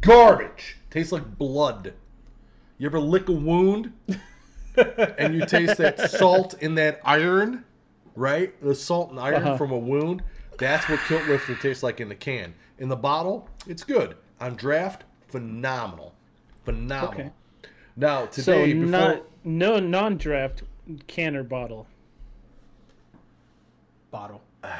garbage. 0.00 0.76
Tastes 0.90 1.12
like 1.12 1.38
blood. 1.38 1.94
You 2.78 2.86
ever 2.86 3.00
lick 3.00 3.28
a 3.28 3.32
wound 3.32 3.92
and 5.18 5.34
you 5.34 5.42
taste 5.42 5.76
that 5.78 5.98
salt 6.00 6.54
in 6.62 6.74
that 6.76 7.00
iron, 7.04 7.64
right? 8.14 8.58
The 8.62 8.74
salt 8.74 9.10
and 9.10 9.18
iron 9.20 9.36
Uh-huh. 9.36 9.56
from 9.56 9.72
a 9.72 9.78
wound. 9.78 10.22
That's 10.58 10.88
what 10.88 11.04
kilt 11.04 11.26
lifter 11.26 11.54
tastes 11.56 11.82
like 11.82 12.00
in 12.00 12.08
the 12.08 12.14
can. 12.14 12.54
In 12.78 12.88
the 12.88 12.96
bottle, 12.96 13.48
it's 13.66 13.82
good. 13.82 14.16
On 14.40 14.54
draft, 14.54 15.04
phenomenal, 15.28 16.14
phenomenal. 16.64 17.20
Okay. 17.20 17.30
Now 17.96 18.26
So 18.30 18.64
today, 18.64 18.72
before 18.74 19.06
not 19.06 19.22
no 19.44 19.78
non-draft 19.78 20.62
can 21.06 21.36
or 21.36 21.42
bottle. 21.42 21.86
Bottle. 24.10 24.42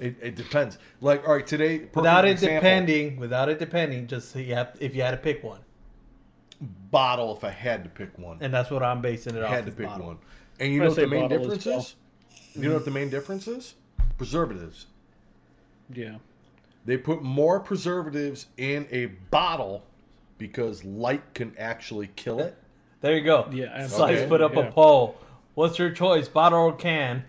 It, 0.00 0.16
it 0.20 0.36
depends. 0.36 0.78
Like, 1.00 1.26
all 1.26 1.34
right, 1.36 1.46
today, 1.46 1.88
Without 1.94 2.26
it 2.26 2.32
example, 2.32 2.56
depending, 2.56 3.16
without 3.16 3.48
it 3.48 3.58
depending, 3.58 4.06
just 4.06 4.32
so 4.32 4.38
you 4.38 4.54
have, 4.54 4.76
if 4.80 4.94
you 4.94 5.00
had 5.00 5.12
to 5.12 5.16
pick 5.16 5.42
one, 5.42 5.60
bottle. 6.90 7.34
If 7.36 7.44
I 7.44 7.50
had 7.50 7.84
to 7.84 7.90
pick 7.90 8.18
one, 8.18 8.38
and 8.40 8.52
that's 8.52 8.70
what 8.70 8.82
I'm 8.82 9.00
basing 9.00 9.36
it 9.36 9.40
I 9.40 9.44
off. 9.44 9.50
had 9.50 9.66
to 9.66 9.72
pick 9.72 9.86
bottle. 9.86 10.08
one. 10.08 10.18
And 10.60 10.72
you 10.72 10.80
I 10.80 10.84
know 10.84 10.90
what 10.90 10.96
the 10.96 11.06
main 11.06 11.28
bottle 11.28 11.38
as 11.38 11.42
difference 11.58 11.66
well. 11.66 11.78
is? 11.78 11.96
You 12.56 12.68
know 12.68 12.74
what 12.74 12.84
the 12.84 12.90
main 12.90 13.08
difference 13.10 13.48
is? 13.48 13.74
Preservatives. 14.18 14.86
Yeah. 15.94 16.16
They 16.84 16.96
put 16.96 17.22
more 17.22 17.60
preservatives 17.60 18.46
in 18.56 18.86
a 18.90 19.06
bottle 19.30 19.84
because 20.38 20.84
light 20.84 21.22
can 21.34 21.54
actually 21.58 22.10
kill 22.16 22.40
it. 22.40 22.56
There 23.00 23.16
you 23.16 23.22
go. 23.22 23.48
Yeah, 23.52 23.86
Slice 23.86 23.92
absolutely, 23.92 24.26
put 24.26 24.40
up 24.42 24.54
yeah. 24.54 24.68
a 24.68 24.72
poll. 24.72 25.16
What's 25.54 25.78
your 25.78 25.90
choice, 25.90 26.28
bottle 26.28 26.58
or 26.60 26.72
can? 26.72 27.24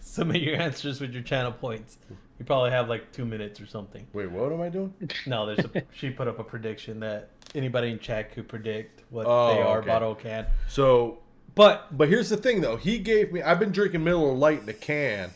Submit 0.00 0.42
your 0.42 0.56
answers 0.60 1.00
with 1.00 1.12
your 1.12 1.22
channel 1.22 1.52
points. 1.52 1.98
You 2.38 2.44
probably 2.44 2.70
have 2.70 2.88
like 2.88 3.12
two 3.12 3.24
minutes 3.24 3.60
or 3.60 3.66
something. 3.66 4.06
Wait, 4.12 4.30
what 4.30 4.52
am 4.52 4.60
I 4.60 4.68
doing? 4.68 4.92
No, 5.26 5.46
there's 5.46 5.58
a, 5.60 5.82
she 5.94 6.10
put 6.10 6.28
up 6.28 6.38
a 6.38 6.44
prediction 6.44 7.00
that 7.00 7.30
anybody 7.54 7.90
in 7.90 7.98
chat 7.98 8.32
could 8.32 8.48
predict 8.48 9.02
what 9.10 9.26
Oh, 9.26 9.54
they 9.54 9.60
are, 9.60 9.78
okay. 9.78 9.86
bottle 9.88 10.12
or 10.12 10.16
can. 10.16 10.46
So, 10.68 11.18
But 11.54 11.96
but 11.96 12.08
here's 12.08 12.28
the 12.28 12.36
thing 12.36 12.60
though. 12.60 12.76
He 12.76 12.98
gave 12.98 13.32
me. 13.32 13.42
I've 13.42 13.58
been 13.58 13.72
drinking 13.72 14.04
Miller 14.04 14.32
Lite 14.32 14.62
in 14.62 14.68
a 14.68 14.74
can 14.74 15.30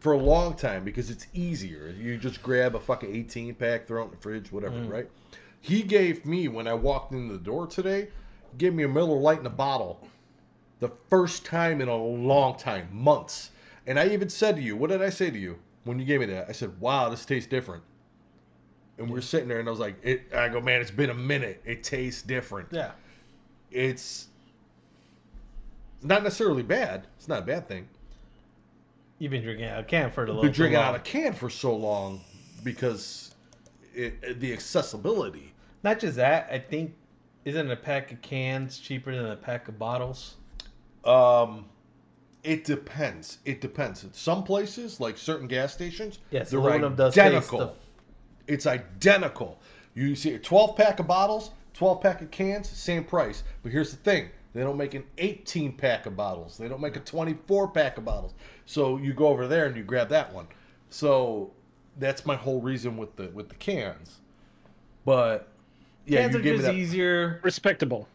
for 0.00 0.12
a 0.12 0.18
long 0.18 0.54
time 0.54 0.84
because 0.84 1.10
it's 1.10 1.26
easier. 1.34 1.94
You 1.96 2.16
just 2.16 2.42
grab 2.42 2.74
a 2.74 2.80
fucking 2.80 3.14
18 3.14 3.54
pack, 3.56 3.86
throw 3.86 4.02
it 4.02 4.06
in 4.06 4.10
the 4.12 4.16
fridge, 4.16 4.50
whatever, 4.50 4.76
Mm. 4.76 4.90
right? 4.90 5.08
He 5.60 5.82
gave 5.82 6.24
me 6.26 6.48
when 6.48 6.66
I 6.66 6.74
walked 6.74 7.12
in 7.12 7.28
the 7.28 7.38
door 7.38 7.66
today. 7.68 8.08
Gave 8.58 8.74
me 8.74 8.82
a 8.82 8.88
Miller 8.88 9.16
Lite 9.18 9.38
in 9.40 9.46
a 9.46 9.50
bottle. 9.50 10.06
The 10.82 10.90
first 11.08 11.44
time 11.44 11.80
in 11.80 11.86
a 11.86 11.96
long 11.96 12.58
time, 12.58 12.88
months. 12.90 13.50
And 13.86 14.00
I 14.00 14.08
even 14.08 14.28
said 14.28 14.56
to 14.56 14.62
you, 14.62 14.76
what 14.76 14.90
did 14.90 15.00
I 15.00 15.10
say 15.10 15.30
to 15.30 15.38
you 15.38 15.56
when 15.84 16.00
you 16.00 16.04
gave 16.04 16.18
me 16.18 16.26
that? 16.26 16.48
I 16.48 16.52
said, 16.52 16.80
"Wow, 16.80 17.08
this 17.08 17.24
tastes 17.24 17.48
different." 17.48 17.84
And 18.98 19.08
we're 19.08 19.20
sitting 19.20 19.46
there, 19.46 19.60
and 19.60 19.68
I 19.68 19.70
was 19.70 19.78
like, 19.78 19.94
it, 20.02 20.34
"I 20.34 20.48
go, 20.48 20.60
man, 20.60 20.80
it's 20.80 20.90
been 20.90 21.10
a 21.10 21.14
minute. 21.14 21.62
It 21.64 21.84
tastes 21.84 22.22
different." 22.22 22.66
yeah, 22.72 22.90
it's 23.70 24.26
not 26.02 26.24
necessarily 26.24 26.64
bad. 26.64 27.06
It's 27.16 27.28
not 27.28 27.44
a 27.44 27.46
bad 27.46 27.68
thing. 27.68 27.88
you've 29.20 29.30
been 29.30 29.44
drinking 29.44 29.66
out 29.66 29.78
of 29.78 29.84
a 29.84 29.88
can 29.88 30.10
for 30.10 30.24
a 30.24 30.26
little. 30.26 30.42
Been 30.42 30.50
drinking 30.50 30.80
out 30.80 30.96
of 30.96 31.00
a 31.00 31.04
can 31.04 31.32
for 31.32 31.48
so 31.48 31.76
long 31.76 32.20
because 32.64 33.36
it, 33.94 34.40
the 34.40 34.52
accessibility. 34.52 35.54
Not 35.84 36.00
just 36.00 36.16
that, 36.16 36.48
I 36.50 36.58
think 36.58 36.92
isn't 37.44 37.70
a 37.70 37.76
pack 37.76 38.10
of 38.10 38.20
cans 38.20 38.80
cheaper 38.80 39.14
than 39.14 39.26
a 39.26 39.36
pack 39.36 39.68
of 39.68 39.78
bottles? 39.78 40.38
Um, 41.04 41.66
it 42.42 42.64
depends. 42.64 43.38
It 43.44 43.60
depends. 43.60 44.04
In 44.04 44.12
some 44.12 44.42
places, 44.44 45.00
like 45.00 45.16
certain 45.16 45.46
gas 45.46 45.72
stations, 45.72 46.18
Yes, 46.30 46.50
they're 46.50 46.60
aluminum 46.60 46.94
does 46.96 47.14
taste 47.14 47.26
identical. 47.26 47.58
the- 47.58 48.52
It's 48.52 48.66
identical. 48.66 49.60
You 49.94 50.16
see 50.16 50.34
a 50.34 50.38
12 50.38 50.76
pack 50.76 50.98
of 51.00 51.06
bottles, 51.06 51.50
12 51.74 52.00
pack 52.00 52.22
of 52.22 52.30
cans, 52.30 52.68
same 52.68 53.04
price. 53.04 53.44
But 53.62 53.72
here's 53.72 53.90
the 53.90 53.96
thing: 53.98 54.28
they 54.54 54.62
don't 54.62 54.76
make 54.76 54.94
an 54.94 55.04
18 55.18 55.76
pack 55.76 56.06
of 56.06 56.16
bottles. 56.16 56.58
They 56.58 56.66
don't 56.68 56.80
make 56.80 56.96
a 56.96 57.00
24 57.00 57.68
pack 57.68 57.98
of 57.98 58.04
bottles. 58.04 58.34
So 58.66 58.96
you 58.96 59.12
go 59.12 59.28
over 59.28 59.46
there 59.46 59.66
and 59.66 59.76
you 59.76 59.82
grab 59.84 60.08
that 60.08 60.32
one. 60.32 60.46
So 60.90 61.52
that's 61.98 62.24
my 62.26 62.34
whole 62.36 62.60
reason 62.60 62.96
with 62.96 63.14
the 63.16 63.28
with 63.28 63.48
the 63.48 63.54
cans. 63.56 64.18
But 65.04 65.48
yeah, 66.06 66.22
cans 66.22 66.34
you 66.34 66.40
are 66.40 66.42
give 66.42 66.52
me 66.52 66.58
just 66.58 66.66
that. 66.72 66.74
easier. 66.74 67.40
Respectable. 67.44 68.08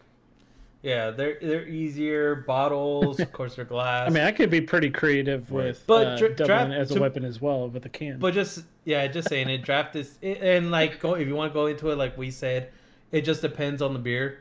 Yeah, 0.84 1.10
they're 1.12 1.38
they're 1.42 1.68
easier. 1.68 2.36
Bottles, 2.36 3.20
of 3.20 3.32
course, 3.32 3.56
they're 3.56 3.66
glass. 3.76 4.08
I 4.10 4.14
mean, 4.14 4.24
I 4.24 4.32
could 4.32 4.50
be 4.50 4.62
pretty 4.62 4.90
creative 4.90 5.50
with 5.52 5.84
But 5.88 6.08
uh, 6.08 6.18
dra- 6.18 6.36
draft- 6.36 6.72
as 6.72 6.92
a 6.92 6.96
to- 6.96 7.02
weapon 7.02 7.26
as 7.26 7.42
well 7.42 7.68
with 7.70 7.86
a 7.86 7.90
can. 7.90 8.20
But 8.20 8.34
just 8.34 8.64
yeah, 8.86 9.06
just 9.08 9.28
saying 9.30 9.50
it. 9.50 9.64
Draft 9.64 9.96
is 9.96 10.18
and 10.22 10.70
like 10.72 11.00
go 11.00 11.16
if 11.16 11.28
you 11.28 11.36
want 11.36 11.52
to 11.52 11.54
go 11.54 11.66
into 11.66 11.90
it, 11.90 11.98
like 11.98 12.18
we 12.18 12.30
said, 12.32 12.72
it 13.12 13.22
just 13.22 13.42
depends 13.42 13.82
on 13.82 13.94
the 13.94 14.00
beer. 14.00 14.40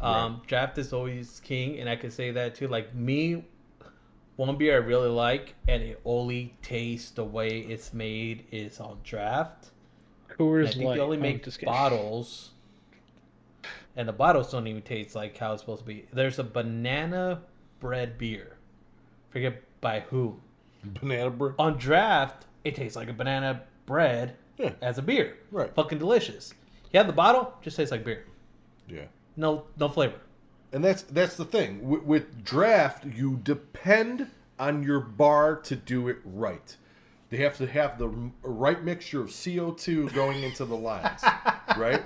Um, 0.00 0.42
Draft 0.46 0.78
is 0.78 0.92
always 0.92 1.40
king, 1.40 1.78
and 1.80 1.88
I 1.88 1.96
could 1.96 2.12
say 2.12 2.30
that 2.30 2.54
too. 2.54 2.68
Like 2.68 2.94
me, 2.94 3.42
one 4.36 4.56
beer 4.56 4.74
I 4.74 4.78
really 4.78 5.08
like, 5.08 5.54
and 5.66 5.82
it 5.82 6.00
only 6.04 6.54
tastes 6.62 7.10
the 7.10 7.24
way 7.24 7.60
it's 7.60 7.92
made 7.94 8.44
is 8.52 8.80
on 8.80 8.98
Draft. 9.02 9.70
Coors 10.28 10.72
think 10.74 10.84
Light. 10.84 10.94
they 10.96 11.00
only 11.00 11.16
make 11.16 11.46
bottles, 11.64 12.50
and 13.96 14.08
the 14.08 14.12
bottles 14.12 14.50
don't 14.50 14.66
even 14.66 14.82
taste 14.82 15.14
like 15.14 15.36
how 15.36 15.52
it's 15.52 15.62
supposed 15.62 15.80
to 15.82 15.86
be. 15.86 16.06
There's 16.12 16.38
a 16.38 16.44
banana 16.44 17.42
bread 17.80 18.18
beer. 18.18 18.56
Forget 19.30 19.62
by 19.80 20.00
who. 20.00 20.36
banana 21.00 21.30
bread. 21.30 21.54
On 21.58 21.76
draft, 21.76 22.46
it 22.64 22.74
tastes 22.74 22.96
like 22.96 23.08
a 23.08 23.12
banana 23.12 23.62
bread 23.86 24.36
Yeah. 24.58 24.72
as 24.82 24.98
a 24.98 25.02
beer. 25.02 25.36
Right. 25.50 25.74
Fucking 25.74 25.98
delicious. 25.98 26.54
You 26.92 26.98
have 26.98 27.06
the 27.06 27.12
bottle, 27.12 27.52
just 27.62 27.76
tastes 27.76 27.90
like 27.92 28.04
beer. 28.04 28.24
Yeah. 28.88 29.04
No, 29.36 29.64
no 29.78 29.88
flavor. 29.88 30.20
And 30.72 30.84
that's 30.84 31.02
that's 31.02 31.36
the 31.36 31.44
thing 31.44 31.88
with, 31.88 32.02
with 32.02 32.44
draft. 32.44 33.04
You 33.04 33.40
depend 33.44 34.28
on 34.58 34.82
your 34.82 35.00
bar 35.00 35.56
to 35.56 35.76
do 35.76 36.08
it 36.08 36.18
right. 36.24 36.76
They 37.34 37.42
have 37.42 37.56
to 37.56 37.66
have 37.66 37.98
the 37.98 38.06
right 38.44 38.80
mixture 38.84 39.20
of 39.20 39.34
CO 39.44 39.72
two 39.72 40.08
going 40.10 40.44
into 40.44 40.64
the 40.64 40.76
lines, 40.76 41.20
right? 41.76 42.04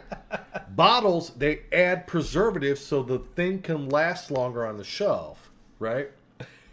Bottles 0.75 1.33
they 1.37 1.65
add 1.71 2.07
preservatives 2.07 2.81
so 2.81 3.03
the 3.03 3.19
thing 3.37 3.61
can 3.61 3.91
last 3.91 4.31
longer 4.31 4.65
on 4.67 4.79
the 4.79 4.85
shelf, 4.85 5.51
right? 5.81 6.09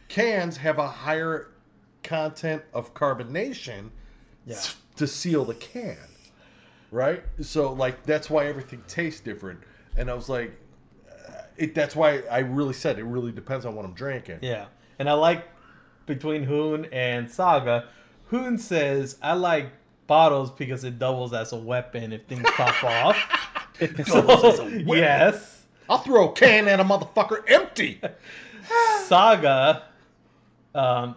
Cans 0.07 0.56
have 0.56 0.80
a 0.80 0.88
higher 0.88 1.49
content 2.02 2.61
of 2.73 2.94
carbonation 2.94 3.90
Yeah. 4.45 4.56
to 4.95 5.06
seal 5.06 5.44
the 5.44 5.56
can, 5.56 5.98
right? 6.91 7.23
So 7.41 7.73
like 7.73 8.03
that's 8.03 8.30
why 8.30 8.45
everything 8.48 8.82
tastes 8.88 9.19
different. 9.19 9.60
And 9.98 10.10
I 10.10 10.14
was 10.14 10.30
like, 10.30 10.53
uh, 11.10 11.41
it. 11.57 11.76
That's 11.76 11.94
why 11.94 12.19
I 12.32 12.40
really 12.40 12.73
said 12.73 12.99
it 12.99 13.03
really 13.03 13.34
depends 13.34 13.65
on 13.65 13.76
what 13.76 13.84
I'm 13.84 13.94
drinking. 13.95 14.40
Yeah. 14.41 14.68
And 14.98 15.10
I 15.10 15.14
like 15.14 15.45
between 16.06 16.41
Hoon 16.44 16.86
and 16.94 17.30
Saga, 17.30 17.90
Hoon 18.27 18.57
says 18.57 19.18
I 19.22 19.34
like 19.34 19.72
bottles 20.07 20.52
because 20.52 20.84
it 20.84 20.99
doubles 20.99 21.34
as 21.34 21.53
a 21.53 21.57
weapon 21.57 22.14
if 22.14 22.23
things 22.26 22.43
pop 22.52 22.84
off. 22.84 23.18
doubles 24.06 24.60
as 24.60 24.84
yes. 24.85 25.64
I'll 25.89 25.99
throw 25.99 26.30
a 26.30 26.34
can 26.34 26.68
at 26.68 26.80
a 26.80 26.84
motherfucker 26.84 27.43
empty. 27.47 28.02
Saga, 29.03 29.84
um, 30.73 31.15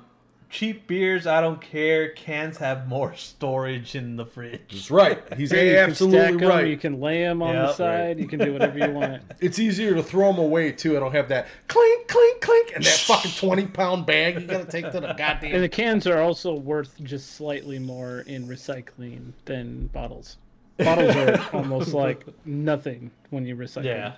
cheap 0.51 0.87
beers, 0.87 1.27
I 1.27 1.41
don't 1.41 1.61
care. 1.61 2.11
Cans 2.11 2.57
have 2.59 2.89
more 2.89 3.15
storage 3.15 3.95
in 3.95 4.17
the 4.17 4.25
fridge. 4.27 4.61
That's 4.71 4.91
right. 4.91 5.23
He's 5.37 5.51
Hey, 5.51 5.71
you 5.71 5.77
can 5.77 5.91
absolutely 5.91 6.19
stack 6.21 6.43
'em, 6.43 6.49
right. 6.49 6.67
You 6.67 6.77
can 6.77 7.01
lay 7.01 7.23
them 7.23 7.43
on 7.43 7.55
the 7.55 7.63
Yep. 7.69 7.75
side. 7.75 8.19
You 8.19 8.27
can 8.27 8.39
do 8.39 8.53
whatever 8.53 8.79
you 8.79 8.93
want. 8.93 9.23
It's 9.41 9.59
easier 9.59 9.95
to 9.95 10.03
throw 10.03 10.31
them 10.33 10.39
away 10.41 10.73
too. 10.73 10.97
I 10.97 11.01
don't 11.01 11.13
have 11.13 11.29
that 11.29 11.47
clink, 11.69 12.09
clink, 12.09 12.41
clink, 12.41 12.73
and 12.75 12.85
that 12.85 12.93
fucking 12.99 13.31
twenty 13.37 13.67
pound 13.67 14.07
bag 14.07 14.41
you 14.41 14.47
gotta 14.47 14.65
take 14.65 14.91
to 14.93 15.01
the 15.01 15.13
goddamn. 15.19 15.55
And 15.55 15.63
the 15.63 15.69
cans 15.69 16.07
are 16.07 16.21
also 16.21 16.55
worth 16.55 16.95
just 17.03 17.33
slightly 17.33 17.79
more 17.79 18.21
in 18.21 18.47
recycling 18.49 19.33
than 19.45 19.87
bottles. 19.89 20.37
Bottles 20.79 21.15
are 21.17 21.41
almost 21.53 21.93
like 21.93 22.25
nothing 22.45 23.11
when 23.31 23.45
you 23.47 23.57
recycle. 23.57 23.85
Yeah. 23.85 24.13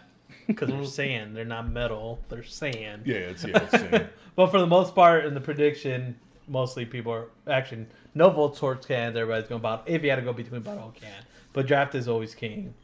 Because 0.55 0.69
they're 0.69 0.85
sand. 1.07 1.37
They're 1.37 1.45
not 1.45 1.69
metal. 1.71 2.21
They're 2.29 2.43
sand. 2.45 3.03
Yeah, 3.07 3.17
it's 3.17 3.45
yeah. 3.45 3.63
It's, 3.63 3.75
uh, 3.75 4.07
But 4.37 4.49
for 4.51 4.61
the 4.61 4.67
most 4.67 4.95
part, 4.95 5.25
in 5.25 5.35
the 5.35 5.41
prediction, 5.41 6.17
mostly 6.49 6.85
people 6.87 7.13
are 7.13 7.27
actually 7.49 7.87
no 8.15 8.31
votes 8.31 8.59
towards 8.59 8.87
cans. 8.87 9.17
Everybody's 9.17 9.49
going 9.49 9.61
bottle. 9.63 9.85
If 9.87 10.03
you 10.03 10.11
had 10.11 10.17
to 10.17 10.23
go 10.23 10.33
between 10.33 10.61
bottle 10.63 10.93
can, 10.99 11.13
but 11.53 11.67
draft 11.67 11.95
is 11.95 12.09
always 12.09 12.35
king. 12.35 12.75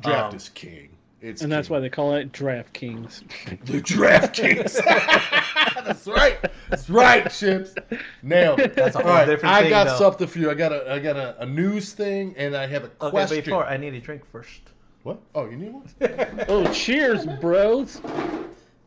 draft 0.00 0.32
Um, 0.32 0.36
is 0.36 0.48
king. 0.48 0.90
It's 1.22 1.40
And 1.42 1.50
that's 1.50 1.68
king. 1.68 1.74
why 1.74 1.80
they 1.80 1.88
call 1.88 2.14
it 2.14 2.30
Draft 2.32 2.72
Kings. 2.74 3.22
the 3.64 3.80
draft 3.80 4.34
kings. 4.36 4.78
that's 4.84 6.06
right. 6.06 6.38
That's 6.68 6.90
right, 6.90 7.30
chips. 7.30 7.74
Nailed 8.22 8.60
it. 8.60 8.74
That's 8.74 8.96
a 8.96 9.02
whole 9.02 9.10
right, 9.12 9.24
different 9.24 9.54
I 9.54 9.62
thing, 9.62 9.70
got 9.70 9.84
though. 9.84 9.96
something 9.98 10.26
for 10.26 10.38
you. 10.38 10.50
I 10.50 10.54
got 10.54 10.72
a 10.72 10.92
I 10.92 10.98
got 10.98 11.16
a, 11.16 11.40
a 11.42 11.46
news 11.46 11.92
thing, 11.94 12.34
and 12.36 12.54
I 12.56 12.66
have 12.66 12.84
a 12.84 12.90
Okay, 13.00 13.10
question. 13.10 13.44
before 13.44 13.64
I 13.66 13.76
need 13.76 13.94
a 13.94 14.00
drink 14.00 14.24
first. 14.30 14.60
What? 15.06 15.20
Oh, 15.36 15.48
you 15.48 15.56
need 15.56 15.72
one? 15.72 15.88
Oh, 16.48 16.68
cheers, 16.72 17.24
bros! 17.40 18.00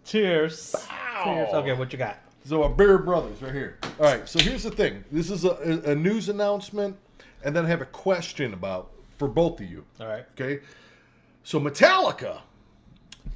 Cheers. 0.03 0.75
Wow. 0.89 1.21
Cheers. 1.23 1.49
Okay, 1.53 1.71
what 1.71 1.93
you 1.93 1.97
got? 1.97 2.17
So 2.43 2.61
our 2.63 2.69
Bear 2.69 2.97
Brothers 2.97 3.41
right 3.41 3.53
here. 3.53 3.77
All 4.01 4.05
right. 4.05 4.27
So 4.27 4.37
here's 4.39 4.63
the 4.63 4.71
thing. 4.71 5.01
This 5.13 5.31
is 5.31 5.45
a, 5.45 5.51
a, 5.51 5.91
a 5.91 5.95
news 5.95 6.27
announcement, 6.27 6.97
and 7.45 7.55
then 7.55 7.63
I 7.63 7.69
have 7.69 7.79
a 7.79 7.85
question 7.85 8.53
about 8.53 8.91
for 9.17 9.29
both 9.29 9.61
of 9.61 9.71
you. 9.71 9.85
All 10.01 10.07
right. 10.07 10.25
Okay. 10.37 10.61
So 11.45 11.57
Metallica 11.57 12.41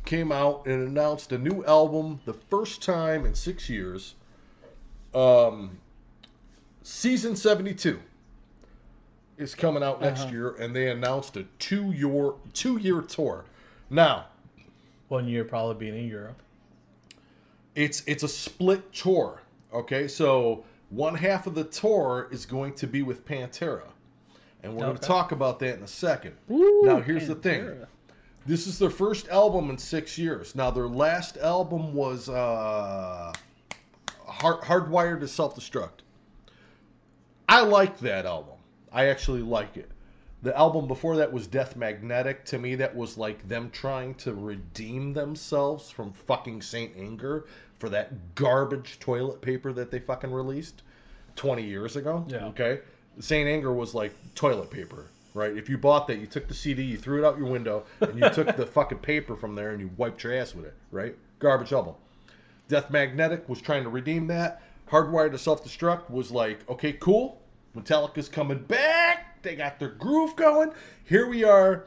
came 0.03 0.33
out 0.33 0.65
and 0.65 0.85
announced 0.85 1.31
a 1.31 1.37
new 1.37 1.63
album, 1.63 2.19
the 2.25 2.33
first 2.33 2.83
time 2.83 3.25
in 3.25 3.33
six 3.33 3.69
years. 3.69 4.15
Um, 5.15 5.79
season 6.81 7.37
seventy-two 7.37 8.01
is 9.37 9.55
coming 9.55 9.83
out 9.83 10.01
next 10.01 10.21
Uh-huh. 10.21 10.31
year, 10.31 10.49
and 10.55 10.75
they 10.75 10.89
announced 10.91 11.37
a 11.37 11.43
two-year 11.59 12.33
two-year 12.53 13.01
tour. 13.01 13.45
Now 13.89 14.27
One 15.09 15.27
year 15.27 15.43
probably 15.43 15.75
being 15.75 16.03
in 16.03 16.07
Europe. 16.09 16.41
it's 17.75 18.03
it's 18.07 18.23
a 18.23 18.27
split 18.27 18.91
tour. 18.93 19.41
Okay, 19.73 20.07
so 20.07 20.63
One 20.89 21.15
half 21.15 21.47
of 21.47 21.55
the 21.55 21.63
tour 21.63 22.27
is 22.31 22.45
going 22.45 22.73
to 22.75 22.85
be 22.87 23.01
with 23.01 23.25
Pantera. 23.25 23.87
And 24.61 24.73
we're 24.75 24.85
going 24.85 24.95
to 24.97 25.01
talk 25.07 25.31
about 25.33 25.59
that 25.59 25.75
in 25.77 25.83
a 25.83 25.87
second. 25.87 26.35
Woo, 26.47 26.83
Now, 26.83 27.01
here's 27.01 27.27
the 27.27 27.35
thing. 27.35 27.69
This 28.45 28.65
is 28.67 28.77
their 28.79 28.89
first 28.91 29.27
album 29.29 29.69
in 29.69 29.77
six 29.77 30.17
years. 30.17 30.55
Now, 30.55 30.69
their 30.71 30.87
last 30.87 31.35
album 31.37 31.93
was 31.93 32.29
uh, 32.29 33.33
Hard, 34.25 34.61
Hardwired 34.61 35.19
to 35.21 35.27
Self 35.27 35.55
Destruct. 35.57 36.01
I 37.49 37.61
like 37.61 37.99
that 37.99 38.25
album. 38.25 38.52
I 38.93 39.07
actually 39.07 39.41
like 39.41 39.75
it. 39.75 39.89
The 40.43 40.55
album 40.57 40.87
before 40.87 41.15
that 41.17 41.31
was 41.31 41.47
Death 41.47 41.75
Magnetic. 41.75 42.43
To 42.45 42.59
me, 42.59 42.75
that 42.75 42.95
was 42.95 43.17
like 43.17 43.47
them 43.47 43.69
trying 43.71 44.13
to 44.15 44.33
redeem 44.33 45.13
themselves 45.13 45.89
from 45.89 46.11
fucking 46.11 46.61
Saint 46.61 46.95
Anger 46.97 47.45
for 47.79 47.89
that 47.89 48.35
garbage 48.35 48.99
toilet 48.99 49.41
paper 49.41 49.73
that 49.73 49.89
they 49.89 49.99
fucking 49.99 50.31
released 50.31 50.83
20 51.37 51.63
years 51.63 51.95
ago. 51.95 52.25
Yeah. 52.27 52.45
Okay. 52.47 52.81
Saint 53.19 53.47
Anger 53.47 53.73
was 53.73 53.95
like 53.95 54.13
toilet 54.35 54.69
paper, 54.69 55.07
right? 55.33 55.55
If 55.55 55.69
you 55.69 55.77
bought 55.77 56.07
that, 56.07 56.19
you 56.19 56.27
took 56.27 56.47
the 56.47 56.53
CD, 56.53 56.83
you 56.83 56.97
threw 56.97 57.23
it 57.23 57.25
out 57.25 57.37
your 57.37 57.47
window, 57.47 57.85
and 58.01 58.19
you 58.19 58.29
took 58.29 58.55
the 58.55 58.65
fucking 58.77 58.99
paper 58.99 59.35
from 59.35 59.55
there 59.55 59.71
and 59.71 59.79
you 59.79 59.89
wiped 59.97 60.23
your 60.23 60.33
ass 60.33 60.53
with 60.53 60.65
it, 60.65 60.73
right? 60.91 61.15
Garbage 61.39 61.71
album. 61.71 61.95
Death 62.67 62.89
Magnetic 62.89 63.47
was 63.47 63.61
trying 63.61 63.83
to 63.83 63.89
redeem 63.89 64.27
that. 64.27 64.61
Hardwired 64.89 65.31
to 65.31 65.37
Self 65.37 65.63
Destruct 65.63 66.09
was 66.09 66.31
like, 66.31 66.67
okay, 66.69 66.93
cool. 66.93 67.41
Metallica's 67.75 68.29
coming 68.29 68.59
back. 68.63 69.41
They 69.41 69.55
got 69.55 69.79
their 69.79 69.89
groove 69.89 70.35
going. 70.35 70.71
Here 71.05 71.27
we 71.27 71.43
are. 71.43 71.85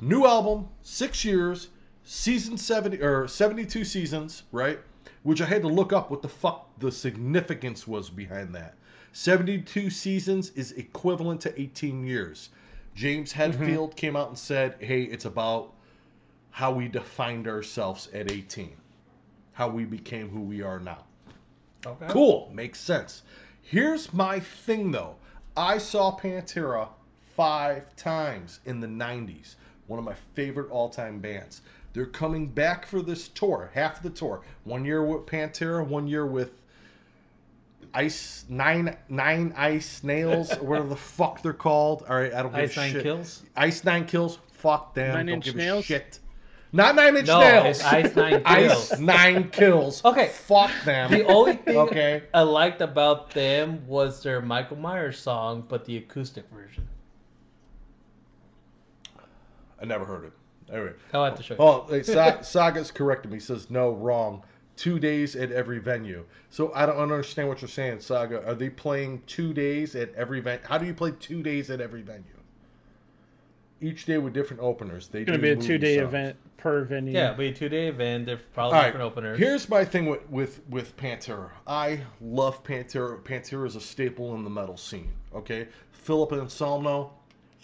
New 0.00 0.26
album, 0.26 0.68
six 0.82 1.24
years, 1.24 1.68
season 2.04 2.56
70 2.56 3.00
or 3.02 3.28
72 3.28 3.84
seasons, 3.84 4.44
right? 4.52 4.78
Which 5.22 5.40
I 5.40 5.46
had 5.46 5.62
to 5.62 5.68
look 5.68 5.92
up 5.92 6.10
what 6.10 6.22
the 6.22 6.28
fuck 6.28 6.68
the 6.78 6.92
significance 6.92 7.86
was 7.86 8.10
behind 8.10 8.54
that. 8.54 8.74
72 9.12 9.90
seasons 9.90 10.50
is 10.50 10.72
equivalent 10.72 11.40
to 11.42 11.60
18 11.60 12.04
years. 12.04 12.50
James 12.94 13.32
mm-hmm. 13.32 13.62
Hetfield 13.62 13.96
came 13.96 14.16
out 14.16 14.28
and 14.28 14.38
said, 14.38 14.76
hey, 14.80 15.02
it's 15.02 15.24
about 15.24 15.72
how 16.50 16.72
we 16.72 16.88
defined 16.88 17.46
ourselves 17.46 18.08
at 18.14 18.32
18, 18.32 18.72
how 19.52 19.68
we 19.68 19.84
became 19.84 20.28
who 20.28 20.40
we 20.40 20.62
are 20.62 20.80
now. 20.80 21.04
Okay. 21.84 22.06
Cool, 22.08 22.50
makes 22.54 22.80
sense. 22.80 23.22
Here's 23.62 24.12
my 24.12 24.40
thing 24.40 24.90
though. 24.90 25.16
I 25.56 25.78
saw 25.78 26.16
Pantera 26.16 26.88
five 27.34 27.96
times 27.96 28.60
in 28.66 28.80
the 28.80 28.86
90s. 28.86 29.54
One 29.86 29.98
of 29.98 30.04
my 30.04 30.14
favorite 30.34 30.70
all 30.70 30.88
time 30.88 31.18
bands. 31.20 31.62
They're 31.92 32.06
coming 32.06 32.46
back 32.46 32.86
for 32.86 33.00
this 33.00 33.28
tour, 33.28 33.70
half 33.72 33.98
of 33.98 34.02
the 34.02 34.10
tour. 34.10 34.42
One 34.64 34.84
year 34.84 35.04
with 35.04 35.24
Pantera, 35.26 35.86
one 35.86 36.06
year 36.06 36.26
with 36.26 36.50
Ice 37.94 38.44
Nine 38.50 38.94
Nine 39.08 39.54
Ice 39.56 40.02
Nails, 40.04 40.52
or 40.52 40.66
whatever 40.66 40.88
the 40.88 40.96
fuck 41.16 41.40
they're 41.40 41.54
called. 41.54 42.04
All 42.08 42.16
right, 42.16 42.34
I 42.34 42.42
don't 42.42 42.52
give 42.52 42.64
Ice 42.64 42.76
a 42.76 42.80
Nine 42.80 42.92
shit. 42.92 43.02
Kills? 43.02 43.42
Ice 43.56 43.84
Nine 43.84 44.04
Kills. 44.04 44.38
Fuck 44.52 44.94
them. 44.94 45.14
Nine 45.14 45.26
don't 45.26 45.36
Inch 45.36 45.44
give 45.46 45.58
a 45.58 45.82
shit. 45.82 46.20
Not 46.76 46.94
Nine 46.94 47.16
Inch 47.16 47.26
No, 47.26 47.40
Nails. 47.40 47.78
it's 47.78 47.84
Ice 47.84 48.14
Nine 48.14 48.42
Kills. 48.42 48.42
Ice 48.46 48.88
Kills. 48.88 49.00
Nine 49.00 49.50
Kills. 49.50 50.04
Okay. 50.04 50.28
Fuck 50.28 50.70
them. 50.84 51.10
The 51.10 51.24
only 51.26 51.52
thing 51.56 51.76
Okay. 51.76 52.22
I 52.34 52.42
liked 52.42 52.80
about 52.82 53.30
them 53.30 53.86
was 53.88 54.22
their 54.22 54.40
Michael 54.42 54.76
Myers 54.76 55.18
song, 55.18 55.64
but 55.68 55.84
the 55.86 55.96
acoustic 55.96 56.44
version. 56.50 56.86
I 59.80 59.84
never 59.84 60.04
heard 60.04 60.24
it. 60.26 60.32
Anyway. 60.72 60.92
I'll 61.12 61.24
have 61.24 61.36
to 61.36 61.42
show 61.42 61.54
you. 61.54 61.60
Oh, 61.60 61.86
hey, 61.88 62.02
Sa- 62.02 62.40
Saga's 62.42 62.90
corrected 62.90 63.30
me. 63.30 63.36
He 63.36 63.40
says 63.40 63.70
no, 63.70 63.92
wrong. 63.92 64.42
Two 64.76 64.98
days 64.98 65.36
at 65.36 65.52
every 65.52 65.78
venue. 65.78 66.24
So 66.50 66.72
I 66.74 66.84
don't 66.84 66.98
understand 66.98 67.48
what 67.48 67.62
you're 67.62 67.68
saying, 67.68 68.00
Saga. 68.00 68.46
Are 68.46 68.54
they 68.54 68.68
playing 68.68 69.22
two 69.26 69.54
days 69.54 69.96
at 69.96 70.14
every 70.14 70.40
venue? 70.40 70.60
How 70.66 70.76
do 70.76 70.84
you 70.86 70.92
play 70.94 71.12
two 71.18 71.42
days 71.42 71.70
at 71.70 71.80
every 71.80 72.02
venue? 72.02 72.24
Each 73.80 74.06
day 74.06 74.16
with 74.18 74.32
different 74.32 74.62
openers. 74.62 75.08
They 75.08 75.20
It's 75.20 75.26
gonna 75.26 75.38
do 75.38 75.42
be 75.42 75.50
a 75.50 75.56
two 75.56 75.76
day 75.78 75.96
songs. 75.96 76.08
event 76.08 76.36
per 76.56 76.84
venue. 76.84 77.12
Yeah, 77.12 77.26
it'll 77.32 77.38
be 77.38 77.48
a 77.48 77.52
two 77.54 77.68
day 77.68 77.88
event. 77.88 78.26
They're 78.26 78.36
All 78.36 78.42
probably 78.54 78.78
right. 78.78 78.84
different 78.86 79.04
openers. 79.04 79.38
Here's 79.38 79.68
my 79.68 79.84
thing 79.84 80.06
with, 80.06 80.28
with 80.30 80.60
with 80.70 80.96
Pantera. 80.96 81.50
I 81.66 82.00
love 82.20 82.64
Pantera. 82.64 83.20
Pantera 83.22 83.66
is 83.66 83.76
a 83.76 83.80
staple 83.80 84.34
in 84.34 84.44
the 84.44 84.50
metal 84.50 84.76
scene. 84.76 85.12
Okay, 85.34 85.68
Philip 85.92 86.32
Anselmo 86.32 87.12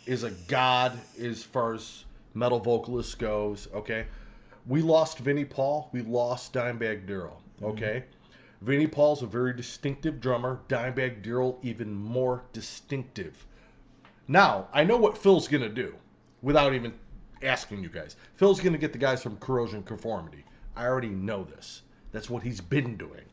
is 0.05 0.23
a 0.25 0.31
god 0.49 0.99
as 1.21 1.43
far 1.43 1.75
as 1.75 2.05
metal 2.35 2.59
vocalist 2.59 3.19
goes. 3.19 3.69
Okay, 3.75 4.05
we 4.67 4.83
lost 4.83 5.19
Vinnie 5.19 5.45
Paul. 5.47 5.89
We 5.93 6.03
lost 6.03 6.53
Dimebag 6.53 7.07
Darrell. 7.07 7.41
Okay, 7.63 8.05
mm-hmm. 8.05 8.67
Vinnie 8.67 8.87
Paul's 8.87 9.23
a 9.23 9.27
very 9.27 9.55
distinctive 9.55 10.21
drummer. 10.21 10.61
Dimebag 10.69 11.23
Darrell 11.23 11.59
even 11.63 11.95
more 11.95 12.45
distinctive. 12.53 13.47
Now 14.29 14.69
I 14.75 14.85
know 14.85 14.99
what 14.99 15.17
Phil's 15.19 15.49
gonna 15.49 15.69
do, 15.69 15.95
without 16.43 16.75
even 16.75 16.93
asking 17.43 17.83
you 17.83 17.89
guys. 17.89 18.17
Phil's 18.37 18.61
gonna 18.61 18.79
get 18.79 18.93
the 18.93 18.99
guys 18.99 19.23
from 19.23 19.37
Corrosion 19.39 19.83
Conformity. 19.83 20.45
I 20.77 20.87
already 20.87 21.09
know 21.09 21.45
this. 21.45 21.83
That's 22.13 22.29
what 22.31 22.43
he's 22.43 22.61
been 22.61 22.97
doing, 22.97 23.25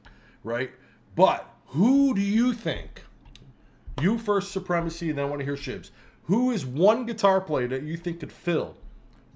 right? 0.44 0.72
But 1.16 1.48
who 1.66 2.14
do 2.16 2.22
you 2.22 2.54
think? 2.54 3.04
You 4.02 4.18
first 4.18 4.52
supremacy, 4.52 5.10
and 5.10 5.18
then 5.18 5.26
I 5.26 5.28
want 5.28 5.40
to 5.40 5.46
hear 5.46 5.56
Shibbs. 5.56 5.92
Who 6.24 6.52
is 6.52 6.66
one 6.66 7.06
guitar 7.06 7.42
player 7.42 7.68
that 7.68 7.84
you 7.84 7.98
think 7.98 8.22
could 8.22 8.32
fill 8.32 8.76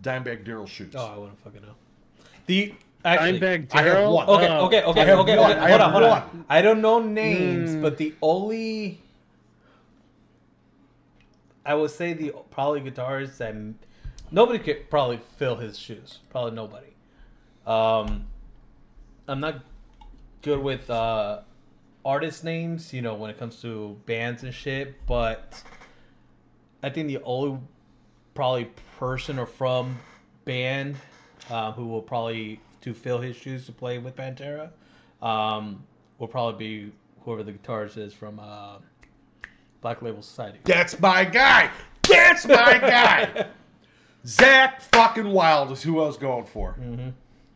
Dimebag 0.01 0.45
Darrell's 0.45 0.69
shoes? 0.69 0.93
Oh, 0.95 1.05
I 1.13 1.17
wouldn't 1.17 1.39
fucking 1.39 1.61
know. 1.61 1.73
The 2.45 2.73
actually, 3.03 3.39
Dimebag 3.39 3.67
I 3.73 3.81
have 3.81 3.93
Darrell. 3.93 4.13
one. 4.13 4.29
Okay, 4.29 4.47
uh, 4.47 4.61
okay, 4.65 4.83
okay, 4.83 5.01
okay, 5.01 5.13
okay. 5.13 5.35
Hold 5.69 5.81
on, 5.81 5.91
hold 5.91 6.03
on. 6.03 6.45
I 6.49 6.61
don't 6.61 6.81
know 6.81 6.99
names, 7.01 7.71
Mm. 7.71 7.81
but 7.81 7.97
the 7.97 8.13
only 8.21 9.01
I 11.65 11.75
would 11.75 11.91
say 11.91 12.13
the 12.13 12.33
probably 12.51 12.81
guitarist 12.81 13.37
that 13.37 13.55
nobody 14.31 14.59
could 14.59 14.89
probably 14.89 15.19
fill 15.37 15.55
his 15.55 15.77
shoes. 15.77 16.19
Probably 16.29 16.51
nobody. 16.51 16.93
Um, 17.65 18.25
I'm 19.27 19.39
not 19.39 19.63
good 20.41 20.59
with 20.59 20.89
uh, 20.89 21.41
artist 22.03 22.43
names, 22.43 22.91
you 22.91 23.01
know, 23.01 23.15
when 23.15 23.29
it 23.29 23.39
comes 23.39 23.61
to 23.61 23.97
bands 24.05 24.43
and 24.43 24.53
shit, 24.53 25.05
but 25.07 25.63
I 26.81 26.89
think 26.89 27.07
the 27.07 27.21
only 27.23 27.59
probably 28.33 28.69
person 28.99 29.39
or 29.39 29.45
from 29.45 29.97
band 30.43 30.97
uh, 31.49 31.71
who 31.71 31.87
will 31.87 32.01
probably 32.01 32.59
to 32.81 32.93
fill 32.93 33.19
his 33.19 33.37
shoes 33.37 33.65
to 33.67 33.71
play 33.71 33.97
with 33.97 34.15
Pantera 34.15 34.69
um, 35.21 35.83
will 36.17 36.27
probably 36.27 36.57
be 36.67 36.91
whoever 37.21 37.43
the 37.43 37.53
guitarist 37.53 37.97
is 37.97 38.13
from 38.13 38.39
uh, 38.39 38.77
Black 39.83 40.01
Label 40.01 40.21
Society. 40.21 40.59
That's 40.63 40.97
my 41.01 41.25
guy. 41.25 41.69
That's 42.09 42.47
my 42.47 42.77
guy. 42.79 43.47
Zakk 44.25 44.81
fucking 44.93 45.29
Wylde 45.29 45.71
is 45.73 45.83
who 45.83 46.01
I 46.01 46.05
was 46.07 46.15
going 46.15 46.45
for. 46.45 46.77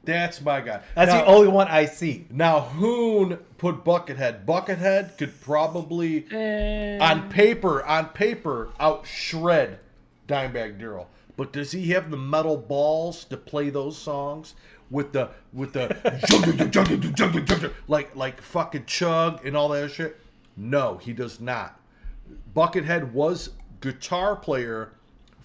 That's 0.03 0.41
my 0.41 0.59
guy. 0.59 0.81
That's 0.95 1.11
Now- 1.11 1.21
the 1.21 1.25
only 1.25 1.47
one 1.47 1.69
I 1.69 1.85
see. 1.85 2.27
Now, 2.29 2.59
Hoon 2.59 3.39
put 3.57 3.85
Buckethead. 3.85 4.43
Buckethead 4.45 5.17
could 5.17 5.39
probably, 5.39 6.25
Eh, 6.31 6.97
on 6.99 7.29
paper, 7.29 7.85
on 7.85 8.07
paper, 8.09 8.69
out 8.79 9.07
shred 9.07 9.79
Dimebag 10.27 10.77
Darrell. 10.79 11.07
But 11.37 11.53
does 11.53 11.71
he 11.71 11.89
have 11.91 12.11
the 12.11 12.17
metal 12.17 12.57
balls 12.57 13.23
to 13.25 13.37
play 13.37 13.69
those 13.69 13.97
songs 13.97 14.55
with 14.91 15.13
the 15.13 15.29
with 15.53 15.71
the 15.71 15.95
like 17.87 18.15
like 18.15 18.41
fucking 18.41 18.85
chug 18.85 19.45
and 19.45 19.55
all 19.55 19.69
that 19.69 19.91
shit? 19.91 20.19
No, 20.57 20.97
he 20.97 21.13
does 21.13 21.39
not. 21.39 21.79
Buckethead 22.55 23.11
was 23.11 23.51
guitar 23.81 24.35
player 24.35 24.93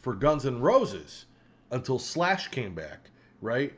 for 0.00 0.14
Guns 0.14 0.46
N' 0.46 0.60
Roses 0.60 1.26
until 1.70 1.98
Slash 1.98 2.48
came 2.48 2.74
back, 2.74 3.10
right? 3.40 3.72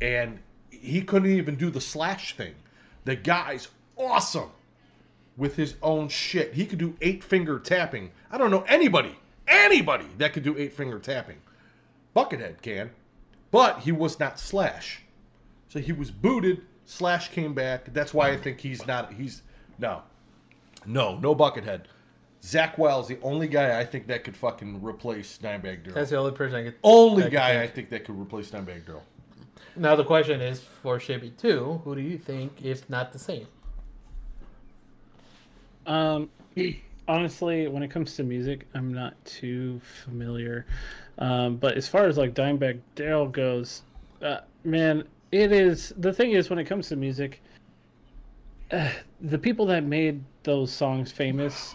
And 0.00 0.38
he 0.70 1.02
couldn't 1.02 1.30
even 1.30 1.56
do 1.56 1.70
the 1.70 1.80
Slash 1.80 2.36
thing. 2.36 2.54
The 3.04 3.16
guy's 3.16 3.68
awesome 3.96 4.50
with 5.36 5.56
his 5.56 5.74
own 5.82 6.08
shit. 6.08 6.52
He 6.52 6.66
could 6.66 6.78
do 6.78 6.96
eight 7.00 7.24
finger 7.24 7.58
tapping. 7.58 8.10
I 8.30 8.38
don't 8.38 8.50
know 8.50 8.64
anybody, 8.68 9.16
anybody 9.48 10.06
that 10.18 10.32
could 10.32 10.42
do 10.42 10.56
eight 10.58 10.72
finger 10.72 10.98
tapping. 10.98 11.38
Buckethead 12.14 12.60
can, 12.62 12.90
but 13.50 13.78
he 13.80 13.92
was 13.92 14.18
not 14.18 14.38
Slash. 14.38 15.02
So 15.68 15.78
he 15.78 15.92
was 15.92 16.10
booted. 16.10 16.62
Slash 16.84 17.28
came 17.28 17.54
back. 17.54 17.92
That's 17.92 18.12
why 18.12 18.30
I 18.30 18.36
think 18.36 18.60
he's 18.60 18.84
not. 18.86 19.12
He's 19.12 19.42
no, 19.78 20.02
no, 20.86 21.18
no 21.18 21.34
Buckethead. 21.34 21.82
Zakk 22.42 22.78
Wylde 22.78 23.02
is 23.02 23.08
the 23.08 23.18
only 23.22 23.48
guy 23.48 23.78
I 23.78 23.84
think 23.84 24.06
that 24.06 24.24
could 24.24 24.36
fucking 24.36 24.82
replace 24.82 25.38
Dimebag 25.42 25.84
Darrell. 25.84 25.94
That's 25.94 26.10
the 26.10 26.16
only 26.16 26.32
person 26.32 26.56
I 26.56 26.62
could. 26.64 26.74
Only 26.82 27.24
I 27.24 27.26
could 27.26 27.32
guy 27.32 27.50
I 27.50 27.60
think. 27.62 27.74
think 27.74 27.90
that 27.90 28.04
could 28.06 28.18
replace 28.18 28.50
Dimebag 28.50 28.86
Darrell. 28.86 29.04
Now 29.76 29.94
the 29.94 30.04
question 30.04 30.40
is 30.40 30.60
for 30.82 30.98
Shibby 30.98 31.36
two. 31.36 31.80
Who 31.84 31.94
do 31.94 32.00
you 32.00 32.18
think 32.18 32.52
if 32.62 32.88
not 32.88 33.12
the 33.12 33.18
same? 33.18 33.46
Um, 35.86 36.30
honestly, 37.08 37.68
when 37.68 37.82
it 37.82 37.88
comes 37.90 38.14
to 38.16 38.22
music, 38.22 38.66
I'm 38.74 38.92
not 38.92 39.22
too 39.24 39.80
familiar. 40.04 40.66
Um, 41.18 41.56
but 41.56 41.76
as 41.76 41.86
far 41.88 42.06
as 42.06 42.16
like 42.16 42.34
Dimebag 42.34 42.80
Darrell 42.94 43.28
goes, 43.28 43.82
uh, 44.22 44.40
man, 44.64 45.04
it 45.30 45.52
is 45.52 45.92
the 45.98 46.12
thing 46.12 46.32
is 46.32 46.48
when 46.48 46.58
it 46.58 46.64
comes 46.64 46.88
to 46.88 46.96
music, 46.96 47.42
uh, 48.70 48.90
the 49.20 49.38
people 49.38 49.66
that 49.66 49.84
made 49.84 50.22
those 50.42 50.72
songs 50.72 51.12
famous 51.12 51.74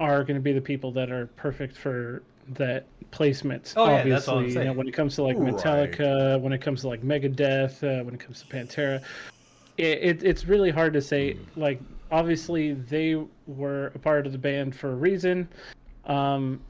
are 0.00 0.24
going 0.24 0.34
to 0.34 0.40
be 0.40 0.52
the 0.52 0.60
people 0.60 0.90
that 0.92 1.10
are 1.10 1.26
perfect 1.36 1.76
for 1.76 2.22
that 2.48 2.86
placement. 3.10 3.74
Oh, 3.76 3.90
yeah, 3.90 4.04
that's 4.04 4.26
all 4.26 4.38
I'm 4.38 4.44
obviously, 4.44 4.62
you 4.62 4.68
know, 4.68 4.72
when 4.72 4.88
it 4.88 4.94
comes 4.94 5.14
to 5.16 5.22
like 5.22 5.38
Right. 5.38 5.54
Metallica, 5.54 6.40
when 6.40 6.52
it 6.52 6.60
comes 6.60 6.80
to 6.80 6.88
like 6.88 7.02
Megadeth, 7.02 7.84
uh, 7.84 8.02
when 8.02 8.14
it 8.14 8.20
comes 8.20 8.40
to 8.40 8.46
Pantera, 8.46 9.02
it, 9.76 9.98
it 10.02 10.22
it's 10.24 10.46
really 10.46 10.70
hard 10.70 10.94
to 10.94 11.02
say. 11.02 11.36
Like, 11.54 11.80
obviously, 12.10 12.72
they 12.72 13.22
were 13.46 13.88
a 13.94 13.98
part 13.98 14.26
of 14.26 14.32
the 14.32 14.38
band 14.38 14.74
for 14.74 14.92
a 14.92 14.96
reason. 14.96 15.48
Um, 16.06 16.60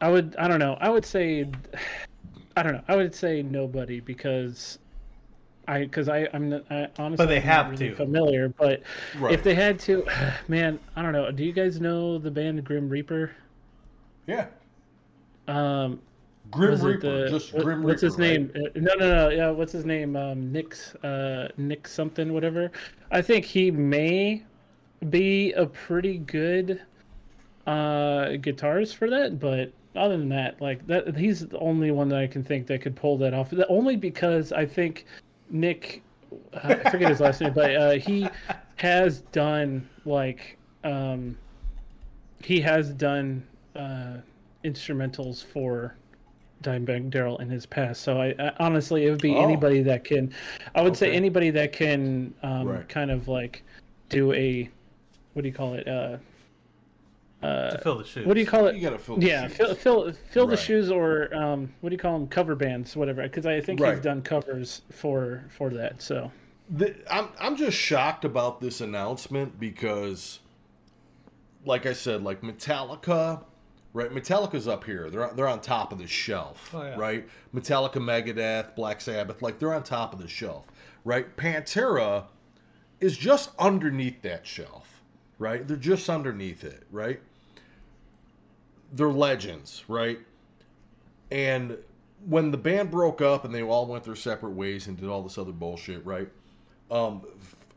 I 0.00 0.08
would, 0.08 0.36
I 0.38 0.46
don't 0.46 0.60
know, 0.60 0.78
I 0.80 0.88
would 0.88 1.04
say, 1.04 1.50
I 2.56 2.62
don't 2.62 2.72
know, 2.72 2.84
I 2.88 2.96
would 2.96 3.14
say 3.14 3.42
nobody 3.42 4.00
because. 4.00 4.78
I, 5.68 5.80
because 5.80 6.08
I, 6.08 6.26
I'm 6.32 6.52
I, 6.70 6.88
honestly, 6.98 7.26
they 7.26 7.36
I'm 7.36 7.44
not 7.46 7.54
have 7.54 7.70
really 7.72 7.88
to. 7.90 7.94
familiar. 7.96 8.48
But 8.48 8.82
Right. 9.18 9.34
if 9.34 9.42
they 9.44 9.54
had 9.54 9.78
to, 9.80 10.04
man, 10.48 10.80
I 10.96 11.02
don't 11.02 11.12
know. 11.12 11.30
Do 11.30 11.44
you 11.44 11.52
guys 11.52 11.80
know 11.80 12.18
the 12.18 12.30
band 12.30 12.64
Grim 12.64 12.88
Reaper? 12.88 13.30
yeah, 14.26 14.46
Um, 15.46 16.00
Grim 16.50 16.80
Reaper, 16.80 17.24
the- 17.24 17.30
just 17.30 17.52
what- 17.52 17.64
Grim 17.64 17.82
what's 17.82 18.00
his 18.02 18.16
Reaper, 18.18 18.52
name? 18.52 18.52
Uh, 18.56 18.68
No, 18.80 18.94
no, 18.94 19.14
no. 19.14 19.28
Yeah, 19.28 19.50
what's 19.50 19.72
his 19.72 19.84
name? 19.84 20.16
Um, 20.16 20.50
Nick's, 20.52 20.94
uh, 20.96 21.48
Nick 21.58 21.86
something, 21.86 22.32
whatever. 22.32 22.70
I 23.10 23.20
think 23.22 23.44
he 23.44 23.70
may 23.70 24.42
be 25.10 25.52
a 25.52 25.64
pretty 25.66 26.18
good 26.18 26.80
uh 27.66 28.28
guitarist 28.40 28.94
for 28.96 29.10
that, 29.10 29.38
but 29.38 29.70
other 29.94 30.16
than 30.16 30.28
that, 30.30 30.60
like 30.62 30.86
that, 30.86 31.14
he's 31.16 31.46
the 31.46 31.58
only 31.58 31.90
one 31.90 32.08
that 32.08 32.18
I 32.18 32.26
can 32.26 32.42
think 32.42 32.66
that 32.68 32.80
could 32.80 32.96
pull 32.96 33.18
that 33.18 33.34
off. 33.34 33.52
Only 33.68 33.96
because 33.96 34.52
I 34.52 34.64
think 34.64 35.04
Nick, 35.50 36.02
uh, 36.52 36.76
I 36.84 36.90
forget 36.90 37.08
his 37.08 37.20
last 37.20 37.40
name, 37.40 37.52
but 37.54 37.74
uh, 37.74 37.92
he 37.92 38.30
has 38.76 39.22
done 39.32 39.88
like 40.04 40.58
um, 40.84 41.36
he 42.42 42.60
has 42.60 42.92
done 42.92 43.46
uh, 43.74 44.18
instrumentals 44.64 45.44
for 45.44 45.96
Dimebag 46.62 47.10
Darrell 47.10 47.38
in 47.38 47.48
his 47.48 47.66
past. 47.66 48.02
So 48.02 48.20
I, 48.20 48.34
I 48.38 48.52
honestly, 48.58 49.06
it 49.06 49.10
would 49.10 49.20
be 49.22 49.34
Oh. 49.34 49.42
anybody 49.42 49.82
that 49.82 50.04
can. 50.04 50.32
I 50.74 50.82
would 50.82 50.96
say 50.96 51.12
anybody 51.12 51.50
that 51.50 51.72
can 51.72 52.34
um, 52.42 52.68
Right. 52.68 52.88
kind 52.88 53.10
of 53.10 53.28
like 53.28 53.62
do 54.08 54.32
a 54.32 54.68
what 55.34 55.42
do 55.42 55.48
you 55.48 55.54
call 55.54 55.74
it? 55.74 55.86
Uh, 55.86 56.16
uh, 57.42 57.70
to 57.70 57.78
fill 57.78 57.98
the 57.98 58.04
shoes. 58.04 58.26
what 58.26 58.34
do 58.34 58.40
you 58.40 58.46
call 58.46 58.66
it? 58.66 58.74
You 58.76 58.82
gotta 58.82 58.98
fill 58.98 59.16
the 59.16 59.26
yeah, 59.26 59.46
shoes. 59.48 59.56
fill 59.56 59.74
fill 59.74 60.12
fill 60.12 60.46
the 60.46 60.56
shoes 60.56 60.90
or 60.90 61.32
um, 61.34 61.72
what 61.80 61.90
do 61.90 61.94
you 61.94 61.98
call 61.98 62.18
them? 62.18 62.26
Cover 62.28 62.54
bands, 62.54 62.96
whatever. 62.96 63.22
Because 63.22 63.46
I 63.46 63.60
think 63.60 63.80
Right. 63.80 63.94
he's 63.94 64.02
done 64.02 64.22
covers 64.22 64.82
for 64.90 65.44
for 65.56 65.70
that. 65.70 66.02
So 66.02 66.30
The, 66.70 66.94
I'm 67.10 67.28
I'm 67.38 67.56
just 67.56 67.76
shocked 67.76 68.24
about 68.24 68.60
this 68.60 68.80
announcement 68.80 69.58
because, 69.60 70.40
like 71.64 71.86
I 71.86 71.92
said, 71.92 72.22
like 72.24 72.40
Metallica, 72.42 73.44
right? 73.92 74.10
Metallica's 74.10 74.66
up 74.68 74.82
here. 74.84 75.08
They're 75.08 75.28
on- 75.30 75.36
they're 75.36 75.48
on 75.48 75.60
top 75.60 75.92
of 75.92 75.98
the 75.98 76.06
shelf, 76.08 76.70
Oh, 76.74 76.82
yeah. 76.82 76.96
right? 76.96 77.28
Metallica, 77.54 77.94
Megadeth, 77.96 78.74
Black 78.74 79.00
Sabbath, 79.00 79.42
like 79.42 79.58
they're 79.58 79.74
on 79.74 79.82
top 79.84 80.12
of 80.12 80.18
the 80.20 80.28
shelf, 80.28 80.66
right? 81.04 81.34
Pantera 81.36 82.24
is 83.00 83.16
just 83.16 83.50
underneath 83.60 84.22
that 84.22 84.44
shelf, 84.46 85.02
right? 85.38 85.66
They're 85.66 85.76
just 85.76 86.08
underneath 86.10 86.64
it, 86.64 86.82
right? 86.90 87.20
They're 88.92 89.08
legends, 89.08 89.84
right? 89.88 90.18
And 91.30 91.76
when 92.26 92.50
the 92.50 92.56
band 92.56 92.90
broke 92.90 93.20
up 93.20 93.44
and 93.44 93.54
they 93.54 93.62
all 93.62 93.86
went 93.86 94.04
their 94.04 94.16
separate 94.16 94.52
ways 94.52 94.86
and 94.86 94.96
did 94.96 95.08
all 95.08 95.22
this 95.22 95.38
other 95.38 95.52
bullshit, 95.52 96.04
right? 96.06 96.28
Um, 96.90 97.22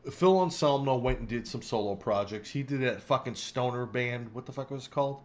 Phil 0.09 0.41
Anselmo 0.41 0.95
went 0.95 1.19
and 1.19 1.27
did 1.27 1.47
some 1.47 1.61
solo 1.61 1.95
projects. 1.95 2.49
He 2.49 2.63
did 2.63 2.81
that 2.81 3.01
fucking 3.01 3.35
stoner 3.35 3.85
band. 3.85 4.33
What 4.33 4.45
the 4.45 4.51
fuck 4.51 4.71
was 4.71 4.85
it 4.87 4.91
called? 4.91 5.17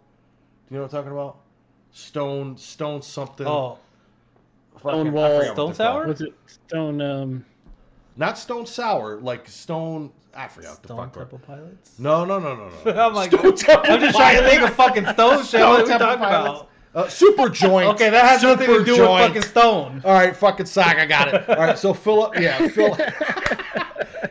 Do 0.68 0.74
you 0.74 0.78
know 0.80 0.82
what 0.86 0.92
I'm 0.94 0.98
talking 1.04 1.12
about? 1.12 1.38
Stone, 1.92 2.56
Stone 2.58 3.02
something. 3.02 3.46
Oh, 3.46 3.78
Fucking- 4.74 4.88
I 4.90 4.92
Stonewall- 5.04 5.28
forgot 5.28 5.38
what 5.38 5.44
Stone 5.54 5.72
they're 5.72 5.86
called. 5.92 6.06
what's 6.08 6.20
it? 6.20 6.34
Stone. 6.68 7.00
Um, 7.00 7.44
Not 8.16 8.38
Stone 8.38 8.66
Sour, 8.66 9.20
like 9.20 9.46
Stone. 9.48 10.10
I 10.34 10.48
forgot 10.48 10.70
what 10.72 10.82
the 10.82 10.88
Stone 10.88 10.98
fuck. 10.98 11.12
Temple 11.14 11.40
Pilots. 11.46 11.98
No, 11.98 12.24
no, 12.24 12.38
no, 12.38 12.54
no, 12.56 12.70
no. 12.84 13.00
I'm 13.06 13.14
like, 13.14 13.30
Stone 13.30 13.46
I'm 13.46 14.00
just 14.00 14.16
trying 14.16 14.38
to 14.42 14.48
think 14.48 14.62
of 14.62 14.74
fucking 14.74 15.06
Stone 15.06 15.38
Show. 15.44 15.44
Stone 15.44 15.60
What 15.70 15.80
are 15.80 15.82
we 15.84 15.88
Temple 15.88 16.06
talking 16.06 16.24
Pilots. 16.24 16.60
about? 16.60 16.70
Uh, 16.94 17.08
Super 17.08 17.48
Joint. 17.50 17.88
Okay, 17.88 18.08
that 18.08 18.24
has 18.24 18.42
nothing 18.42 18.66
to 18.68 18.72
Super 18.72 18.84
do 18.84 18.92
with 19.02 19.08
fucking 19.10 19.42
Stone. 19.42 20.00
All 20.04 20.14
right, 20.14 20.34
fucking 20.34 20.64
sock. 20.64 20.96
I 20.96 21.04
got 21.04 21.34
it. 21.34 21.48
All 21.50 21.56
right, 21.56 21.78
so 21.78 21.92
Phil. 21.92 22.32
Yeah, 22.40 22.68
Phil. 22.68 22.94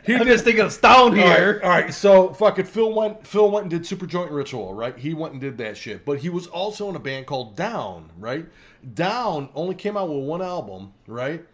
he 0.04 0.16
I'm 0.16 0.26
just 0.26 0.44
thinking 0.44 0.66
of 0.66 0.74
Stone 0.74 1.12
All 1.20 1.26
right, 1.28 1.38
here. 1.38 1.62
all 1.64 1.70
right, 1.70 1.94
so 1.94 2.34
fucking 2.34 2.66
Phil 2.66 2.92
went. 2.94 3.26
Phil 3.26 3.52
went 3.52 3.66
and 3.66 3.70
did 3.70 3.86
Super 3.86 4.08
Joint 4.08 4.32
Ritual, 4.32 4.74
right? 4.74 4.98
He 4.98 5.14
went 5.14 5.34
and 5.34 5.42
did 5.42 5.60
that 5.60 5.78
shit. 5.78 6.06
But 6.06 6.18
he 6.18 6.30
was 6.30 6.48
also 6.48 6.90
in 6.90 6.96
a 6.96 7.00
band 7.00 7.28
called 7.28 7.56
Down, 7.56 8.10
right? 8.18 8.48
Down 8.96 9.50
only 9.54 9.76
came 9.76 9.96
out 9.96 10.10
with 10.10 10.24
one 10.24 10.42
album, 10.42 10.92
right? 11.08 11.46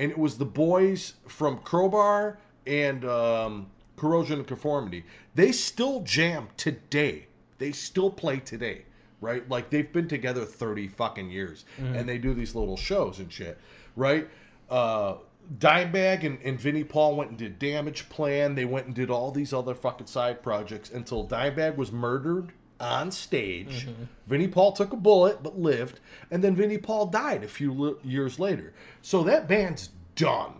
And 0.00 0.10
it 0.10 0.18
was 0.18 0.38
the 0.38 0.46
boys 0.46 1.12
from 1.28 1.58
Crowbar 1.58 2.38
and 2.66 3.04
um, 3.04 3.66
Corrosion 3.96 4.38
and 4.38 4.46
Conformity. 4.46 5.04
They 5.34 5.52
still 5.52 6.00
jam 6.00 6.48
today. 6.56 7.26
They 7.58 7.72
still 7.72 8.10
play 8.10 8.38
today, 8.38 8.86
right? 9.20 9.46
Like 9.50 9.68
they've 9.68 9.92
been 9.92 10.08
together 10.08 10.46
thirty 10.46 10.88
fucking 10.88 11.30
years, 11.30 11.66
and 11.78 12.08
they 12.08 12.16
do 12.16 12.32
these 12.32 12.54
little 12.54 12.78
shows 12.78 13.18
and 13.18 13.30
shit, 13.30 13.58
right? 13.94 14.26
Uh, 14.70 15.16
Dimebag 15.58 16.24
and, 16.24 16.38
and 16.42 16.58
Vinnie 16.58 16.84
Paul 16.84 17.16
went 17.16 17.30
and 17.30 17.38
did 17.38 17.58
Damage 17.58 18.08
Plan. 18.08 18.54
They 18.54 18.64
went 18.64 18.86
and 18.86 18.94
did 18.94 19.10
all 19.10 19.30
these 19.30 19.52
other 19.52 19.74
fucking 19.74 20.06
side 20.06 20.42
projects 20.42 20.90
until 20.90 21.26
Dimebag 21.26 21.76
was 21.76 21.92
murdered 21.92 22.52
on 22.80 23.10
stage. 23.10 23.86
Mm-hmm. 23.86 24.04
Vinnie 24.26 24.48
Paul 24.48 24.72
took 24.72 24.92
a 24.92 24.96
bullet 24.96 25.42
but 25.42 25.58
lived, 25.58 26.00
and 26.30 26.42
then 26.42 26.54
Vinnie 26.54 26.78
Paul 26.78 27.06
died 27.06 27.44
a 27.44 27.48
few 27.48 27.72
li- 27.72 27.96
years 28.02 28.38
later. 28.38 28.72
So 29.02 29.22
that 29.24 29.48
band's 29.48 29.90
done, 30.16 30.54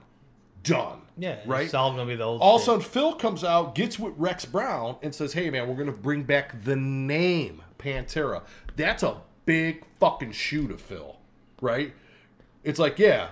done. 0.63 1.01
Yeah, 1.17 1.39
right. 1.47 1.65
It's 1.65 1.75
all 1.75 1.91
gonna 1.93 2.07
be 2.07 2.17
the 2.17 2.25
old. 2.25 2.41
All 2.41 2.57
of 2.57 2.63
a 2.63 2.65
sudden, 2.65 2.81
Phil 2.83 3.15
comes 3.15 3.45
out, 3.45 3.75
gets 3.75 3.99
with 3.99 4.15
Rex 4.17 4.45
Brown, 4.45 4.97
and 5.03 5.15
says, 5.15 5.33
"Hey, 5.33 5.51
man, 5.51 5.69
we're 5.69 5.75
gonna 5.75 5.93
bring 5.93 6.23
back 6.23 6.63
the 6.65 6.77
name 6.77 7.63
Pantera." 7.79 8.43
That's 8.77 9.03
a 9.03 9.21
big 9.45 9.85
fucking 9.99 10.33
shoe 10.33 10.69
to 10.69 10.79
fill, 10.79 11.17
right? 11.61 11.93
It's 12.63 12.79
like, 12.79 12.99
yeah, 12.99 13.29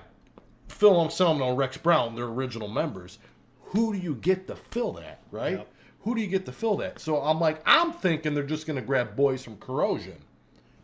Phil 0.69 1.01
Anselmo 1.01 1.51
and 1.51 1.59
Rex 1.59 1.77
Brown, 1.77 2.15
they're 2.15 2.24
original 2.24 2.69
members. 2.69 3.19
Who 3.62 3.93
do 3.93 3.98
you 3.98 4.15
get 4.16 4.47
to 4.48 4.56
fill 4.56 4.93
that, 4.94 5.20
right? 5.31 5.59
Yep. 5.59 5.69
Who 6.09 6.14
do 6.14 6.22
you 6.22 6.26
get 6.26 6.47
to 6.47 6.52
fill 6.52 6.78
that? 6.78 7.01
So 7.01 7.20
I'm 7.20 7.39
like, 7.39 7.60
I'm 7.66 7.93
thinking 7.93 8.32
they're 8.32 8.43
just 8.43 8.66
gonna 8.66 8.80
grab 8.80 9.14
boys 9.14 9.44
from 9.44 9.59
Corrosion 9.59 10.16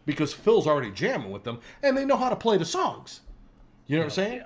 because 0.05 0.34
Phil's 0.34 0.66
already 0.66 0.90
jamming 0.90 1.30
with 1.30 1.44
them, 1.44 1.60
and 1.82 1.96
they 1.96 2.05
know 2.05 2.18
how 2.18 2.28
to 2.28 2.36
play 2.36 2.59
the 2.59 2.64
songs. 2.66 3.22
You 3.86 3.96
know 3.96 4.01
what 4.02 4.05
I'm 4.05 4.10
saying? 4.10 4.42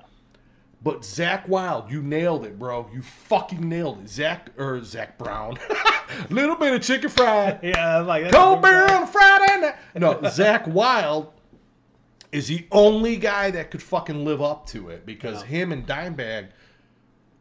But 0.81 1.01
Zakk 1.01 1.49
Wylde, 1.49 1.91
you 1.91 2.01
nailed 2.01 2.45
it, 2.47 2.61
bro. 2.61 2.89
You 2.95 3.03
fucking 3.03 3.69
nailed 3.69 4.03
it. 4.05 4.09
Zach 4.09 4.51
or 4.57 4.81
Zac 4.85 5.19
Brown. 5.19 5.59
Little 6.31 6.55
bit 6.55 6.73
of 6.75 6.81
chicken 6.83 7.11
fried. 7.11 7.59
Yeah, 7.65 7.99
I'm 7.99 8.07
like 8.07 8.31
Cold 8.31 8.63
beer 8.63 8.85
on 8.89 9.09
Friday 9.09 9.61
night. 9.61 9.75
No, 9.97 10.15
Zakk 10.15 10.69
Wylde 10.69 11.33
is 12.31 12.47
the 12.47 12.65
only 12.71 13.17
guy 13.17 13.51
that 13.51 13.73
could 13.73 13.83
fucking 13.83 14.25
live 14.25 14.41
up 14.43 14.69
to 14.69 14.91
it 14.91 15.05
because 15.05 15.41
Yeah. 15.43 15.49
him 15.49 15.73
and 15.73 15.85
Dimebag 15.85 16.51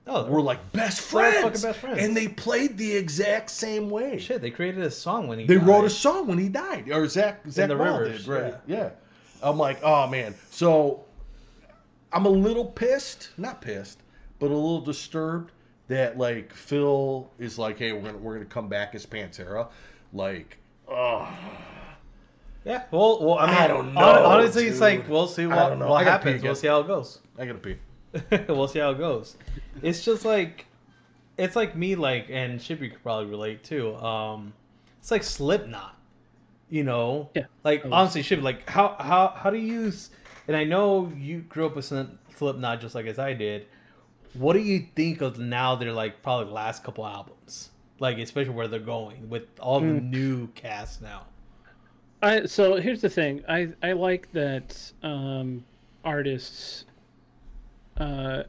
Oh, 0.09 0.25
were 0.25 0.41
like 0.41 0.71
best 0.71 1.11
They're 1.11 1.31
friends. 1.31 1.43
fucking 1.43 1.61
best 1.61 1.79
friends. 1.79 1.99
And 1.99 2.15
they 2.15 2.27
played 2.29 2.77
the 2.77 2.95
exact 2.95 3.49
same 3.51 3.89
way. 3.89 4.17
shit. 4.19 4.41
They 4.41 4.51
created 4.51 4.81
a 4.83 4.91
song 4.91 5.27
when 5.27 5.39
he. 5.39 5.45
They 5.45 5.55
died. 5.57 5.67
wrote 5.67 5.85
a 5.85 5.89
song 5.89 6.27
when 6.27 6.37
he 6.37 6.47
died, 6.49 6.89
or 6.89 7.01
Zakk 7.03 7.45
Zakk 7.47 7.67
the 7.67 7.75
Rivers, 7.77 8.25
did, 8.25 8.27
right? 8.27 8.53
Yeah. 8.67 8.89
I'm 9.43 9.57
like, 9.57 9.79
oh 9.83 10.07
man. 10.07 10.33
So 10.49 11.03
I'm 12.13 12.25
a 12.25 12.29
little 12.29 12.65
pissed, 12.65 13.29
not 13.37 13.61
pissed, 13.61 13.99
but 14.39 14.45
a 14.47 14.55
little 14.55 14.81
disturbed 14.81 15.51
that 15.89 16.17
like 16.17 16.53
Phil 16.53 17.29
is 17.37 17.57
like, 17.59 17.77
hey, 17.77 17.91
we're 17.91 18.01
gonna 18.01 18.17
we're 18.17 18.33
gonna 18.35 18.45
come 18.45 18.67
back 18.69 18.95
as 18.95 19.05
Pantera, 19.05 19.67
like, 20.13 20.57
oh, 20.89 21.27
Yeah. 22.65 22.83
Well, 22.91 23.19
well, 23.25 23.39
I 23.39 23.47
mean, 23.47 23.55
I 23.55 23.67
don't 23.67 23.93
know, 23.93 23.99
hon- 24.01 24.23
Honestly, 24.39 24.63
it's 24.67 24.75
dude. 24.75 24.81
like 24.81 25.09
we'll 25.09 25.27
see 25.27 25.43
I 25.43 25.47
what 25.47 25.69
don't 25.69 25.79
know. 25.79 25.87
I 25.87 25.89
what 25.89 26.05
gotta 26.05 26.23
pee 26.23 26.29
happens. 26.29 26.43
We'll 26.43 26.51
again. 26.53 26.61
see 26.61 26.67
how 26.67 26.79
it 26.79 26.87
goes. 26.87 27.19
I 27.37 27.45
gotta 27.45 27.59
pee. 27.59 27.75
we'll 28.47 28.67
see 28.67 28.79
how 28.79 28.91
it 28.91 28.97
goes. 28.97 29.35
It's 29.81 30.03
just 30.03 30.25
like 30.25 30.65
it's 31.37 31.55
like 31.55 31.75
me 31.75 31.95
like 31.95 32.27
and 32.29 32.59
Shippy 32.59 32.91
could 32.91 33.03
probably 33.03 33.27
relate 33.29 33.63
too. 33.63 33.95
Um 33.95 34.53
it's 34.99 35.11
like 35.11 35.23
Slipknot. 35.23 35.95
You 36.69 36.83
know? 36.83 37.29
Yeah. 37.35 37.43
Like 37.63 37.83
Oh. 37.85 37.89
honestly 37.91 38.21
Shippy, 38.23 38.41
like 38.41 38.67
how 38.69 38.95
how 38.99 39.29
how 39.29 39.49
do 39.49 39.57
you 39.57 39.91
and 40.47 40.55
I 40.55 40.63
know 40.63 41.11
you 41.17 41.39
grew 41.41 41.65
up 41.65 41.75
with 41.75 41.85
Slip- 41.85 42.17
Slipknot 42.35 42.81
just 42.81 42.95
like 42.95 43.05
as 43.05 43.19
I 43.19 43.33
did. 43.33 43.67
What 44.33 44.53
do 44.53 44.59
you 44.59 44.85
think 44.95 45.21
of 45.21 45.39
now 45.39 45.75
their 45.75 45.93
like 45.93 46.21
probably 46.21 46.51
last 46.53 46.83
couple 46.83 47.05
albums? 47.05 47.69
Like 47.99 48.17
especially 48.19 48.53
where 48.53 48.67
they're 48.67 48.79
going 48.79 49.29
with 49.29 49.43
all 49.59 49.79
the 49.79 49.87
Mm. 49.87 50.09
new 50.09 50.47
cast 50.49 51.01
now. 51.01 51.25
I 52.21 52.45
so 52.45 52.75
here's 52.75 53.01
the 53.01 53.09
thing. 53.09 53.43
I 53.47 53.69
I 53.83 53.93
like 53.93 54.31
that 54.33 54.91
um, 55.03 55.63
artists 56.03 56.85
uh, 57.99 58.43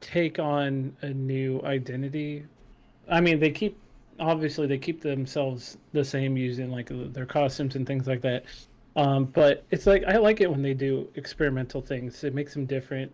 take 0.00 0.38
on 0.38 0.96
a 1.02 1.10
new 1.10 1.60
identity 1.64 2.44
I 3.08 3.20
mean, 3.20 3.38
they 3.38 3.50
keep 3.50 3.78
obviously 4.20 4.66
they 4.66 4.78
keep 4.78 5.00
themselves 5.00 5.78
the 5.92 6.04
same 6.04 6.36
using 6.36 6.70
like 6.70 6.90
their 7.12 7.26
costumes 7.26 7.76
and 7.76 7.86
things 7.86 8.06
like 8.06 8.20
that. 8.22 8.44
Um, 8.94 9.24
but 9.26 9.64
it's 9.70 9.86
like 9.86 10.04
I 10.04 10.18
like 10.18 10.40
it 10.40 10.50
when 10.50 10.62
they 10.62 10.74
do 10.74 11.08
experimental 11.14 11.80
things. 11.80 12.24
It 12.24 12.34
makes 12.34 12.54
them 12.54 12.66
different. 12.66 13.12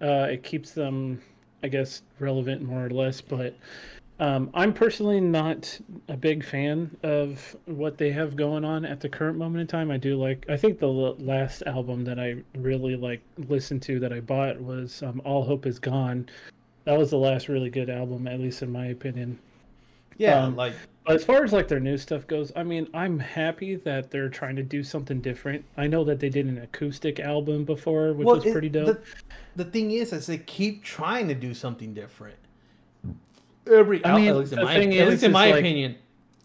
Uh, 0.00 0.28
it 0.30 0.42
keeps 0.42 0.72
them, 0.72 1.20
I 1.62 1.68
guess, 1.68 2.02
relevant 2.18 2.62
more 2.62 2.84
or 2.84 2.90
less. 2.90 3.20
But 3.20 3.56
um, 4.20 4.50
I'm 4.54 4.72
personally 4.72 5.20
not 5.20 5.78
a 6.08 6.16
big 6.16 6.44
fan 6.44 6.96
of 7.02 7.56
what 7.66 7.98
they 7.98 8.12
have 8.12 8.36
going 8.36 8.64
on 8.64 8.84
at 8.84 9.00
the 9.00 9.08
current 9.08 9.36
moment 9.36 9.62
in 9.62 9.66
time. 9.66 9.90
I 9.90 9.96
do 9.96 10.16
like. 10.16 10.46
I 10.48 10.56
think 10.56 10.78
the 10.78 10.86
last 10.86 11.62
album 11.66 12.04
that 12.04 12.20
I 12.20 12.36
really 12.54 12.94
like 12.94 13.22
listened 13.48 13.82
to 13.82 13.98
that 14.00 14.12
I 14.12 14.20
bought 14.20 14.60
was 14.60 15.02
um, 15.02 15.20
"All 15.24 15.42
Hope 15.42 15.66
Is 15.66 15.78
Gone." 15.78 16.28
That 16.84 16.96
was 16.96 17.10
the 17.10 17.18
last 17.18 17.48
really 17.48 17.70
good 17.70 17.90
album, 17.90 18.28
at 18.28 18.38
least 18.38 18.62
in 18.62 18.70
my 18.70 18.86
opinion. 18.86 19.38
Yeah, 20.16 20.44
um, 20.44 20.54
like 20.54 20.74
as 21.08 21.24
far 21.24 21.42
as 21.42 21.52
like 21.52 21.66
their 21.66 21.80
new 21.80 21.98
stuff 21.98 22.26
goes, 22.26 22.52
I 22.54 22.62
mean, 22.62 22.88
I'm 22.94 23.18
happy 23.18 23.74
that 23.76 24.10
they're 24.10 24.28
trying 24.28 24.56
to 24.56 24.62
do 24.62 24.82
something 24.82 25.20
different. 25.20 25.64
I 25.76 25.86
know 25.86 26.04
that 26.04 26.20
they 26.20 26.28
did 26.28 26.46
an 26.46 26.58
acoustic 26.58 27.20
album 27.20 27.64
before, 27.64 28.12
which 28.12 28.26
well, 28.26 28.36
was 28.36 28.44
pretty 28.44 28.68
dope. 28.68 28.86
The, 29.56 29.64
the, 29.64 29.70
thing 29.70 29.90
is, 29.90 30.12
is 30.12 30.26
they 30.26 30.38
keep 30.38 30.84
trying 30.84 31.28
to 31.28 31.34
do 31.34 31.52
something 31.52 31.92
different. 31.92 32.36
Every 33.70 34.04
I 34.04 34.16
mean, 34.16 34.28
at 34.28 34.36
least 34.36 34.52
in 34.52 34.62
my, 34.62 34.74
at 34.74 35.08
least 35.08 35.22
in 35.22 35.32
my 35.32 35.50
like, 35.50 35.60
opinion, 35.60 35.96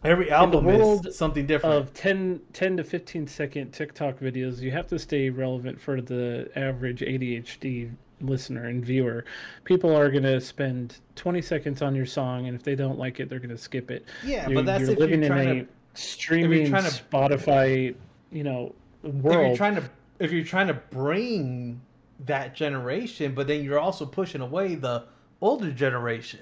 every 0.04 0.32
album 0.32 0.68
is 0.70 1.18
something 1.18 1.46
different. 1.46 1.76
Of 1.76 1.94
10, 1.94 2.40
10 2.54 2.78
to 2.78 2.84
15 2.84 3.28
second 3.28 3.72
TikTok 3.72 4.20
videos, 4.20 4.60
you 4.60 4.72
have 4.72 4.88
to 4.88 5.00
stay 5.00 5.30
relevant 5.30 5.80
for 5.80 6.02
the 6.02 6.50
average 6.56 7.02
ADHD 7.02 7.92
listener 8.22 8.66
and 8.66 8.84
viewer, 8.84 9.26
people 9.64 9.96
are 9.96 10.10
going 10.10 10.24
to 10.24 10.40
spend 10.42 10.98
20 11.16 11.42
seconds 11.42 11.82
on 11.82 11.96
your 11.96 12.06
song, 12.06 12.48
and 12.48 12.56
if 12.56 12.64
they 12.64 12.76
don't 12.76 12.98
like 12.98 13.20
it, 13.20 13.30
they're 13.30 13.40
going 13.40 13.50
to 13.50 13.58
skip 13.58 13.92
it. 13.92 14.06
Yeah, 14.24 14.48
you're, 14.48 14.56
but 14.56 14.66
that's 14.66 14.82
you're 14.82 14.92
if 14.92 15.00
living 15.00 15.24
you're 15.24 15.38
in 15.38 15.48
a 15.48 15.64
to, 15.64 15.68
streaming 15.94 16.72
to, 16.72 16.78
Spotify, 16.78 17.96
you 18.32 18.44
know, 18.44 18.74
world. 19.04 19.26
If 19.26 19.48
you're 19.48 19.58
trying 19.58 19.76
to, 19.76 19.90
if 20.20 20.32
you're 20.32 20.44
trying 20.44 20.68
to 20.68 20.74
bring 20.74 21.82
that 22.26 22.56
generation, 22.56 23.34
but 23.34 23.48
then 23.48 23.64
you're 23.64 23.80
also 23.80 24.06
pushing 24.06 24.42
away 24.42 24.76
the 24.76 25.06
older 25.42 25.72
generation. 25.72 26.42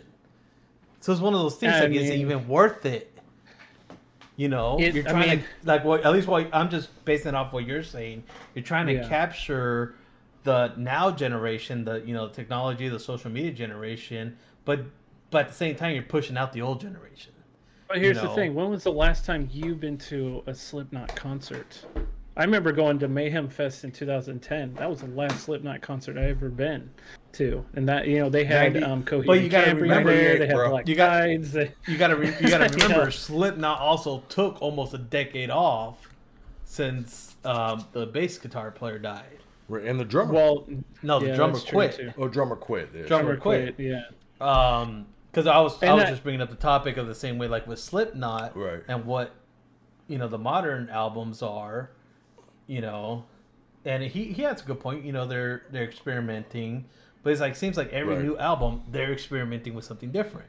So 1.07 1.13
it's 1.13 1.21
one 1.21 1.33
of 1.33 1.39
those 1.39 1.55
things 1.55 1.71
I 1.71 1.79
that 1.79 1.91
mean, 1.91 2.01
isn't 2.01 2.17
even 2.17 2.45
worth 2.49 2.85
it. 2.85 3.17
You 4.35 4.49
know, 4.49 4.77
it, 4.77 4.93
you're 4.93 5.05
trying 5.05 5.29
I 5.29 5.35
mean, 5.35 5.39
to 5.39 5.45
like 5.63 5.85
what 5.85 6.05
at 6.05 6.11
least 6.11 6.27
what 6.27 6.49
I'm 6.51 6.69
just 6.69 6.89
basing 7.05 7.33
off 7.33 7.53
what 7.53 7.65
you're 7.65 7.81
saying. 7.81 8.25
You're 8.53 8.65
trying 8.65 8.87
to 8.87 8.95
yeah. 8.95 9.07
capture 9.07 9.95
the 10.43 10.73
now 10.75 11.09
generation, 11.09 11.85
the 11.85 12.03
you 12.05 12.13
know 12.13 12.27
the 12.27 12.33
technology, 12.33 12.89
the 12.89 12.99
social 12.99 13.31
media 13.31 13.53
generation, 13.53 14.35
but 14.65 14.81
but 15.31 15.45
at 15.45 15.47
the 15.47 15.53
same 15.53 15.77
time 15.77 15.93
you're 15.93 16.03
pushing 16.03 16.35
out 16.35 16.51
the 16.51 16.61
old 16.61 16.81
generation. 16.81 17.31
But 17.87 17.99
here's 17.99 18.17
you 18.17 18.23
know? 18.23 18.27
the 18.27 18.35
thing: 18.35 18.53
when 18.53 18.69
was 18.69 18.83
the 18.83 18.91
last 18.91 19.23
time 19.23 19.47
you've 19.49 19.79
been 19.79 19.97
to 19.99 20.43
a 20.47 20.53
Slipknot 20.53 21.15
concert? 21.15 21.85
I 22.35 22.43
remember 22.43 22.73
going 22.73 22.99
to 22.99 23.07
Mayhem 23.07 23.47
Fest 23.47 23.85
in 23.85 23.93
2010. 23.93 24.73
That 24.73 24.89
was 24.89 24.99
the 24.99 25.07
last 25.07 25.45
Slipknot 25.45 25.81
concert 25.81 26.17
I 26.17 26.23
ever 26.23 26.49
been 26.49 26.89
to, 27.37 27.63
and 27.73 27.87
that 27.87 28.07
you 28.07 28.19
know 28.19 28.29
they 28.29 28.45
had 28.45 28.73
90, 28.73 28.87
um, 28.87 29.03
Coheed 29.03 29.25
but 29.25 29.41
you 29.41 29.49
gotta 29.49 29.75
remember, 29.75 30.15
there. 30.15 30.37
They 30.39 30.47
had 30.47 30.55
bro. 30.55 30.69
Black 30.69 30.87
you 30.87 30.95
got, 30.95 31.19
Tides. 31.19 31.51
They... 31.51 31.71
You 31.87 31.97
got 31.97 32.07
to 32.07 32.15
re- 32.15 32.35
you 32.39 32.49
got 32.49 32.67
to 32.67 32.73
remember, 32.73 33.05
know? 33.05 33.09
Slipknot 33.09 33.79
also 33.79 34.19
took 34.29 34.61
almost 34.61 34.93
a 34.93 34.97
decade 34.97 35.49
off 35.49 36.07
since 36.65 37.35
um, 37.45 37.85
the 37.93 38.05
bass 38.05 38.37
guitar 38.37 38.71
player 38.71 38.99
died. 38.99 39.23
And 39.69 39.99
the 39.99 40.05
drummer. 40.05 40.33
Well, 40.33 40.67
no, 41.03 41.19
the 41.19 41.27
yeah, 41.27 41.35
drummer 41.35 41.59
quit. 41.59 42.13
Oh, 42.17 42.27
drummer 42.27 42.55
quit. 42.55 42.89
Yeah. 42.93 43.03
Drummer, 43.03 43.35
drummer 43.35 43.37
quit. 43.37 43.75
quit. 43.75 43.87
Yeah. 43.87 44.03
Um, 44.39 45.05
because 45.31 45.45
I 45.45 45.59
was 45.59 45.79
and 45.81 45.91
I 45.91 45.93
was 45.93 46.03
that, 46.05 46.09
just 46.09 46.23
bringing 46.23 46.41
up 46.41 46.49
the 46.49 46.55
topic 46.55 46.97
of 46.97 47.05
the 47.05 47.13
same 47.13 47.37
way 47.37 47.47
like 47.47 47.67
with 47.67 47.79
Slipknot, 47.79 48.57
right? 48.57 48.81
And 48.87 49.05
what 49.05 49.35
you 50.07 50.17
know 50.17 50.27
the 50.27 50.37
modern 50.37 50.89
albums 50.89 51.43
are, 51.43 51.91
you 52.65 52.81
know, 52.81 53.23
and 53.85 54.01
he 54.01 54.25
he 54.25 54.41
has 54.41 54.61
a 54.61 54.65
good 54.65 54.79
point. 54.79 55.05
You 55.05 55.11
know, 55.11 55.27
they're 55.27 55.63
they're 55.69 55.83
experimenting, 55.83 56.85
but 57.23 57.31
it's 57.31 57.41
like 57.41 57.55
seems 57.55 57.77
like 57.77 57.91
every 57.91 58.15
right. 58.15 58.23
new 58.23 58.37
album 58.37 58.81
they're 58.89 59.11
experimenting 59.11 59.73
with 59.73 59.85
something 59.85 60.11
different. 60.11 60.47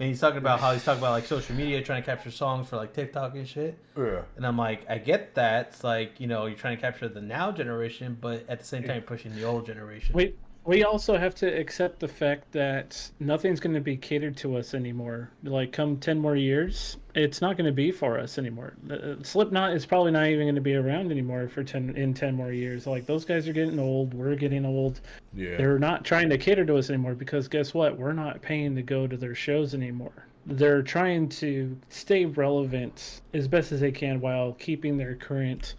And 0.00 0.08
he's 0.08 0.18
talking 0.20 0.38
about 0.38 0.58
how 0.58 0.72
he's 0.72 0.84
talking 0.84 1.00
about 1.00 1.12
like 1.12 1.26
social 1.26 1.54
media, 1.54 1.80
trying 1.80 2.02
to 2.02 2.06
capture 2.06 2.30
songs 2.30 2.68
for 2.68 2.76
like 2.76 2.92
TikTok 2.92 3.36
and 3.36 3.46
shit. 3.46 3.78
Yeah. 3.96 4.22
And 4.36 4.44
I'm 4.44 4.58
like, 4.58 4.84
I 4.90 4.98
get 4.98 5.36
that. 5.36 5.68
It's 5.68 5.84
like 5.84 6.18
you 6.18 6.26
know, 6.26 6.46
you're 6.46 6.58
trying 6.58 6.76
to 6.76 6.80
capture 6.80 7.08
the 7.08 7.20
now 7.20 7.52
generation, 7.52 8.16
but 8.20 8.44
at 8.48 8.58
the 8.58 8.64
same 8.64 8.82
time 8.82 9.02
pushing 9.02 9.34
the 9.34 9.44
old 9.44 9.66
generation. 9.66 10.14
Wait, 10.14 10.36
we 10.66 10.82
also 10.82 11.18
have 11.18 11.34
to 11.36 11.46
accept 11.46 12.00
the 12.00 12.08
fact 12.08 12.50
that 12.52 13.10
nothing's 13.20 13.60
going 13.60 13.74
to 13.74 13.80
be 13.80 13.96
catered 13.96 14.36
to 14.38 14.56
us 14.56 14.72
anymore. 14.72 15.30
Like, 15.42 15.72
come 15.72 15.98
10 15.98 16.18
more 16.18 16.36
years, 16.36 16.96
it's 17.14 17.42
not 17.42 17.56
going 17.56 17.66
to 17.66 17.72
be 17.72 17.90
for 17.90 18.18
us 18.18 18.38
anymore. 18.38 18.74
Uh, 18.90 19.16
Slipknot 19.22 19.74
is 19.74 19.84
probably 19.84 20.12
not 20.12 20.26
even 20.28 20.46
going 20.46 20.54
to 20.54 20.62
be 20.62 20.74
around 20.74 21.10
anymore 21.10 21.48
for 21.48 21.62
10 21.62 21.96
in 21.96 22.14
10 22.14 22.34
more 22.34 22.52
years. 22.52 22.86
Like, 22.86 23.04
those 23.04 23.26
guys 23.26 23.46
are 23.46 23.52
getting 23.52 23.78
old. 23.78 24.14
We're 24.14 24.36
getting 24.36 24.64
old. 24.64 25.00
Yeah. 25.34 25.56
They're 25.56 25.78
not 25.78 26.04
trying 26.04 26.30
to 26.30 26.38
cater 26.38 26.64
to 26.64 26.78
us 26.78 26.88
anymore 26.88 27.14
because 27.14 27.46
guess 27.46 27.74
what? 27.74 27.98
We're 27.98 28.14
not 28.14 28.40
paying 28.40 28.74
to 28.76 28.82
go 28.82 29.06
to 29.06 29.16
their 29.18 29.34
shows 29.34 29.74
anymore. 29.74 30.26
They're 30.46 30.82
trying 30.82 31.28
to 31.30 31.76
stay 31.90 32.24
relevant 32.24 33.20
as 33.34 33.48
best 33.48 33.72
as 33.72 33.80
they 33.80 33.92
can 33.92 34.20
while 34.20 34.52
keeping 34.54 34.96
their 34.96 35.14
current 35.14 35.74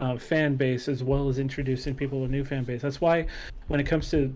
uh, 0.00 0.16
fan 0.16 0.56
base 0.56 0.88
as 0.88 1.04
well 1.04 1.28
as 1.28 1.38
introducing 1.38 1.94
people 1.94 2.24
to 2.24 2.30
new 2.30 2.44
fan 2.44 2.64
base. 2.64 2.82
That's 2.82 3.00
why 3.00 3.26
when 3.68 3.80
it 3.80 3.84
comes 3.84 4.10
to 4.10 4.34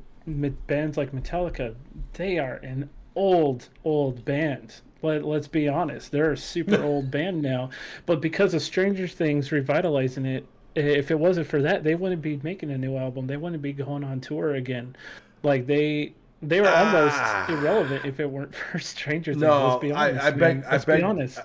bands 0.67 0.97
like 0.97 1.13
Metallica, 1.13 1.75
they 2.13 2.39
are 2.39 2.57
an 2.57 2.89
old, 3.17 3.69
old 3.85 4.25
band. 4.25 4.81
Let, 5.03 5.25
let's 5.25 5.49
be 5.49 5.69
honest, 5.69 6.13
they're 6.13 6.33
a 6.33 6.37
super 6.37 6.83
old 6.83 7.11
band 7.11 7.43
now. 7.43 7.71
But 8.07 8.21
because 8.21 8.55
of 8.55 8.63
Stranger 8.63 9.09
Things 9.09 9.53
revitalizing 9.53 10.27
it, 10.27 10.47
if 10.75 11.11
it 11.11 11.19
wasn't 11.19 11.47
for 11.47 11.63
that, 11.63 11.85
they 11.85 11.95
wouldn't 11.95 12.23
be 12.23 12.41
making 12.43 12.71
a 12.71 12.79
new 12.79 12.97
album. 12.97 13.27
They 13.27 13.37
wouldn't 13.37 13.63
be 13.63 13.73
going 13.73 14.03
on 14.05 14.21
tour 14.21 14.55
again. 14.55 14.97
Like 15.43 15.67
they 15.67 16.15
they 16.43 16.61
were 16.61 16.69
almost 16.69 17.17
ah. 17.17 17.47
irrelevant 17.49 18.05
if 18.05 18.21
it 18.21 18.29
weren't 18.29 18.55
for 18.73 18.79
Stranger 18.79 19.33
Things. 19.33 19.43
No, 19.43 19.69
let's 19.69 19.81
be 19.81 19.93
honest. 19.93 20.25
I, 20.25 20.29
I 20.29 20.31
beg, 20.31 20.65
let's 20.71 20.85
I 20.85 20.87
beg, 20.87 21.01
be 21.01 21.05
honest. 21.05 21.39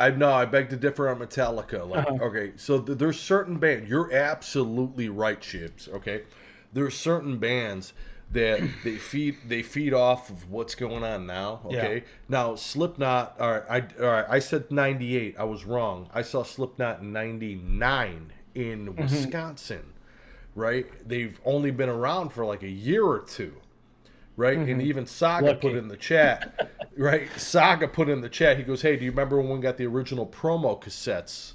I 0.00 0.10
no, 0.10 0.32
I 0.32 0.46
beg 0.46 0.70
to 0.70 0.76
differ 0.76 1.10
on 1.10 1.18
Metallica. 1.18 1.86
Like, 1.86 2.06
uh-huh. 2.06 2.24
okay, 2.24 2.52
so 2.56 2.80
th- 2.80 2.98
there's 2.98 3.20
certain 3.20 3.58
bands. 3.58 3.88
You're 3.88 4.12
absolutely 4.12 5.10
right, 5.10 5.38
Chips. 5.40 5.88
Okay, 5.88 6.22
there's 6.72 6.96
certain 6.96 7.38
bands 7.38 7.92
that 8.32 8.60
they 8.82 8.96
feed 8.96 9.36
they 9.46 9.62
feed 9.62 9.92
off 9.92 10.30
of 10.30 10.50
what's 10.50 10.74
going 10.74 11.04
on 11.04 11.26
now. 11.26 11.60
Okay, 11.66 11.96
yeah. 11.96 12.12
now 12.30 12.54
Slipknot. 12.54 13.36
All 13.38 13.52
right, 13.52 13.64
I 13.68 14.02
all 14.02 14.10
right. 14.10 14.26
I 14.28 14.38
said 14.38 14.70
'98. 14.70 15.36
I 15.38 15.44
was 15.44 15.64
wrong. 15.64 16.08
I 16.14 16.22
saw 16.22 16.42
Slipknot 16.42 17.00
in 17.00 17.12
'99 17.12 18.32
in 18.54 18.86
mm-hmm. 18.86 19.02
Wisconsin. 19.02 19.84
Right, 20.56 20.86
they've 21.06 21.38
only 21.44 21.70
been 21.70 21.88
around 21.88 22.30
for 22.30 22.44
like 22.44 22.64
a 22.64 22.68
year 22.68 23.04
or 23.04 23.20
two 23.20 23.54
right? 24.40 24.58
Mm-hmm. 24.58 24.70
And 24.70 24.82
even 24.82 25.06
Saga 25.06 25.48
Lucky. 25.48 25.60
put 25.60 25.76
in 25.76 25.86
the 25.86 25.98
chat, 25.98 26.72
right? 26.96 27.28
Saga 27.36 27.86
put 27.86 28.08
in 28.08 28.22
the 28.22 28.28
chat. 28.28 28.56
He 28.56 28.62
goes, 28.62 28.80
"Hey, 28.80 28.96
do 28.96 29.04
you 29.04 29.10
remember 29.10 29.38
when 29.40 29.50
we 29.50 29.60
got 29.60 29.76
the 29.76 29.86
original 29.86 30.26
promo 30.26 30.80
cassettes 30.82 31.52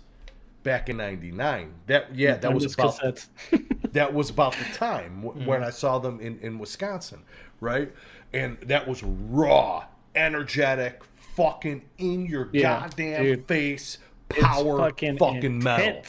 back 0.62 0.88
in 0.88 0.98
'99? 0.98 1.74
That 1.88 2.16
yeah, 2.16 2.38
that 2.38 2.54
was 2.54 2.74
about 2.74 3.26
that 3.92 4.14
was 4.14 4.30
about 4.30 4.54
the 4.54 4.66
time 4.66 5.24
w- 5.24 5.44
mm. 5.44 5.48
when 5.48 5.64
I 5.64 5.72
saw 5.72 5.98
them 5.98 6.20
in 6.22 6.38
in 6.40 6.60
Wisconsin, 6.60 7.24
right? 7.60 7.92
And 8.34 8.58
that 8.62 8.88
was 8.88 9.02
raw, 9.02 9.86
energetic, 10.14 11.02
fucking 11.36 11.82
in 11.98 12.28
your 12.28 12.50
yeah, 12.54 12.82
goddamn 12.82 13.24
dude. 13.24 13.48
face, 13.48 13.98
power, 14.30 14.78
fucking, 14.78 15.18
fucking 15.18 15.58
metal." 15.58 16.04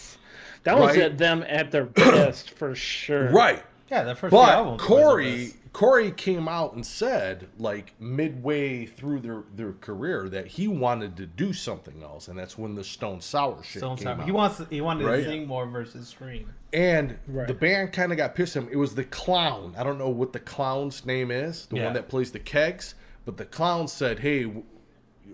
That 0.65 0.79
was 0.79 0.97
at 0.97 1.17
them 1.17 1.45
at 1.49 1.71
their 1.71 1.85
best 1.85 2.51
for 2.51 2.75
sure. 2.75 3.31
Right. 3.31 3.63
Yeah, 3.89 4.03
the 4.03 4.17
first 4.17 4.33
but 4.33 4.79
Corey 4.79 5.53
Corey 5.77 6.11
came 6.11 6.49
out 6.49 6.73
and 6.73 6.87
said, 6.87 7.49
like 7.59 7.93
midway 8.01 8.87
through 8.87 9.21
their, 9.21 9.45
their 9.57 9.75
career, 9.75 10.27
that 10.31 10.47
he 10.47 10.69
wanted 10.69 11.19
to 11.19 11.27
do 11.27 11.53
something 11.53 12.03
else, 12.03 12.29
and 12.29 12.39
that's 12.39 12.57
when 12.57 12.75
the 12.75 12.83
Stone 12.83 13.21
Sour 13.21 13.63
shit 13.63 13.81
Stone 13.81 13.99
came 13.99 14.05
Sour. 14.05 14.21
out. 14.21 14.25
He 14.25 14.33
wants 14.33 14.63
he 14.71 14.81
wanted 14.81 15.05
right? 15.05 15.17
to 15.17 15.25
sing 15.25 15.47
more 15.47 15.67
versus 15.67 16.09
scream. 16.09 16.51
And 16.73 17.19
right. 17.27 17.47
the 17.47 17.53
band 17.53 17.93
kind 17.93 18.11
of 18.11 18.17
got 18.17 18.35
pissed 18.35 18.57
at 18.57 18.63
him. 18.63 18.71
It 18.73 18.77
was 18.77 18.95
the 18.95 19.05
clown. 19.05 19.75
I 19.77 19.85
don't 19.85 19.99
know 19.99 20.09
what 20.09 20.33
the 20.33 20.41
clown's 20.41 21.05
name 21.05 21.31
is, 21.31 21.67
the 21.67 21.77
yeah. 21.77 21.85
one 21.85 21.93
that 21.93 22.09
plays 22.09 22.33
the 22.33 22.39
kegs, 22.39 22.95
but 23.27 23.37
the 23.37 23.45
clown 23.45 23.87
said, 23.87 24.19
"Hey, 24.19 24.51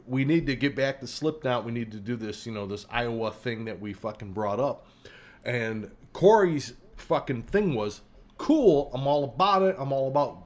we 0.08 0.24
need 0.24 0.44
to 0.46 0.56
get 0.56 0.74
back 0.74 0.98
to 0.98 1.06
Slipknot. 1.06 1.64
We 1.64 1.70
need 1.70 1.92
to 1.92 2.00
do 2.00 2.16
this, 2.16 2.46
you 2.46 2.52
know, 2.52 2.66
this 2.66 2.84
Iowa 2.90 3.30
thing 3.30 3.64
that 3.66 3.80
we 3.80 3.92
fucking 3.92 4.32
brought 4.32 4.58
up." 4.58 4.88
And 5.44 5.88
Corey's 6.12 6.74
fucking 6.96 7.44
thing 7.44 7.74
was 7.76 8.00
cool. 8.42 8.90
I'm 8.92 9.06
all 9.06 9.24
about 9.24 9.62
it. 9.62 9.76
I'm 9.78 9.92
all 9.92 10.08
about 10.08 10.42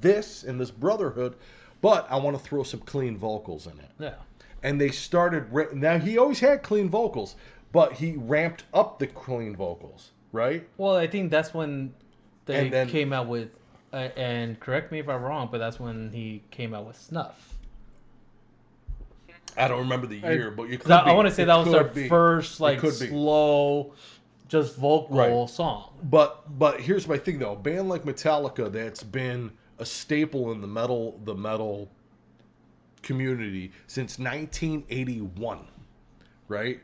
this 0.00 0.44
and 0.44 0.60
this 0.60 0.70
brotherhood, 0.70 1.34
but 1.80 2.06
I 2.10 2.16
want 2.16 2.38
to 2.38 2.42
throw 2.42 2.62
some 2.62 2.80
clean 2.80 3.16
vocals 3.16 3.66
in 3.66 3.78
it. 3.78 3.90
Yeah. 3.98 4.14
And 4.62 4.80
they 4.80 4.90
started. 4.90 5.52
Now 5.74 5.98
he 5.98 6.16
always 6.16 6.38
had 6.38 6.62
clean 6.62 6.88
vocals, 6.88 7.34
but 7.72 7.92
he 7.92 8.12
ramped 8.16 8.64
up 8.72 8.98
the 8.98 9.06
clean 9.08 9.56
vocals, 9.56 10.12
right? 10.32 10.66
Well, 10.76 10.96
I 10.96 11.06
think 11.06 11.30
that's 11.30 11.52
when 11.52 11.92
they 12.46 12.68
then, 12.68 12.88
came 12.88 13.12
out 13.12 13.26
with. 13.26 13.50
Uh, 13.92 14.08
and 14.16 14.60
correct 14.60 14.92
me 14.92 15.00
if 15.00 15.08
I'm 15.08 15.20
wrong, 15.20 15.48
but 15.50 15.58
that's 15.58 15.80
when 15.80 16.12
he 16.12 16.44
came 16.52 16.74
out 16.74 16.86
with 16.86 16.96
Snuff. 16.96 17.56
I 19.56 19.66
don't 19.66 19.80
remember 19.80 20.06
the 20.06 20.22
I- 20.22 20.32
year, 20.32 20.50
but 20.52 20.68
you 20.68 20.78
could. 20.78 20.92
I, 20.92 21.06
be. 21.06 21.14
want 21.16 21.26
to 21.26 21.34
say 21.34 21.42
that 21.42 21.56
was 21.56 21.72
their 21.72 21.82
be. 21.82 22.08
first 22.08 22.60
like 22.60 22.78
could 22.78 22.96
be. 23.00 23.08
slow, 23.08 23.92
just 24.50 24.76
vocal 24.76 25.16
Right. 25.16 25.48
song. 25.48 25.90
But 26.02 26.58
but 26.58 26.80
here's 26.80 27.06
my 27.08 27.16
thing 27.16 27.38
though, 27.38 27.52
a 27.52 27.56
band 27.56 27.88
like 27.88 28.02
Metallica 28.02 28.70
that's 28.70 29.02
been 29.02 29.52
a 29.78 29.86
staple 29.86 30.52
in 30.52 30.60
the 30.60 30.66
metal 30.66 31.18
the 31.24 31.34
metal 31.34 31.88
community 33.02 33.72
since 33.86 34.18
1981, 34.18 35.60
right? 36.48 36.80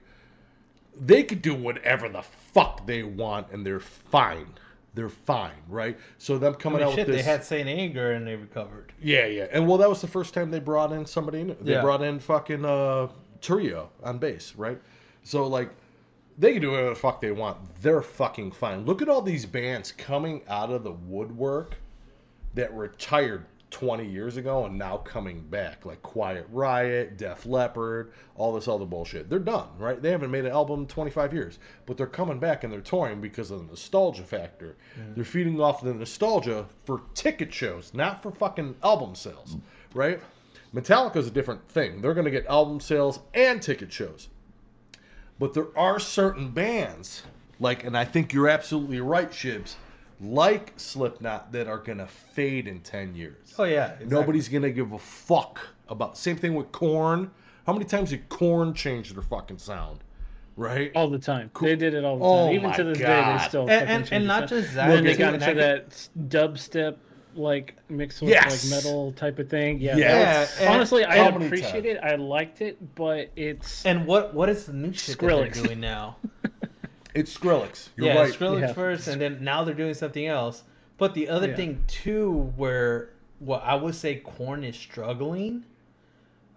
They 0.99 1.23
could 1.25 1.43
do 1.43 1.55
whatever 1.55 2.09
the 2.09 2.23
fuck 2.23 2.87
they 2.87 3.03
want 3.03 3.51
and 3.53 3.67
they're 3.67 3.81
fine. 3.81 4.47
They're 4.95 5.11
fine, 5.11 5.53
right? 5.69 5.99
So 6.17 6.39
them 6.39 6.55
I 6.55 6.57
coming 6.57 6.79
mean, 6.79 6.89
out 6.89 6.95
shit, 6.95 7.07
with 7.07 7.17
they 7.17 7.23
had 7.23 7.45
Saint 7.45 7.69
Anger 7.69 8.13
and 8.13 8.27
they 8.27 8.37
recovered. 8.37 8.93
Yeah, 9.03 9.27
yeah. 9.27 9.47
And 9.53 9.67
well 9.69 9.77
that 9.79 9.89
was 9.91 10.01
the 10.01 10.07
first 10.07 10.33
time 10.33 10.51
they 10.51 10.61
brought 10.61 10.93
in 10.93 11.05
somebody 11.05 11.43
new. 11.43 11.57
They 11.61 11.73
Yeah. 11.73 11.83
brought 11.83 12.03
in 12.03 12.21
fucking 12.21 12.65
uh 12.65 13.09
Trujillo 13.43 13.91
on 14.03 14.19
bass, 14.19 14.55
right? 14.57 14.81
So 15.25 15.47
like 15.49 15.69
they 16.39 16.53
can 16.53 16.63
do 16.63 16.71
whatever 16.73 16.91
the 16.91 16.95
fuck 16.95 17.21
they 17.21 17.33
want. 17.33 17.57
They're 17.83 18.03
fucking 18.03 18.53
fine. 18.53 18.85
Look 18.85 19.03
at 19.03 19.09
all 19.09 19.23
these 19.23 19.47
bands 19.47 19.93
coming 19.93 20.43
out 20.49 20.71
of 20.71 20.85
the 20.85 20.93
woodwork 20.93 21.77
that 22.55 22.75
retired 22.75 23.47
20 23.71 24.07
years 24.07 24.37
ago 24.37 24.65
and 24.65 24.79
now 24.79 24.97
coming 24.99 25.41
back, 25.41 25.85
like 25.85 26.01
Quiet 26.03 26.47
Riot, 26.51 27.19
Def 27.19 27.45
Leppard, 27.47 28.13
all 28.37 28.53
this 28.53 28.69
other 28.69 28.85
bullshit. 28.85 29.29
They're 29.29 29.39
done, 29.39 29.69
right? 29.79 30.01
They 30.01 30.11
haven't 30.11 30.31
made 30.31 30.45
an 30.45 30.53
album 30.53 30.81
in 30.81 30.87
25 30.87 31.35
years, 31.35 31.59
but 31.85 31.97
they're 31.97 32.07
coming 32.07 32.39
back 32.39 32.65
and 32.65 32.73
they're 32.73 32.81
touring 32.81 33.21
because 33.21 33.51
of 33.51 33.59
the 33.61 33.67
nostalgia 33.67 34.23
factor. 34.23 34.77
They're 35.15 35.25
feeding 35.25 35.61
off 35.61 35.83
the 35.83 35.93
nostalgia 35.93 36.67
for 36.85 37.03
ticket 37.15 37.53
shows, 37.53 37.93
not 37.93 38.23
for 38.23 38.31
fucking 38.31 38.77
album 38.83 39.15
sales, 39.15 39.57
right? 39.95 40.21
Metallica's 40.75 41.27
a 41.27 41.31
different 41.31 41.67
thing. 41.69 42.01
They're 42.01 42.15
going 42.15 42.25
to 42.27 42.31
get 42.31 42.47
album 42.47 42.81
sales 42.81 43.21
and 43.35 43.61
ticket 43.61 43.93
shows. 43.93 44.29
But 45.39 45.55
there 45.55 45.67
are 45.77 45.99
certain 46.01 46.51
bands, 46.51 47.23
like, 47.61 47.85
and 47.85 47.97
I 47.97 48.05
think 48.05 48.33
you're 48.33 48.49
absolutely 48.49 49.01
right, 49.01 49.31
Shibs, 49.31 49.75
like 50.21 50.73
Slipknot, 50.77 51.53
that 51.53 51.67
are 51.69 51.79
gonna 51.79 52.07
fade 52.07 52.67
in 52.67 52.81
ten 52.81 53.15
years. 53.15 53.55
Oh 53.59 53.65
yeah, 53.65 53.87
exactly. 53.87 54.07
Nobody's 54.09 54.49
gonna 54.49 54.71
give 54.71 54.93
a 54.93 54.99
fuck 54.99 55.61
about. 55.89 56.17
Same 56.17 56.37
thing 56.37 56.55
with 56.55 56.73
Korn. 56.73 57.31
How 57.67 57.73
many 57.73 57.85
times 57.85 58.11
did 58.11 58.29
Korn 58.29 58.73
change 58.73 59.13
their 59.13 59.23
fucking 59.23 59.59
sound? 59.59 60.01
Right? 60.59 60.91
all 60.95 61.11
the 61.11 61.19
time. 61.19 61.51
Cool. 61.53 61.69
They 61.69 61.77
did 61.77 61.93
it 61.93 62.03
all 62.03 62.17
the 62.19 62.25
Oh 62.25 62.47
time. 62.47 62.55
Even 62.55 62.73
to 62.73 62.85
this 62.85 62.97
day, 62.97 63.37
they 63.39 63.45
still 63.47 63.69
And- 63.69 63.91
and- 63.91 64.09
and 64.11 64.27
not 64.27 64.49
just 64.49 64.73
that, 64.75 64.89
Then 64.89 65.05
they 65.05 65.15
got 65.15 65.35
into 65.35 65.53
that 65.53 66.09
dubstep 66.31 66.97
like 67.37 67.75
mixed 67.89 68.21
with 68.23 68.31
Yes. 68.31 68.71
like 68.71 68.77
metal 68.85 69.13
type 69.13 69.39
of 69.39 69.49
thing. 69.49 69.81
Yeah. 69.81 69.97
Yes. 69.97 70.07
that 70.07 70.41
was- 70.41 70.61
Yeah, 70.61 70.73
honestly, 70.75 71.05
I 71.05 71.17
how 71.25 71.31
many 71.33 71.47
appreciate 71.47 71.87
it. 71.87 71.99
I 72.03 72.15
liked 72.17 72.61
it, 72.61 72.95
but 72.95 73.31
it's 73.37 73.85
And 73.87 74.07
what 74.07 74.35
what 74.35 74.49
is 74.49 74.67
the 74.67 74.73
new 74.73 74.93
shit 74.93 75.19
that 75.19 75.27
Skrillex. 75.27 75.55
they're 75.55 75.65
doing 75.65 75.81
now? 75.81 76.17
It's 77.15 77.35
Skrillex. 77.35 77.89
You're 77.97 78.09
yeah, 78.09 78.21
right. 78.21 78.33
Skrillex 78.33 78.61
Yeah. 78.61 78.73
first, 78.75 79.09
and 79.09 79.19
then 79.19 79.43
now 79.43 79.65
they're 79.65 79.75
doing 79.75 79.95
something 79.95 80.27
else. 80.27 80.65
But 80.99 81.15
the 81.15 81.31
other 81.31 81.49
Yeah. 81.49 81.57
thing 81.57 81.83
too, 81.87 82.53
where 82.57 83.11
what 83.39 83.63
I 83.65 83.75
would 83.75 83.95
say 83.95 84.17
Korn 84.17 84.63
is 84.65 84.77
struggling, 84.77 85.65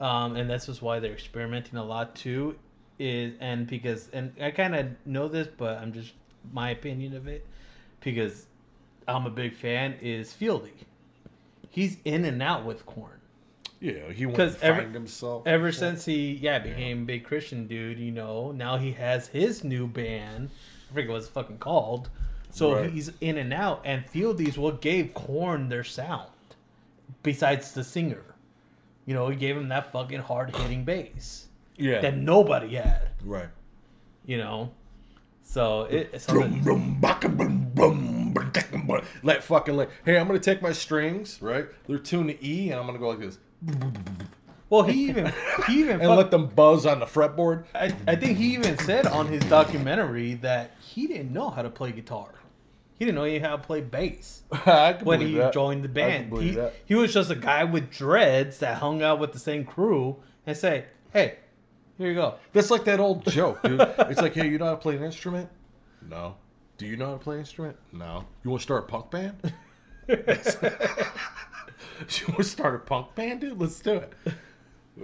um, 0.01 0.35
and 0.35 0.49
this 0.49 0.68
is 0.68 0.81
why 0.81 0.99
they're 0.99 1.14
experimenting 1.14 1.77
a 1.77 1.84
lot 1.84 2.14
too, 2.14 2.57
is 2.99 3.35
and 3.39 3.68
because 3.68 4.10
and 4.11 4.34
I 4.41 4.51
kind 4.51 4.76
of 4.76 4.88
know 5.06 5.30
this, 5.30 5.47
but 5.57 5.77
I'm 5.77 5.93
just 5.93 6.11
my 6.51 6.72
opinion 6.72 7.15
of 7.15 7.27
it 7.27 7.45
because 8.01 8.45
I'm 9.10 9.26
a 9.26 9.30
big 9.30 9.53
fan 9.56 9.95
is 10.02 10.31
Fieldy. 10.34 10.72
He's 11.69 11.98
in 12.06 12.26
and 12.26 12.41
out 12.41 12.65
with 12.65 12.86
Korn. 12.86 13.11
yeah, 13.80 14.11
he 14.11 14.26
went 14.26 14.38
'Cause 14.38 14.56
and 14.56 14.64
every- 14.64 14.84
find 14.84 14.94
himself. 14.95 15.48
Ever 15.48 15.72
since 15.72 16.03
he, 16.06 16.34
yeah, 16.34 16.60
became 16.60 17.06
big 17.06 17.23
Christian 17.23 17.68
dude, 17.68 17.98
you 17.99 18.11
know, 18.11 18.52
now 18.52 18.77
he 18.77 18.91
has 18.94 19.27
his 19.27 19.64
new 19.64 19.88
band. 19.88 20.49
I 20.90 20.94
forget 20.94 21.10
what 21.10 21.18
it's 21.18 21.27
fucking 21.30 21.60
called. 21.60 22.10
So 22.52 22.76
Right. 22.76 22.90
he's 22.90 23.11
in 23.22 23.38
and 23.38 23.53
out, 23.53 23.81
and 23.86 24.03
Fieldy's 24.06 24.57
what 24.57 24.81
gave 24.81 25.14
Korn 25.14 25.69
their 25.69 25.84
sound, 25.84 26.30
besides 27.23 27.72
the 27.73 27.84
singer. 27.84 28.23
You 29.06 29.14
know, 29.14 29.30
he 29.30 29.36
gave 29.36 29.56
him 29.56 29.69
that 29.69 29.91
fucking 29.91 30.19
hard 30.19 30.56
hitting 30.56 30.84
bass 30.84 31.48
yeah, 31.77 32.02
that 32.02 32.18
nobody 32.18 32.76
had. 32.76 33.10
right. 33.23 33.49
You 34.26 34.38
know, 34.40 34.72
so 35.44 35.84
it. 35.84 36.19
So 36.22 36.34
Brum, 36.34 36.52
the, 36.52 36.64
brum, 36.64 36.98
baka, 36.99 37.30
brum, 37.30 37.72
brum, 37.73 38.18
taka, 38.49 39.41
fucking 39.41 39.76
like, 39.76 39.89
hey, 40.05 40.17
I'm 40.17 40.27
gonna 40.27 40.39
take 40.39 40.61
my 40.61 40.71
strings, 40.71 41.41
right? 41.41 41.67
They're 41.88 41.97
tuned 41.97 42.30
to 42.30 42.45
E, 42.45 42.71
and 42.71 42.80
I'm 42.80 42.85
gonna 42.85 42.99
go 42.99 43.09
like 43.09 43.19
this, 43.19 43.38
well, 44.69 44.84
he 44.84 45.09
even 45.09 45.34
he 45.67 45.80
even 45.80 45.99
and 45.99 46.09
fuck- 46.09 46.17
let 46.17 46.31
them 46.31 46.47
buzz 46.47 46.85
on 46.85 46.99
the 46.99 47.05
fretboard. 47.05 47.65
I, 47.73 47.93
I 48.07 48.15
think 48.15 48.38
he 48.38 48.53
even 48.53 48.77
said 48.80 49.07
on 49.07 49.27
his 49.27 49.43
documentary 49.45 50.35
that 50.35 50.76
he 50.80 51.07
didn't 51.07 51.34
know 51.34 51.49
how 51.49 51.63
to 51.63 51.69
play 51.69 51.91
guitar. 51.91 52.30
He 52.97 53.05
didn't 53.05 53.15
know 53.15 53.39
how 53.39 53.55
to 53.55 53.61
play 53.61 53.81
bass. 53.81 54.43
When 55.03 55.21
he 55.21 55.35
that. 55.35 55.53
joined 55.53 55.84
the 55.84 55.89
band. 55.89 56.38
He, 56.38 56.51
that. 56.51 56.76
he 56.85 56.95
was 56.95 57.13
just 57.13 57.31
a 57.31 57.35
guy 57.35 57.63
with 57.63 57.89
dreads 57.89 58.59
that 58.59 58.77
hung 58.77 59.01
out 59.01 59.19
with 59.19 59.31
the 59.31 59.39
same 59.39 59.63
crew 59.63 60.17
and 60.45 60.55
say, 60.55 60.85
"Hey, 61.13 61.38
here 61.97 62.09
you 62.09 62.15
go." 62.15 62.35
That's 62.53 62.69
like 62.69 62.84
that 62.85 62.99
old 62.99 63.26
joke, 63.26 63.63
dude. 63.63 63.81
it's 63.81 64.21
like, 64.21 64.34
hey, 64.34 64.49
you 64.49 64.57
know 64.57 64.65
how 64.65 64.71
to 64.71 64.77
play 64.77 64.95
an 64.95 65.03
instrument? 65.03 65.49
No. 66.07 66.35
Do 66.80 66.88
you 66.88 66.95
know 66.95 67.07
how 67.07 67.11
to 67.11 67.19
play 67.19 67.35
an 67.35 67.41
instrument? 67.41 67.76
No. 67.91 68.23
You 68.41 68.51
want 68.51 68.61
to 68.61 68.64
start 68.64 68.85
a 68.85 68.88
punk 68.88 69.11
band? 69.11 69.35
you 70.07 70.15
want 72.30 72.38
to 72.38 72.43
start 72.45 72.73
a 72.73 72.80
punk 72.80 73.14
band, 73.15 73.41
dude? 73.41 73.60
Let's 73.60 73.81
do 73.81 73.95
it. 73.95 74.14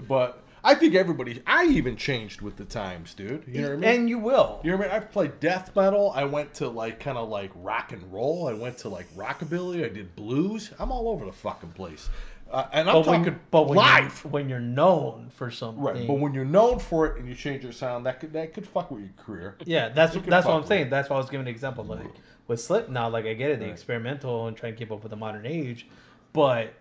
But 0.07 0.41
I 0.63 0.73
think 0.73 0.95
everybody. 0.95 1.43
I 1.45 1.65
even 1.65 1.97
changed 1.97 2.41
with 2.41 2.55
the 2.55 2.63
times, 2.63 3.13
dude. 3.13 3.43
You 3.45 3.61
know 3.61 3.67
what 3.67 3.73
I 3.73 3.75
mean? 3.75 3.83
And 3.83 4.09
you 4.09 4.19
will. 4.19 4.61
You 4.63 4.71
know 4.71 4.77
what 4.77 4.89
I 4.89 4.93
mean? 4.93 5.03
I've 5.03 5.11
played 5.11 5.37
death 5.41 5.75
metal. 5.75 6.13
I 6.15 6.23
went 6.23 6.53
to 6.55 6.69
like 6.69 7.01
kind 7.01 7.17
of 7.17 7.27
like 7.27 7.51
rock 7.55 7.91
and 7.91 8.01
roll. 8.11 8.47
I 8.47 8.53
went 8.53 8.77
to 8.79 8.89
like 8.89 9.13
rockabilly. 9.13 9.83
I 9.83 9.89
did 9.89 10.15
blues. 10.15 10.71
I'm 10.79 10.93
all 10.93 11.09
over 11.09 11.25
the 11.25 11.33
fucking 11.33 11.71
place. 11.73 12.09
Uh, 12.51 12.67
and 12.71 12.87
I'm 12.87 12.95
but 12.95 13.07
when, 13.07 13.19
talking 13.23 13.39
but 13.49 13.67
when 13.67 13.77
live. 13.77 14.21
You're, 14.23 14.31
when 14.31 14.49
you're 14.49 14.59
known 14.59 15.29
for 15.35 15.49
something, 15.49 15.83
Right, 15.83 16.07
but 16.07 16.19
when 16.19 16.33
you're 16.33 16.45
known 16.45 16.79
for 16.79 17.07
it 17.07 17.17
and 17.19 17.27
you 17.27 17.33
change 17.33 17.63
your 17.63 17.71
sound, 17.71 18.05
that 18.05 18.19
could 18.19 18.33
that 18.33 18.53
could 18.53 18.67
fuck 18.67 18.91
with 18.91 19.01
your 19.01 19.09
career. 19.17 19.55
yeah, 19.65 19.89
that's 19.89 20.15
that's 20.15 20.45
what 20.45 20.53
I'm 20.53 20.61
with 20.61 20.67
saying. 20.67 20.89
That's 20.89 21.09
why 21.09 21.15
I 21.15 21.19
was 21.19 21.29
giving 21.29 21.47
an 21.47 21.53
example. 21.53 21.83
Like 21.83 22.05
with 22.47 22.61
Slipknot, 22.61 23.11
like 23.11 23.25
I 23.25 23.33
get 23.33 23.51
it, 23.51 23.59
the 23.59 23.65
Right. 23.65 23.73
experimental 23.73 24.47
and 24.47 24.55
trying 24.55 24.73
to 24.73 24.77
keep 24.77 24.91
up 24.91 25.01
with 25.01 25.09
the 25.09 25.15
modern 25.15 25.45
age, 25.45 25.87
but 26.33 26.73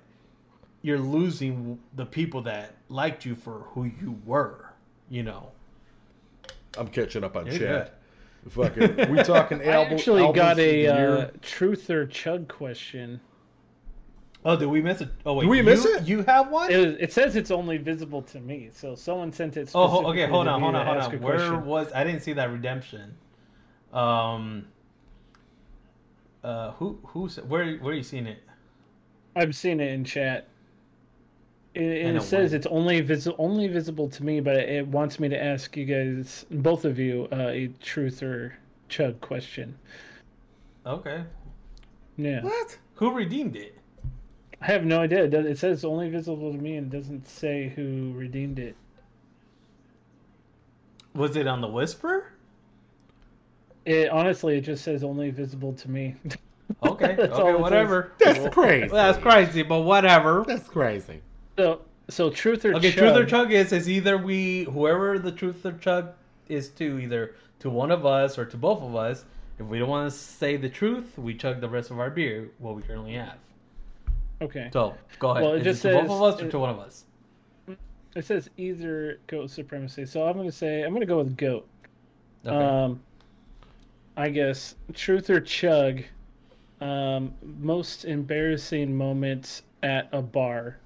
you're 0.82 0.98
losing 0.98 1.78
the 1.94 2.04
people 2.04 2.42
that 2.42 2.74
liked 2.90 3.24
you 3.24 3.34
for 3.34 3.60
who 3.70 3.84
you 3.84 4.20
were. 4.26 4.70
You 5.08 5.22
know. 5.22 5.50
I'm 6.76 6.88
catching 6.88 7.24
up 7.24 7.36
on 7.36 7.46
You're 7.46 7.58
chat. 7.58 8.00
Fucking, 8.48 9.10
we 9.10 9.22
talking 9.22 9.60
I 9.66 9.84
actually 9.84 10.30
got 10.32 10.58
a 10.58 10.86
uh, 10.86 11.30
truth 11.40 11.88
or 11.88 12.06
chug 12.06 12.48
question. 12.48 13.20
Oh, 14.46 14.56
did 14.56 14.66
we 14.68 14.82
miss 14.82 15.00
it? 15.00 15.08
Oh 15.24 15.34
wait, 15.34 15.44
Did 15.44 15.50
we 15.50 15.62
miss 15.62 15.84
you, 15.84 15.96
it? 15.96 16.06
You 16.06 16.22
have 16.24 16.50
one? 16.50 16.70
It, 16.70 17.00
it 17.00 17.12
says 17.12 17.34
it's 17.34 17.50
only 17.50 17.78
visible 17.78 18.20
to 18.22 18.40
me, 18.40 18.70
so 18.72 18.94
someone 18.94 19.32
sent 19.32 19.56
it. 19.56 19.70
Oh, 19.74 20.06
okay. 20.10 20.26
Hold 20.26 20.48
on, 20.48 20.60
me 20.60 20.64
hold 20.64 20.74
on, 20.74 20.86
hold 20.86 20.98
ask 20.98 21.10
on. 21.10 21.20
Where 21.20 21.36
question. 21.36 21.64
was 21.64 21.90
I? 21.94 22.04
Didn't 22.04 22.20
see 22.20 22.34
that 22.34 22.50
redemption. 22.50 23.14
Um. 23.92 24.66
Uh, 26.42 26.72
who 26.72 26.98
who 27.06 27.28
said 27.28 27.48
where 27.48 27.76
where 27.76 27.94
are 27.94 27.96
you 27.96 28.02
seeing 28.02 28.26
it? 28.26 28.42
I've 29.34 29.56
seen 29.56 29.80
it 29.80 29.90
in 29.92 30.04
chat. 30.04 30.46
It, 31.74 31.82
it 31.82 32.22
says 32.22 32.50
when. 32.50 32.58
it's 32.58 32.66
only 32.66 33.00
visible 33.00 33.36
only 33.38 33.66
visible 33.66 34.08
to 34.10 34.22
me, 34.22 34.40
but 34.40 34.56
it 34.56 34.86
wants 34.86 35.18
me 35.18 35.28
to 35.30 35.42
ask 35.42 35.76
you 35.76 35.86
guys, 35.86 36.46
both 36.50 36.84
of 36.84 36.98
you, 36.98 37.26
uh, 37.32 37.48
a 37.48 37.68
truth 37.82 38.22
or 38.22 38.56
chug 38.88 39.20
question. 39.20 39.76
Okay, 40.86 41.24
Yeah, 42.16 42.42
What? 42.42 42.78
who 42.94 43.10
redeemed 43.12 43.56
it? 43.56 43.76
I 44.66 44.72
have 44.72 44.86
no 44.86 45.00
idea. 45.00 45.24
It, 45.24 45.30
does, 45.30 45.44
it 45.44 45.58
says 45.58 45.84
only 45.84 46.08
visible 46.08 46.50
to 46.50 46.56
me, 46.56 46.76
and 46.76 46.90
doesn't 46.90 47.28
say 47.28 47.68
who 47.76 48.14
redeemed 48.16 48.58
it. 48.58 48.74
Was 51.14 51.36
it 51.36 51.46
on 51.46 51.60
the 51.60 51.68
Whisper? 51.68 52.32
It 53.84 54.08
honestly, 54.08 54.56
it 54.56 54.62
just 54.62 54.82
says 54.82 55.04
only 55.04 55.30
visible 55.30 55.74
to 55.74 55.90
me. 55.90 56.16
Okay, 56.82 57.14
That's 57.14 57.32
okay, 57.32 57.50
it 57.50 57.60
whatever. 57.60 58.12
That's 58.18 58.52
crazy. 58.54 58.88
That's 58.88 59.18
crazy, 59.18 59.62
but 59.62 59.82
whatever. 59.82 60.44
That's 60.46 60.68
crazy. 60.68 61.20
so, 61.58 61.82
so 62.08 62.30
truth 62.30 62.64
or 62.64 62.74
Okay, 62.74 62.90
chug? 62.90 62.98
truth 62.98 63.16
or 63.16 63.24
chug 63.26 63.52
is 63.52 63.72
is 63.72 63.88
either 63.88 64.18
we 64.18 64.64
whoever 64.64 65.18
the 65.18 65.30
truth 65.30 65.64
or 65.64 65.72
chug 65.72 66.12
is 66.48 66.70
to 66.70 66.98
either 66.98 67.36
to 67.60 67.70
one 67.70 67.90
of 67.90 68.04
us 68.04 68.38
or 68.38 68.44
to 68.46 68.56
both 68.56 68.82
of 68.82 68.96
us. 68.96 69.24
If 69.58 69.66
we 69.66 69.78
don't 69.78 69.88
want 69.88 70.10
to 70.10 70.18
say 70.18 70.56
the 70.56 70.68
truth, 70.68 71.16
we 71.18 71.34
chug 71.34 71.60
the 71.60 71.68
rest 71.68 71.90
of 71.90 71.98
our 72.00 72.10
beer, 72.10 72.50
what 72.58 72.76
we 72.76 72.82
currently 72.82 73.14
have. 73.14 73.36
Okay. 74.42 74.68
So 74.72 74.94
go 75.18 75.30
ahead. 75.30 75.42
Well, 75.42 75.52
it 75.54 75.58
Is 75.58 75.64
just 75.64 75.82
to 75.82 75.88
both 75.88 76.02
says- 76.02 76.10
of 76.10 76.22
us 76.22 76.42
or 76.42 76.46
it- 76.46 76.50
to 76.50 76.58
one 76.58 76.70
of 76.70 76.78
us. 76.78 77.04
It 78.16 78.24
says 78.24 78.48
either 78.56 79.18
goat 79.26 79.50
supremacy. 79.50 80.06
So 80.06 80.24
I'm 80.26 80.36
gonna 80.36 80.52
say 80.52 80.82
I'm 80.82 80.92
gonna 80.92 81.06
go 81.06 81.18
with 81.18 81.36
goat. 81.36 81.66
Okay. 82.46 82.54
Um, 82.54 83.02
I 84.16 84.28
guess 84.28 84.76
truth 84.92 85.30
or 85.30 85.40
chug. 85.40 86.02
Um, 86.80 87.34
most 87.42 88.04
embarrassing 88.04 88.94
moments 88.94 89.62
at 89.82 90.08
a 90.12 90.22
bar. 90.22 90.78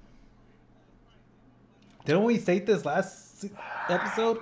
Didn't 2.05 2.23
we 2.23 2.37
state 2.37 2.65
this 2.65 2.85
last 2.85 3.45
episode. 3.89 4.39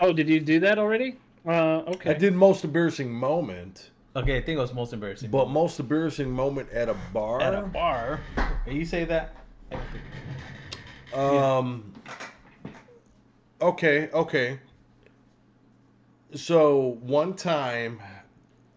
Oh, 0.00 0.12
did 0.12 0.28
you 0.28 0.38
do 0.40 0.60
that 0.60 0.78
already? 0.78 1.16
Uh, 1.46 1.78
okay. 1.88 2.10
I 2.10 2.14
did 2.14 2.34
most 2.34 2.62
embarrassing 2.64 3.12
moment, 3.12 3.90
Okay, 4.18 4.36
I 4.36 4.40
think 4.42 4.58
it 4.58 4.60
was 4.60 4.74
most 4.74 4.92
embarrassing. 4.92 5.30
but 5.30 5.48
most 5.48 5.78
embarrassing 5.78 6.30
moment 6.30 6.68
at 6.72 6.88
a 6.88 6.96
bar. 7.12 7.40
at 7.40 7.54
a 7.54 7.62
bar, 7.62 8.20
Can 8.64 8.74
you 8.76 8.84
say 8.84 9.04
that. 9.04 9.34
Um. 11.14 11.92
Okay. 13.60 14.08
Okay. 14.12 14.58
So 16.34 16.98
one 17.00 17.34
time, 17.34 18.00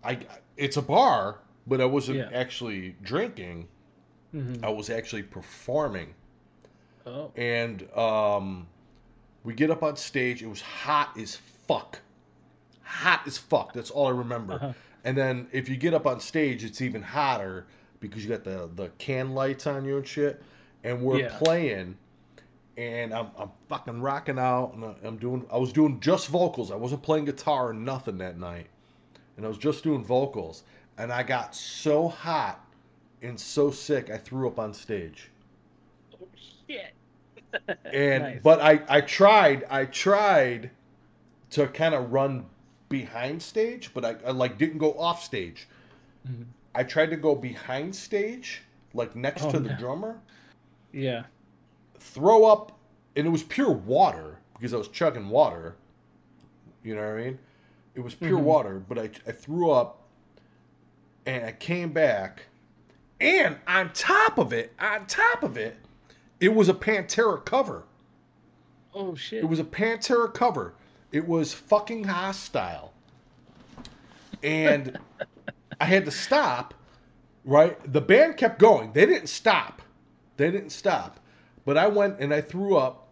I 0.04 0.20
it's 0.58 0.78
a 0.78 0.82
bar, 0.82 1.40
but 1.68 1.82
I 1.82 1.86
wasn't 1.86 2.20
Yeah. 2.20 2.30
actually 2.34 2.96
drinking. 3.02 3.68
Mhm. 4.34 4.64
I 4.64 4.70
was 4.70 4.90
actually 4.90 5.24
performing, 5.24 6.14
Oh. 7.06 7.32
and 7.36 7.84
um, 7.98 8.68
we 9.44 9.54
get 9.54 9.70
up 9.72 9.84
on 9.84 9.98
stage. 9.98 10.42
It 10.42 10.48
was 10.48 10.62
hot 10.62 11.18
as 11.18 11.36
fuck, 11.36 12.00
hot 12.84 13.24
as 13.28 13.38
fuck. 13.38 13.74
That's 13.74 13.92
all 13.92 14.08
I 14.08 14.12
remember. 14.12 14.54
Uh-huh. 14.54 14.74
And 15.04 15.18
then 15.18 15.48
if 15.52 15.70
you 15.70 15.78
get 15.78 15.94
up 15.94 16.06
on 16.06 16.20
stage, 16.20 16.64
it's 16.64 16.82
even 16.82 17.02
hotter 17.02 17.68
because 18.00 18.24
you 18.24 18.30
got 18.30 18.44
the 18.44 18.70
the 18.76 18.90
can 18.98 19.34
lights 19.34 19.68
on 19.68 19.86
you 19.86 19.98
and 19.98 20.08
shit. 20.08 20.42
And 20.84 21.02
we're 21.04 21.20
Yeah. 21.20 21.30
playing, 21.30 21.98
and 22.78 23.14
I'm, 23.14 23.30
I'm 23.38 23.52
fucking 23.70 24.02
rocking 24.02 24.40
out, 24.40 24.74
and 24.74 24.96
I'm 25.04 25.18
doing. 25.18 25.46
I 25.52 25.58
was 25.58 25.74
doing 25.74 26.00
just 26.00 26.28
vocals. 26.28 26.72
I 26.72 26.76
wasn't 26.76 27.04
playing 27.04 27.26
guitar 27.26 27.70
or 27.70 27.74
nothing 27.74 28.18
that 28.20 28.38
night, 28.40 28.68
and 29.38 29.46
I 29.46 29.50
was 29.50 29.58
just 29.58 29.84
doing 29.84 30.04
vocals. 30.04 30.64
And 30.98 31.12
I 31.12 31.24
got 31.24 31.56
so 31.56 32.08
hot 32.08 32.64
and 33.22 33.40
so 33.40 33.72
sick, 33.72 34.10
I 34.10 34.18
threw 34.18 34.48
up 34.48 34.60
on 34.60 34.74
stage. 34.74 35.30
Oh, 36.22 36.28
shit. 36.68 36.94
And 37.94 38.24
Nice. 38.24 38.42
but 38.42 38.62
I 38.62 38.82
I 38.88 39.02
tried 39.02 39.66
I 39.70 39.86
tried 39.86 40.72
to 41.52 41.68
kind 41.68 41.94
of 41.94 42.12
run 42.14 42.46
behind 42.92 43.42
stage, 43.42 43.92
but 43.94 44.06
I, 44.06 44.16
I 44.26 44.32
like 44.32 44.58
didn't 44.58 44.78
go 44.78 44.94
off 45.00 45.24
stage. 45.24 45.68
Mhm. 46.28 46.46
I 46.76 46.84
tried 46.84 47.10
to 47.10 47.18
go 47.18 47.34
behind 47.36 47.96
stage, 47.96 48.62
like 48.94 49.16
next 49.16 49.44
Oh, 49.46 49.52
to 49.52 49.60
the 49.60 49.74
drummer, 49.74 50.20
Yeah. 50.94 51.24
throw 52.00 52.46
up, 52.46 52.78
and 53.16 53.26
it 53.26 53.30
was 53.30 53.44
pure 53.44 53.72
water 53.72 54.38
because 54.54 54.74
I 54.74 54.78
was 54.78 54.88
chugging 54.90 55.30
water. 55.30 55.76
You 56.84 56.96
know 56.96 57.02
what 57.02 57.20
I 57.20 57.24
mean? 57.26 57.40
It 57.96 58.02
was 58.02 58.16
pure 58.16 58.40
Mhm. 58.40 58.44
water, 58.44 58.80
but 58.88 58.98
I, 59.00 59.10
I 59.28 59.32
threw 59.32 59.72
up, 59.72 60.00
and 61.26 61.46
I 61.46 61.52
came 61.52 61.92
back, 61.92 62.44
and 63.20 63.58
on 63.68 63.92
top 63.94 64.38
of 64.38 64.54
it, 64.54 64.74
on 64.80 65.06
top 65.08 65.44
of 65.44 65.58
it, 65.58 65.76
it 66.40 66.54
was 66.54 66.70
a 66.70 66.74
Pantera 66.74 67.44
cover. 67.44 67.84
Oh 68.94 69.14
shit. 69.16 69.44
It 69.44 69.48
was 69.48 69.60
a 69.60 69.64
Pantera 69.64 70.34
cover. 70.34 70.74
It 71.12 71.28
was 71.28 71.54
fucking 71.54 72.06
hostile. 72.06 72.94
And 74.44 74.98
I 75.80 75.86
had 75.86 76.06
to 76.06 76.12
stop, 76.12 76.74
right? 77.46 77.78
The 77.92 78.02
band 78.02 78.38
kept 78.38 78.60
going. 78.60 78.94
They 78.94 79.06
didn't 79.06 79.28
stop. 79.28 79.82
They 80.38 80.50
didn't 80.52 80.72
stop. 80.72 81.20
But 81.66 81.78
I 81.78 81.88
went 81.88 82.20
and 82.20 82.34
I 82.34 82.42
threw 82.42 82.78
up. 82.78 83.08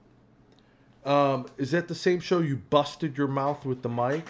Um, 1.05 1.47
is 1.57 1.71
that 1.71 1.88
the 1.88 1.95
same 1.95 2.19
show 2.19 2.39
you 2.39 2.57
busted 2.57 3.17
your 3.17 3.27
mouth 3.27 3.65
with 3.65 3.81
the 3.81 3.89
mic? 3.89 4.26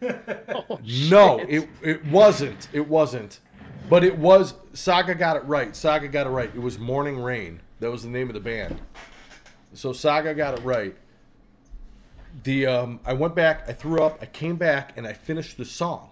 Oh, 0.48 0.80
No, 1.10 1.40
it 1.40 1.68
it 1.82 2.04
wasn't. 2.06 2.68
It 2.72 2.86
wasn't. 2.88 3.40
But 3.90 4.02
it 4.02 4.16
was 4.16 4.54
Saga 4.72 5.14
got 5.14 5.36
it 5.36 5.44
right. 5.44 5.76
Saga 5.76 6.08
got 6.08 6.26
it 6.26 6.30
right. 6.30 6.50
It 6.54 6.60
was 6.60 6.78
Morning 6.78 7.18
Rain. 7.22 7.60
That 7.80 7.90
was 7.90 8.02
the 8.02 8.08
name 8.08 8.28
of 8.28 8.34
the 8.34 8.40
band. 8.40 8.80
So 9.74 9.92
Saga 9.92 10.34
got 10.34 10.58
it 10.58 10.64
right. 10.64 10.96
The 12.44 12.66
um 12.66 13.00
I 13.04 13.12
went 13.12 13.34
back, 13.34 13.68
I 13.68 13.72
threw 13.72 14.02
up, 14.02 14.18
I 14.22 14.26
came 14.26 14.56
back 14.56 14.96
and 14.96 15.06
I 15.06 15.12
finished 15.12 15.56
the 15.58 15.64
song. 15.64 16.10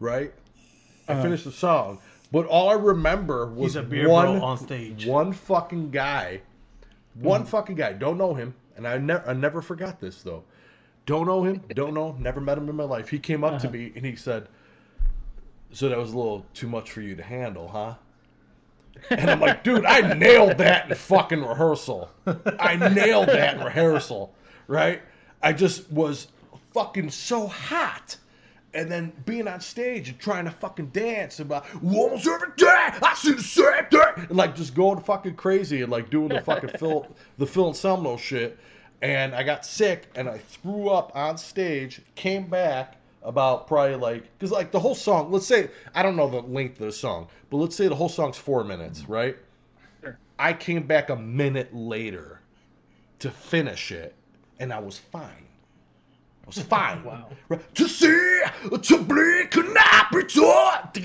Right? 0.00 0.32
I 1.08 1.12
Uh-huh. 1.12 1.22
finished 1.22 1.44
the 1.44 1.52
song. 1.52 1.98
But 2.30 2.46
all 2.46 2.68
I 2.68 2.74
remember 2.74 3.46
was 3.46 3.72
He's 3.72 3.76
a 3.76 3.82
beer 3.82 4.08
one 4.08 4.28
on 4.36 4.58
stage. 4.58 5.06
one 5.06 5.32
fucking 5.32 5.90
guy. 5.90 6.42
One 7.14 7.44
fucking 7.44 7.74
guy. 7.76 7.94
Don't 7.94 8.18
know 8.18 8.34
him. 8.34 8.54
And 8.76 8.86
I 8.86 8.98
never 8.98 9.28
I 9.28 9.32
never 9.32 9.60
forgot 9.62 10.00
this 10.00 10.22
though. 10.22 10.44
Don't 11.06 11.26
know 11.26 11.42
him. 11.42 11.62
Don't 11.74 11.94
know. 11.94 12.14
Never 12.18 12.40
met 12.40 12.58
him 12.58 12.68
in 12.68 12.76
my 12.76 12.84
life. 12.84 13.08
He 13.08 13.18
came 13.18 13.42
up 13.42 13.58
to 13.60 13.66
Uh-huh. 13.66 13.76
me 13.76 13.92
and 13.96 14.04
he 14.04 14.14
said, 14.14 14.46
"So 15.72 15.88
that 15.88 15.98
was 15.98 16.12
a 16.12 16.16
little 16.16 16.44
too 16.54 16.68
much 16.68 16.90
for 16.92 17.00
you 17.00 17.16
to 17.16 17.22
handle, 17.22 17.66
huh?" 17.68 17.94
And 19.10 19.30
I'm 19.30 19.40
like, 19.40 19.64
"Dude, 19.64 19.84
I 19.86 20.14
nailed 20.14 20.58
that 20.58 20.90
in 20.90 20.94
fucking 20.96 21.42
rehearsal. 21.42 22.10
I 22.60 22.76
nailed 22.76 23.28
that 23.28 23.56
in 23.56 23.64
rehearsal, 23.64 24.34
right? 24.68 25.02
I 25.42 25.52
just 25.52 25.90
was 25.90 26.28
fucking 26.72 27.10
so 27.10 27.48
hot." 27.48 28.16
And 28.74 28.90
then 28.92 29.12
being 29.24 29.48
on 29.48 29.60
stage 29.60 30.10
and 30.10 30.18
trying 30.18 30.44
to 30.44 30.50
fucking 30.50 30.88
dance 30.88 31.40
about 31.40 31.66
almost 31.82 32.26
every 32.26 32.48
day 32.56 32.66
I 33.02 33.14
see 33.16 33.32
the 33.32 33.42
same 33.42 33.86
thing 33.90 34.26
and 34.28 34.36
like 34.36 34.54
just 34.54 34.74
going 34.74 35.00
fucking 35.00 35.36
crazy 35.36 35.80
and 35.82 35.90
like 35.90 36.10
doing 36.10 36.28
the 36.28 36.42
fucking 36.42 36.70
Phil 36.78 37.06
the 37.38 37.46
Phil 37.46 37.68
Anselmo 37.68 38.16
shit. 38.16 38.58
And 39.00 39.34
I 39.34 39.42
got 39.42 39.64
sick 39.64 40.10
and 40.16 40.28
I 40.28 40.38
threw 40.38 40.90
up 40.90 41.12
on 41.14 41.38
stage, 41.38 42.02
came 42.14 42.46
back 42.46 42.96
about 43.22 43.66
probably 43.66 43.96
like 43.96 44.24
because 44.38 44.50
like 44.50 44.70
the 44.70 44.80
whole 44.80 44.94
song, 44.94 45.30
let's 45.30 45.46
say 45.46 45.70
I 45.94 46.02
don't 46.02 46.16
know 46.16 46.28
the 46.28 46.42
length 46.42 46.80
of 46.80 46.86
the 46.86 46.92
song, 46.92 47.28
but 47.50 47.58
let's 47.58 47.76
say 47.76 47.88
the 47.88 47.94
whole 47.94 48.08
song's 48.08 48.38
four 48.38 48.64
minutes, 48.64 49.08
right? 49.08 49.36
Sure. 50.02 50.18
I 50.38 50.52
came 50.52 50.86
back 50.86 51.10
a 51.10 51.16
minute 51.16 51.74
later 51.74 52.40
to 53.20 53.30
finish 53.30 53.90
it, 53.92 54.14
and 54.60 54.72
I 54.72 54.78
was 54.78 54.98
fine. 54.98 55.46
I 56.44 56.46
was 56.46 56.58
fine. 56.60 57.04
Wow. 57.04 57.28
Right? 57.48 57.74
To 57.76 57.88
see, 57.88 58.40
to 58.82 59.02
bleed, 59.02 59.50
could 59.50 59.72
not 59.74 60.10
be 60.12 60.24
taught. 60.24 60.96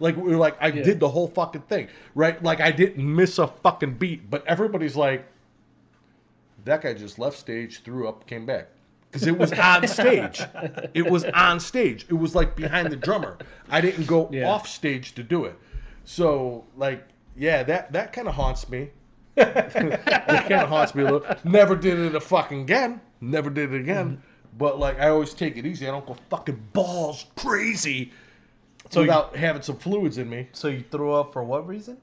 Like 0.00 0.16
we 0.16 0.22
were 0.30 0.36
like, 0.36 0.56
I 0.60 0.68
Yeah. 0.68 0.82
did 0.82 1.00
the 1.00 1.08
whole 1.08 1.28
fucking 1.28 1.62
thing, 1.62 1.88
right? 2.14 2.42
Like 2.42 2.60
I 2.60 2.70
didn't 2.70 3.04
miss 3.14 3.38
a 3.38 3.46
fucking 3.46 3.94
beat, 3.94 4.28
but 4.30 4.46
everybody's 4.46 4.96
like, 4.96 5.26
that 6.64 6.82
guy 6.82 6.94
just 6.94 7.18
left 7.18 7.38
stage, 7.38 7.82
threw 7.82 8.08
up, 8.08 8.26
came 8.26 8.46
back. 8.46 8.68
Because 9.10 9.26
it 9.28 9.38
was 9.38 9.52
on 9.52 9.86
stage. 10.00 10.40
It 10.94 11.08
was 11.08 11.24
on 11.24 11.60
stage. 11.60 12.06
It 12.08 12.14
was 12.14 12.34
like 12.34 12.56
behind 12.56 12.90
the 12.90 12.96
drummer. 12.96 13.38
I 13.70 13.80
didn't 13.80 14.06
go 14.06 14.28
Yeah. 14.32 14.48
off 14.48 14.66
stage 14.66 15.14
to 15.14 15.22
do 15.22 15.44
it. 15.44 15.56
So 16.04 16.64
like, 16.76 17.06
yeah, 17.36 17.62
that 17.64 17.92
that 17.92 18.12
kind 18.12 18.26
of 18.28 18.34
haunts 18.34 18.68
me. 18.68 18.90
It 19.36 20.48
kind 20.48 20.52
of 20.52 20.68
haunts 20.68 20.94
me 20.94 21.02
a 21.02 21.10
little. 21.10 21.36
Never 21.44 21.74
did 21.76 21.98
it 21.98 22.14
a 22.14 22.20
fucking 22.20 22.62
again. 22.62 23.00
Never 23.20 23.50
did 23.50 23.72
it 23.72 23.80
again. 23.80 24.10
Mm-hmm. 24.16 24.58
But 24.58 24.78
like, 24.78 25.00
I 25.00 25.08
always 25.08 25.34
take 25.34 25.56
it 25.56 25.66
easy. 25.66 25.88
I 25.88 25.90
don't 25.90 26.06
go 26.06 26.16
fucking 26.30 26.60
balls 26.72 27.26
crazy 27.36 28.12
So 28.90 29.00
you- 29.00 29.06
without 29.08 29.34
having 29.36 29.62
some 29.62 29.76
fluids 29.76 30.18
in 30.18 30.30
me. 30.30 30.48
So 30.52 30.68
you 30.68 30.84
threw 30.90 31.12
up 31.12 31.32
for 31.32 31.42
what 31.42 31.66
reason? 31.66 31.96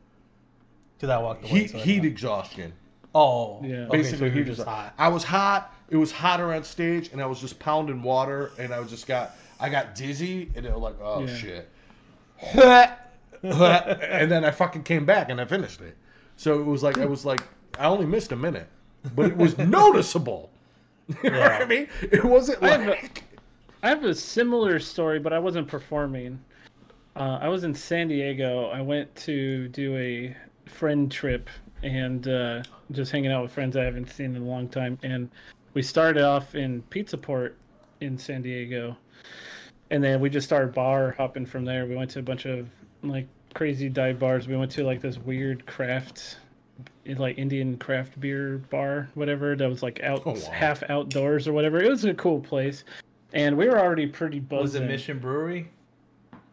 Because 0.97 1.09
I 1.09 1.17
walked 1.17 1.43
away. 1.49 1.61
Heat 1.61 1.69
so 1.71 1.77
heat 1.79 2.05
exhaustion. 2.05 2.73
Oh, 3.15 3.61
Yeah. 3.63 3.87
Okay, 3.87 3.97
Basically, 3.97 4.17
so 4.29 4.29
he 4.31 4.35
you're 4.37 4.45
just 4.45 4.63
hot. 4.63 4.93
I 4.97 5.07
was 5.07 5.23
hot. 5.23 5.73
It 5.89 5.97
was 5.97 6.11
hotter 6.11 6.53
on 6.53 6.63
stage, 6.63 7.09
and 7.11 7.21
I 7.21 7.25
was 7.25 7.41
just 7.41 7.59
pounding 7.59 8.01
water, 8.01 8.51
and 8.57 8.73
I 8.73 8.79
was 8.79 8.89
just 8.89 9.07
got 9.07 9.35
I 9.59 9.69
got 9.69 9.95
dizzy, 9.95 10.49
and 10.55 10.65
it 10.65 10.71
was 10.73 10.81
like, 10.81 10.95
oh 11.01 11.25
Yeah. 11.25 11.35
shit. 11.35 11.69
and 13.43 14.31
then 14.31 14.43
I 14.45 14.51
fucking 14.51 14.83
came 14.83 15.05
back 15.05 15.29
and 15.29 15.39
I 15.39 15.45
finished 15.45 15.81
it. 15.81 15.95
So 16.41 16.59
it 16.59 16.65
was 16.65 16.81
like 16.81 16.97
I 16.97 17.05
was 17.05 17.23
like 17.23 17.43
I 17.77 17.85
only 17.85 18.07
missed 18.07 18.31
a 18.31 18.35
minute, 18.35 18.67
but 19.15 19.27
it 19.27 19.37
was 19.37 19.59
noticeable. 19.59 20.49
you 21.23 21.29
know 21.29 21.39
what 21.39 21.51
I 21.61 21.65
mean? 21.65 21.87
It 22.01 22.25
wasn't 22.25 22.63
I 22.63 22.69
have 22.69 22.87
a- 22.87 22.89
like 22.89 23.23
I 23.83 23.89
have 23.89 24.03
a 24.03 24.15
similar 24.15 24.79
story, 24.79 25.19
but 25.19 25.33
I 25.33 25.37
wasn't 25.37 25.67
performing. 25.67 26.39
Uh, 27.15 27.37
I 27.39 27.47
was 27.47 27.63
in 27.63 27.75
San 27.75 28.07
Diego. 28.07 28.71
I 28.71 28.81
went 28.81 29.13
to 29.17 29.67
do 29.67 29.95
a 29.95 30.35
friend 30.67 31.11
trip 31.11 31.47
and 31.83 32.27
uh, 32.27 32.63
just 32.91 33.11
hanging 33.11 33.31
out 33.31 33.43
with 33.43 33.51
friends 33.51 33.77
I 33.77 33.83
haven't 33.83 34.09
seen 34.09 34.35
in 34.35 34.41
a 34.41 34.45
long 34.45 34.67
time. 34.67 34.97
And 35.03 35.29
we 35.75 35.83
started 35.83 36.23
off 36.23 36.55
in 36.55 36.81
Pizza 36.89 37.19
Port 37.19 37.55
in 37.99 38.17
San 38.17 38.41
Diego, 38.41 38.97
and 39.91 40.03
then 40.03 40.19
we 40.19 40.31
just 40.31 40.47
started 40.47 40.73
bar 40.73 41.11
hopping 41.11 41.45
from 41.45 41.65
there. 41.65 41.85
We 41.85 41.95
went 41.95 42.09
to 42.11 42.19
a 42.19 42.23
bunch 42.23 42.45
of 42.45 42.67
like 43.03 43.27
crazy 43.53 43.89
dive 43.89 44.19
bars. 44.19 44.47
We 44.47 44.55
went 44.55 44.71
to 44.71 44.83
like 44.83 45.01
this 45.01 45.17
weird 45.17 45.65
craft, 45.65 46.37
like 47.05 47.37
Indian 47.37 47.77
craft 47.77 48.19
beer 48.19 48.59
bar, 48.69 49.09
whatever. 49.15 49.55
That 49.55 49.69
was 49.69 49.83
like 49.83 50.01
out 50.03 50.23
Oh, 50.25 50.33
wow. 50.33 50.51
half 50.51 50.83
outdoors 50.89 51.47
or 51.47 51.53
whatever. 51.53 51.81
It 51.81 51.89
was 51.89 52.05
a 52.05 52.13
cool 52.13 52.39
place, 52.39 52.83
and 53.33 53.57
we 53.57 53.67
were 53.67 53.79
already 53.79 54.07
pretty 54.07 54.39
buzzed. 54.39 54.61
Was 54.61 54.75
it. 54.75 54.83
Mission 54.87 55.19
Brewery? 55.19 55.69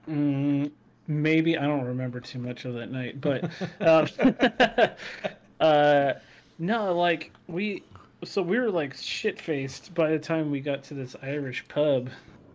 Mm, 0.08 0.70
maybe 1.06 1.58
I 1.58 1.66
don't 1.66 1.84
remember 1.84 2.20
too 2.20 2.38
much 2.38 2.64
of 2.64 2.74
that 2.74 2.90
night, 2.90 3.20
but 3.20 3.44
um, 3.80 4.08
uh, 5.60 6.12
no, 6.58 6.94
like 6.96 7.32
we, 7.46 7.82
so 8.24 8.42
we 8.42 8.58
were 8.58 8.70
like 8.70 8.94
shit 8.94 9.40
faced 9.40 9.94
by 9.94 10.10
the 10.10 10.18
time 10.18 10.50
we 10.50 10.60
got 10.60 10.82
to 10.84 10.94
this 10.94 11.14
Irish 11.22 11.66
pub, 11.68 12.10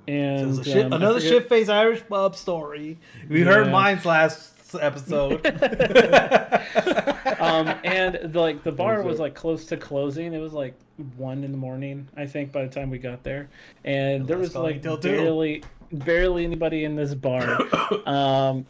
and 0.08 0.42
It 0.42 0.48
was 0.48 0.60
a 0.60 0.64
shit- 0.64 0.86
um, 0.86 0.94
another 0.94 1.20
forget- 1.20 1.30
shit 1.32 1.50
face 1.50 1.70
Irish 1.70 2.04
pub 2.08 2.36
story. 2.36 2.98
We 3.30 3.42
heard 3.42 3.72
mine's 3.72 4.06
last 4.06 4.52
episode. 4.76 5.46
um, 7.40 7.68
and 7.84 8.34
like 8.36 8.64
the 8.64 8.72
bar 8.72 8.98
was 8.98 9.06
was 9.14 9.20
like 9.20 9.36
close 9.36 9.66
to 9.66 9.78
closing. 9.78 10.34
It 10.34 10.40
was 10.40 10.54
like 10.54 10.74
one 11.18 11.44
in 11.44 11.52
the 11.52 11.58
morning, 11.58 12.08
I 12.18 12.26
think, 12.26 12.52
by 12.52 12.66
the 12.66 12.70
time 12.74 12.90
we 12.90 12.98
got 12.98 13.24
there, 13.24 13.50
and 13.84 14.28
there 14.28 14.38
was 14.38 14.56
like 14.56 14.78
until 14.78 14.98
two. 14.98 15.10
barely, 15.10 15.64
barely 15.92 16.44
anybody 16.46 16.86
in 16.86 16.96
this 16.96 17.14
bar. 17.14 17.60
um, 18.08 18.66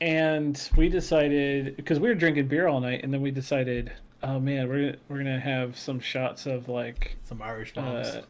and 0.00 0.68
we 0.76 0.88
decided 0.88 1.76
because 1.76 2.00
we 2.00 2.08
were 2.08 2.14
drinking 2.14 2.48
beer 2.48 2.66
all 2.66 2.80
night, 2.80 3.02
and 3.04 3.12
then 3.12 3.20
we 3.22 3.30
decided, 3.30 3.92
oh 4.22 4.40
man, 4.40 4.68
we're 4.68 4.86
gonna, 4.86 4.98
we're 5.08 5.18
gonna 5.18 5.40
have 5.40 5.78
some 5.78 6.00
shots 6.00 6.46
of 6.46 6.68
like, 6.68 7.16
Some 7.24 7.40
Irish 7.42 7.74
bombs. 7.74 8.08
uh, 8.08 8.22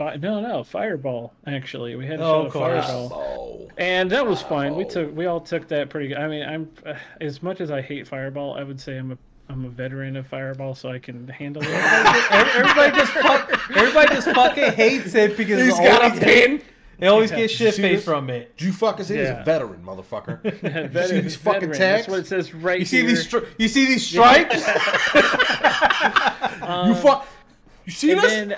fi- 0.00 0.16
no, 0.16 0.40
no, 0.40 0.64
Fireball. 0.64 1.32
Actually, 1.46 1.94
we 1.94 2.06
had 2.06 2.20
a 2.20 2.24
Oh, 2.24 2.26
shot 2.26 2.40
of 2.40 2.46
of 2.46 2.52
course. 2.52 2.86
Fireball. 2.86 3.12
Oh. 3.12 3.68
And 3.76 4.10
that 4.10 4.26
was 4.26 4.40
fine. 4.42 4.74
We 4.74 4.84
took 4.86 5.14
we 5.14 5.26
all 5.26 5.40
took 5.40 5.68
that 5.68 5.90
pretty 5.90 6.08
good. 6.08 6.16
I 6.16 6.26
mean, 6.26 6.42
I'm 6.42 6.70
uh, 6.86 6.94
as 7.20 7.42
much 7.42 7.60
as 7.60 7.70
I 7.70 7.82
hate 7.82 8.08
Fireball, 8.08 8.54
I 8.58 8.62
would 8.62 8.80
say 8.80 8.96
I'm 8.96 9.12
a 9.12 9.18
I'm 9.50 9.64
a 9.64 9.68
veteran 9.68 10.16
of 10.16 10.26
Fireball, 10.26 10.74
so 10.74 10.90
I 10.90 10.98
can 11.00 11.28
handle 11.28 11.62
it. 11.64 11.68
everybody 11.70 12.96
just 12.96 13.12
fuck, 13.12 13.76
everybody 13.76 14.14
just 14.14 14.28
fucking 14.30 14.72
hates 14.72 15.14
it 15.14 15.36
because 15.36 15.62
He's 15.64 15.78
it 15.78 15.82
got 15.82 16.16
a 16.16 16.20
pin. 16.20 16.62
they 17.00 17.08
always 17.08 17.30
Yeah. 17.32 17.38
get 17.38 17.50
shit 17.50 17.74
faced 17.74 18.04
from 18.04 18.30
it. 18.30 18.56
Did 18.56 18.66
you 18.66 18.72
fucking 18.72 19.04
say 19.04 19.18
he's 19.18 19.26
Yeah. 19.28 19.42
a 19.42 19.44
veteran, 19.44 19.82
motherfucker? 19.84 20.40
veteran, 20.60 21.08
see 21.08 21.20
these 21.20 21.34
fucking 21.36 21.60
veteran. 21.72 21.78
tags? 21.78 22.06
That's 22.06 22.08
what 22.08 22.20
it 22.20 22.26
says 22.28 22.54
right 22.54 22.78
You 22.78 22.86
see 22.86 22.98
here. 22.98 23.06
these 23.08 23.26
stri- 23.26 23.46
you 23.58 23.66
see 23.68 23.86
these 23.86 24.06
stripes? 24.06 24.54
you 26.86 26.94
fuck. 26.94 27.26
You 27.86 27.92
see 27.92 28.12
and 28.12 28.20
this? 28.20 28.30
then 28.30 28.56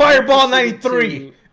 Fireball 0.00 0.48
93. 0.48 1.32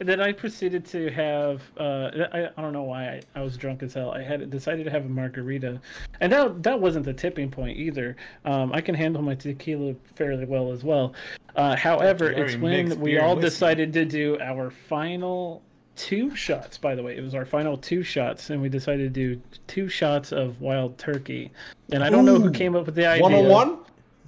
and 0.00 0.08
then 0.08 0.20
I 0.20 0.32
proceeded 0.32 0.84
to 0.86 1.10
have 1.10 1.62
uh, 1.78 2.10
I, 2.32 2.48
I 2.56 2.62
don't 2.62 2.72
know 2.72 2.82
why 2.82 3.04
I, 3.04 3.20
I 3.34 3.42
was 3.42 3.56
drunk 3.56 3.82
as 3.82 3.94
hell. 3.94 4.10
I 4.10 4.22
had 4.22 4.50
decided 4.50 4.84
to 4.84 4.90
have 4.90 5.04
a 5.04 5.08
margarita, 5.08 5.80
and 6.20 6.32
that 6.32 6.62
that 6.62 6.80
wasn't 6.80 7.04
the 7.04 7.14
tipping 7.14 7.50
point 7.50 7.78
either. 7.78 8.16
Um, 8.44 8.72
I 8.72 8.80
can 8.80 8.94
handle 8.94 9.22
my 9.22 9.34
tequila 9.34 9.94
fairly 10.14 10.46
well 10.46 10.72
as 10.72 10.84
well. 10.84 11.14
Uh, 11.54 11.76
however, 11.76 12.30
Very 12.30 12.54
it's 12.54 12.56
when 12.56 13.00
we 13.00 13.18
all 13.18 13.36
whiskey. 13.36 13.50
decided 13.50 13.92
to 13.94 14.04
do 14.04 14.38
our 14.40 14.70
final 14.70 15.62
two 15.96 16.34
shots. 16.36 16.76
By 16.76 16.94
the 16.94 17.02
way, 17.02 17.16
it 17.16 17.22
was 17.22 17.34
our 17.34 17.46
final 17.46 17.76
two 17.76 18.02
shots, 18.02 18.50
and 18.50 18.60
we 18.60 18.68
decided 18.68 19.14
to 19.14 19.36
do 19.36 19.42
two 19.66 19.88
shots 19.88 20.32
of 20.32 20.60
wild 20.60 20.98
turkey. 20.98 21.50
And 21.92 22.04
I 22.04 22.10
don't 22.10 22.24
know 22.24 22.38
who 22.38 22.50
came 22.50 22.76
up 22.76 22.86
with 22.86 22.94
the 22.94 23.06
idea. 23.06 23.22
One 23.22 23.34
on 23.34 23.48
one. 23.48 23.78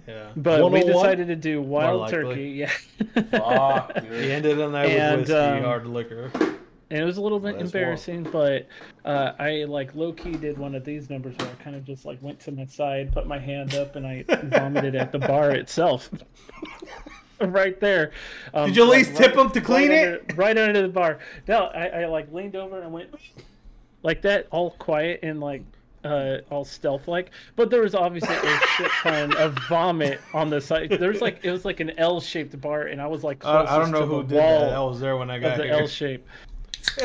Yeah. 0.09 0.30
But 0.36 0.70
we 0.72 0.82
decided 0.82 1.28
to 1.28 1.36
do 1.36 1.60
wild 1.60 2.09
turkey. 2.09 2.51
Yeah. 2.51 2.70
Fuck, 3.30 3.94
He 4.02 4.09
dude. 4.09 4.30
ended 4.30 4.60
on 4.60 4.72
that 4.72 4.86
And, 4.86 5.20
with 5.20 5.28
whiskey, 5.28 5.39
um, 5.39 5.62
hard 5.64 5.86
liquor. 5.86 6.30
and 6.90 6.98
it 7.01 7.05
was 7.05 7.18
a 7.18 7.20
little 7.20 7.39
bit 7.39 7.56
Last 7.56 7.64
embarrassing, 7.66 8.22
but 8.22 8.66
uh, 9.05 9.32
I 9.39 9.64
like 9.64 9.94
low 9.94 10.12
key 10.14 10.32
did 10.32 10.56
one 10.56 10.74
of 10.74 10.85
these 10.86 11.10
numbers 11.10 11.36
where 11.36 11.48
I 11.48 11.62
kind 11.62 11.76
of 11.76 11.85
just 11.85 12.06
like 12.06 12.22
went 12.22 12.40
to 12.40 12.52
my 12.52 12.64
side, 12.64 13.12
put 13.12 13.26
my 13.26 13.39
hand 13.39 13.74
up, 13.74 13.97
and 13.97 14.06
I 14.06 14.24
vomited 14.44 14.94
at 14.94 15.12
the 15.12 15.18
bar 15.18 15.51
itself. 15.51 16.09
right 17.40 17.78
there. 17.78 18.12
Um, 18.55 18.68
Did 18.68 18.76
you 18.76 18.82
at 18.85 18.89
like, 18.89 18.98
least 18.98 19.16
tip 19.16 19.36
right- 19.36 19.44
him 19.44 19.51
to 19.52 19.60
clean 19.60 19.90
right 19.90 19.98
it? 19.98 20.20
Under, 20.30 20.35
right 20.36 20.59
under 20.59 20.82
the 20.82 20.89
bar. 20.89 21.18
No, 21.47 21.66
I, 21.66 21.86
I 22.02 22.06
like 22.06 22.32
leaned 22.32 22.56
over 22.56 22.80
and 22.80 22.93
went 22.93 23.10
like 24.02 24.22
that, 24.22 24.47
all 24.51 24.70
quiet 24.72 25.20
and 25.22 25.39
like 25.40 25.62
uh, 26.04 26.38
all 26.50 26.64
stealth 26.64 27.08
like. 27.08 27.30
But 27.56 27.70
there 27.70 27.82
was 27.82 27.94
obviously 27.94 28.34
a 28.34 28.58
shit 28.76 28.90
ton 29.02 29.36
of 29.36 29.58
vomit 29.68 30.20
on 30.34 30.50
the 30.50 30.60
side. 30.60 30.90
There 30.90 31.10
was 31.10 31.20
like 31.20 31.40
it 31.44 31.50
was 31.50 31.64
like 31.64 31.80
an 31.80 31.90
L 31.98 32.20
shaped 32.20 32.58
bar, 32.60 32.82
and 32.82 33.00
I 33.00 33.06
was 33.06 33.24
like 33.24 33.44
I, 33.44 33.64
I 33.64 33.78
don't 33.78 33.90
know 33.90 34.06
who 34.06 34.22
did 34.22 34.36
wall 34.36 34.60
that. 34.60 34.72
I 34.74 34.80
was 34.80 35.00
there 35.00 35.16
when 35.16 35.30
I 35.30 35.36
of 35.36 35.42
got 35.42 35.56
the 35.58 35.64
here. 35.64 35.72
L 35.74 35.86
shape. 35.86 36.26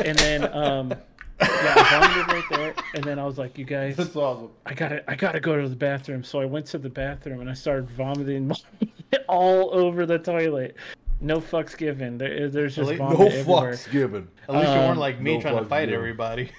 And 0.04 0.18
then 0.18 0.44
um 0.56 0.94
yeah, 1.40 1.74
I 1.76 2.00
vomited 2.00 2.32
right 2.32 2.44
there. 2.50 2.74
And 2.94 3.02
then 3.04 3.18
I 3.18 3.24
was 3.26 3.38
like, 3.38 3.58
you 3.58 3.64
guys, 3.64 3.96
That's 3.96 4.14
awesome. 4.14 4.50
I 4.66 4.74
gotta 4.74 5.08
I 5.10 5.16
gotta 5.16 5.40
go 5.40 5.60
to 5.60 5.68
the 5.68 5.74
bathroom. 5.76 6.22
So 6.22 6.40
I 6.40 6.44
went 6.44 6.66
to 6.66 6.78
the 6.78 6.88
bathroom 6.88 7.40
and 7.40 7.50
I 7.50 7.54
started 7.54 7.90
vomiting 7.90 8.52
all 9.28 9.74
over 9.74 10.06
the 10.06 10.18
toilet. 10.18 10.76
No 11.20 11.38
fucks 11.40 11.76
given. 11.76 12.18
There, 12.18 12.48
there's 12.48 12.76
just 12.76 12.86
Really? 12.90 12.96
vomit 12.98 13.18
No 13.18 13.26
everywhere. 13.26 13.72
fucks 13.72 13.90
given. 13.90 14.28
At 14.48 14.54
least 14.56 14.68
you 14.68 14.72
Um, 14.74 14.86
weren't 14.88 14.98
like 15.00 15.20
me 15.20 15.34
no 15.36 15.40
trying 15.40 15.56
to 15.58 15.64
fight 15.64 15.86
given. 15.86 15.94
everybody. 15.96 16.50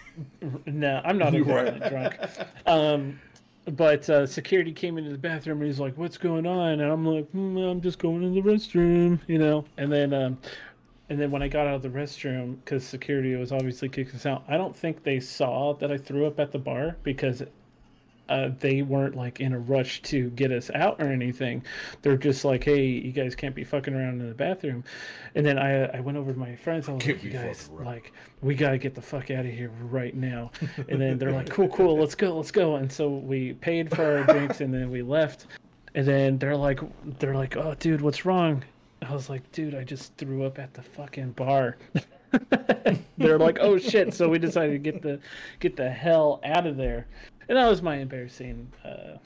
No, 0.65 1.01
I'm 1.03 1.17
not 1.17 1.33
a 1.35 1.89
drunk. 1.89 2.17
Um, 2.65 3.19
but 3.65 4.09
uh, 4.09 4.27
security 4.27 4.71
came 4.71 4.97
into 4.97 5.11
the 5.11 5.17
bathroom 5.17 5.59
and 5.59 5.67
he's 5.67 5.79
like, 5.79 5.97
"What's 5.97 6.17
going 6.17 6.45
on?" 6.45 6.79
And 6.79 6.91
I'm 6.91 7.05
like, 7.05 7.29
"Hmm, 7.31 7.57
"I'm 7.57 7.81
just 7.81 7.99
going 7.99 8.21
to 8.21 8.29
the 8.29 8.47
restroom," 8.47 9.19
you 9.27 9.37
know. 9.37 9.65
And 9.77 9.91
then, 9.91 10.13
um, 10.13 10.37
and 11.09 11.19
then 11.19 11.31
when 11.31 11.41
I 11.41 11.47
got 11.47 11.67
out 11.67 11.75
of 11.75 11.81
the 11.81 11.89
restroom, 11.89 12.57
because 12.63 12.83
security 12.83 13.35
was 13.35 13.51
obviously 13.51 13.89
kicking 13.89 14.15
us 14.15 14.25
out, 14.25 14.43
I 14.47 14.57
don't 14.57 14.75
think 14.75 15.03
they 15.03 15.19
saw 15.19 15.73
that 15.75 15.91
I 15.91 15.97
threw 15.97 16.25
up 16.27 16.39
at 16.39 16.51
the 16.51 16.59
bar 16.59 16.95
because 17.03 17.43
uh, 18.30 18.49
they 18.60 18.81
weren't 18.81 19.15
like 19.15 19.39
in 19.39 19.53
a 19.53 19.60
rush 19.60 20.02
to 20.03 20.30
get 20.31 20.52
us 20.52 20.72
out 20.73 21.02
or 21.02 21.07
anything. 21.11 21.64
They're 22.02 22.18
just 22.18 22.45
like, 22.45 22.64
"Hey, 22.64 22.85
you 22.85 23.11
guys 23.11 23.35
can't 23.35 23.56
be 23.56 23.64
fucking 23.64 23.93
around 23.93 24.22
in 24.22 24.27
the 24.27 24.34
bathroom." 24.34 24.84
And 25.35 25.45
then 25.45 25.57
I 25.60 25.85
I 25.85 25.99
went 25.99 26.18
over 26.18 26.34
to 26.34 26.39
my 26.39 26.56
friends. 26.56 26.89
I 26.89 26.93
was 26.93 27.03
Can't 27.03 27.18
like, 27.18 27.23
"You 27.23 27.30
guys, 27.31 27.64
fucking 27.64 27.77
around." 27.77 27.85
like, 27.85 28.14
we 28.41 28.56
gotta 28.56 28.77
get 28.77 28.95
the 28.95 29.02
fuck 29.02 29.31
out 29.31 29.45
of 29.45 29.52
here 29.52 29.72
right 29.81 30.15
now." 30.15 30.52
And 30.88 31.02
then 31.02 31.18
they're 31.18 31.31
like, 31.31 31.49
"Cool, 31.49 31.69
cool, 31.69 31.97
let's 31.97 32.15
go, 32.15 32.35
let's 32.35 32.52
go." 32.52 32.76
And 32.76 32.91
so 32.91 33.10
we 33.10 33.53
paid 33.53 33.95
for 33.95 34.18
our 34.18 34.23
drinks 34.23 34.61
and 34.61 34.73
then 34.73 34.91
we 34.91 35.02
left. 35.02 35.47
And 35.93 36.06
then 36.06 36.38
they're 36.38 36.57
like, 36.57 36.80
they're 37.19 37.35
like, 37.35 37.56
"Oh, 37.56 37.76
dude, 37.76 38.02
what's 38.02 38.26
wrong?" 38.26 38.64
I 39.02 39.14
was 39.14 39.30
like, 39.30 39.49
"Dude, 39.52 39.76
I 39.76 39.84
just 39.84 40.15
threw 40.18 40.45
up 40.45 40.60
at 40.60 40.73
the 40.73 40.81
fucking 40.81 41.31
bar." 41.31 41.77
they're 43.18 43.39
like, 43.39 43.57
"Oh 43.61 43.77
shit!" 43.77 44.14
So 44.14 44.27
we 44.30 44.39
decided 44.39 44.72
to 44.73 44.91
get 44.91 45.02
the 45.02 45.19
get 45.60 45.76
the 45.76 45.89
hell 45.89 46.39
out 46.43 46.68
of 46.68 46.77
there, 46.77 47.07
and 47.47 47.57
that 47.57 47.67
was 47.67 47.81
my 47.81 47.97
embarrassing 47.97 48.72
uh, 48.84 49.17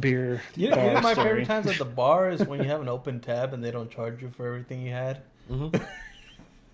beer. 0.00 0.42
You 0.54 0.70
know, 0.70 0.84
you 0.84 0.92
know 0.94 1.00
my 1.00 1.12
story. 1.12 1.28
favorite 1.28 1.46
times 1.46 1.66
at 1.66 1.78
the 1.78 1.84
bar 1.84 2.30
is 2.30 2.44
when 2.46 2.62
you 2.62 2.68
have 2.68 2.80
an 2.80 2.88
open 2.96 3.20
tab 3.20 3.52
and 3.54 3.62
they 3.62 3.70
don't 3.70 3.90
charge 3.90 4.22
you 4.22 4.30
for 4.30 4.46
everything 4.46 4.82
you 4.82 4.92
had. 4.92 5.22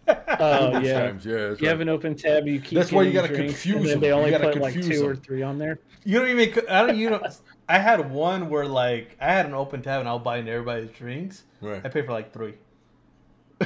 Oh 0.08 0.72
Those 0.72 0.84
yeah. 0.84 1.06
times, 1.06 1.24
yeah. 1.24 1.48
that's 1.48 1.60
You 1.60 1.68
have 1.68 1.80
an 1.80 1.88
open 1.88 2.16
tab. 2.16 2.46
You 2.46 2.60
keep. 2.60 2.76
That's 2.76 2.90
why 2.90 3.02
you 3.02 3.12
getting 3.12 3.30
gotta 3.30 3.42
confuse 3.44 3.90
them. 3.90 4.00
They 4.00 4.12
only 4.12 4.30
gotta 4.30 4.50
put 4.50 4.60
like 4.60 4.72
confuse 4.72 5.00
two 5.00 5.06
or 5.06 5.14
three 5.14 5.42
on 5.42 5.58
there. 5.58 5.78
You 6.04 6.18
don't 6.18 6.28
even. 6.28 6.68
I 6.68 6.86
don't. 6.86 6.96
You 6.96 7.10
know. 7.10 7.22
I 7.68 7.78
had 7.78 8.10
one 8.10 8.50
where 8.50 8.66
like 8.66 9.16
I 9.20 9.32
had 9.32 9.46
an 9.46 9.54
open 9.54 9.80
tab 9.80 10.00
and 10.00 10.08
I 10.08 10.12
was 10.14 10.22
buying 10.22 10.48
everybody's 10.48 10.90
drinks. 10.90 11.44
Right. 11.60 11.80
I 11.84 11.88
paid 11.88 12.06
for 12.06 12.12
like 12.12 12.32
three. 12.32 12.54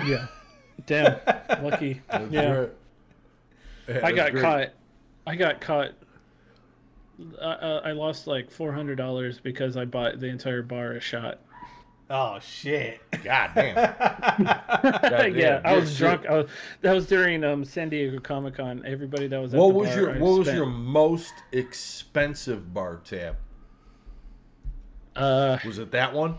Yeah. 0.05 0.27
Damn. 0.85 1.19
Lucky. 1.63 2.03
That's 2.11 2.31
yeah. 2.31 2.55
great. 2.55 2.71
Yeah, 3.89 4.01
I 4.07 4.13
got 4.13 4.33
great. 4.33 4.43
caught. 4.43 4.69
I 5.27 5.37
got 5.37 5.61
caught. 5.61 5.93
I, 7.41 7.45
uh, 7.45 7.81
I 7.85 7.93
lost 7.93 8.27
like 8.27 8.51
four 8.51 8.73
hundred 8.73 8.97
dollars 8.97 9.41
because 9.41 9.77
I 9.77 9.85
bought 9.85 10.21
the 10.21 10.27
entire 10.27 10.63
bar 10.63 10.93
a 10.93 11.01
shot. 11.01 11.41
Oh 12.09 12.39
shit. 12.41 13.01
God 13.25 13.51
damn. 13.55 13.75
damn, 15.03 15.35
yeah, 15.37 15.61
I 15.65 15.77
was 15.77 15.89
shit. 15.91 15.99
drunk. 15.99 16.27
I 16.27 16.35
was, 16.39 16.51
that 16.83 16.93
was 16.93 17.07
during 17.07 17.43
um, 17.43 17.65
San 17.65 17.89
Diego 17.89 18.21
Comic 18.21 18.57
Con. 18.57 18.83
Everybody 18.87 19.27
that 19.29 19.41
was 19.41 19.55
at 19.55 19.59
What 19.61 19.69
the 19.73 19.75
was 19.79 19.89
bar, 19.89 19.99
your 19.99 20.11
I 20.15 20.19
What 20.19 20.39
was 20.39 20.47
spent- 20.47 20.57
your 20.59 20.67
most 20.67 21.35
expensive 21.53 22.73
bar 22.73 23.01
tab? 23.05 23.37
Uh, 25.17 25.59
Was 25.65 25.79
it 25.79 25.91
that 25.93 26.13
one? 26.13 26.37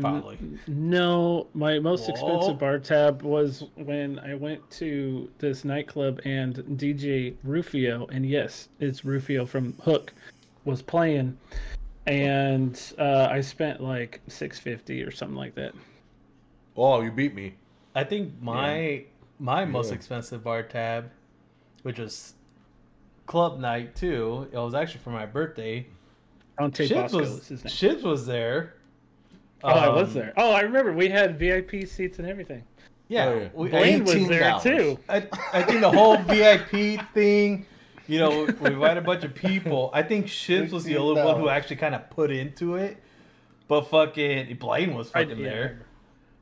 Probably. 0.00 0.38
No, 0.66 1.48
my 1.52 1.78
most 1.78 2.08
Whoa. 2.08 2.14
expensive 2.14 2.58
bar 2.58 2.78
tab 2.78 3.22
was 3.22 3.64
when 3.74 4.18
I 4.20 4.34
went 4.34 4.68
to 4.72 5.30
this 5.38 5.64
nightclub 5.64 6.20
and 6.24 6.56
DJ 6.78 7.34
Rufio, 7.44 8.06
and 8.06 8.24
yes, 8.24 8.68
it's 8.80 9.04
Rufio 9.04 9.44
from 9.44 9.74
Hook, 9.82 10.14
was 10.64 10.80
playing, 10.80 11.36
and 12.06 12.80
uh, 12.98 13.28
I 13.30 13.42
spent 13.42 13.82
like 13.82 14.20
six 14.28 14.58
fifty 14.58 15.02
or 15.02 15.10
something 15.10 15.36
like 15.36 15.54
that. 15.56 15.74
Oh, 16.76 17.02
you 17.02 17.12
beat 17.12 17.34
me. 17.34 17.54
I 17.94 18.04
think 18.04 18.32
my 18.40 19.04
my 19.38 19.66
most 19.66 19.88
Yeah. 19.88 19.96
expensive 19.96 20.42
bar 20.42 20.62
tab, 20.62 21.10
which 21.82 21.98
was 21.98 22.34
club 23.26 23.60
night 23.60 23.94
too. 23.94 24.48
It 24.52 24.56
was 24.56 24.74
actually 24.74 25.00
for 25.00 25.10
my 25.10 25.26
birthday. 25.26 25.86
Dante 26.58 26.88
Shibs 26.88 26.94
Bosco 26.94 27.18
was 27.18 27.50
is. 27.50 27.62
Shibs 27.64 28.02
was 28.02 28.24
there. 28.24 28.74
Oh, 29.64 29.68
I 29.68 29.88
was 29.88 30.08
Um, 30.08 30.14
there. 30.14 30.32
Oh, 30.36 30.52
I 30.52 30.60
remember. 30.62 30.92
We 30.92 31.08
had 31.08 31.38
VIP 31.38 31.86
seats 31.86 32.18
and 32.18 32.28
everything. 32.28 32.62
Yeah, 33.08 33.26
Oh, 33.26 33.38
yeah. 33.40 33.48
we- 33.54 33.68
Blaine 33.68 34.04
was 34.04 34.28
there 34.28 34.58
too. 34.62 34.98
I, 35.08 35.26
I 35.52 35.62
think 35.62 35.80
the 35.80 35.90
whole 35.90 36.16
VIP 36.16 37.00
thing, 37.12 37.66
you 38.08 38.18
know, 38.18 38.44
we 38.60 38.66
invited 38.70 38.98
a 38.98 39.02
bunch 39.06 39.22
of 39.24 39.34
people. 39.34 39.90
I 39.92 40.02
think 40.02 40.26
Shibs 40.26 40.70
was 40.72 40.84
the 40.84 40.96
only 40.96 41.22
one 41.22 41.38
who 41.38 41.48
actually 41.48 41.76
kind 41.76 41.94
of 41.94 42.08
put 42.10 42.30
into 42.30 42.76
it. 42.76 42.96
But 43.68 43.82
fucking 43.88 44.56
Blaine 44.56 44.94
was 44.94 45.10
I- 45.14 45.24
fucking 45.24 45.38
yeah, 45.38 45.48
there. 45.50 45.60
remember. 45.62 45.86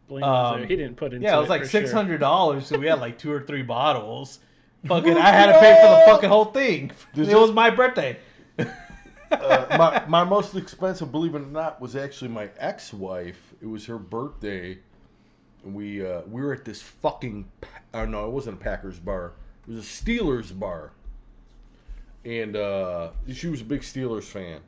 Blaine 0.09 0.21
was 0.23 0.53
Um, 0.55 0.59
there. 0.61 0.69
He 0.69 0.77
didn't 0.77 0.97
put 0.97 1.13
in. 1.13 1.23
Yeah, 1.23 1.37
it 1.37 1.41
was 1.41 1.49
like 1.49 1.63
for 1.63 1.69
six 1.69 1.91
sure. 1.91 1.97
hundred 1.97 2.19
dollars, 2.21 2.67
so 2.67 2.79
we 2.79 2.87
had 2.87 3.01
like 3.01 3.19
two 3.19 3.31
or 3.33 3.41
three 3.43 3.63
bottles. 3.63 4.41
Fucking, 4.87 5.17
I 5.17 5.31
had 5.31 5.47
to 5.53 5.59
pay 5.61 5.75
for 5.83 5.89
the 5.91 6.03
fucking 6.13 6.31
whole 6.31 6.47
thing. 6.47 6.91
Does 7.15 7.29
it 7.29 7.31
this- 7.33 7.41
was 7.41 7.53
my 7.53 7.69
birthday. 7.71 8.17
uh, 9.31 9.66
my 9.78 10.05
my 10.07 10.24
most 10.24 10.55
expensive, 10.57 11.11
believe 11.12 11.35
it 11.35 11.43
or 11.43 11.47
not, 11.47 11.81
was 11.81 11.97
actually 11.97 12.28
my 12.31 12.51
ex-wife. 12.59 13.55
It 13.61 13.66
was 13.66 13.86
her 13.86 13.98
birthday, 13.98 14.78
and 15.65 15.74
we 15.74 16.05
uh, 16.07 16.23
we 16.27 16.43
were 16.43 16.52
at 16.55 16.65
this 16.65 16.82
fucking. 16.82 17.51
Uh, 17.94 18.07
no, 18.07 18.27
it 18.27 18.32
wasn't 18.32 18.57
a 18.57 18.61
Packers 18.61 18.98
bar. 18.98 19.35
It 19.69 19.74
was 19.74 19.85
a 19.85 19.89
Steelers 19.89 20.59
bar. 20.59 20.93
and 22.24 22.57
uh, 22.57 23.11
she 23.32 23.48
was 23.48 23.61
a 23.61 23.65
big 23.65 23.81
Steelers 23.82 24.24
fan, 24.24 24.61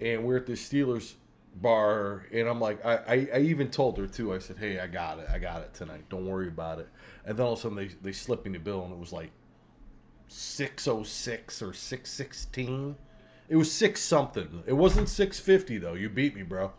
and 0.00 0.24
we're 0.24 0.36
at 0.38 0.46
this 0.46 0.68
Steelers 0.68 1.14
bar, 1.56 2.26
and 2.32 2.48
I'm 2.48 2.60
like, 2.60 2.84
I, 2.84 2.96
I, 2.96 3.28
I 3.34 3.38
even 3.40 3.70
told 3.70 3.98
her 3.98 4.06
too. 4.06 4.32
I 4.34 4.38
said, 4.38 4.56
hey, 4.58 4.80
I 4.80 4.86
got 4.86 5.18
it, 5.18 5.28
I 5.32 5.38
got 5.38 5.62
it 5.62 5.74
tonight. 5.74 6.04
Don't 6.08 6.26
worry 6.26 6.48
about 6.48 6.78
it. 6.80 6.88
And 7.24 7.36
then 7.36 7.46
all 7.46 7.52
of 7.54 7.58
a 7.60 7.62
sudden 7.62 7.76
they 7.76 7.88
they 8.02 8.12
slipped 8.12 8.46
me 8.46 8.52
the 8.52 8.58
bill, 8.58 8.84
and 8.84 8.92
it 8.92 8.98
was 8.98 9.12
like 9.12 9.32
six 10.28 10.88
oh 10.88 11.02
six 11.04 11.62
or 11.62 11.72
six 11.74 12.10
sixteen. 12.10 12.96
It 13.52 13.56
was 13.56 13.70
six 13.70 14.00
something. 14.00 14.62
It 14.66 14.72
wasn't 14.72 15.10
six 15.10 15.38
fifty 15.38 15.76
though. 15.76 15.92
You 15.92 16.08
beat 16.08 16.34
me, 16.34 16.42
bro. 16.42 16.72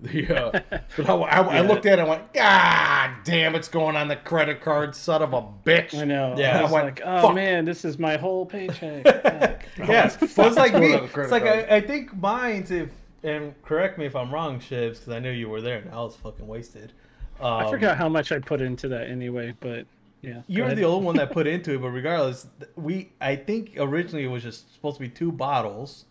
The, 0.00 0.36
uh, 0.36 0.60
but 0.96 1.08
I, 1.08 1.14
I, 1.14 1.56
I 1.58 1.60
looked 1.60 1.86
at 1.86 1.98
it 1.98 2.00
and 2.00 2.08
went, 2.08 2.32
God 2.32 3.10
damn, 3.22 3.54
it's 3.54 3.68
going 3.68 3.94
on 3.94 4.08
the 4.08 4.16
credit 4.16 4.60
card, 4.60 4.96
son 4.96 5.22
of 5.22 5.32
a 5.32 5.42
bitch. 5.42 5.96
I 5.96 6.04
know. 6.04 6.34
Yeah. 6.36 6.58
I 6.58 6.62
was 6.62 6.72
I 6.72 6.74
went, 6.74 6.86
like, 6.86 7.02
oh 7.04 7.22
"Fuck." 7.22 7.34
man, 7.36 7.64
this 7.64 7.84
is 7.84 8.00
my 8.00 8.16
whole 8.16 8.44
paycheck. 8.44 9.04
Fuck. 9.22 9.64
Yeah, 9.88 10.16
well, 10.36 10.48
it's 10.48 10.56
like 10.56 10.74
me. 10.74 10.90
Hold 10.90 11.02
on, 11.02 11.08
credit 11.08 11.22
It's 11.22 11.30
like. 11.30 11.44
I, 11.44 11.76
I 11.76 11.80
think 11.80 12.16
mine's 12.16 12.72
if 12.72 12.90
and 13.22 13.54
correct 13.62 13.96
me 13.96 14.06
if 14.06 14.16
I'm 14.16 14.34
wrong, 14.34 14.58
Shivs, 14.58 14.94
because 14.94 15.10
I 15.10 15.20
knew 15.20 15.30
you 15.30 15.48
were 15.48 15.60
there 15.60 15.78
and 15.78 15.90
I 15.92 16.00
was 16.00 16.16
fucking 16.16 16.48
wasted. 16.48 16.92
Um, 17.38 17.52
I 17.52 17.70
forgot 17.70 17.96
how 17.96 18.08
much 18.08 18.32
I 18.32 18.40
put 18.40 18.60
into 18.60 18.88
that 18.88 19.08
anyway, 19.08 19.54
but 19.60 19.86
yeah. 20.22 20.42
You're 20.48 20.74
the 20.74 20.84
only 20.84 21.04
one 21.04 21.16
that 21.16 21.30
put 21.32 21.46
into 21.46 21.74
it, 21.74 21.80
but 21.80 21.90
regardless, 21.90 22.46
we 22.76 23.12
I 23.20 23.36
think 23.36 23.74
originally 23.78 24.24
it 24.24 24.28
was 24.28 24.42
just 24.42 24.72
supposed 24.74 24.96
to 24.96 25.00
be 25.00 25.08
two 25.08 25.32
bottles, 25.32 26.06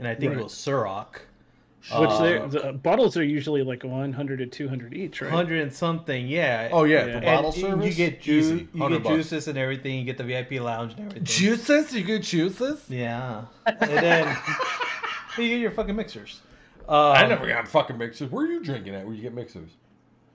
and 0.00 0.08
I 0.08 0.16
think 0.16 0.32
Right. 0.32 0.40
it 0.40 0.42
was 0.42 0.52
Ciroc. 0.52 1.20
Which 1.82 2.10
uh, 2.10 2.46
the 2.48 2.72
bottles 2.74 3.16
are 3.16 3.24
usually 3.24 3.62
like 3.62 3.84
100 3.84 4.38
to 4.40 4.46
200 4.46 4.92
each, 4.92 5.22
right? 5.22 5.30
hundred 5.30 5.62
and 5.62 5.72
something, 5.72 6.26
yeah. 6.26 6.68
Oh 6.72 6.84
yeah, 6.84 7.06
Yeah. 7.06 7.14
for 7.14 7.20
bottle 7.24 7.52
you- 7.54 7.60
service. 7.62 7.86
You 7.86 7.94
get 7.94 8.20
juice, 8.20 8.48
you 8.50 8.68
100 8.72 8.96
get 8.96 9.02
bucks. 9.04 9.14
juices 9.16 9.48
and 9.48 9.56
everything. 9.56 9.98
You 9.98 10.04
get 10.04 10.18
the 10.18 10.24
VIP 10.24 10.60
lounge 10.60 10.92
and 10.92 11.00
everything. 11.02 11.24
Juices? 11.24 11.94
You 11.94 12.02
get 12.02 12.22
juices? 12.22 12.84
Yeah, 12.90 13.44
and 13.64 13.78
then 13.80 14.36
you 15.38 15.48
get 15.48 15.60
your 15.60 15.70
fucking 15.70 15.96
mixers. 15.96 16.40
Um, 16.86 16.96
I 17.16 17.26
never 17.26 17.46
got 17.46 17.66
fucking 17.68 17.96
mixers. 17.96 18.30
Where 18.30 18.44
are 18.44 18.48
you 18.50 18.62
drinking 18.62 18.94
at? 18.94 19.06
Where 19.06 19.14
you 19.14 19.22
get 19.22 19.32
mixers? 19.32 19.70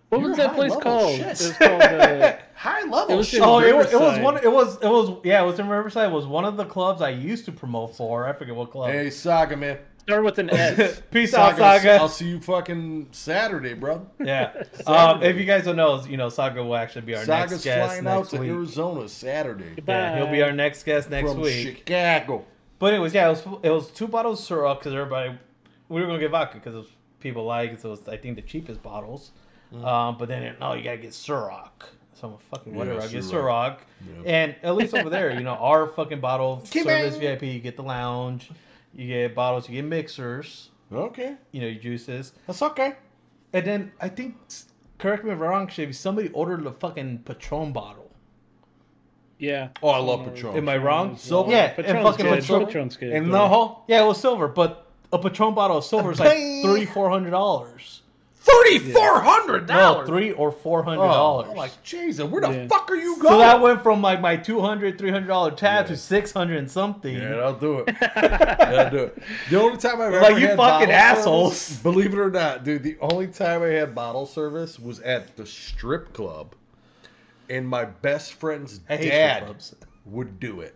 What 0.10 0.22
You're 0.22 0.30
was 0.30 0.38
that 0.38 0.56
place 0.56 0.76
called? 0.76 1.16
shit. 1.16 1.26
It 1.26 1.30
was 1.30 1.52
called. 1.58 1.82
Uh, 1.82 2.38
High 2.56 2.84
level. 2.84 3.14
It 3.14 3.18
was 3.18 3.28
shit. 3.28 3.40
in 3.40 3.44
Oh, 3.44 3.60
it 3.60 3.76
was, 3.76 3.92
it 3.92 4.00
was 4.00 4.20
one. 4.20 4.38
It 4.38 4.52
was 4.52 4.78
it 4.82 4.88
was 4.88 5.18
yeah. 5.24 5.44
It 5.44 5.46
was 5.46 5.60
in 5.60 5.68
Riverside. 5.68 6.10
It 6.10 6.14
was 6.14 6.26
one 6.26 6.46
of 6.46 6.58
the 6.58 6.66
clubs 6.66 7.02
I 7.02 7.10
used 7.10 7.46
to 7.46 7.52
promote 7.52 7.96
for. 7.96 8.28
I 8.28 8.34
forget 8.34 8.56
what 8.56 8.72
club. 8.72 8.92
Hey, 8.92 9.10
Saga 9.10 9.58
man. 9.58 9.78
start 10.00 10.24
with 10.24 10.38
an 10.40 10.50
S. 10.52 11.02
Peace 11.12 11.34
out, 11.34 11.58
Saga, 11.58 11.80
Saga. 11.80 11.92
I'll 11.96 12.08
see 12.10 12.30
you 12.30 12.40
fucking 12.40 13.08
Saturday, 13.12 13.74
bro. 13.74 14.08
Yeah. 14.24 14.64
Um, 14.88 15.22
if 15.22 15.36
you 15.38 15.46
guys 15.46 15.66
don't 15.66 15.76
know, 15.76 16.04
you 16.06 16.18
know, 16.18 16.30
Saga 16.30 16.64
will 16.64 16.76
actually 16.76 17.02
be 17.02 17.16
our 17.16 17.26
Saga's 17.26 17.52
next 17.52 17.64
guest 17.64 17.90
flying 17.90 18.08
out 18.08 18.30
to 18.30 18.38
week. 18.38 18.50
Arizona 18.52 19.10
Saturday 19.10 19.76
Yeah, 19.88 20.18
he'll 20.18 20.32
be 20.32 20.42
our 20.42 20.54
next 20.54 20.84
guest 20.84 21.10
next 21.10 21.32
from 21.32 21.42
week. 21.42 21.78
Chicago. 21.86 22.46
But 22.80 22.94
anyways, 22.94 23.14
yeah, 23.14 23.28
it 23.28 23.30
was 23.30 23.60
it 23.64 23.70
was 23.70 23.92
two 23.92 24.08
bottles 24.08 24.40
of 24.40 24.46
syrup 24.46 24.80
because 24.80 24.94
everybody 24.94 25.38
we 25.90 26.02
were 26.02 26.08
gonna 26.08 26.20
get 26.20 26.32
vodka 26.32 26.60
because 26.64 26.88
people 27.20 27.46
like 27.46 27.74
it. 27.74 27.82
So 27.82 27.90
it 27.90 27.92
was 27.92 28.08
I 28.08 28.18
think 28.18 28.36
the 28.36 28.42
cheapest 28.42 28.82
bottles. 28.82 29.32
Mm. 29.74 29.84
Um, 29.86 30.18
but 30.18 30.28
then 30.30 30.56
no, 30.60 30.74
you 30.74 30.84
gotta 30.84 30.98
get 30.98 31.12
Ciroc. 31.12 31.70
So 32.14 32.28
I'm 32.28 32.32
like, 32.34 32.42
fucking 32.50 32.74
Yeah, 32.74 32.78
whatever. 32.80 33.02
I 33.02 33.08
get 33.08 33.24
Ciroc. 33.24 33.32
Ciroc, 33.32 33.78
Yeah. 34.24 34.32
and 34.32 34.56
at 34.64 34.76
least 34.76 34.94
over 34.94 35.10
there, 35.10 35.34
you 35.34 35.42
know, 35.42 35.56
our 35.56 35.88
fucking 35.88 36.20
bottle 36.22 36.62
Keep 36.70 36.84
service. 36.86 37.18
VIP. 37.18 37.44
You 37.44 37.60
get 37.60 37.76
the 37.76 37.84
lounge, 37.84 38.50
you 38.94 39.08
get 39.08 39.36
bottles, 39.36 39.68
you 39.68 39.76
get 39.76 39.86
mixers, 39.86 40.70
Okay, 40.94 41.36
you 41.52 41.62
know, 41.62 41.68
your 41.68 41.82
juices, 41.82 42.34
that's 42.48 42.62
okay. 42.62 42.94
and 43.54 43.66
then 43.66 43.92
I 44.00 44.08
think 44.08 44.36
correct 44.98 45.24
me 45.26 45.32
if 45.32 45.36
I'm 45.36 45.42
wrong, 45.42 45.68
Chevy. 45.68 45.92
Somebody 45.94 46.30
ordered 46.30 46.66
a 46.66 46.72
fucking 46.72 47.20
Patron 47.26 47.74
bottle. 47.74 48.10
Yeah. 49.38 49.68
Oh, 49.84 49.90
I 49.90 49.98
love 49.98 50.24
Patron. 50.26 50.56
Am 50.56 50.70
I 50.70 50.78
wrong? 50.78 51.18
Silver? 51.18 51.52
Yeah, 51.52 51.66
and 51.66 51.76
Patron's 51.76 52.04
fucking 52.08 52.26
good. 52.26 52.40
Patron. 52.42 52.66
Patron's 52.66 52.98
good. 52.98 53.10
And 53.12 53.30
but- 53.32 53.38
the 53.40 53.48
whole 53.50 53.84
Yeah, 53.88 54.04
it 54.04 54.08
was 54.08 54.20
silver, 54.22 54.48
but 54.48 54.88
a 55.12 55.20
Patron 55.20 55.54
bottle 55.54 55.78
of 55.80 55.84
silver 55.86 56.12
is 56.12 56.20
like 56.20 56.38
three, 56.64 56.86
four 56.86 57.10
hundred 57.10 57.32
dollars. 57.32 58.02
Thirty 58.46 58.80
four 58.94 59.20
hundred 59.22 59.68
No, 59.68 59.76
dollars. 59.76 60.08
three 60.08 60.32
or 60.32 60.52
four 60.52 60.84
hundred 60.84 61.02
Oh, 61.04 61.08
dollars. 61.08 61.48
I'm 61.50 61.58
like 61.58 61.72
Jesus, 61.84 62.24
where 62.26 62.42
the 62.42 62.52
Yeah. 62.52 62.68
fuck 62.68 62.90
are 62.92 62.96
you 62.96 63.16
going? 63.20 63.34
so 63.34 63.38
that 63.40 63.60
went 63.60 63.82
from 63.84 64.02
like 64.02 64.22
my 64.22 64.38
200 64.38 64.98
300 64.98 65.28
dollar 65.28 65.52
tab 65.52 65.86
Yeah. 65.86 65.90
to 65.96 65.98
six 65.98 66.32
hundred 66.32 66.58
and 66.60 66.70
something. 66.70 67.16
Yeah, 67.16 67.36
I'll 67.38 67.54
do 67.58 67.80
it. 67.80 67.96
yeah, 68.02 68.84
I'll 68.86 68.90
do 68.92 68.98
it. 69.06 69.18
The 69.50 69.60
only 69.60 69.78
time 69.78 69.96
I've 70.02 70.14
ever 70.14 70.22
Like, 70.22 70.40
you 70.40 70.48
had 70.48 70.58
fucking 70.58 70.92
assholes. 70.92 71.58
service- 71.58 71.82
believe 71.84 72.14
it 72.14 72.20
or 72.20 72.30
not, 72.32 72.64
dude, 72.64 72.84
the 72.84 72.98
only 73.02 73.28
time 73.28 73.64
I 73.64 73.68
had 73.68 73.96
bottle 73.96 74.26
service 74.26 74.80
was 74.80 75.00
at 75.02 75.36
the 75.36 75.46
strip 75.46 76.14
club, 76.14 76.54
and 77.50 77.68
my 77.68 77.86
best 77.86 78.34
friend's 78.34 78.82
I 78.90 78.98
hate 78.98 79.06
strip 79.08 79.12
dad 79.12 79.56
would 80.06 80.40
do 80.40 80.62
it. 80.62 80.76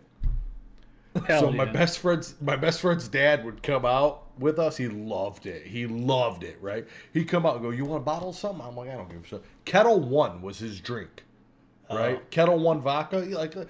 Hell 1.26 1.40
so 1.40 1.50
my 1.50 1.64
best 1.64 1.98
friend's 1.98 2.34
my 2.40 2.54
best 2.56 2.80
friend's 2.80 3.08
dad 3.08 3.44
would 3.44 3.62
come 3.64 3.84
out 3.84 4.22
with 4.40 4.58
us. 4.58 4.76
He 4.76 4.88
loved 4.88 5.46
it. 5.46 5.66
He 5.66 5.86
loved 5.86 6.42
it. 6.42 6.58
Right? 6.60 6.86
He'd 7.12 7.28
come 7.28 7.46
out 7.46 7.54
and 7.54 7.62
go, 7.62 7.70
"You 7.70 7.84
want 7.84 8.02
a 8.02 8.04
bottle 8.04 8.30
of 8.30 8.36
something?" 8.36 8.64
I'm 8.66 8.76
like, 8.76 8.90
"I 8.90 8.94
don't 8.94 9.08
give 9.08 9.22
a 9.22 9.26
shit." 9.26 9.44
Ketel 9.64 10.00
One 10.00 10.42
was 10.42 10.58
his 10.58 10.80
drink. 10.80 11.22
Oh. 11.88 11.96
Right? 11.96 12.18
Oh. 12.20 12.26
Ketel 12.30 12.58
One 12.58 12.80
vodka. 12.80 13.18
Like. 13.18 13.56
Uh, 13.56 13.64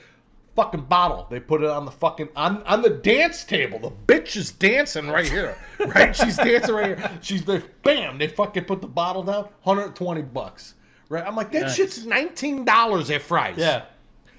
fucking 0.57 0.81
bottle. 0.83 1.27
They 1.31 1.39
put 1.39 1.63
it 1.63 1.71
on 1.71 1.85
the 1.85 1.91
fucking 1.93 2.29
on 2.37 2.63
on 2.65 2.83
the 2.83 2.91
dance 2.91 3.45
table. 3.45 3.79
The 3.79 3.91
bitch 4.13 4.37
is 4.37 4.51
dancing 4.51 5.09
right 5.09 5.27
here, 5.27 5.57
right? 5.79 6.15
She's 6.15 6.37
dancing 6.37 6.75
right 6.75 6.99
here. 6.99 7.11
She's 7.23 7.45
there. 7.45 7.63
Bam! 7.85 8.19
They 8.19 8.27
fucking 8.29 8.65
put 8.65 8.81
the 8.81 8.89
bottle 8.89 9.23
down. 9.23 9.45
120 9.63 10.23
bucks. 10.23 10.75
Right? 11.09 11.25
I'm 11.27 11.35
like, 11.37 11.51
that 11.53 11.63
Nice. 11.63 11.77
shit's 11.77 12.05
nineteen 12.05 12.65
dollars 12.65 13.11
at 13.11 13.23
Fry's. 13.23 13.57
Yeah, 13.57 13.85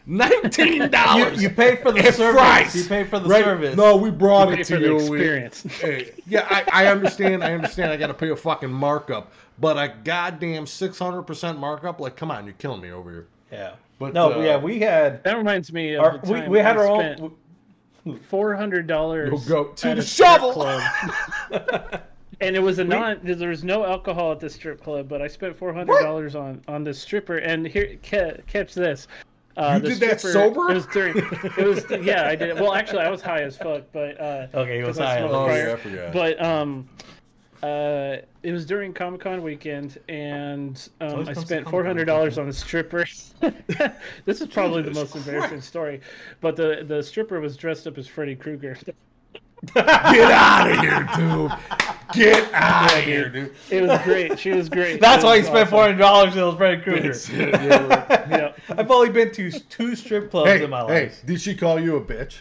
nineteen 0.06 0.74
you, 0.82 0.88
dollars. 0.88 1.42
you 1.42 1.50
pay 1.50 1.76
for 1.78 1.92
the 1.92 2.00
At 2.00 2.16
service. 2.16 2.40
Fry's. 2.42 2.76
You 2.76 2.84
pay 2.90 3.04
for 3.04 3.20
the 3.20 3.30
Right? 3.30 3.44
service. 3.44 3.76
No, 3.78 3.96
we 3.96 4.10
brought 4.12 4.50
Pay 4.50 4.62
it 4.62 4.68
for 4.68 4.76
to 4.76 4.80
the 4.80 4.86
you. 4.88 4.96
We- 4.96 5.02
experience. 5.02 5.64
Hey, 5.82 6.12
yeah, 6.28 6.48
I, 6.50 6.86
I 6.86 6.88
understand. 6.88 7.44
I 7.44 7.54
understand. 7.54 7.92
I 7.92 7.98
got 7.98 8.08
to 8.08 8.14
pay 8.14 8.30
a 8.30 8.36
fucking 8.36 8.72
markup, 8.72 9.32
but 9.60 9.78
a 9.78 9.94
goddamn 10.04 10.66
six 10.68 10.98
hundred 11.00 11.24
percent 11.24 11.60
markup. 11.60 12.00
Like, 12.00 12.16
come 12.16 12.32
on, 12.32 12.46
you're 12.46 12.54
killing 12.56 12.82
me 12.82 12.92
over 12.92 13.12
here. 13.12 13.28
Yeah, 13.52 13.74
But, 14.00 14.14
no, 14.14 14.34
uh, 14.40 14.44
yeah, 14.44 14.58
we 14.58 14.80
had 14.80 15.24
That 15.24 15.36
reminds 15.38 15.74
me 15.74 15.96
of 15.96 16.04
our, 16.06 16.18
the 16.20 16.32
we, 16.32 16.40
time 16.40 16.50
we 16.50 16.60
had 16.60 16.78
I 16.78 16.82
our 16.86 16.88
own. 16.88 17.36
four 18.30 18.56
hundred 18.56 18.88
dollars. 18.88 19.30
You'll 19.30 19.66
go 19.66 19.72
to 19.74 19.96
the 19.96 20.02
shovel. 20.02 20.54
club. 20.54 20.82
and 22.42 22.56
it 22.56 22.60
was 22.62 22.80
a 22.80 22.84
non. 22.84 23.20
There 23.24 23.50
was 23.50 23.64
no 23.64 23.86
alcohol 23.86 24.32
at 24.32 24.40
the 24.40 24.50
strip 24.50 24.82
club, 24.82 25.08
but 25.10 25.22
I 25.22 25.28
spent 25.28 25.58
four 25.58 25.74
hundred 25.74 26.00
dollars 26.02 26.36
on 26.36 26.62
on 26.68 26.84
the 26.84 26.94
stripper. 26.94 27.38
And 27.38 27.68
here, 27.68 27.98
catch 28.02 28.74
this. 28.74 29.08
Uh, 29.58 29.80
You 29.82 29.90
the 29.90 29.90
did 29.96 30.00
that 30.10 30.20
stripper- 30.20 30.34
sober? 30.54 30.72
It 30.72 30.74
was 30.76 30.86
during. 30.88 31.18
It 31.18 31.68
was 31.68 31.86
yeah, 32.06 32.28
I 32.28 32.36
did 32.36 32.50
it. 32.50 32.56
Well, 32.56 32.74
actually, 32.74 33.02
I 33.04 33.10
was 33.10 33.22
high 33.22 33.42
as 33.42 33.58
fuck, 33.58 33.84
but 33.92 34.20
uh, 34.20 34.48
Okay, 34.54 34.78
he 34.78 34.84
was 34.84 34.98
I 35.00 35.06
high. 35.06 35.18
smoked 35.20 35.34
Oh 35.34 35.46
prior. 35.46 35.68
yeah, 35.68 35.74
I 35.74 35.76
forgot. 35.78 36.14
But 36.14 36.42
um, 36.44 36.90
uh, 37.64 38.18
it 38.44 38.52
was 38.54 38.66
during 38.66 38.92
Comic 38.94 39.22
Con 39.22 39.44
weekend, 39.44 40.00
and 40.10 40.90
um, 41.02 41.28
I 41.28 41.34
spent 41.34 41.70
four 41.70 41.84
hundred 41.84 42.06
dollars 42.06 42.38
on 42.38 42.48
a 42.50 42.54
stripper. 42.54 43.06
this 44.26 44.42
is 44.42 44.48
probably 44.48 44.82
the 44.84 44.92
most 44.92 45.16
embarrassing 45.16 45.62
story, 45.62 46.02
but 46.40 46.56
the 46.56 46.84
the 46.88 47.04
stripper 47.04 47.40
was 47.40 47.56
dressed 47.58 47.86
up 47.88 47.98
as 47.98 48.08
Freddy 48.08 48.36
Krueger. 48.36 48.78
Get 49.76 49.86
out 50.32 50.72
of 50.72 50.80
here, 50.80 51.08
dude. 51.16 51.52
Get 52.14 52.52
out 52.52 52.98
of 52.98 53.04
here, 53.04 53.30
dude. 53.30 53.54
It 53.70 53.84
was 53.84 54.02
great. 54.02 54.40
She 54.40 54.50
was 54.54 54.68
great. 54.70 55.00
That's 55.00 55.24
It 55.24 55.28
why 55.28 55.38
was 55.38 55.46
you 55.46 55.54
spent 55.54 55.70
four 55.70 55.84
hundred 55.84 55.98
dollars 56.00 56.36
on 56.36 56.48
was 56.48 56.56
Freddy 56.56 56.82
Krueger. 56.82 57.14
Yeah. 57.32 58.51
Yeah, 58.76 58.76
I've 58.80 58.92
only 58.92 59.10
been 59.10 59.32
to 59.34 59.52
two 59.52 59.96
strip 59.96 60.32
clubs 60.32 60.50
Hey, 60.50 60.64
in 60.64 60.70
my 60.70 60.86
hey, 60.86 61.04
life. 61.06 61.22
did 61.26 61.40
she 61.42 61.56
call 61.56 61.80
you 61.80 61.98
a 61.98 62.02
bitch? 62.02 62.38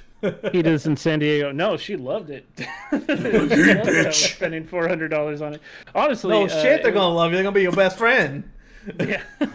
he 0.52 0.61
does 0.62 0.86
in 0.86 0.97
San 0.97 1.19
Diego. 1.20 1.51
No, 1.51 1.77
she 1.78 1.97
loved 1.97 2.28
it. 2.31 2.44
she 2.59 2.65
loved 2.97 3.51
bitch. 3.52 4.02
that 4.05 4.15
spending 4.15 4.66
four 4.66 4.86
hundred 4.86 5.09
dollars 5.09 5.40
on 5.40 5.55
it. 5.55 5.62
Honestly, 5.94 6.31
No 6.31 6.44
uh, 6.44 6.48
shit, 6.48 6.82
they're 6.82 6.90
it 6.90 6.94
gonna 6.94 7.15
love 7.15 7.31
you. 7.31 7.36
They're 7.36 7.44
gonna 7.44 7.55
be 7.55 7.62
your 7.62 7.73
best 7.73 7.97
friend. 7.97 8.51
was- 8.98 9.09
Yeah. 9.09 9.23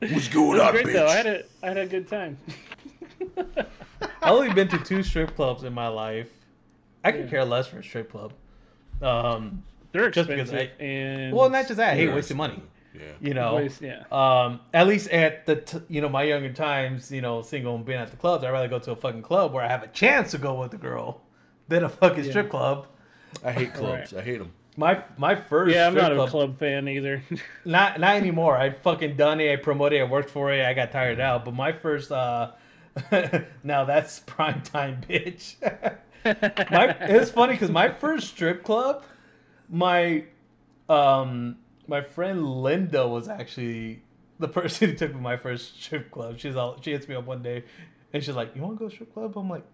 What's 0.00 0.28
going 0.28 0.58
was 0.58 0.60
on, 0.60 0.72
great 0.72 0.86
bitch? 0.86 0.92
though. 0.92 1.06
I 1.06 1.16
had 1.16 1.26
a 1.26 1.44
I 1.62 1.66
had 1.68 1.78
a 1.78 1.86
good 1.86 2.06
time. 2.08 2.38
I've 4.22 4.32
only 4.32 4.52
been 4.52 4.68
to 4.68 4.78
two 4.78 5.02
strip 5.02 5.34
clubs 5.34 5.64
in 5.64 5.72
my 5.72 5.88
life. 5.88 6.28
I 7.04 7.10
could 7.12 7.24
Yeah. 7.24 7.30
care 7.30 7.44
less 7.44 7.66
for 7.66 7.78
a 7.78 7.82
strip 7.84 8.10
club. 8.10 8.32
Um, 9.02 9.62
They're 9.92 10.10
Just 10.10 10.28
because 10.28 10.50
expensive. 10.50 10.80
and 10.80 11.34
well, 11.34 11.50
not 11.50 11.66
just 11.66 11.76
that. 11.78 11.94
I 11.94 11.96
hate 11.96 12.12
wasting 12.12 12.36
money. 12.36 12.62
Yeah. 12.94 13.00
You 13.20 13.34
know, 13.34 13.56
Waste- 13.56 13.82
yeah. 13.82 14.04
um, 14.12 14.60
at 14.72 14.86
least 14.86 15.08
at 15.10 15.46
the 15.46 15.56
t- 15.56 15.80
you 15.88 16.00
know 16.00 16.08
my 16.08 16.22
younger 16.22 16.52
times, 16.52 17.10
you 17.10 17.20
know, 17.20 17.42
single 17.42 17.74
and 17.74 17.84
being 17.84 17.98
at 17.98 18.10
the 18.10 18.16
clubs, 18.16 18.44
I'd 18.44 18.50
rather 18.50 18.68
go 18.68 18.78
to 18.78 18.92
a 18.92 18.96
fucking 18.96 19.22
club 19.22 19.52
where 19.52 19.64
I 19.64 19.68
have 19.68 19.82
a 19.82 19.88
chance 19.88 20.30
to 20.32 20.38
go 20.38 20.60
with 20.60 20.72
a 20.74 20.78
girl 20.78 21.20
than 21.68 21.84
a 21.84 21.88
fucking 21.88 22.24
Yeah. 22.24 22.30
strip 22.30 22.50
club. 22.50 22.86
I 23.44 23.52
hate 23.52 23.74
clubs. 23.74 24.14
I 24.14 24.22
hate 24.22 24.38
them. 24.38 24.52
My 24.76 25.02
my 25.18 25.34
first 25.34 25.74
Yeah, 25.74 25.86
I'm 25.86 25.92
strip 25.92 26.02
not 26.04 26.14
club, 26.14 26.28
a 26.28 26.30
club 26.30 26.58
fan 26.58 26.88
either. 26.88 27.22
not 27.64 27.98
not 28.00 28.16
anymore. 28.16 28.56
I 28.56 28.70
fucking 28.70 29.16
done 29.16 29.40
it. 29.40 29.52
I 29.52 29.56
promoted. 29.56 29.98
it, 29.98 30.02
I 30.02 30.04
worked 30.04 30.30
for 30.30 30.52
it. 30.52 30.64
I 30.64 30.72
got 30.74 30.90
tired 30.92 31.20
out. 31.20 31.44
But 31.44 31.54
my 31.54 31.72
first, 31.72 32.10
uh, 32.12 32.52
now 33.64 33.84
that's 33.84 34.20
prime 34.26 34.62
time, 34.62 35.00
bitch. 35.08 35.56
my 36.24 36.96
it's 37.00 37.30
funny 37.30 37.54
because 37.54 37.70
my 37.70 37.88
first 37.88 38.28
strip 38.28 38.62
club, 38.64 39.04
my 39.68 40.24
um 40.88 41.56
my 41.86 42.00
friend 42.02 42.44
Linda 42.46 43.06
was 43.06 43.28
actually 43.28 44.02
the 44.38 44.48
person 44.58 44.90
who 44.90 44.96
took 44.96 45.10
me 45.10 45.16
to 45.16 45.22
my 45.22 45.36
first 45.36 45.82
strip 45.82 46.10
club. 46.10 46.38
She's 46.38 46.56
all 46.56 46.80
she 46.80 46.92
hits 46.92 47.08
me 47.08 47.14
up 47.14 47.24
one 47.26 47.42
day, 47.42 47.64
and 48.12 48.22
she's 48.22 48.34
like, 48.34 48.54
"You 48.56 48.62
want 48.62 48.78
to 48.78 48.84
go 48.84 48.88
to 48.88 48.94
strip 48.94 49.12
club?" 49.14 49.36
I'm 49.36 49.48
like, 49.50 49.64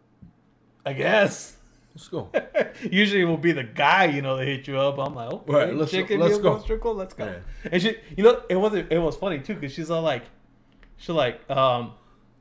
I 0.84 0.92
guess. 0.92 1.56
Let's 1.92 2.06
go. 2.06 2.30
Usually 2.90 3.22
it 3.22 3.24
will 3.24 3.36
be 3.36 3.50
the 3.50 3.64
guy, 3.64 4.04
you 4.04 4.22
know, 4.22 4.36
that 4.36 4.46
hit 4.46 4.68
you 4.68 4.78
up. 4.78 4.96
I'm 5.00 5.12
like, 5.12 5.32
oh, 5.32 5.42
Right, 5.48 5.74
let's- 5.74 5.90
chicken 5.90 6.20
let's 6.20 6.38
go. 6.38 6.60
strip 6.60 6.82
club, 6.82 6.96
let's 6.98 7.14
go. 7.14 7.24
Yeah. 7.24 7.38
And 7.72 7.82
she, 7.82 7.96
you 8.16 8.22
know, 8.22 8.42
it 8.48 8.54
wasn't. 8.54 8.92
It 8.92 8.98
was 9.00 9.16
funny 9.16 9.40
too 9.40 9.54
because 9.54 9.72
she's 9.72 9.90
all 9.90 10.00
like, 10.02 10.22
she's 10.98 11.08
like, 11.08 11.40
um, 11.50 11.94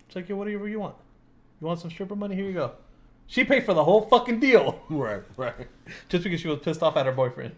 she's 0.07 0.17
like, 0.17 0.29
yeah, 0.29 0.35
whatever 0.35 0.67
you 0.67 0.79
want. 0.79 0.93
You 1.59 1.65
want 1.65 1.79
some 1.79 1.89
stripper 1.89 2.15
money? 2.15 2.35
Here 2.35 2.45
you 2.45 2.53
go. 2.53 2.73
She 3.25 3.43
paid 3.43 3.65
for 3.65 3.73
the 3.73 3.83
whole 3.83 4.01
fucking 4.01 4.39
deal 4.39 4.79
right, 4.89 5.23
right. 5.35 5.67
just 6.09 6.23
because 6.23 6.39
she 6.39 6.47
was 6.47 6.59
pissed 6.59 6.83
off 6.83 6.95
at 6.95 7.07
her 7.07 7.11
boyfriend. 7.11 7.55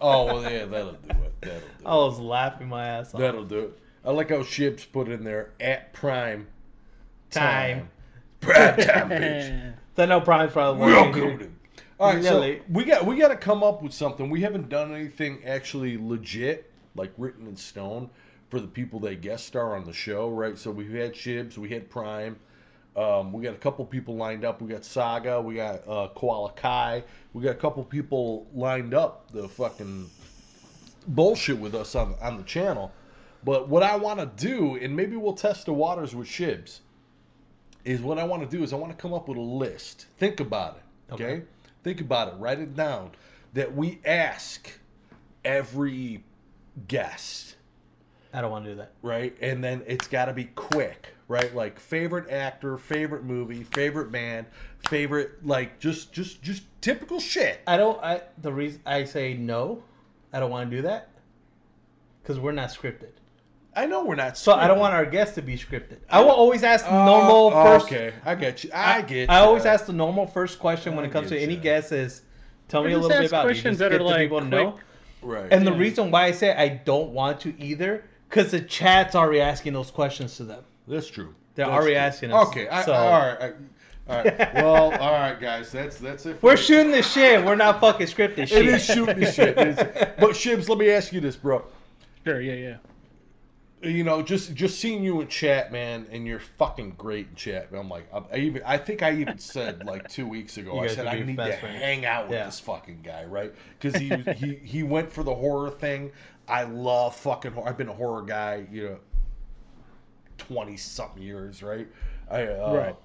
Oh 0.00 0.26
well, 0.26 0.42
yeah, 0.42 0.64
that'll 0.66 0.92
do 0.92 1.08
it. 1.10 1.40
That'll 1.40 1.60
do 1.60 1.66
I 1.86 1.94
was 1.94 2.18
laughing 2.18 2.68
my 2.68 2.86
ass 2.86 3.14
off. 3.14 3.20
That'll 3.20 3.44
do 3.44 3.60
it. 3.60 3.78
I 4.04 4.10
like 4.12 4.30
how 4.30 4.42
Ships 4.42 4.84
put 4.84 5.08
in 5.08 5.24
there 5.24 5.50
at 5.60 5.92
prime 5.92 6.46
Time. 7.30 7.88
Prime 8.40 8.76
time, 8.76 9.08
bitch. 9.10 9.74
So 9.96 10.06
know 10.06 10.20
Brian's 10.20 10.52
probably 10.52 10.82
Welcome 10.86 11.38
to. 11.38 11.50
All 11.98 12.12
right, 12.12 12.22
so 12.22 12.34
Really? 12.40 12.60
we 12.70 12.84
got 12.84 13.06
we 13.06 13.16
got 13.16 13.28
to 13.28 13.36
come 13.36 13.62
up 13.62 13.82
with 13.82 13.92
something. 13.92 14.28
We 14.28 14.42
haven't 14.42 14.68
done 14.68 14.94
anything 14.94 15.42
actually 15.44 15.96
legit, 15.96 16.70
like 16.94 17.12
written 17.16 17.46
in 17.46 17.56
stone, 17.56 18.10
for 18.50 18.60
the 18.60 18.66
people 18.66 19.00
that 19.00 19.22
guest 19.22 19.46
star 19.46 19.74
on 19.76 19.84
the 19.84 19.94
show, 19.94 20.28
right? 20.28 20.58
So 20.58 20.70
we've 20.70 20.92
had 20.92 21.14
Shibs, 21.14 21.56
we 21.56 21.70
had 21.70 21.88
Prime, 21.88 22.38
um, 22.96 23.32
we 23.32 23.42
got 23.42 23.54
a 23.54 23.58
couple 23.58 23.84
people 23.84 24.16
lined 24.16 24.44
up. 24.44 24.60
We 24.60 24.68
got 24.68 24.84
Saga, 24.84 25.40
we 25.40 25.56
got 25.56 25.86
uh, 25.86 26.08
Koala 26.14 26.52
Kai, 26.52 27.04
we 27.32 27.42
got 27.42 27.50
a 27.50 27.58
couple 27.58 27.84
people 27.84 28.46
lined 28.54 28.94
up. 28.94 29.30
The 29.32 29.48
fucking 29.48 30.10
bullshit 31.08 31.58
with 31.58 31.74
us 31.74 31.94
on 31.94 32.14
on 32.20 32.36
the 32.36 32.44
channel. 32.44 32.92
But 33.44 33.68
what 33.68 33.82
I 33.82 33.96
want 33.96 34.18
to 34.18 34.26
do, 34.26 34.76
and 34.76 34.96
maybe 34.96 35.16
we'll 35.16 35.34
test 35.34 35.66
the 35.66 35.72
waters 35.72 36.14
with 36.14 36.26
Shibbs, 36.26 36.80
is 37.84 38.00
what 38.00 38.18
I 38.18 38.24
want 38.24 38.42
to 38.42 38.56
do 38.56 38.64
is 38.64 38.72
I 38.72 38.76
want 38.76 38.90
to 38.90 39.00
come 39.00 39.14
up 39.14 39.28
with 39.28 39.38
a 39.38 39.40
list. 39.40 40.06
Think 40.18 40.40
about 40.40 40.76
it. 40.76 41.14
Okay? 41.14 41.24
Okay. 41.24 41.42
Think 41.84 42.00
about 42.00 42.28
it. 42.28 42.34
Write 42.38 42.58
it 42.58 42.74
down. 42.74 43.12
That 43.54 43.74
we 43.74 44.00
ask 44.04 44.68
every 45.44 46.24
guest, 46.88 47.55
I 48.36 48.42
don't 48.42 48.50
want 48.50 48.64
to 48.66 48.70
do 48.72 48.76
that. 48.76 48.92
right? 49.02 49.34
And 49.40 49.64
then 49.64 49.82
it's 49.86 50.06
got 50.06 50.26
to 50.26 50.32
be 50.34 50.44
quick, 50.44 51.08
right? 51.26 51.52
Like 51.54 51.80
favorite 51.80 52.28
actor, 52.30 52.76
favorite 52.76 53.24
movie, 53.24 53.62
favorite 53.64 54.12
band, 54.12 54.44
favorite 54.90 55.44
like 55.44 55.78
just 55.80 56.12
just 56.12 56.42
just 56.42 56.62
typical 56.82 57.18
shit. 57.18 57.60
I 57.66 57.78
don't. 57.78 57.98
I 58.04 58.20
the 58.42 58.52
reason 58.52 58.82
I 58.84 59.04
say 59.04 59.32
no, 59.34 59.82
I 60.34 60.40
don't 60.40 60.50
want 60.50 60.70
to 60.70 60.76
do 60.76 60.82
that 60.82 61.08
because 62.22 62.38
we're 62.38 62.52
not 62.52 62.68
scripted. 62.68 63.08
I 63.74 63.86
know 63.86 64.04
we're 64.04 64.14
not. 64.16 64.36
So 64.38 64.52
I 64.52 64.66
don't 64.66 64.78
want 64.78 64.92
our 64.94 65.04
guests 65.06 65.34
to 65.36 65.42
be 65.42 65.56
scripted. 65.56 65.98
I 66.10 66.20
will 66.20 66.30
always 66.30 66.62
ask 66.62 66.84
the 66.84 66.90
normal 67.04 67.52
Oh, 67.54 67.64
first. 67.64 67.86
Okay, 67.86 68.12
I 68.24 68.34
get 68.34 68.64
you. 68.64 68.70
I 68.74 69.00
get. 69.02 69.30
I 69.30 69.40
you. 69.40 69.46
always 69.46 69.64
ask 69.66 69.86
the 69.86 69.92
normal 69.94 70.26
first 70.26 70.58
question 70.58 70.94
when 70.94 71.04
I 71.04 71.08
it 71.08 71.10
comes 71.10 71.28
get 71.30 71.36
to 71.36 71.42
any 71.42 71.54
you. 71.54 71.60
guest 71.60 71.92
is, 71.92 72.22
tell 72.68 72.82
me 72.84 72.92
a 72.92 72.96
little 72.98 73.08
bit 73.10 73.24
ask 73.24 73.30
about 73.30 73.42
you. 73.44 73.48
questions 73.48 73.78
Just 73.78 73.78
that 73.80 73.90
get 73.90 73.96
are, 74.00 74.04
the 74.04 74.04
like, 74.04 74.18
people 74.20 74.40
to 74.40 74.46
know. 74.46 74.70
quick. 74.72 74.84
right. 75.22 75.52
And 75.52 75.66
the 75.66 75.72
reason 75.74 76.10
why 76.10 76.24
I 76.24 76.30
say 76.32 76.54
I 76.54 76.68
don't 76.68 77.10
want 77.10 77.40
to 77.40 77.54
either, 77.62 78.04
because 78.28 78.50
the 78.50 78.60
chat's 78.60 79.14
already 79.14 79.40
asking 79.40 79.72
those 79.72 79.90
questions 79.90 80.36
to 80.36 80.44
them. 80.44 80.62
That's 80.88 81.08
true. 81.08 81.34
They're 81.54 81.66
That's 81.66 81.74
already 81.74 81.92
true. 81.94 82.00
asking 82.00 82.32
us, 82.32 82.48
Okay, 82.48 82.68
I, 82.68 82.82
so- 82.84 82.92
all 82.92 83.10
right, 83.20 83.38
I, 83.40 83.52
all 84.08 84.22
right. 84.24 84.54
Well, 84.54 84.92
all 85.00 85.12
right, 85.12 85.40
guys. 85.40 85.72
That's 85.72 85.98
that's 85.98 86.26
it. 86.26 86.38
for 86.38 86.46
We're 86.46 86.52
me. 86.54 86.60
shooting 86.62 86.92
the 86.92 87.02
shit. 87.02 87.44
We're 87.44 87.56
not 87.56 87.80
fucking 87.80 88.06
scripted 88.06 88.46
shit. 88.48 88.52
It 88.66 88.74
is 88.74 88.84
shooting 88.84 89.18
the 89.18 89.32
shit. 89.32 89.58
It 89.58 89.68
is- 89.68 89.76
But 90.18 90.30
Shibbs, 90.30 90.68
let 90.68 90.78
me 90.78 90.90
ask 90.90 91.12
you 91.12 91.20
this, 91.20 91.34
bro. 91.36 91.64
Sure, 92.24 92.40
yeah, 92.40 92.54
yeah. 92.54 92.76
You 93.82 94.04
know, 94.04 94.22
just 94.22 94.54
just 94.54 94.80
seeing 94.80 95.02
you 95.04 95.20
in 95.20 95.28
chat, 95.28 95.70
man, 95.70 96.06
and 96.10 96.26
you're 96.26 96.40
fucking 96.40 96.94
great 96.96 97.28
in 97.28 97.34
chat. 97.36 97.68
I'm 97.72 97.88
like, 97.90 98.06
I, 98.12 98.22
I 98.32 98.36
even 98.38 98.62
I 98.64 98.78
think 98.78 99.02
I 99.02 99.12
even 99.16 99.38
said 99.38 99.84
like 99.84 100.08
two 100.08 100.26
weeks 100.26 100.56
ago, 100.56 100.80
I 100.80 100.86
said 100.86 101.06
I 101.06 101.18
need 101.20 101.26
to 101.26 101.34
best 101.34 101.60
friends. 101.60 101.82
hang 101.82 102.04
out 102.06 102.28
with 102.28 102.38
Yeah. 102.38 102.46
this 102.46 102.58
fucking 102.58 103.00
guy, 103.04 103.24
right? 103.24 103.52
Because 103.78 104.00
he 104.00 104.08
he 104.34 104.54
he 104.56 104.82
went 104.82 105.12
for 105.12 105.22
the 105.22 105.34
horror 105.34 105.70
thing. 105.70 106.10
I 106.48 106.64
love 106.64 107.16
fucking. 107.16 107.52
horror. 107.52 107.68
I've 107.68 107.76
been 107.78 107.88
a 107.88 107.94
horror 107.94 108.22
guy, 108.22 108.66
you 108.70 108.84
know, 108.84 108.98
twenty 110.38 110.76
something 110.76 111.22
years, 111.22 111.62
right? 111.62 111.88
I 112.30 112.44
uh, 112.46 112.72
Right. 112.74 112.96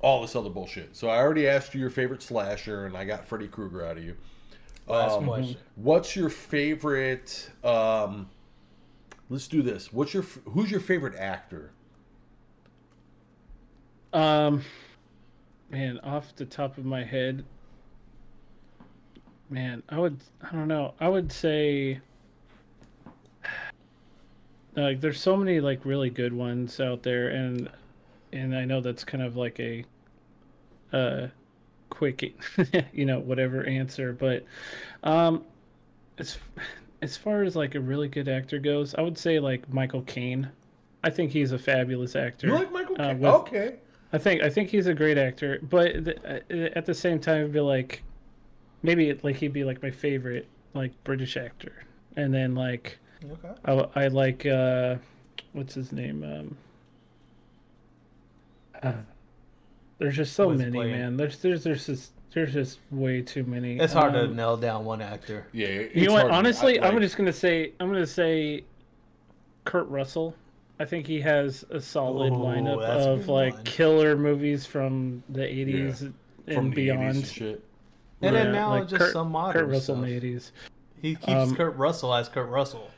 All 0.00 0.20
this 0.20 0.34
other 0.34 0.50
bullshit. 0.50 0.96
So 0.96 1.08
I 1.08 1.18
already 1.18 1.46
asked 1.46 1.74
you 1.74 1.80
your 1.80 1.90
favorite 1.90 2.22
slasher, 2.22 2.86
and 2.86 2.96
I 2.96 3.04
got 3.04 3.24
Freddy 3.26 3.46
Krueger 3.46 3.84
out 3.86 3.96
of 3.98 4.04
you. 4.04 4.16
Last 4.88 5.18
Um, 5.18 5.24
question. 5.26 5.56
What's 5.76 6.16
your 6.16 6.28
favorite? 6.28 7.50
Um, 7.62 8.28
let's 9.30 9.46
do 9.46 9.62
this. 9.62 9.92
What's 9.92 10.12
your 10.12 10.24
who's 10.46 10.70
your 10.70 10.80
favorite 10.80 11.14
actor? 11.16 11.70
Um, 14.12 14.62
man, 15.70 16.00
off 16.00 16.34
the 16.36 16.44
top 16.44 16.78
of 16.78 16.84
my 16.84 17.02
head, 17.04 17.44
man, 19.48 19.82
I 19.88 19.98
would, 19.98 20.18
I 20.42 20.50
don't 20.52 20.68
know, 20.68 20.94
I 21.00 21.08
would 21.08 21.32
say, 21.32 22.00
like, 24.76 25.00
there's 25.00 25.20
so 25.20 25.36
many 25.36 25.60
like 25.60 25.84
really 25.84 26.10
good 26.10 26.32
ones 26.32 26.80
out 26.80 27.02
there, 27.02 27.28
and 27.28 27.70
and 28.32 28.54
I 28.56 28.64
know 28.64 28.80
that's 28.80 29.04
kind 29.04 29.22
of 29.22 29.36
like 29.36 29.60
a, 29.60 29.84
uh, 30.92 31.26
quick, 31.90 32.34
you 32.92 33.04
know, 33.04 33.20
whatever 33.20 33.64
answer, 33.64 34.12
but, 34.14 34.44
um, 35.02 35.44
as 36.18 36.38
as 37.02 37.16
far 37.16 37.42
as 37.42 37.56
like 37.56 37.74
a 37.74 37.80
really 37.80 38.08
good 38.08 38.28
actor 38.28 38.58
goes, 38.58 38.94
I 38.94 39.02
would 39.02 39.18
say 39.18 39.38
like 39.40 39.68
Michael 39.72 40.02
Caine. 40.02 40.48
I 41.04 41.10
think 41.10 41.32
he's 41.32 41.50
a 41.52 41.58
fabulous 41.58 42.14
actor. 42.14 42.46
You 42.46 42.54
like 42.54 42.72
Michael? 42.72 42.94
Uh, 42.94 43.08
Caine? 43.08 43.18
with- 43.20 43.30
okay. 43.32 43.74
I 44.14 44.18
think 44.18 44.42
I 44.42 44.50
think 44.50 44.68
he's 44.68 44.86
a 44.86 44.94
great 44.94 45.16
actor, 45.18 45.58
but 45.62 46.04
th- 46.04 46.18
uh, 46.24 46.54
at 46.76 46.84
the 46.86 46.94
same 46.94 47.18
time, 47.18 47.40
it'd 47.40 47.52
be 47.52 47.60
like 47.60 48.02
maybe 48.82 49.12
like 49.22 49.36
he'd 49.36 49.52
be 49.54 49.64
like 49.64 49.82
my 49.82 49.90
favorite 49.90 50.46
like 50.74 50.92
British 51.04 51.36
actor, 51.36 51.84
and 52.16 52.32
then 52.32 52.54
like 52.54 52.98
Okay. 53.24 53.54
I, 53.64 54.04
I 54.04 54.08
like 54.08 54.46
uh, 54.46 54.96
what's 55.52 55.74
his 55.74 55.92
name? 55.92 56.24
Um, 56.24 56.56
uh, 58.82 58.92
there's 59.98 60.16
just 60.16 60.34
so 60.34 60.48
What's 60.48 60.58
many, 60.58 60.72
playing? 60.72 60.92
man. 60.92 61.16
There's 61.16 61.38
there's 61.38 61.62
there's 61.64 61.86
just 61.86 62.12
there's 62.32 62.52
just 62.52 62.78
way 62.90 63.22
too 63.22 63.44
many. 63.44 63.78
It's 63.78 63.92
hard 63.92 64.14
to 64.14 64.24
Um, 64.24 64.36
nail 64.36 64.56
down 64.56 64.84
one 64.84 65.00
actor. 65.02 65.46
Yeah. 65.52 65.66
it's 65.66 65.96
You 65.96 66.06
know 66.06 66.14
what? 66.14 66.20
hard 66.22 66.32
to- 66.32 66.36
Honestly, 66.38 66.80
I- 66.80 66.88
I'm 66.88 67.00
just 67.00 67.16
gonna 67.16 67.32
say 67.32 67.72
I'm 67.78 67.88
gonna 67.88 68.06
say 68.06 68.64
Kurt 69.64 69.88
Russell. 69.88 70.34
I 70.80 70.84
think 70.84 71.06
he 71.06 71.20
has 71.20 71.64
a 71.70 71.80
solid 71.80 72.32
Ooh, 72.32 72.36
lineup 72.36 72.80
of 72.82 73.28
like 73.28 73.54
one. 73.54 73.64
killer 73.64 74.16
movies 74.16 74.66
from 74.66 75.22
the 75.28 75.42
80s 75.42 75.98
from 75.98 76.14
and 76.48 76.72
the 76.72 76.72
80s 76.72 76.74
beyond. 76.74 77.02
and 77.16 77.26
shit. 77.26 77.64
And 78.22 78.34
then 78.34 78.50
now 78.52 78.70
like 78.70 78.88
just 78.88 79.00
Kurt, 79.00 79.12
some 79.12 79.30
modern 79.30 79.62
Kurt 79.62 79.70
Russell 79.70 79.96
stuff. 79.96 80.06
in 80.08 80.20
the 80.20 80.20
80s. 80.36 80.50
He 81.00 81.14
keeps 81.16 81.28
Um, 81.28 81.54
Kurt 81.54 81.76
Russell 81.76 82.14
as 82.14 82.28
Kurt 82.28 82.48
Russell. 82.48 82.88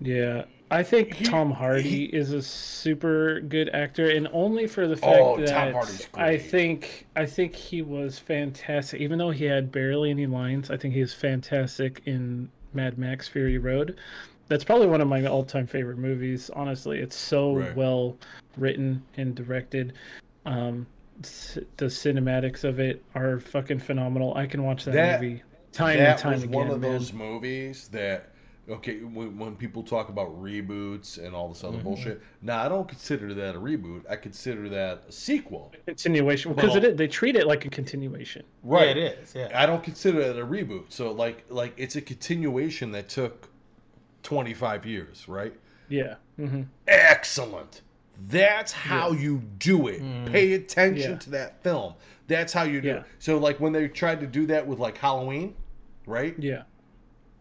Yeah, 0.00 0.44
I 0.70 0.82
think 0.82 1.14
He- 1.14 1.24
Tom 1.24 1.50
Hardy 1.50 1.82
he- 1.82 2.04
is 2.04 2.32
a 2.32 2.42
super 2.42 3.40
good 3.40 3.68
actor, 3.70 4.08
and 4.10 4.28
only 4.32 4.66
for 4.66 4.86
the 4.86 4.96
fact 4.96 5.18
Oh, 5.20 5.36
Tom 5.36 5.44
that 5.46 5.72
Hardy's 5.72 6.08
I 6.14 6.36
think 6.38 7.06
I 7.16 7.26
think 7.26 7.54
he 7.54 7.82
was 7.82 8.18
fantastic. 8.18 9.00
Even 9.00 9.18
though 9.18 9.30
he 9.30 9.44
had 9.44 9.72
barely 9.72 10.10
any 10.10 10.26
lines, 10.26 10.70
I 10.70 10.76
think 10.76 10.94
he 10.94 11.00
was 11.00 11.14
fantastic 11.14 12.02
in 12.06 12.48
Mad 12.74 12.98
Max 12.98 13.26
Fury 13.28 13.58
Road. 13.58 13.96
That's 14.48 14.64
probably 14.64 14.86
one 14.86 15.00
of 15.00 15.08
my 15.08 15.26
all-time 15.26 15.66
favorite 15.66 15.98
movies. 15.98 16.48
Honestly, 16.50 17.00
it's 17.00 17.16
so 17.16 17.56
Right. 17.56 17.76
well 17.76 18.16
written 18.56 19.02
and 19.16 19.34
directed. 19.34 19.92
Um, 20.46 20.86
the 21.76 21.86
cinematics 21.86 22.62
of 22.64 22.78
it 22.78 23.02
are 23.14 23.40
fucking 23.40 23.80
phenomenal. 23.80 24.34
I 24.36 24.46
can 24.46 24.62
watch 24.62 24.84
that, 24.84 24.92
That- 24.94 25.20
movie 25.20 25.42
time 25.72 25.98
that 25.98 26.10
and 26.12 26.18
time 26.18 26.32
was 26.34 26.42
again. 26.44 26.54
one 26.56 26.70
of 26.70 26.80
man. 26.80 26.92
those 26.92 27.12
movies 27.12 27.88
that 27.88 28.28
okay 28.70 28.98
when, 29.00 29.38
when 29.38 29.56
people 29.56 29.82
talk 29.82 30.08
about 30.10 30.28
reboots 30.42 31.18
and 31.24 31.34
all 31.34 31.48
this 31.48 31.58
Mm-hmm. 31.58 31.66
other 31.74 31.78
bullshit 31.82 32.22
now 32.42 32.62
i 32.64 32.68
don't 32.68 32.88
consider 32.88 33.32
that 33.34 33.54
a 33.54 33.58
reboot 33.58 34.02
i 34.10 34.16
consider 34.16 34.68
that 34.68 35.02
a 35.08 35.12
sequel 35.12 35.72
continuation 35.86 36.52
because 36.54 36.78
Well- 36.78 36.94
they 36.94 37.08
treat 37.08 37.34
it 37.36 37.46
like 37.46 37.64
a 37.64 37.70
continuation. 37.70 38.44
right 38.62 38.96
Yeah, 38.96 39.04
it 39.04 39.18
is. 39.22 39.34
Yeah. 39.34 39.48
i 39.54 39.64
don't 39.66 39.82
consider 39.82 40.20
it 40.20 40.36
a 40.38 40.44
reboot 40.46 40.84
so 40.90 41.12
like 41.12 41.44
like 41.48 41.72
it's 41.76 41.96
a 41.96 42.00
continuation 42.02 42.92
that 42.92 43.08
took 43.08 43.48
25 44.22 44.84
years 44.86 45.26
right 45.28 45.54
Yeah. 45.88 46.16
hmm 46.36 46.62
excellent 46.86 47.82
that's 48.28 48.72
how 48.72 49.12
you 49.12 49.40
do 49.58 49.86
it 49.88 50.02
pay 50.26 50.54
attention 50.54 51.12
Yeah. 51.12 51.18
to 51.18 51.30
that 51.30 51.62
film 51.62 51.94
that's 52.26 52.52
how 52.52 52.64
you 52.64 52.80
do 52.80 52.88
Yeah. 52.88 52.94
it 52.96 53.04
so 53.20 53.38
like 53.38 53.60
when 53.60 53.72
they 53.72 53.88
tried 53.88 54.20
to 54.20 54.26
do 54.26 54.44
that 54.46 54.66
with 54.66 54.78
like 54.78 54.98
halloween 54.98 55.54
right 56.06 56.34
Yeah. 56.38 56.62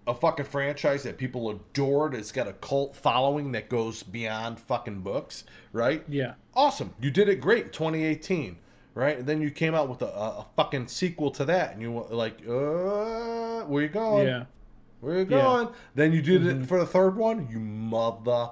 A 0.08 0.14
fucking 0.14 0.46
franchise 0.46 1.04
that 1.04 1.18
people 1.18 1.50
adored. 1.50 2.16
It's 2.16 2.32
got 2.32 2.48
a 2.48 2.54
cult 2.54 2.96
following 2.96 3.52
that 3.52 3.68
goes 3.68 4.04
beyond 4.04 4.58
fucking 4.58 5.02
books, 5.02 5.44
right? 5.74 6.02
Yeah. 6.08 6.34
Awesome. 6.56 6.94
You 7.02 7.12
did 7.12 7.28
it 7.28 7.42
great 7.42 7.66
in 7.66 7.70
2018, 7.72 8.58
right? 8.96 9.18
And 9.18 9.28
then 9.28 9.42
you 9.42 9.52
came 9.52 9.76
out 9.76 9.90
with 9.90 10.02
a, 10.02 10.06
a, 10.08 10.30
a 10.40 10.46
fucking 10.56 10.88
sequel 10.88 11.30
to 11.32 11.46
that, 11.46 11.74
and 11.74 11.82
you 11.82 11.92
were 11.92 12.04
like, 12.04 12.40
uh, 12.48 13.66
where 13.66 13.84
you 13.84 13.90
going? 13.90 14.28
Yeah. 14.28 14.46
Where 15.02 15.16
you 15.20 15.28
Yeah. 15.30 15.42
going? 15.42 15.68
Then 15.96 16.14
you 16.14 16.22
did 16.22 16.46
it 16.48 16.66
for 16.68 16.80
the 16.80 16.86
third 16.86 17.18
one, 17.18 17.48
you 17.52 17.60
mother. 17.60 18.52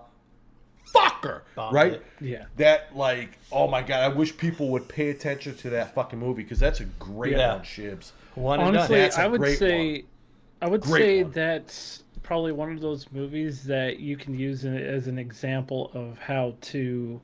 Fucker, 0.94 1.42
Bombed 1.56 1.74
right? 1.74 1.94
it. 1.94 2.06
Yeah. 2.22 2.46
That 2.58 2.96
like, 2.96 3.38
oh 3.52 3.68
my 3.68 3.82
god, 3.82 4.02
I 4.04 4.08
wish 4.10 4.36
people 4.38 4.70
would 4.70 4.88
pay 4.88 5.10
attention 5.10 5.56
to 5.58 5.70
that 5.72 5.96
fucking 5.96 6.20
movie 6.20 6.44
because 6.44 6.60
that's 6.60 6.80
a 6.80 6.86
great 7.00 7.32
Yeah. 7.38 7.56
one, 7.56 7.64
Shibbs. 7.64 8.12
One 8.36 8.60
Honestly, 8.60 8.98
That's 9.00 9.18
a 9.18 9.22
I 9.22 9.28
would 9.28 9.40
great 9.42 9.58
say, 9.58 10.06
I 10.62 10.68
would 10.68 10.82
Great 10.82 11.02
say 11.02 11.24
one. 11.24 11.32
that's 11.32 12.04
probably 12.24 12.52
one 12.52 12.72
of 12.72 12.82
those 12.82 13.12
movies 13.12 13.64
that 13.66 14.00
you 14.00 14.18
can 14.18 14.38
use 14.38 14.66
as 14.66 15.08
an 15.08 15.20
example 15.20 15.92
of 15.94 16.18
how 16.18 16.56
to 16.62 17.22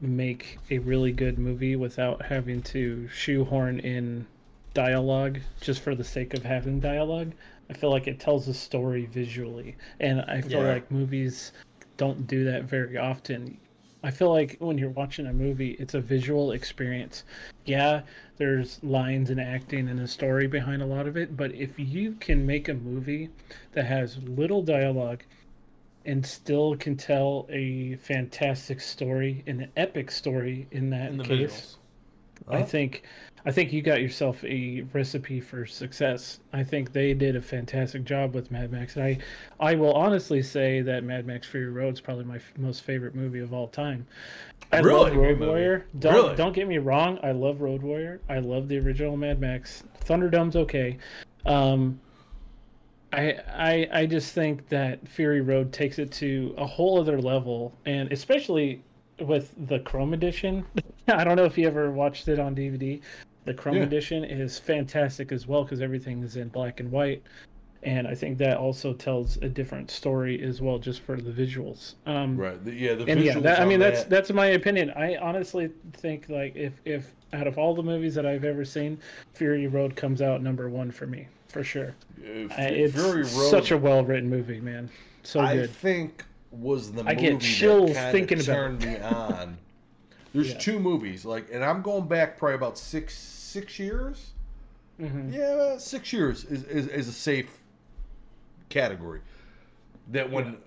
make 0.00 0.58
a 0.70 0.78
really 0.78 1.12
good 1.12 1.38
movie 1.38 1.76
without 1.76 2.22
having 2.22 2.62
to 2.62 3.08
shoehorn 3.08 3.78
in 3.80 4.26
dialogue 4.74 5.38
just 5.60 5.80
for 5.80 5.94
the 5.94 6.04
sake 6.04 6.34
of 6.34 6.42
having 6.44 6.80
dialogue. 6.80 7.32
I 7.70 7.72
feel 7.72 7.90
like 7.90 8.06
it 8.06 8.20
tells 8.20 8.46
a 8.48 8.54
story 8.54 9.06
visually, 9.06 9.76
and 10.00 10.20
I 10.22 10.40
feel 10.40 10.60
Yeah. 10.62 10.74
like 10.74 10.90
movies 10.90 11.52
don't 11.96 12.26
do 12.26 12.44
that 12.44 12.64
very 12.64 12.96
often. 12.96 13.58
I 14.02 14.10
feel 14.10 14.30
like 14.30 14.56
when 14.60 14.78
you're 14.78 14.90
watching 14.90 15.26
a 15.26 15.32
movie, 15.32 15.72
it's 15.78 15.94
a 15.94 16.00
visual 16.00 16.52
experience. 16.52 17.24
Yeah, 17.64 18.02
there's 18.36 18.82
lines 18.84 19.30
and 19.30 19.40
acting 19.40 19.88
and 19.88 20.00
a 20.00 20.06
story 20.06 20.46
behind 20.46 20.82
a 20.82 20.86
lot 20.86 21.06
of 21.06 21.16
it, 21.16 21.36
but 21.36 21.52
if 21.54 21.78
you 21.78 22.12
can 22.12 22.46
make 22.46 22.68
a 22.68 22.74
movie 22.74 23.30
that 23.72 23.84
has 23.86 24.18
little 24.18 24.62
dialogue 24.62 25.22
and 26.04 26.24
still 26.24 26.76
can 26.76 26.96
tell 26.96 27.46
a 27.50 27.96
fantastic 27.96 28.80
story, 28.80 29.42
an 29.46 29.68
epic 29.76 30.10
story 30.10 30.68
in 30.70 30.90
that 30.90 31.10
in 31.10 31.16
the 31.16 31.24
case, 31.24 31.76
visuals. 32.46 32.54
I 32.54 32.62
think 32.62 33.02
I 33.46 33.52
think 33.52 33.72
you 33.72 33.80
got 33.80 34.02
yourself 34.02 34.42
a 34.44 34.82
recipe 34.92 35.40
for 35.40 35.64
success. 35.66 36.40
I 36.52 36.64
think 36.64 36.92
they 36.92 37.14
did 37.14 37.36
a 37.36 37.40
fantastic 37.40 38.02
job 38.04 38.34
with 38.34 38.50
Mad 38.50 38.72
Max. 38.72 38.96
And 38.96 39.04
I 39.04 39.18
I 39.60 39.76
will 39.76 39.92
honestly 39.94 40.42
say 40.42 40.80
that 40.82 41.04
Mad 41.04 41.26
Max 41.26 41.46
Fury 41.46 41.70
Road 41.70 41.94
is 41.94 42.00
probably 42.00 42.24
my 42.24 42.36
f- 42.36 42.52
most 42.58 42.82
favorite 42.82 43.14
movie 43.14 43.38
of 43.38 43.54
all 43.54 43.68
time. 43.68 44.04
I 44.72 44.80
Really? 44.80 45.10
love 45.12 45.16
Road. 45.16 45.38
Warrior. 45.38 45.86
Don't 46.00 46.14
Really? 46.14 46.34
don't 46.36 46.52
get 46.54 46.66
me 46.66 46.78
wrong, 46.78 47.20
I 47.22 47.30
love 47.30 47.60
Road 47.60 47.82
Warrior. 47.82 48.20
I 48.28 48.40
love 48.40 48.66
the 48.66 48.78
original 48.78 49.16
Mad 49.16 49.40
Max. 49.40 49.84
Thunderdome's 50.00 50.56
okay. 50.56 50.98
Um 51.44 52.00
I, 53.12 53.38
I 53.54 53.88
I 54.00 54.06
just 54.06 54.34
think 54.34 54.68
that 54.70 55.06
Fury 55.06 55.40
Road 55.40 55.72
takes 55.72 56.00
it 56.00 56.10
to 56.12 56.52
a 56.58 56.66
whole 56.66 56.98
other 57.00 57.20
level, 57.20 57.72
and 57.86 58.10
especially 58.12 58.82
with 59.20 59.54
the 59.68 59.78
Chrome 59.78 60.12
edition. 60.14 60.66
I 61.08 61.22
don't 61.22 61.36
know 61.36 61.44
if 61.44 61.56
you 61.56 61.68
ever 61.68 61.92
watched 61.92 62.26
it 62.26 62.40
on 62.40 62.56
DVD. 62.56 63.00
The 63.46 63.54
Chrome 63.54 63.76
Yeah. 63.76 63.82
edition 63.84 64.24
is 64.24 64.58
fantastic 64.58 65.32
as 65.32 65.46
well 65.46 65.62
because 65.64 65.80
everything 65.80 66.22
is 66.22 66.36
in 66.36 66.48
black 66.48 66.80
and 66.80 66.90
white, 66.90 67.22
and 67.84 68.06
I 68.06 68.14
think 68.14 68.38
that 68.38 68.56
also 68.58 68.92
tells 68.92 69.36
a 69.38 69.48
different 69.48 69.88
story 69.90 70.42
as 70.42 70.60
well, 70.60 70.78
just 70.78 71.00
for 71.00 71.16
the 71.16 71.30
visuals. 71.30 71.94
Um, 72.06 72.36
Right. 72.36 72.62
The, 72.64 72.72
yeah. 72.72 72.94
The 72.94 73.04
and 73.06 73.22
yeah, 73.22 73.38
that, 73.38 73.60
I 73.60 73.64
mean 73.64 73.78
that's 73.80 74.00
that- 74.02 74.10
that's 74.10 74.32
my 74.32 74.46
opinion. 74.46 74.90
I 74.90 75.16
honestly 75.16 75.70
think 75.92 76.28
like 76.28 76.56
if 76.56 76.72
if 76.84 77.12
out 77.32 77.46
of 77.46 77.56
all 77.56 77.74
the 77.74 77.82
movies 77.84 78.14
that 78.16 78.26
I've 78.26 78.44
ever 78.44 78.64
seen, 78.64 78.98
Fury 79.34 79.68
Road 79.68 79.94
comes 79.96 80.20
out 80.20 80.42
number 80.42 80.68
one 80.68 80.90
for 80.90 81.06
me 81.06 81.28
for 81.48 81.62
sure. 81.62 81.94
uh, 82.20 82.52
I, 82.58 82.62
it's 82.66 82.94
Fury 82.94 83.22
Road. 83.22 83.26
such 83.26 83.70
a 83.70 83.78
well 83.78 84.04
written 84.04 84.28
movie, 84.28 84.60
man. 84.60 84.90
So 85.22 85.38
I 85.40 85.54
good. 85.56 85.70
think 85.70 86.24
was 86.50 86.90
the 86.92 87.02
I 87.02 87.14
movie 87.14 87.28
get 87.32 87.40
chills 87.40 87.92
that 87.94 88.10
thinking 88.10 88.38
kinda 88.38 88.52
about 88.52 88.80
turned 88.80 88.84
me 88.84 88.98
on. 89.00 89.58
There's 90.34 90.50
Yeah. 90.52 90.58
two 90.58 90.78
movies 90.80 91.24
like, 91.24 91.46
and 91.52 91.62
I'm 91.64 91.82
going 91.82 92.08
back 92.08 92.36
probably 92.38 92.56
about 92.56 92.76
six 92.78 93.14
six 93.56 93.78
years. 93.78 94.32
Mhm. 95.00 95.32
Yeah, 95.32 95.78
six 95.78 96.12
years 96.12 96.44
is, 96.44 96.64
is, 96.64 96.86
is 96.88 97.08
a 97.08 97.12
safe 97.12 97.50
category. 98.68 99.20
That 100.08 100.30
when 100.30 100.58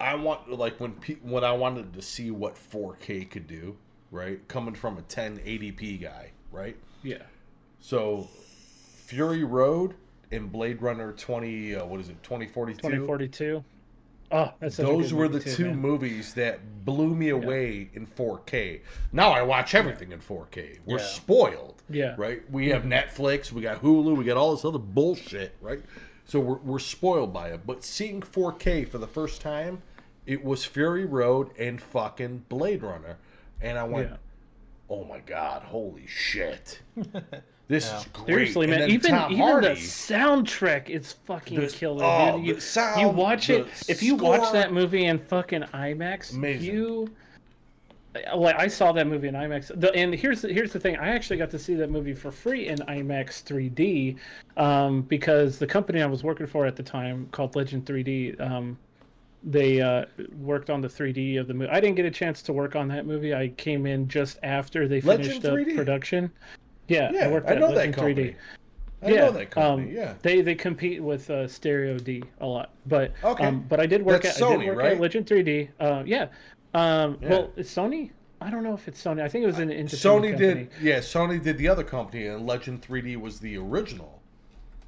I 0.00 0.14
want 0.14 0.50
like 0.50 0.80
when 0.80 0.92
pe- 0.92 1.16
when 1.22 1.44
I 1.44 1.52
wanted 1.52 1.92
to 1.94 2.02
see 2.02 2.30
what 2.30 2.54
4K 2.54 3.28
could 3.30 3.46
do, 3.46 3.76
right? 4.10 4.46
Coming 4.48 4.74
from 4.74 4.98
a 4.98 5.02
1080p 5.02 6.00
guy, 6.00 6.30
right? 6.50 6.76
Yeah. 7.02 7.22
So 7.80 8.28
Fury 9.06 9.44
Road 9.44 9.94
and 10.32 10.50
Blade 10.50 10.80
Runner 10.80 11.12
20 11.12 11.76
uh, 11.76 11.84
what 11.84 12.00
is 12.00 12.08
it? 12.08 12.22
2042. 12.22 12.76
2042. 12.80 13.64
Oh, 14.32 14.52
that's 14.60 14.76
such 14.76 14.84
a 14.84 14.86
Those 14.86 15.12
were 15.12 15.28
the 15.28 15.40
too, 15.40 15.54
two 15.56 15.64
man. 15.66 15.78
movies 15.78 16.34
that 16.34 16.84
blew 16.84 17.14
me 17.14 17.30
away 17.30 17.90
in 17.94 18.06
4K. 18.06 18.80
Now 19.12 19.30
I 19.32 19.42
watch 19.42 19.74
everything 19.74 20.12
in 20.12 20.20
4K. 20.20 20.78
We're 20.86 20.98
Yeah. 20.98 21.04
spoiled, 21.04 21.82
Yeah. 21.90 22.14
right? 22.16 22.42
We 22.50 22.68
have 22.68 22.84
Netflix, 22.84 23.50
we 23.50 23.60
got 23.62 23.82
Hulu, 23.82 24.16
we 24.16 24.24
got 24.24 24.36
all 24.36 24.54
this 24.54 24.64
other 24.64 24.78
bullshit, 24.78 25.56
right? 25.60 25.80
So 26.26 26.38
we're, 26.38 26.58
we're 26.58 26.78
spoiled 26.78 27.32
by 27.32 27.48
it. 27.48 27.66
But 27.66 27.82
seeing 27.84 28.20
4K 28.22 28.84
for 28.88 28.98
the 28.98 29.08
first 29.08 29.40
time, 29.40 29.82
it 30.26 30.44
was 30.44 30.64
Fury 30.64 31.06
Road 31.06 31.50
and 31.58 31.80
fucking 31.80 32.44
Blade 32.48 32.82
Runner. 32.82 33.16
And 33.60 33.76
I 33.76 33.82
went, 33.84 34.10
Yeah. 34.10 34.16
oh 34.88 35.04
my 35.04 35.18
God, 35.20 35.62
holy 35.62 36.06
shit. 36.06 36.80
This 37.70 37.86
Yeah. 37.86 37.98
is 37.98 38.04
great. 38.06 38.26
Seriously, 38.26 38.66
man. 38.66 38.90
Even 38.90 39.12
Tom 39.12 39.30
even 39.30 39.44
Hardy, 39.44 39.68
the 39.68 39.74
soundtrack 39.74 40.90
is 40.90 41.12
fucking 41.12 41.60
The- 41.60 41.68
killer, 41.68 42.04
oh, 42.04 42.36
dude. 42.38 42.46
You, 42.46 42.54
the 42.54 42.60
sound, 42.60 43.00
you 43.00 43.08
watch 43.08 43.48
it 43.48 43.64
the 43.86 43.92
if 43.92 44.02
you 44.02 44.16
watch 44.16 44.50
that 44.52 44.72
movie 44.72 45.04
in 45.04 45.20
fucking 45.20 45.62
IMAX, 45.72 46.34
Amazing. 46.34 46.74
you 46.74 47.10
like 48.34 48.56
I 48.56 48.66
saw 48.66 48.90
that 48.90 49.06
movie 49.06 49.28
in 49.28 49.34
IMAX. 49.34 49.70
The, 49.80 49.94
and 49.94 50.12
here's 50.12 50.42
the, 50.42 50.52
here's 50.52 50.72
the 50.72 50.80
thing: 50.80 50.96
I 50.96 51.10
actually 51.10 51.36
got 51.36 51.48
to 51.50 51.60
see 51.60 51.76
that 51.76 51.90
movie 51.92 52.12
for 52.12 52.32
free 52.32 52.66
in 52.66 52.78
IMAX 52.78 53.44
3D 53.44 54.16
um, 54.60 55.02
because 55.02 55.60
the 55.60 55.66
company 55.68 56.02
I 56.02 56.06
was 56.06 56.24
working 56.24 56.48
for 56.48 56.66
at 56.66 56.74
the 56.74 56.82
time, 56.82 57.28
called 57.30 57.54
Legend 57.54 57.86
3D, 57.86 58.40
um, 58.40 58.76
they 59.44 59.80
uh, 59.80 60.06
worked 60.40 60.70
on 60.70 60.80
the 60.80 60.88
3D 60.88 61.38
of 61.38 61.46
the 61.46 61.54
movie. 61.54 61.70
I 61.70 61.78
didn't 61.78 61.94
get 61.94 62.04
a 62.04 62.10
chance 62.10 62.42
to 62.42 62.52
work 62.52 62.74
on 62.74 62.88
that 62.88 63.06
movie. 63.06 63.32
I 63.32 63.46
came 63.56 63.86
in 63.86 64.08
just 64.08 64.40
after 64.42 64.88
they 64.88 65.00
Legend 65.02 65.42
finished 65.42 65.44
up 65.44 65.54
3D? 65.54 65.76
production. 65.76 66.32
Yeah, 66.90 67.10
Yeah, 67.12 67.26
I 67.26 67.28
worked 67.30 67.48
I 67.48 67.52
at 67.52 67.60
know 67.60 67.68
Legend 67.68 67.94
that 67.94 67.98
company. 67.98 68.24
3D. 68.24 68.34
I 69.02 69.08
yeah, 69.12 69.20
know 69.20 69.30
that 69.32 69.50
company, 69.50 69.88
um, 69.90 69.94
yeah. 69.96 70.14
They 70.20 70.42
they 70.42 70.54
compete 70.54 71.02
with 71.02 71.30
uh, 71.30 71.48
Stereo 71.48 71.98
D 71.98 72.22
a 72.40 72.46
lot, 72.46 72.70
but 72.86 73.12
Okay. 73.24 73.44
um, 73.46 73.64
but 73.68 73.80
I 73.80 73.86
did 73.86 74.04
work 74.04 74.22
That's 74.22 74.36
at 74.38 74.42
I 74.42 74.46
Sony, 74.46 74.58
did 74.60 74.68
work 74.68 74.78
right? 74.78 74.92
at 74.92 75.00
Legend 75.00 75.26
3D. 75.26 75.68
Uh, 75.80 76.02
yeah. 76.04 76.26
Um, 76.74 77.16
Yeah. 77.22 77.28
Well, 77.30 77.52
Sony. 77.58 78.10
I 78.42 78.50
don't 78.50 78.62
know 78.64 78.74
if 78.74 78.88
it's 78.88 79.02
Sony. 79.02 79.22
I 79.22 79.28
think 79.28 79.44
it 79.44 79.46
was 79.46 79.58
an 79.58 79.68
Sony 79.70 80.30
company. 80.32 80.36
did, 80.36 80.68
yeah. 80.82 80.98
Sony 80.98 81.42
did 81.42 81.56
the 81.58 81.68
other 81.68 81.84
company, 81.84 82.26
and 82.26 82.46
Legend 82.46 82.82
3D 82.82 83.16
was 83.16 83.38
the 83.38 83.56
original. 83.56 84.20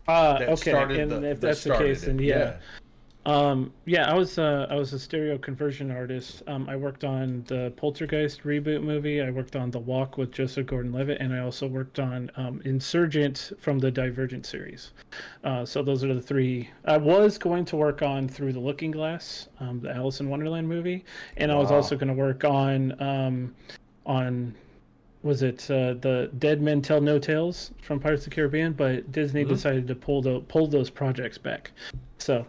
Uh, 0.09 0.39
That 0.39 0.49
okay, 0.51 0.71
started 0.73 0.99
and 0.99 1.11
the- 1.11 1.31
if 1.31 1.41
that 1.41 1.47
that's 1.49 1.65
the 1.65 1.77
case, 1.79 2.03
it, 2.03 2.07
then 2.07 2.19
yeah. 2.19 2.57
Um, 3.25 3.73
yeah, 3.85 4.11
I 4.11 4.15
was 4.15 4.37
uh, 4.39 4.67
I 4.69 4.75
was 4.75 4.93
a 4.93 4.99
stereo 4.99 5.39
conversion 5.39 5.93
artist. 5.93 6.43
Um, 6.49 6.69
I 6.69 6.75
worked 6.75 7.05
on 7.05 7.45
the 7.47 7.73
Poltergeist 7.77 8.43
reboot 8.43 8.83
movie. 8.83 9.23
I 9.23 9.31
worked 9.31 9.55
on 9.55 9.71
The 9.71 9.79
Walk 9.79 10.19
with 10.19 10.33
Joseph 10.33 10.67
Gordon-Levitt, 10.67 11.19
and 11.21 11.33
I 11.33 11.39
also 11.39 11.69
worked 11.69 12.01
on 12.01 12.31
um, 12.37 12.61
Insurgent 12.65 13.53
from 13.61 13.79
the 13.79 13.93
Divergent 13.93 14.45
series. 14.45 14.91
Uh, 15.45 15.65
so 15.65 15.83
those 15.85 16.03
are 16.03 16.13
the 16.13 16.21
three. 16.21 16.69
I 16.85 16.97
was 16.97 17.39
going 17.39 17.65
to 17.67 17.77
work 17.77 18.03
on 18.03 18.29
Through 18.29 18.55
the 18.55 18.61
Looking 18.61 18.91
Glass, 18.91 19.49
um, 19.61 19.79
the 19.81 19.95
Alice 19.95 20.19
in 20.19 20.29
Wonderland 20.29 20.69
movie, 20.69 21.05
and 21.37 21.53
I 21.53 21.55
was 21.55 21.71
also 21.71 21.97
going 21.97 22.09
to 22.09 22.15
work 22.15 22.45
on 22.45 23.01
um, 23.01 23.55
on 24.05 24.53
was 25.23 25.43
it 25.45 25.71
uh, 25.71 25.95
the 25.95 26.29
Dead 26.41 26.61
Men 26.61 26.83
Tell 26.83 27.01
No 27.01 27.21
Tales 27.21 27.71
from 27.81 28.01
Pirates 28.01 28.27
of 28.27 28.31
the 28.31 28.35
Caribbean? 28.35 28.73
But 28.73 29.13
Disney 29.13 29.45
Mhm. 29.45 29.49
decided 29.51 29.87
to 29.87 29.95
pull 29.95 30.21
the 30.23 30.41
pull 30.49 30.67
those 30.67 30.91
projects 30.91 31.39
back. 31.39 31.71
So, 32.19 32.45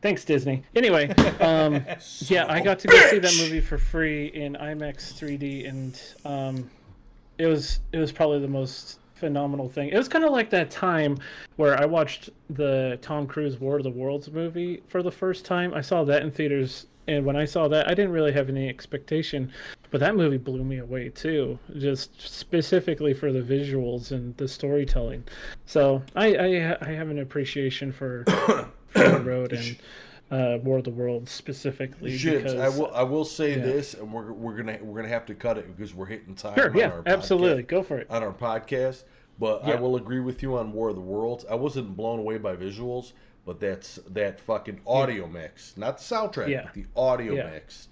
thanks 0.00 0.24
Disney. 0.24 0.62
Anyway, 0.74 1.08
um, 1.40 1.84
yeah, 2.26 2.46
I 2.48 2.60
got 2.60 2.78
to 2.80 2.88
go 2.88 2.96
see 3.08 3.18
that 3.18 3.34
movie 3.38 3.60
for 3.60 3.78
free 3.78 4.26
in 4.28 4.54
IMAX 4.54 5.12
3D, 5.12 5.68
and 5.68 6.00
um, 6.24 6.70
it 7.38 7.46
was 7.46 7.80
it 7.92 7.98
was 7.98 8.12
probably 8.12 8.40
the 8.40 8.48
most 8.48 8.98
phenomenal 9.14 9.68
thing. 9.68 9.88
It 9.88 9.96
was 9.96 10.08
kind 10.08 10.24
of 10.24 10.32
like 10.32 10.50
that 10.50 10.70
time 10.70 11.18
where 11.56 11.80
I 11.80 11.84
watched 11.84 12.30
the 12.50 12.98
Tom 13.02 13.26
Cruise 13.26 13.58
War 13.58 13.78
of 13.78 13.82
the 13.82 13.90
Worlds 13.90 14.30
movie 14.30 14.82
for 14.88 15.02
the 15.02 15.10
first 15.10 15.44
time. 15.44 15.74
I 15.74 15.80
saw 15.80 16.04
that 16.04 16.22
in 16.22 16.30
theaters, 16.30 16.86
and 17.08 17.24
when 17.24 17.36
I 17.36 17.44
saw 17.44 17.68
that, 17.68 17.88
I 17.88 17.94
didn't 17.94 18.12
really 18.12 18.32
have 18.32 18.48
any 18.48 18.68
expectation, 18.68 19.50
but 19.90 20.00
that 20.00 20.14
movie 20.14 20.36
blew 20.36 20.62
me 20.62 20.78
away 20.78 21.08
too, 21.08 21.58
just 21.78 22.20
specifically 22.20 23.14
for 23.14 23.32
the 23.32 23.42
visuals 23.42 24.12
and 24.12 24.36
the 24.36 24.46
storytelling. 24.46 25.24
So 25.66 26.02
I 26.14 26.34
I, 26.34 26.76
I 26.80 26.92
have 26.92 27.08
an 27.08 27.18
appreciation 27.18 27.92
for, 27.92 28.24
for 28.26 28.70
the 28.94 29.20
road 29.20 29.52
and 29.52 29.76
uh, 30.30 30.58
War 30.62 30.78
of 30.78 30.84
the 30.84 30.90
Worlds 30.90 31.30
specifically 31.30 32.12
because 32.16 32.54
I 32.54 32.68
will. 32.68 32.92
I 32.94 33.02
will 33.02 33.24
say 33.24 33.56
yeah. 33.56 33.62
this, 33.62 33.94
and 33.94 34.12
we're, 34.12 34.32
we're 34.32 34.56
gonna 34.56 34.78
we're 34.82 34.96
gonna 34.96 35.08
have 35.12 35.26
to 35.26 35.34
cut 35.34 35.56
it 35.58 35.74
because 35.74 35.94
we're 35.94 36.06
hitting 36.06 36.34
time. 36.34 36.54
sure 36.54 36.70
on 36.70 36.76
yeah 36.76 36.90
our 36.90 37.02
absolutely 37.06 37.62
podcast, 37.62 37.68
go 37.68 37.82
for 37.82 37.98
it. 37.98 38.10
on 38.10 38.22
our 38.22 38.32
podcast. 38.32 39.04
But 39.38 39.64
I 39.64 39.76
will 39.76 39.96
agree 39.96 40.18
with 40.20 40.42
you 40.42 40.56
on 40.58 40.72
War 40.72 40.88
of 40.88 40.96
the 40.96 41.00
Worlds. 41.00 41.44
I 41.48 41.54
wasn't 41.54 41.96
blown 41.96 42.18
away 42.18 42.38
by 42.38 42.56
visuals, 42.56 43.12
but 43.46 43.60
that's 43.60 44.00
that 44.10 44.40
fucking 44.40 44.80
audio 44.84 45.28
mix, 45.28 45.76
not 45.76 45.98
the 45.98 46.04
soundtrack, 46.04 46.48
Yeah. 46.48 46.62
but 46.64 46.74
the 46.74 46.86
audio 46.96 47.34
Yeah. 47.34 47.50
mix 47.50 47.86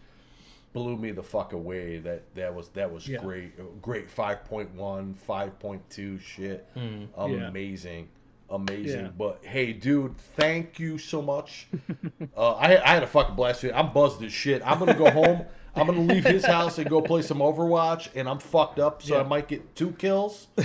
blew 0.73 0.97
me 0.97 1.13
the 1.13 1.23
fuck 1.23 1.53
away. 1.53 1.99
That 1.99 2.23
that 2.35 2.53
was 2.53 2.69
that 2.71 2.93
was 2.93 3.09
Yeah. 3.09 3.19
great. 3.19 3.81
Great 3.81 4.11
5.1, 4.11 5.15
5.2 5.15 6.19
shit. 6.21 6.67
Mm. 6.75 7.09
Yeah. 7.17 7.49
Amazing. 7.49 8.09
Amazing. 8.51 9.07
Yeah. 9.07 9.11
But 9.19 9.41
hey, 9.45 9.73
dude, 9.73 10.17
thank 10.37 10.79
you 10.79 10.99
so 10.99 11.21
much. 11.21 11.67
uh, 12.37 12.53
I, 12.55 12.81
I 12.83 12.95
had 12.95 13.03
a 13.03 13.07
fucking 13.07 13.35
blast. 13.35 13.63
with 13.63 13.73
it. 13.73 13.75
I'm 13.75 13.93
buzzed 13.93 14.23
as 14.23 14.33
shit. 14.33 14.63
I'm 14.65 14.79
gonna 14.79 14.95
go 14.95 15.11
home. 15.11 15.45
I'm 15.75 15.87
gonna 15.87 16.01
leave 16.01 16.25
his 16.25 16.45
house 16.47 16.79
and 16.79 16.89
go 16.89 17.03
play 17.03 17.23
some 17.23 17.39
Overwatch, 17.39 18.09
and 18.15 18.29
I'm 18.29 18.39
fucked 18.39 18.79
up, 18.79 19.03
so 19.03 19.15
Yeah. 19.17 19.21
I 19.21 19.25
might 19.25 19.49
get 19.49 19.75
two 19.77 19.91
kills 19.93 20.47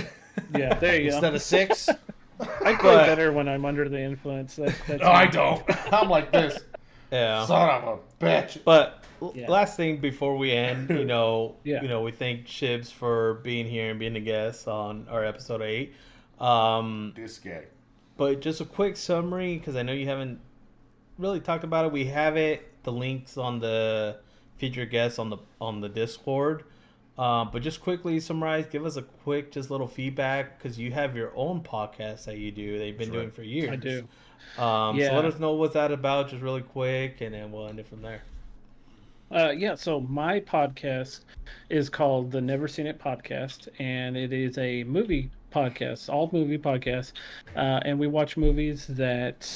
Yeah, 0.56 0.74
there 0.78 0.98
you 0.98 1.06
instead 1.12 1.20
go. 1.20 1.34
Instead 1.34 1.34
of 1.34 1.42
six. 1.42 1.88
I 2.40 2.74
play 2.74 2.76
but- 2.82 3.06
better 3.06 3.32
when 3.32 3.48
I'm 3.48 3.64
under 3.64 3.88
the 3.88 4.00
influence. 4.00 4.56
That, 4.56 4.74
that's 4.88 5.02
No, 5.02 5.08
I 5.10 5.26
don't. 5.26 5.62
I'm 5.92 6.08
like 6.08 6.32
this, 6.32 6.58
Yeah. 7.10 7.44
son 7.46 7.82
of 7.84 7.98
a 8.20 8.24
bitch. 8.24 8.58
But 8.64 9.04
Yeah. 9.34 9.48
last 9.50 9.76
thing 9.76 9.98
before 9.98 10.36
we 10.38 10.50
end, 10.52 10.88
you 10.88 11.04
know, 11.04 11.56
Yeah. 11.64 11.82
you 11.82 11.88
know, 11.88 12.00
we 12.02 12.10
thank 12.12 12.46
Shibbs 12.46 12.90
for 12.90 13.34
being 13.44 13.66
here 13.66 13.90
and 13.90 14.00
being 14.00 14.16
a 14.16 14.20
guest 14.20 14.66
on 14.66 15.06
our 15.10 15.24
episode 15.24 15.60
eight. 15.62 15.94
Um, 16.42 17.12
This 17.16 17.38
guy. 17.38 17.62
but 18.16 18.40
just 18.40 18.60
a 18.60 18.64
quick 18.64 18.96
summary 18.96 19.56
because 19.58 19.76
I 19.76 19.82
know 19.82 19.92
you 19.92 20.06
haven't 20.06 20.40
really 21.18 21.40
talked 21.40 21.64
about 21.64 21.84
it. 21.86 21.92
We 21.92 22.06
have 22.06 22.36
it, 22.36 22.68
the 22.82 22.92
links 22.92 23.36
on 23.38 23.60
the 23.60 24.16
featured 24.58 24.90
guests 24.90 25.18
on 25.18 25.30
the 25.30 25.38
on 25.60 25.80
the 25.80 25.88
Discord. 25.88 26.64
Um, 27.18 27.50
but 27.52 27.62
just 27.62 27.80
quickly 27.82 28.18
summarize, 28.20 28.66
give 28.66 28.86
us 28.86 28.96
a 28.96 29.02
quick, 29.02 29.52
just 29.52 29.70
little 29.70 29.86
feedback 29.86 30.58
because 30.58 30.78
you 30.78 30.90
have 30.92 31.14
your 31.14 31.30
own 31.36 31.62
podcast 31.62 32.24
that 32.24 32.38
you 32.38 32.50
do. 32.50 32.78
They've 32.78 32.96
been 32.96 33.08
That's 33.08 33.14
doing 33.14 33.26
right. 33.26 33.34
for 33.34 33.42
years. 33.42 33.70
I 33.70 33.76
do. 33.76 33.98
Um, 34.58 34.98
So 34.98 35.14
let 35.14 35.24
us 35.26 35.38
know 35.38 35.52
what's 35.52 35.74
that 35.74 35.92
about, 35.92 36.30
just 36.30 36.42
really 36.42 36.62
quick, 36.62 37.20
and 37.20 37.34
then 37.34 37.52
we'll 37.52 37.68
end 37.68 37.78
it 37.78 37.86
from 37.86 38.00
there. 38.02 38.22
Uh, 39.30 39.50
yeah, 39.50 39.74
so 39.74 40.00
my 40.00 40.40
podcast 40.40 41.20
is 41.68 41.88
called 41.90 42.30
the 42.30 42.40
Never 42.40 42.66
Seen 42.66 42.86
It 42.86 42.98
Podcast, 42.98 43.68
and 43.78 44.16
it 44.16 44.32
is 44.32 44.56
a 44.58 44.82
movie 44.84 45.30
podcast, 45.52 46.08
all 46.08 46.30
movie 46.32 46.58
podcasts, 46.58 47.12
uh, 47.56 47.80
and 47.84 47.98
we 47.98 48.06
watch 48.06 48.36
movies 48.36 48.86
that 48.88 49.48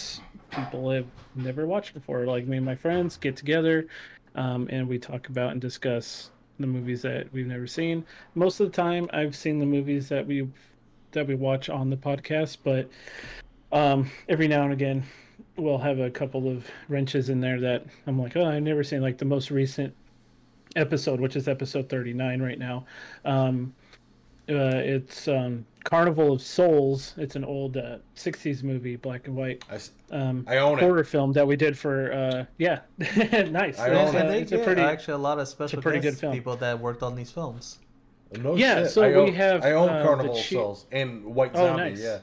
people 0.50 0.90
have 0.90 1.06
never 1.34 1.66
watched 1.66 1.94
before. 1.94 2.26
Like 2.26 2.46
me 2.46 2.56
and 2.56 2.66
my 2.66 2.74
friends 2.74 3.16
get 3.16 3.36
together, 3.36 3.86
um, 4.34 4.68
and 4.70 4.88
we 4.88 4.98
talk 4.98 5.28
about 5.28 5.52
and 5.52 5.60
discuss 5.60 6.30
the 6.58 6.66
movies 6.66 7.02
that 7.02 7.32
we've 7.32 7.46
never 7.46 7.66
seen. 7.66 8.04
Most 8.34 8.60
of 8.60 8.70
the 8.70 8.76
time, 8.76 9.08
I've 9.12 9.36
seen 9.36 9.58
the 9.58 9.66
movies 9.66 10.08
that 10.08 10.26
we 10.26 10.48
that 11.12 11.26
we 11.26 11.34
watch 11.34 11.68
on 11.68 11.90
the 11.90 11.96
podcast, 11.96 12.58
but 12.62 12.88
um, 13.72 14.10
every 14.28 14.48
now 14.48 14.64
and 14.64 14.72
again, 14.72 15.02
we'll 15.56 15.78
have 15.78 15.98
a 15.98 16.10
couple 16.10 16.48
of 16.48 16.68
wrenches 16.88 17.28
in 17.28 17.40
there 17.40 17.60
that 17.60 17.86
I'm 18.06 18.20
like, 18.20 18.36
oh, 18.36 18.44
I've 18.44 18.62
never 18.62 18.84
seen. 18.84 19.02
Like 19.02 19.18
the 19.18 19.24
most 19.24 19.50
recent 19.50 19.94
episode, 20.76 21.20
which 21.20 21.36
is 21.36 21.48
episode 21.48 21.88
39 21.88 22.42
right 22.42 22.58
now. 22.58 22.86
Um, 23.24 23.74
uh, 24.48 24.78
it's 24.78 25.26
um, 25.28 25.64
Carnival 25.84 26.32
of 26.32 26.42
Souls. 26.42 27.14
It's 27.16 27.36
an 27.36 27.44
old 27.44 27.76
uh, 27.76 27.98
60s 28.16 28.62
movie, 28.62 28.96
black 28.96 29.26
and 29.26 29.36
white 29.36 29.64
I, 29.70 29.74
s- 29.76 29.90
um, 30.10 30.44
I 30.48 30.58
own 30.58 30.78
it. 30.78 30.82
horror 30.82 31.04
film 31.04 31.32
that 31.32 31.46
we 31.46 31.56
did 31.56 31.76
for. 31.78 32.12
Uh, 32.12 32.44
yeah, 32.58 32.80
nice. 32.98 33.78
I 33.78 33.88
It's, 33.88 33.96
own 33.96 34.14
it. 34.14 34.14
uh, 34.14 34.18
And 34.18 34.34
it's 34.34 34.52
a 34.52 34.58
pretty. 34.58 34.82
actually 34.82 35.14
a 35.14 35.18
lot 35.18 35.38
of 35.38 35.48
special 35.48 35.82
pretty 35.82 36.00
good 36.00 36.16
film. 36.18 36.32
people 36.32 36.56
that 36.56 36.78
worked 36.78 37.02
on 37.02 37.14
these 37.16 37.30
films. 37.30 37.78
No 38.40 38.56
Yeah, 38.56 38.82
shit. 38.82 38.90
so 38.90 39.02
I 39.02 39.08
we 39.08 39.14
own, 39.14 39.32
have, 39.34 39.64
I 39.64 39.72
own 39.72 39.88
uh, 39.88 40.02
Carnival 40.04 40.32
of 40.32 40.36
chi- 40.42 40.42
Souls 40.48 40.86
and 40.92 41.24
White 41.24 41.54
Zombie. 41.54 41.82
Oh, 41.82 41.88
nice. 41.88 42.00
Yeah. 42.02 42.18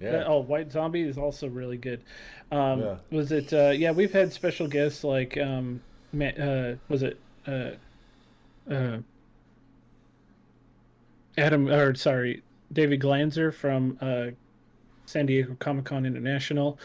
Yeah. 0.00 0.24
Oh, 0.26 0.40
White 0.40 0.70
Zombie 0.70 1.02
is 1.02 1.18
also 1.18 1.48
really 1.48 1.76
good. 1.76 2.02
Um, 2.52 2.80
Yeah. 2.80 2.96
Was 3.10 3.32
it? 3.32 3.52
Uh, 3.52 3.70
yeah, 3.70 3.90
we've 3.90 4.12
had 4.12 4.32
special 4.32 4.66
guests 4.68 5.02
like, 5.02 5.36
um, 5.38 5.80
uh, 6.14 6.72
was 6.88 7.02
it 7.02 7.18
uh, 7.48 7.70
uh, 8.70 8.98
Adam? 11.38 11.68
Or 11.68 11.94
sorry, 11.94 12.42
David 12.72 13.00
Glanzer 13.00 13.52
from 13.52 13.98
uh, 14.00 14.26
San 15.06 15.26
Diego 15.26 15.56
Comic 15.58 15.84
Con 15.84 16.06
International. 16.06 16.78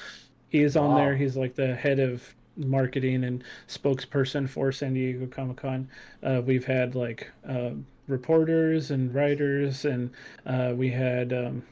He 0.49 0.61
is 0.63 0.75
on 0.75 0.91
Wow. 0.91 0.97
there. 0.97 1.15
He's 1.15 1.37
like 1.37 1.55
the 1.55 1.75
head 1.75 1.99
of 1.99 2.23
marketing 2.57 3.23
and 3.23 3.43
spokesperson 3.67 4.49
for 4.49 4.71
San 4.71 4.93
Diego 4.93 5.27
Comic 5.27 5.57
Con. 5.57 5.87
Uh, 6.23 6.41
we've 6.45 6.65
had 6.65 6.95
like 6.95 7.29
uh, 7.47 7.71
reporters 8.07 8.91
and 8.91 9.13
writers, 9.13 9.85
and 9.85 10.09
uh, 10.45 10.73
we 10.75 10.89
had. 10.89 11.33
Um, 11.33 11.63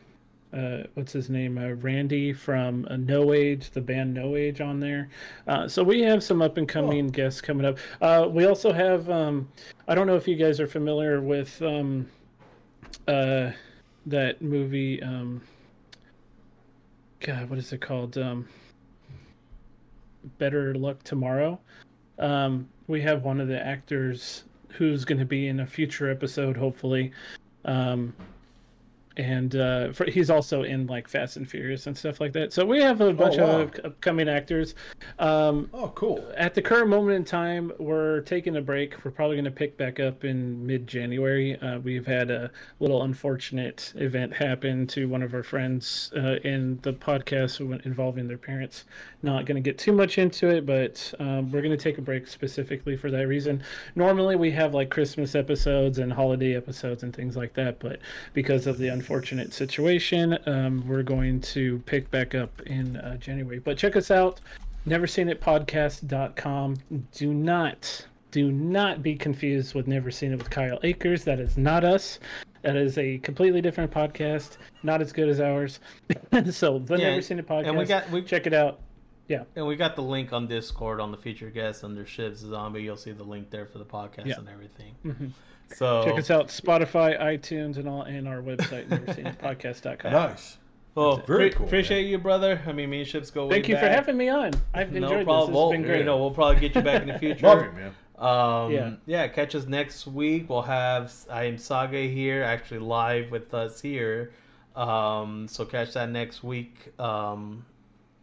uh, 0.54 0.84
what's 0.94 1.12
his 1.12 1.30
name? 1.30 1.58
Uh, 1.58 1.72
Randy 1.74 2.32
from 2.32 2.88
uh, 2.90 2.96
No 2.96 3.34
Age, 3.34 3.70
the 3.72 3.82
band 3.82 4.14
No 4.14 4.38
Age, 4.38 4.62
on 4.62 4.80
there. 4.80 5.10
Uh, 5.46 5.68
so 5.68 5.84
we 5.84 6.00
have 6.04 6.24
some 6.24 6.42
up 6.42 6.56
and 6.56 6.68
coming 6.68 7.10
guests 7.10 7.42
coming 7.42 7.66
up. 7.66 7.78
Uh, 8.02 8.28
we 8.32 8.46
also 8.46 8.72
have. 8.72 9.10
Um, 9.10 9.50
I 9.90 9.94
don't 9.94 10.08
know 10.08 10.16
if 10.16 10.26
you 10.26 10.38
guys 10.38 10.62
are 10.62 10.66
familiar 10.68 11.20
with 11.20 11.62
um, 11.62 12.08
uh, 13.08 13.52
that 14.06 14.42
movie. 14.42 15.02
Um, 15.02 15.42
God, 17.20 17.50
what 17.50 17.60
is 17.60 17.74
it 17.74 17.82
called? 17.82 18.18
Um, 18.18 18.48
Better 20.38 20.76
Luck 20.76 21.04
Tomorrow. 21.04 21.60
Um, 22.20 22.68
we 22.88 23.02
have 23.02 23.24
one 23.24 23.40
of 23.40 23.48
the 23.48 23.64
actors 23.66 24.44
who's 24.70 25.06
going 25.06 25.20
to 25.20 25.26
be 25.26 25.48
in 25.48 25.60
a 25.60 25.66
future 25.66 26.10
episode, 26.10 26.58
hopefully. 26.58 27.12
Um, 27.66 28.14
and 29.18 29.56
uh, 29.56 29.92
for, 29.92 30.06
he's 30.06 30.30
also 30.30 30.64
in 30.64 30.88
like 30.88 31.08
Fast 31.08 31.38
and 31.38 31.50
Furious 31.50 31.88
and 31.88 31.98
stuff 31.98 32.22
like 32.22 32.34
that. 32.34 32.54
So 32.54 32.66
we 32.66 32.80
have 32.82 33.02
a 33.02 33.12
bunch 33.12 33.38
wow. 33.38 33.62
of 33.62 33.72
upcoming 33.84 34.30
actors. 34.30 34.76
Um, 35.20 35.70
Oh, 35.74 35.90
cool. 35.90 36.32
at 36.38 36.54
the 36.54 36.62
current 36.62 36.90
moment 36.90 37.16
in 37.18 37.26
time, 37.26 37.72
we're 37.80 38.22
taking 38.22 38.56
a 38.58 38.62
break. 38.62 39.04
We're 39.04 39.12
probably 39.12 39.36
going 39.36 39.46
to 39.46 39.52
pick 39.52 39.76
back 39.78 40.00
up 40.00 40.24
in 40.24 40.66
mid-January. 40.66 41.60
Uh, 41.60 41.80
we've 41.80 42.06
had 42.06 42.30
a 42.32 42.52
little 42.80 43.04
unfortunate 43.04 43.92
event 43.96 44.34
happen 44.34 44.88
to 44.88 45.08
one 45.08 45.24
of 45.24 45.34
our 45.34 45.44
friends 45.44 46.12
uh, 46.16 46.36
in 46.44 46.80
the 46.84 46.94
podcast 46.94 47.60
involving 47.86 48.28
their 48.28 48.38
parents. 48.38 48.86
Not 49.24 49.46
going 49.46 49.56
to 49.56 49.62
get 49.62 49.80
too 49.80 49.94
much 49.94 50.20
into 50.20 50.48
it, 50.48 50.66
but 50.66 51.12
um, 51.20 51.52
we're 51.52 51.62
going 51.62 51.76
to 51.76 51.84
take 51.84 51.98
a 51.98 52.02
break 52.02 52.28
specifically 52.28 52.96
for 52.96 53.10
that 53.10 53.28
reason. 53.28 53.64
Normally, 53.96 54.36
we 54.36 54.52
have 54.52 54.76
like 54.76 54.92
Christmas 54.92 55.34
episodes 55.34 55.98
and 55.98 56.14
holiday 56.14 56.56
episodes 56.56 57.02
and 57.02 57.16
things 57.16 57.36
like 57.36 57.54
that, 57.56 57.80
but 57.80 58.00
because 58.34 58.68
of 58.68 58.78
the 58.78 58.90
unfortunate 58.90 59.54
situation, 59.54 60.38
um, 60.46 60.88
we're 60.88 61.02
going 61.02 61.42
to 61.42 61.80
pick 61.88 62.12
back 62.12 62.36
up 62.36 62.62
in 62.68 62.98
uh, 62.98 63.18
January. 63.18 63.58
But 63.60 63.78
check 63.78 63.96
us 63.96 64.12
out 64.12 64.40
neverseenitpodcast.com. 64.88 66.76
Do 67.12 67.34
not, 67.34 68.06
do 68.32 68.52
not 68.52 69.02
be 69.04 69.16
confused 69.16 69.74
with 69.76 69.88
Never 69.88 70.12
Seen 70.12 70.32
It 70.32 70.38
with 70.38 70.50
Kyle 70.50 70.80
Ayers. 70.84 71.24
That 71.24 71.40
is 71.40 71.58
not 71.58 71.84
us. 71.84 72.20
That 72.62 72.76
is 72.76 72.98
a 72.98 73.18
completely 73.20 73.62
different 73.62 73.92
podcast, 73.92 74.58
not 74.84 75.02
as 75.02 75.12
good 75.12 75.30
as 75.30 75.40
ours. 75.40 75.80
so 76.52 76.80
the 76.80 76.98
Yeah, 76.98 77.10
Never 77.10 77.22
Seen 77.22 77.40
It 77.40 77.48
podcast. 77.48 77.68
and 77.68 77.78
we 77.78 77.86
got- 77.86 78.10
we- 78.12 78.22
check 78.22 78.48
it 78.48 78.54
out. 78.54 78.80
And 79.56 79.68
we 79.68 79.76
got 79.76 79.96
the 79.96 80.02
link 80.04 80.32
on 80.34 80.48
Discord 80.48 81.00
on 81.02 81.12
the 81.12 81.18
featured 81.18 81.54
guest 81.54 81.84
under 81.84 82.06
Shibbs 82.06 82.38
Zombie. 82.38 82.84
You'll 82.84 82.96
see 82.98 83.12
the 83.12 83.24
link 83.24 83.50
there 83.50 83.66
for 83.66 83.78
the 83.78 83.86
podcast 83.86 84.26
Yeah. 84.28 84.36
and 84.40 84.50
everything. 84.50 84.96
Mhm. 85.06 85.32
So 85.76 86.06
Check 86.06 86.18
us 86.20 86.32
out, 86.32 86.48
Spotify, 86.48 87.20
iTunes, 87.20 87.76
and 87.78 87.90
all, 87.90 88.04
and 88.04 88.26
our 88.28 88.42
website, 88.42 88.88
neverseenitpodcast.com. 88.88 90.12
Nice. 90.14 90.58
well, 90.96 91.18
Very 91.18 91.50
pre- 91.50 91.58
cool, 91.58 91.66
appreciate 91.68 92.04
you, 92.08 92.18
brother. 92.18 92.62
I 92.66 92.72
mean, 92.72 92.90
me 92.90 93.00
and 93.02 93.08
Shibbs 93.10 93.34
go 93.34 93.48
way 93.48 93.56
Thank 93.56 93.68
you 93.68 93.76
for 93.78 93.88
having 93.88 94.16
me 94.16 94.30
on. 94.30 94.52
I've 94.74 94.94
No 94.94 95.08
enjoyed 95.08 95.26
problem. 95.26 95.40
this. 95.40 95.48
This 95.48 95.56
Well, 95.56 95.72
has 95.72 95.78
been 95.78 95.82
great. 95.88 95.98
You 96.00 96.04
know, 96.06 96.18
we'll 96.20 96.32
probably 96.32 96.62
get 96.62 96.74
you 96.76 96.82
back 96.82 97.02
in 97.02 97.10
the 97.10 97.20
future. 97.20 97.46
Love 97.48 97.66
you, 97.66 97.72
man. 97.74 97.94
Um, 98.18 98.72
Yeah. 98.72 98.92
yeah. 99.06 99.28
catch 99.28 99.54
us 99.56 99.68
next 99.68 100.08
week. 100.08 100.50
We'll 100.50 100.62
have 100.64 101.14
I 101.30 101.44
am 101.44 101.58
Saga 101.58 102.00
here, 102.08 102.44
actually 102.44 102.80
live 102.80 103.30
with 103.30 103.54
us 103.54 103.82
here. 103.82 104.32
Um, 104.76 105.48
so 105.50 105.66
catch 105.66 105.94
that 105.94 106.10
next 106.10 106.44
week. 106.44 106.98
Um, 107.00 107.66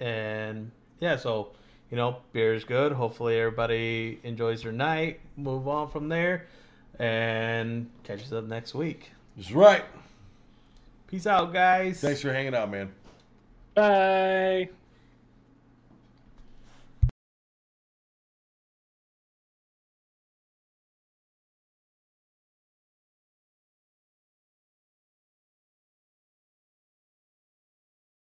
and 0.00 0.70
yeah, 1.00 1.16
so 1.16 1.50
you 1.90 1.96
know, 1.96 2.16
beer 2.32 2.54
is 2.54 2.64
good. 2.64 2.92
Hopefully, 2.92 3.38
everybody 3.38 4.18
enjoys 4.22 4.62
their 4.62 4.72
night. 4.72 5.20
Move 5.36 5.68
on 5.68 5.90
from 5.90 6.08
there, 6.08 6.46
and 6.98 7.90
catch 8.02 8.22
us 8.22 8.32
up 8.32 8.44
next 8.44 8.74
week. 8.74 9.10
That's 9.36 9.52
right. 9.52 9.84
Peace 11.06 11.26
out, 11.26 11.52
guys. 11.52 12.00
Thanks 12.00 12.20
for 12.20 12.32
hanging 12.32 12.54
out, 12.54 12.70
man. 12.70 12.92
Bye. 13.74 14.70